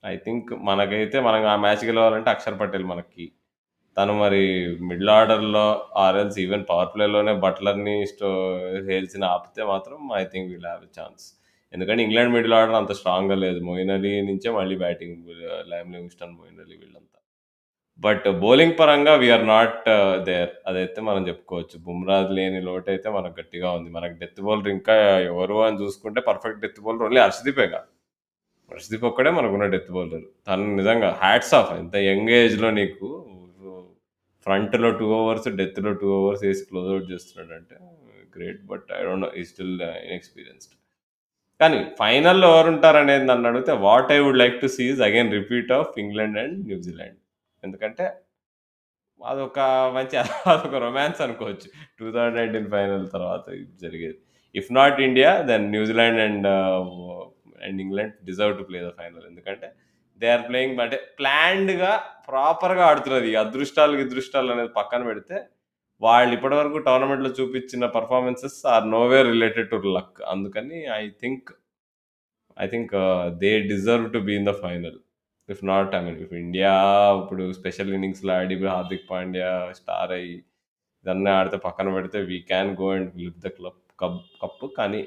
I 0.04 0.14
think 0.26 0.50
మనకైతే 0.70 1.18
మనం 1.20 1.42
ఆ 1.52 1.56
మ్యాచ్ 1.64 1.84
గెలవాలంటే 1.90 2.30
అక్షర్ 2.34 2.60
పటేల్ 2.62 2.86
మనకి. 2.92 3.26
తను 3.96 4.14
మరి 4.22 4.42
మిడిల్ 4.88 5.12
ఆర్డర్‌లో 5.18 5.66
ఆర్ 6.04 6.16
ఎల్స్ 6.16 6.38
ఈవెన్ 6.44 6.64
పవర్ 6.70 6.92
ప్లేలోనే 6.94 7.34
బట్లర్‌ని, 7.44 7.96
స్టో 8.12 8.30
హేల్స్‌ని 8.88 9.26
ఆపితే 9.34 9.64
మాత్రం 9.72 10.00
I 10.16 10.24
think 10.32 10.50
we'll 10.52 10.68
have 10.72 10.84
a 10.84 10.92
chance. 11.00 11.24
ఎందుకంటే 11.74 12.02
ఇంగ్లాండ్ 12.06 12.32
మిడిల్ 12.36 12.54
ఆర్డర్ 12.58 12.78
అంత 12.80 12.92
స్ట్రాంగ్‌గా 12.98 13.36
లేదు. 13.44 13.60
మోయిన్ 13.68 13.92
అలీ 13.96 14.12
నుంచే 14.28 14.50
మళ్ళీ 14.58 14.76
batting 14.84 15.18
Liam 15.72 15.90
Livingstone 15.96 16.34
Moeen 16.38 16.60
Ali 16.64 16.76
వీళ్ళంతా. 16.82 17.18
బట్ 18.00 18.26
బౌలింగ్ 18.42 18.76
పరంగా 18.80 19.12
వి 19.22 19.28
ఆర్ 19.36 19.46
నాట్ 19.52 19.84
దేర్ 20.28 20.52
అదైతే 20.66 21.00
మనం 21.08 21.22
చెప్పుకోవచ్చు. 21.28 21.76
బుమ్రా 21.86 22.18
లేని 22.38 22.60
లోటైతే 22.68 23.08
మనకు 23.16 23.36
గట్టిగా 23.40 23.68
ఉంది. 23.78 23.90
మనకు 23.90 24.16
డెత్ 24.22 24.40
బౌలర్ 24.46 24.70
ఇంకా 24.76 24.96
ఎవరు 25.30 25.58
అని 25.68 25.78
చూసుకుంటే 25.82 26.22
పర్ఫెక్ట్ 26.30 26.62
డెత్ 26.64 26.80
బౌలర్ 26.86 27.04
ఓన్లీ 27.08 27.22
హర్షదీపేగా. 27.26 27.80
హర్షదీప్ 28.70 29.06
ఒక్కడే 29.10 29.30
మనకున్న 29.38 29.66
డెత్ 29.74 29.90
బౌలర్. 29.96 30.26
తను 30.48 30.68
నిజంగా 30.80 31.10
హ్యాట్స్ 31.22 31.54
ఆఫ్ 31.60 31.72
ఇంత 31.82 31.96
యంగ్ 32.10 32.32
ఏజ్‌లో 32.40 32.70
నీకు 32.80 33.08
ఫ్రంట్‌లో 34.46 34.88
టూ 34.98 35.06
ఓవర్స్, 35.18 35.48
డెత్‌లో 35.60 35.92
టూ 36.00 36.08
ఓవర్స్ 36.18 36.42
వేసి 36.46 36.64
క్లోజ్ 36.70 36.88
ఔట్ 36.96 37.06
చేస్తున్నాడంటే 37.12 37.76
great. 38.36 38.62
But 38.72 38.88
I 38.98 39.02
don't 39.06 39.24
know 39.26 39.30
ఈ 39.40 39.44
స్టిల్ 39.50 39.74
ఇన్‌ఎక్స్‌పీరియన్స్డ్. 40.04 40.74
కానీ 41.60 41.78
ఫైనల్‌లో 42.00 42.48
ఎవరుంటారనేది 42.54 43.26
నన్నడిగితే 43.30 43.72
what 43.86 44.10
I 44.12 44.18
would 44.24 44.40
like 44.42 44.56
to 44.62 44.68
see 44.76 44.86
again 45.08 45.30
repeat 45.38 45.70
of 45.78 45.92
England 46.04 46.38
and 46.42 46.56
New Zealand. 46.70 47.18
ఎందుకంటే 47.62 48.04
అదొక 49.20 49.58
మంచి 49.96 50.16
అదొక 50.52 50.76
రొమాన్స్ 50.84 51.20
అనుకోవచ్చు. 51.26 51.66
2019 51.98 52.68
ఫైనల్ 52.74 53.06
తర్వాత 53.14 53.44
జరిగేది. 53.84 54.18
If 54.54 54.70
not 54.78 54.98
India 55.08 55.30
then 55.50 55.66
New Zealand 55.76 56.20
and 56.26 56.48
and 57.60 57.80
England 57.84 58.14
deserve 58.24 58.54
to 58.58 58.64
play 58.70 58.78
the 58.86 58.92
final. 59.00 59.24
ఎందుకంటే 59.30 59.68
దే 60.22 60.28
ఆర్ 60.34 60.44
ప్లేయింగ్ 60.50 60.80
అంటే 60.84 60.98
ప్లాన్డ్‌గా 61.20 61.92
ప్రాపర్‌గా 62.28 62.84
ఆడుతున్నారు. 62.90 63.26
ఈ 63.32 63.36
అదృష్టాలు, 63.44 63.94
గిదృష్టాలు 64.02 64.50
అనేది 64.54 64.72
పక్కన 64.80 65.02
పెడితే 65.10 65.36
వాళ్ళు 66.04 66.32
ఇప్పటివరకు 66.36 66.78
టోర్నమెంట్‌లో 66.88 67.30
చూపించిన 67.38 67.86
performances 67.96 68.58
are 68.74 68.86
no way 68.94 69.20
related 69.30 69.70
to 69.74 69.80
luck. 69.96 70.18
అందుకని 70.34 70.78
I 70.96 71.04
think 71.22 71.48
I 72.56 72.66
think 72.66 72.92
they 73.42 73.52
deserve 73.72 74.06
to 74.12 74.18
be 74.28 74.34
in 74.36 74.48
the 74.50 74.54
final. 74.64 74.98
If 75.48 75.62
not 75.64 75.94
I 75.96 76.00
mean 76.06 76.20
if 76.24 76.34
India 76.42 76.72
ఇప్పుడు 77.22 77.44
స్పెషల్ 77.52 77.92
ఇన్నింగ్స్‌లో 77.94 78.32
ఆడి 78.38 78.56
హార్దిక్ 78.68 79.08
పాండ్యా 79.10 79.50
స్టార్ 79.80 80.12
అయ్యి 80.12 80.36
ఇదన్నీ 81.04 81.30
ఆడితే 81.30 81.58
పక్కన 81.58 81.88
పెడితే 81.94 82.18
we 82.30 82.38
can 82.50 82.72
go 82.82 82.88
and 82.96 83.10
lift 83.20 83.40
the 83.40 83.50
club 83.58 83.80
cup 83.98 84.20
cup 84.42 84.64
కానీ 84.78 85.02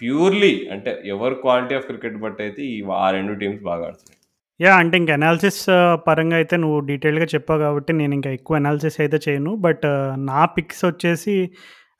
ప్యూర్‌లీ 0.00 0.54
అంటే 0.70 0.92
ఎవరు 1.06 1.36
క్వాలిటీ 1.44 1.74
ఆఫ్ 1.74 1.86
క్రికెట్ 1.86 2.18
బట్టయితే 2.18 2.62
ఈ 2.72 2.76
ఆ 2.98 3.08
రెండు 3.10 3.34
టీమ్స్ 3.34 3.62
బాగా 3.62 3.84
ఆడుతున్నాయి. 3.88 4.18
యాహ్! 4.60 4.76
అంటే 4.80 4.96
ఇంక 5.00 5.10
అనాలిసిస్ 5.16 5.60
పరంగా 6.06 6.36
అయితే 6.40 6.56
నువ్వు 6.62 6.78
డీటెయిల్‌గా 6.88 7.26
చెప్పావు 7.32 7.60
కాబట్టి 7.62 7.92
నేను 8.00 8.12
ఇంకా 8.18 8.30
ఎక్కువ 8.36 8.58
అనాలిసిస్ 8.60 8.98
అయితే 9.02 9.18
చేయను. 9.24 9.52
బట్ 9.64 9.86
నా 10.28 10.40
పిక్స్ 10.54 10.82
వచ్చేసి 10.86 11.34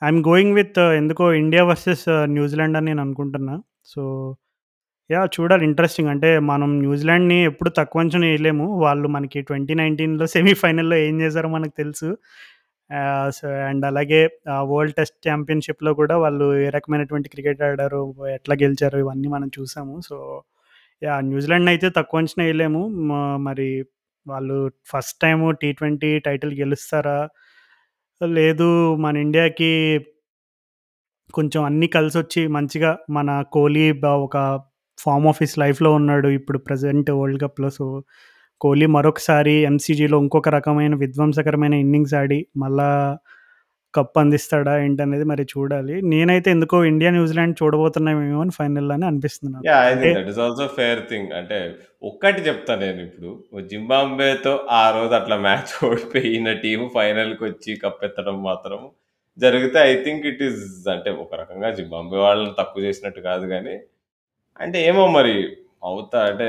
ఐఎమ్ 0.02 0.20
గోయింగ్ 0.28 0.54
విత్ 0.58 0.78
ఎందుకో 1.00 1.24
ఇండియా 1.40 1.62
వర్సెస్ 1.70 2.04
న్యూజిలాండ్ 2.34 2.76
అని 2.78 2.88
నేను 2.90 3.02
అనుకుంటున్నా. 3.06 3.54
So, 3.92 4.02
yeah! 5.10 5.28
చూడాలి 5.34 5.64
ఇంట్రెస్టింగ్ 5.68 6.10
అంటే 6.12 6.30
మనం 6.48 6.70
న్యూజిలాండ్‌ని 6.82 7.38
ఎప్పుడు 7.50 7.70
తక్కువ 7.78 8.02
అంచనా 8.04 8.26
వేయలేము. 8.28 8.66
వాళ్ళు 8.84 9.08
మనకి 9.16 9.38
2019లో 9.42 10.26
సెమీఫైనల్‌లో 10.36 10.98
ఏం 11.06 11.16
చేశారో 11.22 11.48
మనకు 11.56 11.74
తెలుసు. 11.80 12.08
ఆహ్, 12.90 13.30
సో 13.38 13.46
అండ్ 13.68 13.84
అలాగే 13.90 14.20
ఆహ్, 14.52 14.64
వరల్డ్ 14.70 14.96
టెస్ట్ 14.98 15.18
ఛాంపియన్‌షిప్‌లో 15.26 15.92
కూడా 16.00 16.16
వాళ్ళు 16.24 16.46
ఏ 16.60 16.68
రకమైనటువంటి 16.76 17.28
క్రికెట్ 17.34 17.62
ఆడారు, 17.68 18.02
ఎట్లా 18.36 18.56
గెలిచారు 18.62 18.98
ఇవన్నీ 19.04 19.28
మనం 19.36 19.50
చూసాము. 19.58 19.96
సో, 20.08 20.16
యా 21.04 21.20
న్యూజిలాండ్ 21.20 21.68
అయితే 21.68 21.88
తక్కువ 21.90 22.18
అంచనా 22.18 22.44
వేయలేము. 22.44 22.82
మ 23.08 23.12
మరి 23.40 23.68
వాళ్ళు 24.26 24.58
first 24.86 25.20
time 25.22 25.54
T 25.62 25.72
twenty 25.72 26.18
title 26.18 26.52
గెలుస్తారా? 26.60 27.18
లేదు 28.20 28.68
మన 28.96 29.16
ఇండియాకి 29.16 29.72
కొంచెం 31.34 31.64
అన్నీ 31.64 31.86
కలిసొచ్చి 31.86 32.46
మంచిగా 32.48 32.98
మన 33.10 33.42
కోహ్లీ 33.52 33.92
బ 33.92 34.06
ఒక 34.26 34.36
ఫామ్ 34.98 35.26
ఆఫ్ 35.26 35.38
హిస్ 35.40 35.58
లైఫ్‌లో 35.58 35.92
ఉన్నాడు. 35.92 36.28
ఇప్పుడు 36.28 36.58
ప్రజెంట్ 36.58 37.10
వరల్డ్ 37.10 37.42
కప్‌లో. 37.42 37.70
సో, 37.70 37.86
కోహ్లీ 38.60 38.86
మరొకసారి 38.86 39.52
ఎంసీజీలో 39.62 40.18
ఇంకొక 40.18 40.48
రకమైన 40.48 40.94
విధ్వంసకరమైన 40.94 41.74
ఇన్నింగ్స్ 41.74 42.14
ఆడి 42.14 42.46
మళ్ళా 42.56 42.88
కప్ 43.94 44.18
అందిస్తాడా 44.20 44.74
ఏంటనేది 44.82 45.24
మరి 45.32 45.44
చూడాలి. 45.52 45.96
నేనైతే 46.12 46.48
ఎందుకో 46.50 46.78
ఇండియా, 46.90 47.10
న్యూజిలాండ్ 47.16 47.56
చూడబోతున్నామేమో 47.60 48.40
అని 48.44 48.54
ఫైనల్‌లో 48.58 48.94
అని! 48.96 49.06
ఐ 49.82 49.90
అంటే 49.90 50.00
think 50.02 50.16
that 50.16 50.28
is 50.32 50.38
also 50.44 50.64
fair 50.76 51.00
thing. 51.10 51.30
అంటే 51.38 51.58
ఒక్కటి 52.02 52.40
చెప్తా 52.46 52.72
నేనిప్పుడు. 52.80 53.30
జింబాబ్వేతో 53.70 54.52
ఆ 54.74 54.84
రోజు 54.96 55.14
అట్లా 55.20 55.36
మ్యాచ్ 55.46 55.72
ఓడిపోయిన 55.88 56.48
టీమ్ 56.64 56.84
ఫైనల్‌కొచ్చి 56.96 57.72
కప్పెత్తడం 57.84 58.36
మాత్రం 58.48 58.80
జరిగితే 59.38 59.78
ఐ 59.84 59.94
థింక్ 60.04 60.24
ఇట్ 60.30 60.42
ఈస్ 60.48 60.60
అంటే 60.94 61.10
ఒక 61.22 61.32
రకంగా 61.42 61.68
జింబాబ్వే 61.78 62.20
వాళ్ళని 62.24 62.52
తక్కువ 62.60 62.82
చేసినట్టు 62.86 63.20
కాదు 63.28 63.46
గానీ, 63.54 63.74
అంటే 64.60 64.78
ఏమో 64.90 65.04
మరి 65.16 65.36
అవుతా 65.84 66.20
అంటే 66.28 66.48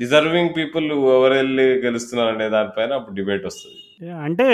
డిజర్వింగ్ 0.00 0.54
పీపుల్ 0.58 0.88
ఎవరెళ్ళి 1.14 1.68
గెలుస్తున్నారనే 1.86 2.48
దాని 2.56 2.72
పైన 2.78 2.92
అప్పుడు 3.00 3.16
డిబేట్ 3.20 3.46
వస్తది. 3.50 3.78
అంటే 4.24 4.44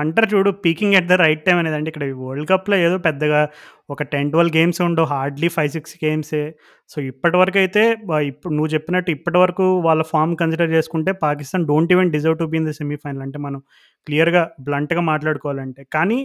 అంటారు 0.00 0.26
చూడు 0.32 0.50
peaking 0.64 0.94
at 0.94 1.06
the 1.06 1.16
right 1.20 1.42
time 1.46 1.58
అనేది. 1.58 1.76
అంటే 1.76 1.88
ఇక్కడ 1.92 2.04
వరల్డ్ 2.20 2.48
కప్‌లో 2.50 2.76
ఏదో 2.78 2.96
పెద్దగా 3.06 3.40
ఒక 3.90 4.02
10, 4.04 4.28
12 4.32 4.52
గేమ్స్ 4.56 4.80
ఉండవు. 4.86 5.08
హార్డ్‌లీ 5.12 5.48
5, 5.54 5.72
6 5.78 5.94
గేమ్సే. 6.04 6.42
సో, 6.90 6.96
ఇప్పటివరకు 7.10 7.58
అయితే 7.58 7.82
ఇప్పుడు 8.30 8.52
నువ్వు 8.54 8.70
చెప్పినట్టు 8.74 9.10
ఇప్పటివరకు 9.10 9.66
వాళ్ళ 9.80 10.02
ఫామ్ 10.12 10.34
కన్సిడర్ 10.36 10.70
చేసుకుంటే 10.72 11.12
Pakistan 11.24 11.66
don't 11.66 11.92
even 11.92 12.10
deserve 12.10 12.38
to 12.38 12.48
be 12.52 12.58
in 12.58 12.68
the 12.70 12.74
semifinal. 12.80 13.24
అంటే 13.26 13.38
మనం 13.38 13.60
క్లియర్‌గా, 14.06 14.44
బ్లంట్‌గా 14.60 15.04
మాట్లాడుకోవాలంటే. 15.10 15.82
కానీ 15.92 16.20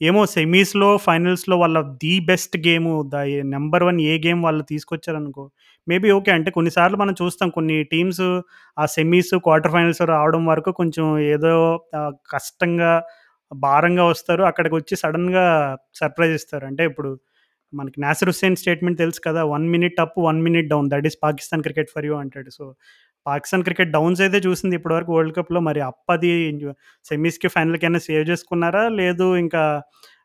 ఏమో 0.00 0.20
సెమీస్‌లో, 0.34 0.90
ఫైనల్స్‌లో 0.98 1.56
వాళ్ళ 1.58 1.78
the 2.02 2.14
best 2.28 2.54
game 2.66 2.86
the 3.10 3.16
number 3.50 3.84
one 3.84 3.98
a 4.04 4.14
game 4.26 4.40
వాళ్ళు 4.44 4.62
తీసుకొచ్చారనుకో, 4.70 5.44
మేబీ 5.86 6.08
ఓకే. 6.12 6.30
అంటే 6.36 6.50
కొన్నిసార్లు 6.56 6.96
మనం 6.96 7.14
చూస్తాం 7.20 7.48
కొన్ని 7.56 7.76
టీమ్స్ 7.92 8.24
ఆ 8.76 8.84
సెమీస్, 8.94 9.32
క్వార్టర్ 9.46 9.72
ఫైనల్స్ 9.72 10.02
రావడం 10.12 10.42
వరకు 10.50 10.70
కొంచెం 10.80 11.04
ఏదో 11.34 11.52
కష్టంగా, 12.34 12.92
భారంగా 13.52 14.04
వస్తారు. 14.10 14.42
అక్కడికి 14.50 14.74
వచ్చి 14.76 14.94
సడన్గా 15.02 15.44
సర్ప్రైజ్ 16.00 16.34
ఇస్తారు. 16.40 16.64
అంటే 16.70 16.82
ఇప్పుడు 16.90 17.10
మనకి 17.72 17.98
'నాసిర్ 18.02 18.30
హుస్సేన్' 18.30 18.58
స్టేట్మెంట్ 18.62 18.98
తెలుసు 19.02 19.20
కదా! 19.26 19.42
One 19.52 19.66
minute 19.74 19.98
up, 20.04 20.16
one 20.26 20.40
minute 20.46 20.68
down. 20.72 20.88
That 20.92 21.06
is 21.10 21.18
Pakistan 21.24 21.62
cricket 21.66 21.90
for 21.94 22.06
you" 22.08 22.14
అంటాడు. 22.22 22.50
సో, 22.58 22.64
పాకిస్తాన్ 23.26 23.64
క్రికెట్ 23.66 23.90
డౌన్స్ 23.92 24.20
అయితే 24.22 24.38
చూసింది 24.46 24.74
ఇప్పటివరకు 24.78 25.12
వరల్డ్ 25.16 25.34
కప్‌లో. 25.38 25.60
మరి 25.68 25.80
అప్పది 25.90 26.32
సెమీస్‌కి, 27.04 27.48
ఫైనల్‌కైనా 27.56 28.00
సేవ్ 28.08 28.24
చేసుకున్నారా? 28.30 28.84
లేదు 29.00 29.28
ఇంకా 29.38 29.62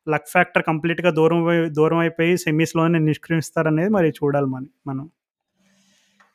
లక్ 0.08 0.28
ఫ్యాక్టర్ 0.32 0.64
కంప్లీట్‌గా 0.66 1.12
దూరం 1.20 1.40
దూరం 1.78 2.00
అయిపోయి 2.00 2.34
సెమీస్‌లోనే 2.44 3.00
నిష్క్రమిస్తారనేది 3.08 3.92
మరి 3.92 4.10
చూడాలి 4.20 4.50
మనం 4.52 4.70
మనం. 4.88 5.06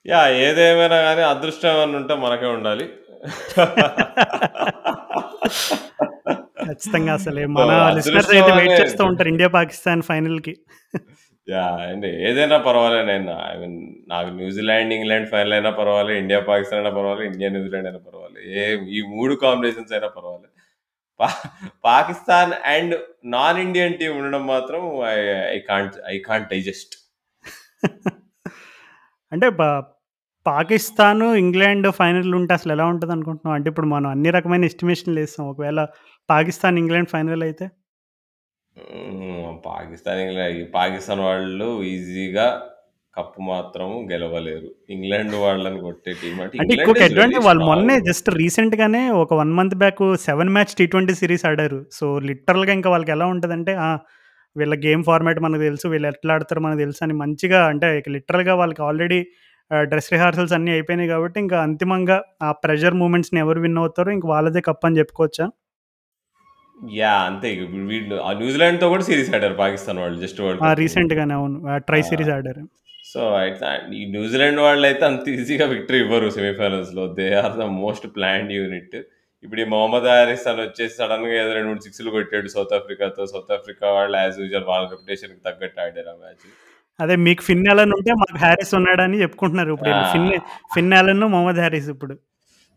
యాహ్! 0.07 0.31
ఏదేమైనా 0.45 0.99
గాని 1.07 1.23
అదృష్టం 1.31 1.71
ఏమన్నా 1.73 1.99
ఉంటే 2.01 2.15
మనకే 2.23 2.49
ఉండాలి. 2.49 2.85
ఖచ్చితంగా 6.65 7.13
అసలే 7.19 7.45
మన 7.55 7.71
లిసనర్స్ 7.97 8.33
అదృష్టం 8.33 8.37
అయితే 8.37 8.53
వెయిట్ 8.53 8.75
అనే 8.75 8.81
చేస్తూ 8.81 9.03
ఉంటారు 9.11 9.31
ఇండియా, 9.33 9.49
పాకిస్తాన్ 9.57 10.03
ఫైనల్‌కి. 10.11 10.55
యాహ్! 11.49 11.81
అండి. 11.87 12.11
ఏదైనా 12.29 12.59
పర్వాలేదు 12.67 13.07
నేను 13.07 13.33
ఐ 13.47 13.55
మీన్ 13.61 13.77
నాకు 14.09 14.31
న్యూజిలాండ్, 14.39 14.93
ఇంగ్లాండ్ 14.99 15.29
ఫైనల్ 15.33 15.55
అయినా 15.59 15.73
పర్వాలేదు. 15.81 16.19
ఇండియా, 16.23 16.41
పాకిస్తాన్ 16.51 16.81
అయినా 16.81 16.93
పర్వాలేదు. 16.99 17.29
ఇండియా, 17.33 17.51
న్యూజిలాండ్ 17.57 17.89
అయినా 17.91 18.03
పర్వాలేదు. 18.09 18.45
ఏ 18.57 18.65
ఈ 18.97 19.03
3 19.13 19.37
కాంబినేషన్స్ 19.45 19.93
అయినా 19.93 20.11
పర్వాలేదు. 20.17 20.55
Pakistan 21.85 22.53
and 22.75 22.95
non 23.37 23.61
Indian 23.67 23.99
team 24.01 24.17
ఉండడం 24.21 24.45
మాత్రం 24.47 24.83
I 25.09 25.17
I 25.51 25.59
can't 25.71 25.97
I 26.09 26.19
can't 26.29 26.49
digest. 26.55 26.95
అంటే 29.33 29.49
ప 29.59 29.63
పాకిస్తాను, 30.47 31.27
ఇంగ్లాండ్ 31.41 31.87
ఫైనల్ 31.99 32.31
ఉంటే 32.39 32.53
అసలు 32.59 32.73
ఎలా 32.75 32.85
ఉంటదనుకుంటున్నావు? 32.93 33.55
అంటే 33.57 33.69
ఇప్పుడు 33.73 33.89
మనం 33.89 34.09
అన్ని 34.15 34.31
రకమైన 34.37 34.65
ఎస్టిమేషన్‌లు 34.71 35.21
ఏస్తాం. 35.25 35.45
ఒకవేళ 35.53 35.81
పాకిస్తాన్, 36.29 36.79
ఇంగ్లాండ్ 36.83 37.11
ఫైనల్ 37.15 37.43
అయితే? 37.49 37.67
హ్మ్. 38.77 39.47
పాకిస్తాన్, 39.65 40.21
ఇంగ్లాండ్ 40.25 40.61
పాకిస్తాన్ 40.75 41.23
వాళ్ళు 41.25 41.69
ఈజీగా 41.91 42.47
కప్ 43.15 43.39
మాత్రం 43.49 43.89
గెలవలేరు. 44.11 44.69
ఇంగ్లాండ్ 44.89 45.35
వాళ్ళని 45.43 45.81
కొట్టే 45.87 46.13
టీమ్ 46.21 46.39
అంటే 46.41 46.55
అంటే 46.55 46.63
ఇంగ్లాండ్ 46.63 46.79
ఇంకొక 46.79 47.01
ఈస్ 47.01 47.13
వెరీ 47.13 47.15
అడ్వాంటేజ్ 47.15 47.47
వాళ్ళు 47.47 47.63
మొన్నే 47.63 47.95
స్ట్రాంగ్. 47.95 48.07
జస్ట్ 48.09 48.29
రీసెంట్‌గానే 48.39 49.03
ఒక 49.23 49.33
1 49.37 49.55
మంత్ 49.59 49.77
బ్యాక్ 49.83 50.03
7 50.27 50.51
మ్యాచ్ 50.57 50.73
టీ20 50.81 51.15
సీరీస్ 51.21 51.45
ఆడారు. 51.51 51.81
సో, 51.91 52.07
లిటరల్‌గా 52.29 52.73
ఇంకా 52.79 52.91
వాళ్ళకి 52.91 53.13
ఎలా 53.17 53.27
ఉంటదంటే 53.35 53.75
ఆ! 53.81 53.89
వీళ్ళ 54.57 54.75
గేమ్ 54.85 55.03
ఫార్మాట్ 55.05 55.41
మనకు 55.45 55.63
తెలుసు. 55.63 55.87
వీళ్ళు 55.89 56.09
ఎట్లా 56.11 56.33
ఆడతారో 56.37 56.61
మనకు 56.61 56.81
తెలుసు 56.81 57.01
అని 57.07 57.15
మంచిగా 57.23 57.61
అంటే 57.71 57.87
లిటరల్‌గా 58.17 58.55
వాళ్ళకి 58.61 58.83
ఆల్రెడీ 58.89 59.21
డ్రెస్ 59.71 60.09
రిహార్సల్స్ 60.15 60.55
అన్నీ 60.57 60.71
అయిపోయినాయి 60.77 61.09
కాబట్టి 61.11 61.39
ఇంకా 61.41 61.59
అంతిమంగా 61.67 62.17
ఆ 62.43 62.51
ప్రెషర్ 62.65 62.97
మూమెంట్స్‌ని 63.03 63.41
ఎవరు 63.45 63.61
విన్ 63.65 63.79
అవుతారో 63.83 64.11
ఇంక 64.17 64.27
వాళ్ళదే 64.33 64.61
కప్ 64.69 64.87
అని 64.89 64.99
చెప్పుకోవచ్చా? 65.01 65.47
యాహ్! 66.95 67.23
అంతే 67.29 67.49
వీళ్ళు 67.91 68.17
ఆ 68.23 68.33
న్యూజిలాండ్‌తో 68.39 68.87
కూడా 68.93 69.05
సీరీస్ 69.09 69.31
ఆడారు 69.37 69.57
పాకిస్తాన్ 69.61 69.99
వాళ్ళు 70.03 70.19
జస్ట్ 70.23 70.41
వరల్డ్ 70.43 70.61
ఆ! 70.61 70.69
కప్. 70.69 70.79
రీసెంట్‌గానే 70.83 71.35
అవును. 71.39 71.59
ట్రై 71.89 72.01
సీరీస్ 72.09 72.33
ఆడారు. 72.37 72.63
సో, 73.05 73.21
అయితే 73.41 73.69
ఈ 73.95 74.05
న్యూజిలాండ్ 74.15 74.61
వాళ్ళైతే 74.65 75.05
అంత 75.09 75.25
ఈజీగా 75.35 75.67
విక్టరీ 75.73 75.99
ఇవ్వరు 76.05 76.27
సెమీఫైనల్స్‌లో. 76.37 77.05
They 77.19 77.29
are 77.43 77.55
the 77.57 77.69
most 77.79 78.07
planned 78.17 78.53
unit. 78.59 78.97
ఇప్పుడు 79.45 79.61
ఈ 79.61 79.69
మొహమ్మద్ 79.73 80.07
హారిస్ 80.11 80.47
అని 80.51 80.61
వచ్చేసి 80.65 80.95
సడెన్‌గా 80.99 81.35
ఏదో 81.43 81.53
2, 81.55 81.69
3 81.71 81.85
సిక్స్‌లు 81.87 82.11
కొట్టాడు 82.17 82.49
సౌత్ 82.55 82.75
ఆఫ్రికాతో. 82.79 83.23
సౌత్ 83.31 83.53
ఆఫ్రికా 83.57 83.87
వాళ్ళు 83.97 84.17
యాస్ 84.21 84.39
యూజువల్ 84.43 84.67
వాళ్ళ 84.71 84.83
రెప్యుటేషన్‌కి 84.93 85.41
తగ్గట్టు 85.47 85.81
ఆడారు 85.85 86.11
ఆ 86.13 86.19
మ్యాచ్. 86.21 86.45
అదే 87.01 87.15
మీకు 87.27 87.43
ఫిన్ 87.47 87.69
అలన్ 87.73 87.93
ఉంటే 87.97 88.13
మాకు 88.23 88.39
హారిస్ 88.43 88.73
ఉన్నాడని 88.79 89.19
చెప్పుకుంటున్నారు. 89.23 89.71
ఇప్పుడు 89.77 89.93
Finn! 90.13 90.27
Finn 90.75 90.93
Allen, 90.99 91.25
Mohammad 91.33 91.61
Haris 91.65 91.89
ఇప్పుడు. 91.95 92.15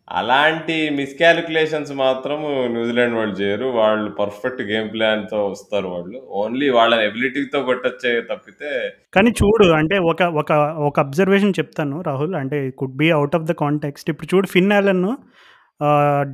అలాంటి 0.08 0.78
మిస్‌కాలిక్యులేషన్స్ 0.98 1.92
మాత్రం 2.02 2.40
న్యూజిలాండ్ 2.74 3.16
వాళ్ళు 3.20 3.36
చేయరు. 3.38 3.68
వాళ్ళు 3.78 4.10
పర్ఫెక్ట్ 4.18 4.62
గేమ్ 4.72 4.90
ప్లాన్‌తో 4.94 5.38
వస్తారు 5.48 5.88
వాళ్ళు. 5.94 6.18
ఓన్లీ 6.42 6.68
వాళ్ళ 6.78 6.94
ఎబిలిటీతో 7.08 7.60
కొట్టొచ్చే 7.70 8.12
తప్పితే 8.32 8.72
కానీ 9.14 9.32
చూడు 9.40 9.68
అంటే 9.80 9.98
ఒక 10.12 10.24
ఒక 10.42 10.52
ఒక 10.90 10.98
అబ్జర్వేషన్ 11.06 11.58
చెప్తాను 11.60 11.98
రాహుల్. 12.10 12.36
అంటే 12.42 12.60
could 12.82 12.98
be 13.02 13.10
out 13.22 13.38
of 13.40 13.48
the 13.50 13.56
context. 13.64 14.12
ఇప్పుడు 14.14 14.30
చూడు 14.34 14.50
ఫిన్ 14.56 14.74
అలన్ 14.80 15.06
ఆహ్, 15.06 15.20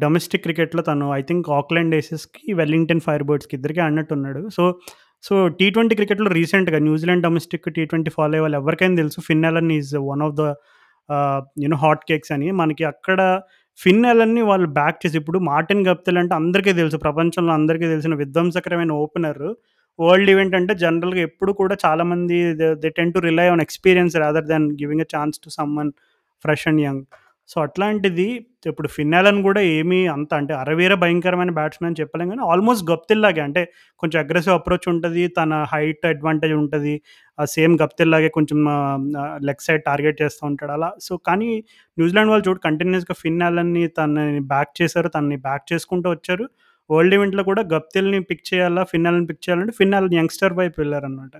డొమెస్టిక్ 0.01 0.43
క్రికెట్‌లో 0.43 0.81
తను 0.81 1.05
ఐ 1.13 1.21
థింక్ 1.21 1.47
ఆక్లాండ్ 1.59 1.93
ఏసెస్‌కి, 1.95 2.43
వెల్లింగ్టన్ 2.53 3.03
ఫైర్ 3.07 3.23
బర్డ్స్‌కి 3.23 3.55
ఇద్దరికీ 3.55 3.81
అన్నట్టున్నాడు 3.81 4.41
సో, 4.57 4.63
సో 5.23 5.33
టీ20 5.59 5.95
క్రికెట్‌లో 5.99 6.29
రీసెంట్‌గా 6.37 6.79
న్యూజిలాండ్ 6.79 7.23
డొమెస్టిక్ 7.23 7.67
టీ20 7.77 8.11
ఫాలో 8.17 8.29
అయ్యే 8.29 8.43
వాళ్ళు 8.45 8.57
ఎవరికైనా 8.61 8.97
తెలుసు 9.01 9.19
Finn 9.27 9.45
Allen 9.49 9.71
is 9.77 9.91
one 10.09 10.23
of 10.27 10.35
the 10.39 10.43
you know 11.63 11.77
hot 11.83 12.03
cakes 12.09 12.31
అని. 12.35 12.47
మనకి 12.61 12.83
అక్కడ 12.91 13.19
ఫిన్ 13.79 14.05
అలన్‌ని 14.05 14.41
వాళ్ళు 14.49 14.67
బ్యాక్ 14.77 14.97
చేసి 15.03 15.15
ఇప్పుడు 15.21 15.39
మార్టిన్ 15.49 15.83
గప్టిల్ 15.89 16.17
అంటే 16.21 16.33
అందరికీ 16.35 16.71
తెలుసు. 16.79 16.97
ప్రపంచంలో 17.05 17.53
అందరికీ 17.53 17.85
తెలిసిన 17.93 18.15
విధ్వంసకరమైన 18.23 18.93
ఓపెనర్. 19.03 19.43
వరల్డ్ 19.99 20.29
ఈవెంట్ 20.33 20.55
అంటే 20.55 20.73
జనరల్‌గా 20.83 21.21
ఎప్పుడు 21.29 21.51
కూడా 21.59 21.75
చాలామంది 21.85 22.37
they 22.83 22.89
tend 22.97 23.13
to 23.15 23.21
rely 23.27 23.47
on 23.53 23.63
experience 23.65 24.15
rather 24.23 24.45
than 24.45 24.67
giving 24.81 25.03
a 25.05 25.09
chance 25.15 25.37
to 25.43 25.49
someone 25.57 25.91
fresh 26.45 26.65
and 26.69 26.81
young. 26.81 27.03
So, 27.49 27.57
అట్లాంటిది 27.61 28.25
ఇప్పుడు 28.65 28.89
ఫిన్ 28.95 29.13
కూడా 29.43 29.61
ఏమి 29.73 29.99
అంత 30.07 30.31
అంటే 30.33 30.53
అరవీర 30.55 30.93
భయంకరమైన 30.95 31.51
బ్యాట్స్మెన్ 31.51 31.95
చెప్పలేం 31.99 32.27
కానీ 32.29 32.43
ఆల్మోస్ట్ 32.49 32.83
గప్తిల్లాగే 32.91 33.41
అంటే 33.41 33.61
కొంచెం 34.03 34.17
అగ్రెసివ్ 34.23 34.55
అప్రోచ్ 34.55 34.87
ఉంటుంది 34.89 35.23
తన 35.37 35.53
హైట్ 35.73 36.05
అడ్వాంటేజ్ 36.05 36.55
ఉంటుంది 36.59 36.93
ఆ 37.37 37.45
సేమ్ 37.53 37.75
గప్తిల్లాగే 37.81 38.29
కొంచెం 38.37 38.59
లెగ్ 39.47 39.61
సైడ్ 39.61 39.83
టార్గెట్ 39.85 40.21
చేస్తూ 40.23 40.43
ఉంటాడు 40.49 40.73
అలా. 40.77 40.89
సో, 40.99 41.13
కానీ 41.27 41.49
న్యూజిలాండ్ 41.97 42.31
వాళ్ళు 42.31 42.45
చూడు 42.47 42.61
కంటిన్యూస్గా 42.67 43.15
ఫిన్నాలని 43.23 43.85
తనని 43.97 44.41
బ్యాక్ 44.49 44.73
చేశారు. 44.81 45.09
తనని 45.09 45.39
బ్యాక్ 45.43 45.65
చేసుకుంటూ 45.73 46.09
వచ్చారు. 46.11 46.47
వరల్డ్ 46.89 47.15
ఈవెంట్‌లో 47.15 47.43
కూడా 47.49 47.61
గప్తిల్ని 47.73 48.19
పిక్ 48.29 48.45
చేయాలా, 48.51 48.83
ఫిన్నాలని 48.91 49.27
పిక్ 49.27 49.43
చేయాలంటే 49.45 49.73
ఫిన్నాలని 49.79 50.15
యంగ్‌స్టర్ 50.17 50.55
వైపు 50.59 50.77
వెళ్ళారనమాట. 50.81 51.33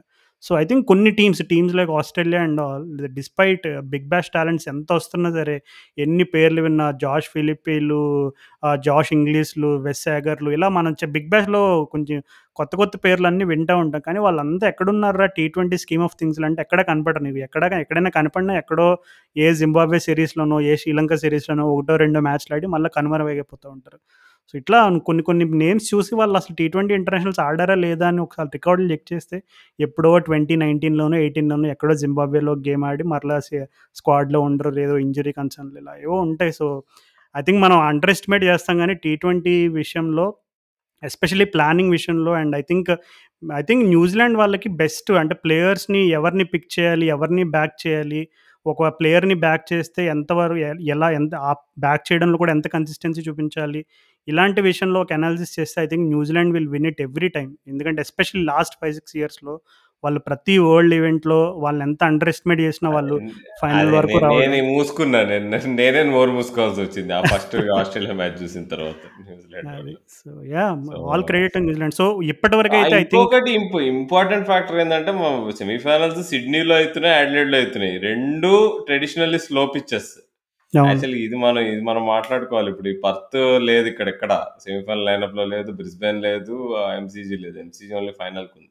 సో, 0.44 0.52
ఐ 0.58 0.64
థింక్ 0.64 0.84
కొన్ని 0.88 1.12
teams, 1.12 1.42
teams 1.50 1.74
like 1.76 1.90
Australia 1.92 2.42
and 2.42 2.60
all 2.62 2.84
despite 3.16 3.66
Big 3.86 4.06
Bash 4.08 4.30
talents 4.30 4.68
ఎంత 4.68 4.90
వస్తున్నా 4.94 5.30
సరే, 5.32 5.56
ఎన్ని 5.98 6.24
పేర్లు 6.34 6.62
విన్నా 6.62 6.92
జాష్ 7.02 7.28
ఫిలిప్పీలు, 7.30 8.02
జాష్ 8.84 9.12
ఇంగ్లీష్‌లు, 9.14 9.72
వెస్సాగర్లు 9.80 10.52
ఇలా 10.52 10.70
మనం 10.70 10.94
బిగ్ 11.10 11.30
బ్యాష్లో 11.30 11.62
కొంచెం 11.86 12.20
కొత్త 12.60 12.74
కొత్త 12.76 12.96
పేర్లు 12.98 13.28
అన్నీ 13.28 13.46
వింటూ 13.46 13.78
ఉంటాం. 13.78 14.02
కానీ 14.02 14.20
వాళ్ళంతా 14.20 14.68
ఎక్కడున్నారురా 14.68 15.26
టీ20 15.36 15.78
స్కీమ్ 15.78 16.04
ఆఫ్ 16.04 16.16
థింగ్స్‌లో 16.20 16.46
అంటే 16.46 16.62
ఎక్కడ 16.62 16.82
కనపడరు. 16.82 17.28
ఇవి 17.28 17.42
ఎక్కడ 17.42 17.64
ఎక్కడైనా 17.84 18.10
కనపడినా 18.10 18.56
ఎక్కడో 18.58 18.88
ఏ 19.36 19.54
జింబాబ్వే 19.54 20.00
సిరీస్లోనో 20.00 20.62
ఏ 20.64 20.76
శ్రీలంక 20.76 21.16
సిరీస్లోనో 21.16 21.66
ఒకటో 21.74 21.96
రెండో 21.96 22.22
మ్యాచ్‌లు 22.22 22.56
ఆడి 22.56 22.68
మళ్ళీ 22.68 22.90
కనుమరుగైపోతూ 22.96 23.68
ఉంటారు. 23.70 24.00
సో, 24.50 24.58
ఇట్లా 24.58 24.78
కొన్ని 25.08 25.24
కొన్ని 25.24 25.46
నేమ్స్ 25.62 25.88
చూసి 25.92 26.12
వాళ్ళు 26.16 26.36
అసలు 26.38 26.56
టీ20 26.60 26.94
ఇంటర్నేషనల్స్ 26.98 27.42
ఆడారా 27.46 27.76
లేదా 27.84 28.06
అని 28.08 28.22
ఒకసారి 28.22 28.50
రికార్డులు 28.54 28.88
చెక్ 28.92 29.06
చేస్తే 29.14 29.38
ఎప్పుడో 29.80 30.12
2019లోనో, 30.20 31.18
18లోనో 31.20 31.68
ఎక్కడో 31.70 31.96
జింబాబ్వేలో 31.96 32.54
గేమ్ 32.68 32.86
ఆడి 32.86 33.06
మరలా 33.14 33.38
స్క్వాడ్‌లో 33.96 34.42
ఉండరు. 34.48 34.72
లేదో 34.80 34.96
ఇంజరీ 35.06 35.34
కన్సర్న్‌లు 35.34 35.80
ఇలా 35.84 35.96
ఏవో 36.04 36.18
ఉంటాయి. 36.28 36.54
సో, 36.54 36.68
ఐ 37.36 37.42
థింక్ 37.42 37.62
మనం 37.62 37.78
అండర్ 37.90 38.12
ఎస్టిమేట్ 38.12 38.46
చేస్తాం 38.46 38.78
గానీ 38.82 38.96
టీ20 39.04 39.56
విషయంలో 39.80 40.26
ఎస్పెషల్లీ 41.04 41.48
ప్లానింగ్ 41.54 41.92
విషయంలో 41.92 42.32
and 42.34 42.54
I 42.56 42.64
think 42.70 42.90
I 43.44 43.62
think 43.62 43.84
New Zealand 43.90 44.38
వాళ్ళకి 44.38 44.70
బెస్ట్ 44.80 45.12
అంటే 45.22 45.36
ప్లేయర్స్‌ని 45.44 46.02
ఎవరిని 46.12 46.46
పిక్ 46.46 46.70
చేయాలి, 46.76 47.06
ఎవరిని 47.08 47.44
బ్యాక్ 47.54 47.76
చేయాలి, 47.84 48.22
ఒక 48.66 48.90
ప్లేయర్‌ని 48.98 49.36
బ్యాక్ 49.40 49.66
చేస్తే 49.74 50.02
ఎంతవరకు 50.08 50.60
ఎలా 50.94 51.08
ఎంత 51.12 51.34
బ్యాక్ 51.80 52.04
చేయడంలో 52.10 52.38
కూడా 52.38 52.52
ఎంత 52.52 52.68
కన్సిస్టెన్సీ 52.70 53.22
చూపించాలి. 53.28 53.82
ఇలాంటి 54.28 54.62
విషయంలో 54.62 55.00
ఒక 55.02 55.14
అనాలిసిస్ 55.14 55.54
చేస్తే 55.60 55.78
I 55.82 55.88
think 55.88 56.06
New Zealand 56.10 56.54
will 56.56 56.70
win 56.70 56.88
it 56.88 57.02
every 57.02 57.30
time. 57.38 57.52
ఎందుకంటే 57.68 58.02
ఎస్పెషల్లీ 58.02 58.46
లాస్ట్ 58.46 58.76
5, 58.82 58.98
6 59.02 59.16
ఇయర్స్‌లో 59.20 59.54
వాళ్ళు 60.04 60.20
ప్రతి 60.28 60.54
వరల్డ్ 60.66 60.94
ఈవెంట్‌లో 60.96 61.38
వాళ్ళని 61.64 61.86
ఎంత 61.88 62.02
అండర్ 62.10 62.30
ఎస్టిమేట్ 62.30 62.62
చేసినా 62.62 62.90
వాళ్ళు 62.90 63.16
ఫైనల్ 63.62 63.90
వరకు. 63.96 64.20
నేను 64.54 64.68
మూసుకున్నా. 64.70 65.20
నేను 65.30 65.48
నోరు 66.12 66.32
మూసుకోవాల్సొచ్చింది. 66.32 67.12
ఆ 67.14 67.22
ఫస్ట్ 67.26 67.56
ఆస్ట్రేలియా 67.80 68.14
మ్యాచ్ 68.14 68.38
చూసిన 68.44 68.64
తర్వాత 68.74 69.02
న్యూజిలాండ్. 69.26 69.68
వాళ్ళు. 69.70 69.96
So! 70.18 70.30
So 70.90 71.02
all 71.10 71.26
credit 71.30 71.54
to 71.56 71.62
New Zealand. 71.66 71.96
So, 72.00 72.06
ఆ! 72.14 72.30
ఇప్పటివరకైతే 72.32 72.96
ఐ 72.96 73.04
థింక్ 73.04 73.14
ఇంకొకటి 73.18 73.52
ఇంప్ 73.60 73.76
ఇంపార్టెంట్ 73.94 74.48
ఫ్యాక్టర్ 74.48 74.80
ఏందంటే 74.80 75.14
మ 75.14 75.26
సెమీఫైనల్స్ 75.60 76.22
సిడ్నీలో 76.32 76.76
అయితున్నాయి, 76.76 77.18
అడిలెయిడ్‌లో 77.22 77.58
అయితున్నాయి. 77.60 77.96
2 78.08 78.54
ట్రెడిషనల్లీ 78.88 79.42
స్లో 79.48 79.64
పిచెస్. 79.76 80.12
అవును. 80.74 80.92
ఇది 81.20 81.38
మనం 81.44 81.62
ఇది 81.70 81.82
మనం 81.82 82.04
మాట్లాడుకోవాలి. 82.08 82.70
ఇప్పుడు 82.74 82.90
ఈ 82.90 82.98
పర్త్ 83.06 83.38
లేదు 83.70 83.88
ఇక్కడెక్కడ. 83.92 84.32
సెమీఫైనల్ 84.64 85.08
లైనప్‌లో 85.10 85.46
లేదు. 85.54 85.72
బ్రిస్బేన్ 85.80 86.20
లేదు. 86.28 86.56
ఆహ్, 86.80 86.94
ఎంసీజీ 87.00 87.38
లేదు. 87.46 87.58
MCG 87.64 87.94
only 88.00 88.14
ఫైనల్‌కుంది. 88.20 88.68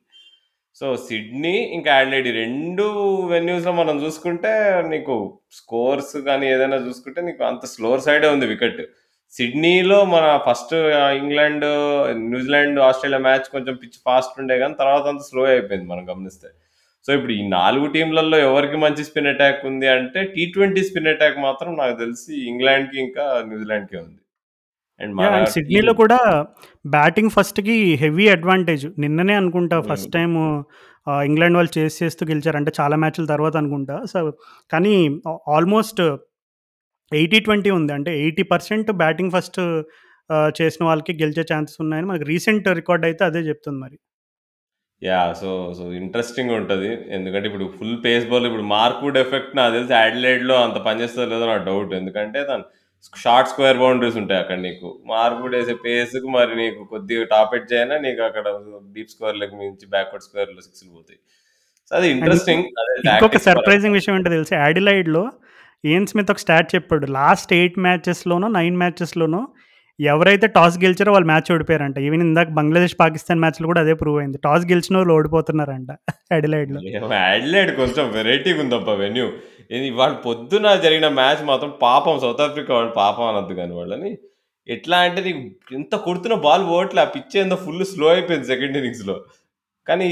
సో 0.76 0.88
సిడ్నీ 1.06 1.54
ఇంకా 1.76 1.90
యాడ్లైడ్ 1.94 2.26
ఈ 2.28 2.34
వెన్యూస్ 2.34 2.98
వెన్యూస్లో 3.32 3.72
మనం 3.78 3.96
చూసుకుంటే 4.02 4.52
నీకు 4.92 5.14
స్కోర్స్ 5.58 6.14
కానీ 6.28 6.46
ఏదైనా 6.54 6.78
చూసుకుంటే 6.84 7.20
నీకు 7.22 7.42
అంత 7.44 7.64
స్లోర్ 7.72 8.02
సైడే 8.06 8.28
ఉంది 8.34 8.46
వికెట్ 8.52 8.80
సిడ్నీలో 9.32 9.98
మన 10.12 10.26
first 10.46 10.74
England 11.20 11.66
New Zealand 12.26 12.78
Australia 12.86 13.22
match 13.26 13.48
కొంచెం 13.54 13.74
పిచ్ 13.82 13.98
ఫాస్ట్ 14.06 14.38
ఉండే 14.42 14.56
కానీ 14.62 14.74
తర్వాత 14.80 15.06
అంత 15.12 15.22
స్లో 15.30 15.42
అయిపోయింది 15.52 15.88
మనం 15.92 16.04
గమనిస్తే 16.10 16.48
సో 17.08 17.14
ఇప్పుడు 17.14 17.32
ఈ 17.32 17.42
నాలుగు 17.52 17.86
టీంలలో 17.92 18.38
ఎవరికి 18.46 18.78
మంచి 18.82 19.02
స్పిన్ 19.06 19.28
అటాక్ 19.30 19.60
ఉంది 19.68 19.86
అంటే 19.92 20.20
టీ 20.32 20.42
ట్వంటీ 20.54 20.82
స్పిన్ 20.88 21.10
అటాక్ 21.12 21.38
మాత్రం 21.44 21.70
నాకు 21.78 21.94
తెలిసి 22.00 22.32
ఇంగ్లాండ్కి 22.50 22.98
ఇంకా 23.04 23.24
న్యూజిలాండ్కి 23.46 23.96
ఉంది 24.00 24.18
అండ్ 25.00 25.14
సిడ్నీలో 25.54 25.92
టీం 25.92 25.98
కూడా 26.00 26.18
బ్యాటింగ్ 26.94 27.32
ఫస్ట్‌కి 27.34 27.74
హెవీ 28.02 28.26
అడ్వాంటేజ్. 28.34 28.86
నిన్ననే 29.04 29.34
అనుకుంటా 29.40 29.76
ఫస్ట్ 29.88 30.10
టైము 30.16 30.42
ఆహ్, 31.06 31.22
ఇంగ్లాండ్ 31.28 31.56
వాళ్ళు 31.58 31.72
చేస్ 31.76 31.96
చేస్తూ 32.02 32.22
గెలిచారు. 32.30 32.56
అంటే 32.60 32.72
చాలా 32.78 32.96
మ్యాచ్‌ల 33.02 33.26
తర్వాత 33.26 33.54
అనుకుంటా. 33.62 33.96
సో, 34.12 34.18
కానీ 34.70 34.94
ఆల్మోస్ట్ 35.56 36.00
80-20 37.12 37.46
ఉంది. 37.78 37.92
అంటే 37.98 38.12
80% 38.22 38.44
బ్యాటింగ్ 39.02 39.32
ఫస్ట్ 39.36 39.60
చేసిన 40.58 40.82
వాళ్ళకి 40.88 41.12
గెలిచే 41.22 41.44
ఛాన్సెస్ 41.52 41.80
ఉన్నాయని 41.84 42.08
మనకి 42.10 42.26
రీసెంట్ 42.32 42.68
రికార్డ్ 42.80 43.06
అయితే 43.08 43.22
అదే 43.28 43.40
చెప్తుంది 43.48 43.80
మరి. 43.84 43.96
యాహ్! 45.02 45.32
సో, 45.40 45.48
సో 45.74 45.84
ఇంట్రెస్టింగ్ 45.98 46.52
ఉంటది. 46.58 46.88
ఎందుకంటే 47.16 47.46
ఇప్పుడు 47.50 47.66
ఫుల్ 47.76 47.96
పేస్ 48.04 48.24
బౌలర్ 48.30 48.48
ఇప్పుడు 48.50 48.66
మార్క్‌వుడ్ 48.74 49.18
ఎఫెక్ట్ 49.20 49.52
నాకు 49.58 49.72
తెలిసి 49.76 49.92
యాడిలైడ్‌లో 49.98 50.56
అంత 50.64 50.78
పనిచేస్తదో 50.86 51.26
లేదో 51.32 51.44
నాకు 51.52 51.64
డౌట్. 51.68 51.92
ఎందుకంటే 52.00 52.40
తను 52.48 52.64
షార్ట్ 53.16 53.50
స్క్వేర్ 53.50 53.78
బౌండరీస్ 53.82 54.16
ఉంటాయి 54.22 54.40
అక్కడ 54.42 54.58
నీకు. 54.64 54.88
మార్క్‌వుడ్ 55.12 55.54
ఏసే 55.58 55.74
పేస్‌కి 55.84 56.28
మరి 56.36 56.54
నీకు 56.62 56.80
కొద్దిగా 56.94 57.24
టాప్ 57.34 57.54
ఎడ్జ్ 57.58 57.74
అయినా 57.78 57.96
నీకు 58.06 58.22
అక్కడ 58.28 58.46
డీప్ 58.96 59.12
స్క్వేర్‌లకు 59.14 59.56
మించి 59.62 59.86
బ్యాక్వర్డ్ 59.94 60.24
స్క్వేర్‌లో 60.26 60.60
సిక్స్‌లు 60.66 60.90
పోతాయి. 60.96 61.18
సో, 61.90 61.96
అది 61.98 62.06
అండ్ 62.08 62.14
ఇంట్రెస్టింగ్. 62.16 62.64
అదే 62.82 62.94
ఇంకొక 63.00 63.08
టాక్టిక్స్ 63.10 63.32
పరంగా. 63.40 63.48
సర్ప్రైజింగ్ 63.50 63.96
విషయం 63.98 64.16
ఏంటో 64.18 64.32
తెలుసా? 64.36 64.56
యాడిలైడ్‌లో 64.64 65.24
ఇయాన్ 65.84 66.08
స్మిత్ 66.12 66.32
ఒక 66.32 66.40
స్టాట్ 66.44 66.68
చెప్పాడు. 66.74 67.06
లాస్ట్ 67.18 67.52
8 67.56 67.76
మ్యాచెస్‌లోనో, 67.86 68.48
9 68.52 68.78
మ్యాచెస్‌లోనో 68.82 69.42
ఎవరైతే 69.98 70.46
టాస్ 70.56 70.76
గెలిచారో 70.78 71.10
వాళ్ళు 71.14 71.28
మ్యాచ్ 71.30 71.48
ఓడిపోయారంట. 71.54 71.98
ఈవెన్ 72.06 72.22
ఇందాక 72.22 72.50
బంగ్లాదేశ్, 72.58 72.94
పాకిస్తాన్ 73.00 73.40
మ్యాచ్‌లో 73.40 73.66
కూడా 73.66 73.80
అదే 73.80 73.94
ప్రూవ్ 74.02 74.18
అయింది. 74.20 74.38
టాస్ 74.38 74.64
గెలిచినోళ్ళు 74.66 75.12
ఓడిపోతున్నారంట 75.16 75.90
యాడిలైడ్‌లో. 76.32 76.80
ఏమో 76.92 77.08
యాడిలైడ్ 77.20 77.70
కొంచెం 77.76 78.04
వెరైటీగా 78.16 78.60
ఉందబ్బా 78.64 78.94
వెన్యూ. 79.02 79.26
ఇది 79.70 79.86
ఇవాళ 79.92 80.12
పొద్దున 80.26 80.68
జరిగిన 80.84 81.08
మ్యాచ్ 81.18 81.42
మాత్రం 81.44 81.70
పాపం 81.82 82.16
సౌత్ 82.20 82.42
ఆఫ్రికా 82.46 82.72
వాళ్ళు 82.74 82.92
పాపం 82.94 83.26
అనొద్దు 83.32 83.54
గాని 83.54 83.74
వాళ్ళని. 83.80 84.12
ఎట్లా 84.68 84.96
అంటే 85.06 85.20
నీకు 85.26 85.42
ఎంత 85.74 85.94
కొడుతున్న 86.06 86.34
బాల్ 86.46 86.64
పోవట్లే. 86.70 87.00
ఆ 87.00 87.10
పిచ్ 87.14 87.36
ఏందో 87.36 87.56
ఫుల్ 87.64 87.84
స్లో 87.92 88.08
అయిపోయింది 88.08 88.48
సెకండ్ 88.52 88.78
ఇన్నింగ్స్‌లో. 88.80 89.16
కానీ 89.86 90.06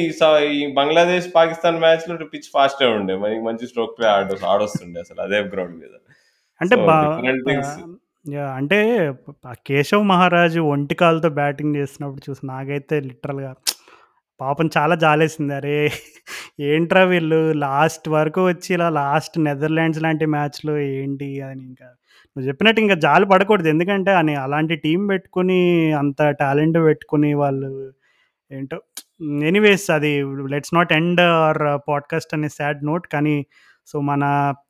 ఈ 0.53 0.61
బంగ్లాదేశ్, 0.79 1.27
పాకిస్తాన్ 1.35 1.81
మ్యాచ్‌లో 1.81 2.15
పిచ్ 2.35 2.51
ఫాస్టే 2.55 2.89
ఉండే. 2.99 3.17
మంచి 3.49 3.67
స్ట్రోక్ 3.71 3.95
ప్లే 3.99 4.09
ఆడ 4.15 4.39
ఆడొస్తుండే 4.53 5.01
అసలు 5.01 5.21
అదే 5.27 5.41
గ్రౌండ్ 5.55 5.77
మీద. 5.83 5.95
అంటే 6.61 6.75
యాహ్! 8.27 8.53
అంటే 8.59 8.79
ఆ 9.45 9.55
కేశవ్ 9.67 10.05
మహారాజు 10.07 10.61
ఒంటి 10.71 10.95
కాలుతో 10.95 11.29
బ్యాటింగ్ 11.39 11.77
చేస్తున్నప్పుడు 11.79 12.23
చూసి 12.27 12.43
నాకైతే 12.47 12.97
లిటరల్‌గా 13.07 13.51
పాపం 14.41 14.67
చాలా 14.77 14.95
జాలేసింది. 15.05 15.53
అరే! 15.55 15.77
ఏంట్రా 16.67 17.03
వీళ్ళు 17.05 17.39
లాస్ట్ 17.63 18.07
వరకు 18.11 18.41
వచ్చి 18.47 18.71
ఇలా 18.77 18.89
లాస్ట్ 18.99 19.37
నెదర్లాండ్స్ 19.47 20.03
లాంటి 20.03 20.27
మ్యాచ్‌లో 20.35 20.75
ఏంటి 20.95 21.29
అని 21.43 21.63
ఇంకా 21.65 21.89
నువ్వు 22.37 22.47
చెప్పినట్టు 22.49 22.81
ఇంకా 22.85 22.97
జాలి 23.05 23.27
పడకూడదు. 23.27 23.69
ఎందుకంటే 23.69 24.13
అని 24.21 24.35
అలాంటి 24.45 24.77
టీమ్ 24.85 25.05
పెట్టుకొని 25.11 25.61
అంత 26.03 26.21
టాలెంట్ 26.41 26.79
పెట్టుకొని 26.87 27.31
వాళ్ళు 27.37 27.71
ఏంటో 28.51 28.79
ఎనీవేస్ 29.45 29.87
అది 29.93 30.13
let's 30.53 30.75
not 30.75 30.93
end 30.93 31.23
our 31.29 31.61
podcast 31.89 32.35
అనే 32.35 32.51
సాడ్ 32.59 32.83
నోట్. 32.87 33.07
కానీ 33.15 33.37
సో, 33.89 33.97
మన 34.05 34.25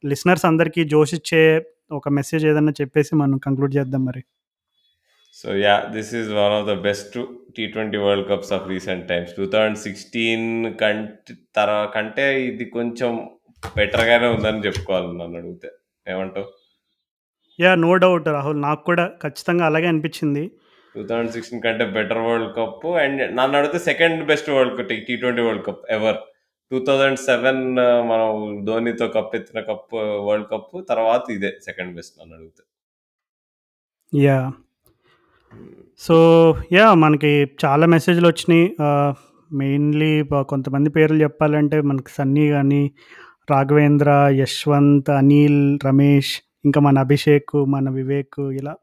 లిసనర్స్ 0.07 0.47
అందరికీ 0.47 0.83
జోషిచ్చే 0.91 1.43
ఒక 1.91 2.09
మెసేజ్ 2.09 2.47
ఏదన్నా 2.47 2.73
చెప్పేసి 2.81 3.15
మనం 3.15 3.39
కంక్లూడ్ 3.39 3.77
చేద్దాం 3.77 4.05
మరి. 4.05 4.23
So, 5.37 5.49
yeah! 5.59 5.83
This 5.93 6.13
is 6.15 6.29
one 6.33 6.55
of 6.59 6.67
the 6.67 6.75
best 6.81 7.17
T20 7.57 7.99
world 8.05 8.29
cups 8.29 8.53
of 8.53 8.69
recent 8.69 9.05
times. 9.09 9.33
2016 9.39 10.45
కంట్ 10.77 11.27
తర 11.57 11.71
కంటే 11.95 12.27
ఇది 12.47 12.65
కొంచెం 12.71 13.11
బెటర్‌గానే 13.77 14.29
ఉందని 14.29 14.65
చెప్పుకోవాలి 14.67 15.11
నన్నడిగితే. 15.19 15.69
ఏమంటావు? 16.07 16.49
యాహ్! 17.59 17.77
No 17.79 17.93
doubt 17.97 18.29
Rahul. 18.29 18.61
నాకు 18.61 18.83
కూడా 18.85 19.05
ఖచ్చితంగా 19.23 19.65
అలాగే 19.67 19.87
అనిపిచ్చింది. 19.87 20.45
2016 20.95 21.63
కంటే 21.63 21.85
బెటర్ 21.95 22.23
వరల్డ్ 22.27 22.53
కప్ 22.59 22.87
అండ్ 23.03 23.23
నన్నడిగితే 23.39 23.79
సెకండ్ 23.89 24.21
బెస్ట్ 24.25 24.51
వరల్డ్ 24.51 24.77
కప్ 24.79 24.93
టీ20 25.09 25.17
వరల్డ్ 25.47 25.65
కప్ 25.65 25.85
ఎవర్. 25.91 26.21
2007 26.71 27.61
మనం 28.09 28.31
ధోనితో 28.65 29.07
కప్ 29.09 29.35
ఎత్తిన 29.37 29.61
కప్ 29.69 29.95
వరల్డ్ 30.27 30.49
కప్ 30.53 30.75
తర్వాత 30.91 31.25
ఇదే 31.37 31.53
సెకండ్ 31.67 31.95
బెస్ట్ 31.95 32.15
నన్నడిగితే. 32.21 32.63
యాహ్! 34.13 34.51
So, 36.01 36.17
yeah! 36.73 36.95
మనకి 36.97 37.31
చాలా 37.63 37.87
మెసేజ్‌లొచ్చినియి. 37.87 38.67
ఆహ్, 38.87 39.15
మెయిన్‌లీ 39.51 40.13
ప 40.25 40.43
కొంతమంది 40.53 40.89
పేర్లు 40.97 41.19
చెప్పాలంటే 41.25 41.77
మనకి 41.83 42.11
సన్నీ 42.13 42.47
గాని, 42.51 42.83
రాఘవేంద్ర, 43.51 44.11
యశ్వంత్, 44.43 45.11
అనిల్, 45.19 45.61
రమేష్, 45.87 46.33
ఇంకా 46.65 46.81
మన 46.81 46.97
అభిషేక్, 47.07 47.57
మన 47.75 47.87
వివేక్ 47.99 48.41
ఇలా 48.61 48.75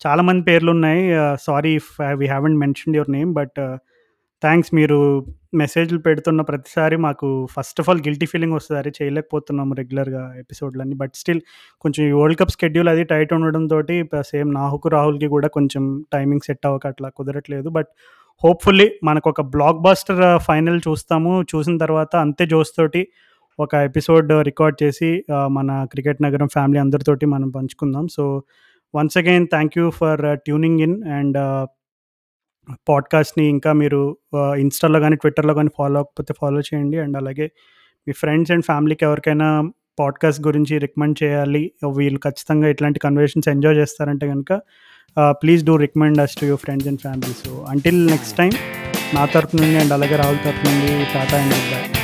చాలామంది 0.00 0.42
పేర్లున్నాయి. 0.50 1.04
ఆహ్, 1.22 1.36
sorry 1.46 1.72
if 1.80 1.92
we 2.20 2.28
haven't 2.28 2.60
mentioned 2.64 2.98
your 2.98 3.12
name. 3.12 3.32
But 3.34 3.60
thanks 4.42 4.72
మీరు 4.74 5.00
మెసేజ్‌లు 5.56 6.00
పెడుతున్న 6.00 6.40
ప్రతిసారి 6.48 6.96
మాకు 7.02 7.26
first 7.52 7.80
of 7.80 7.88
all 7.88 8.02
guilty 8.02 8.26
feeling 8.26 8.54
వస్తది. 8.54 8.78
అరే! 8.78 8.92
చేయలేకపోతున్నాము 8.98 9.74
రెగ్యులర్‌గా 9.80 10.22
ఎపిసోడ్‌లన్నీ. 10.42 10.96
బట్ 10.96 11.14
స్టిల్ 11.16 11.40
కొంచెం 11.84 12.02
ఈ 12.06 12.12
వరల్డ్ 12.16 12.38
కప్ 12.40 12.52
షెడ్యూల్ 12.56 12.90
అది 12.90 13.04
టైట్ 13.10 13.32
ఉండడంతోటి 13.36 13.96
ప 14.10 14.22
సేమ్ 14.30 14.50
నాహుకు, 14.54 14.88
రాహుల్‌కి 14.90 15.28
కూడా 15.34 15.50
కొంచెం 15.56 15.84
టైమింగ్ 16.14 16.46
సెట్ 16.48 16.66
అవ్వక 16.68 16.86
అట్లా 16.88 17.10
కుదరట్లేదు. 17.18 17.70
బట్ 17.70 17.90
హోప్‌ఫుల్లీ 18.42 18.88
మనకొక 19.04 19.42
బ్లాక్ 19.52 19.80
బస్టర్ 19.82 20.18
ఫైనల్ 20.46 20.80
చూస్తాము. 20.86 21.34
చూసిన 21.52 21.76
తర్వాత 21.78 22.12
అంతే 22.24 22.46
జోష్‌తోటి 22.48 23.02
ఒక 23.58 23.74
ఎపిసోడ్ 23.88 24.30
రికార్డ్ 24.44 24.76
చేసి 24.82 25.08
ఆహ్, 25.34 25.50
మన 25.52 25.70
క్రికెట్ 25.92 26.20
నగరం 26.24 26.48
ఫ్యామిలీ 26.48 26.80
అందరితోటి 26.80 27.26
మనం 27.28 27.50
పంచుకుందాం. 27.50 28.06
So, 28.16 28.24
once 28.94 29.16
again 29.18 29.46
thank 29.52 29.76
you 29.78 29.86
for 29.96 30.22
tuning 30.44 30.80
in 30.82 30.96
and 31.14 31.38
పాడ్‌కాస్ట్‌ని 32.88 33.48
ఇంకా 33.48 33.72
మీరు 33.72 34.00
ఇన్‌స్టాలో 34.58 35.00
కానీ 35.00 35.16
ట్విట్టర్‌లో 35.16 35.54
కానీ 35.54 35.70
ఫాలో 35.78 35.96
అవ్వకపోతే 35.98 36.34
ఫాలో 36.40 36.60
చేయండి. 36.60 36.98
అండ్ 36.98 37.16
అలాగే 37.16 37.46
మీ 38.06 38.12
ఫ్రెండ్స్ 38.12 38.52
అండ్ 38.52 38.64
ఫ్యామిలీకి 38.64 39.04
ఎవరికైనా 39.04 39.48
పాడ్‌కాస్ట్ 39.98 40.46
గురించి 40.46 40.78
రికమెండ్ 40.78 41.16
చేయాలి. 41.22 41.62
వీళ్ళు 41.96 42.20
ఖచ్చితంగా 42.24 42.68
ఇట్లాంటి 42.68 43.00
కన్వర్సేషన్స్ 43.00 43.48
ఎంజాయ్ 43.48 43.76
చేస్తారంటే 43.76 44.28
కనుక 44.28 44.52
please 45.42 45.64
do 45.64 45.76
recommend 45.76 46.20
us 46.20 46.36
to 46.36 46.46
your 46.46 46.60
friends 46.60 46.88
and 46.88 47.00
family. 47.00 47.34
So, 47.44 47.52
until 47.68 48.06
next 48.06 48.36
time 48.36 48.52
నా 49.14 49.24
తరపు 49.26 49.56
నుండి 49.56 49.76
అండ్ 49.76 49.92
అలాగే 49.92 50.16
రాహుల్ 50.16 50.42
తరపు 50.44 50.64
నుండి 50.68 50.92
టాటా 51.14 51.38
అండ్ 51.38 51.54
బాయ్ 51.70 51.95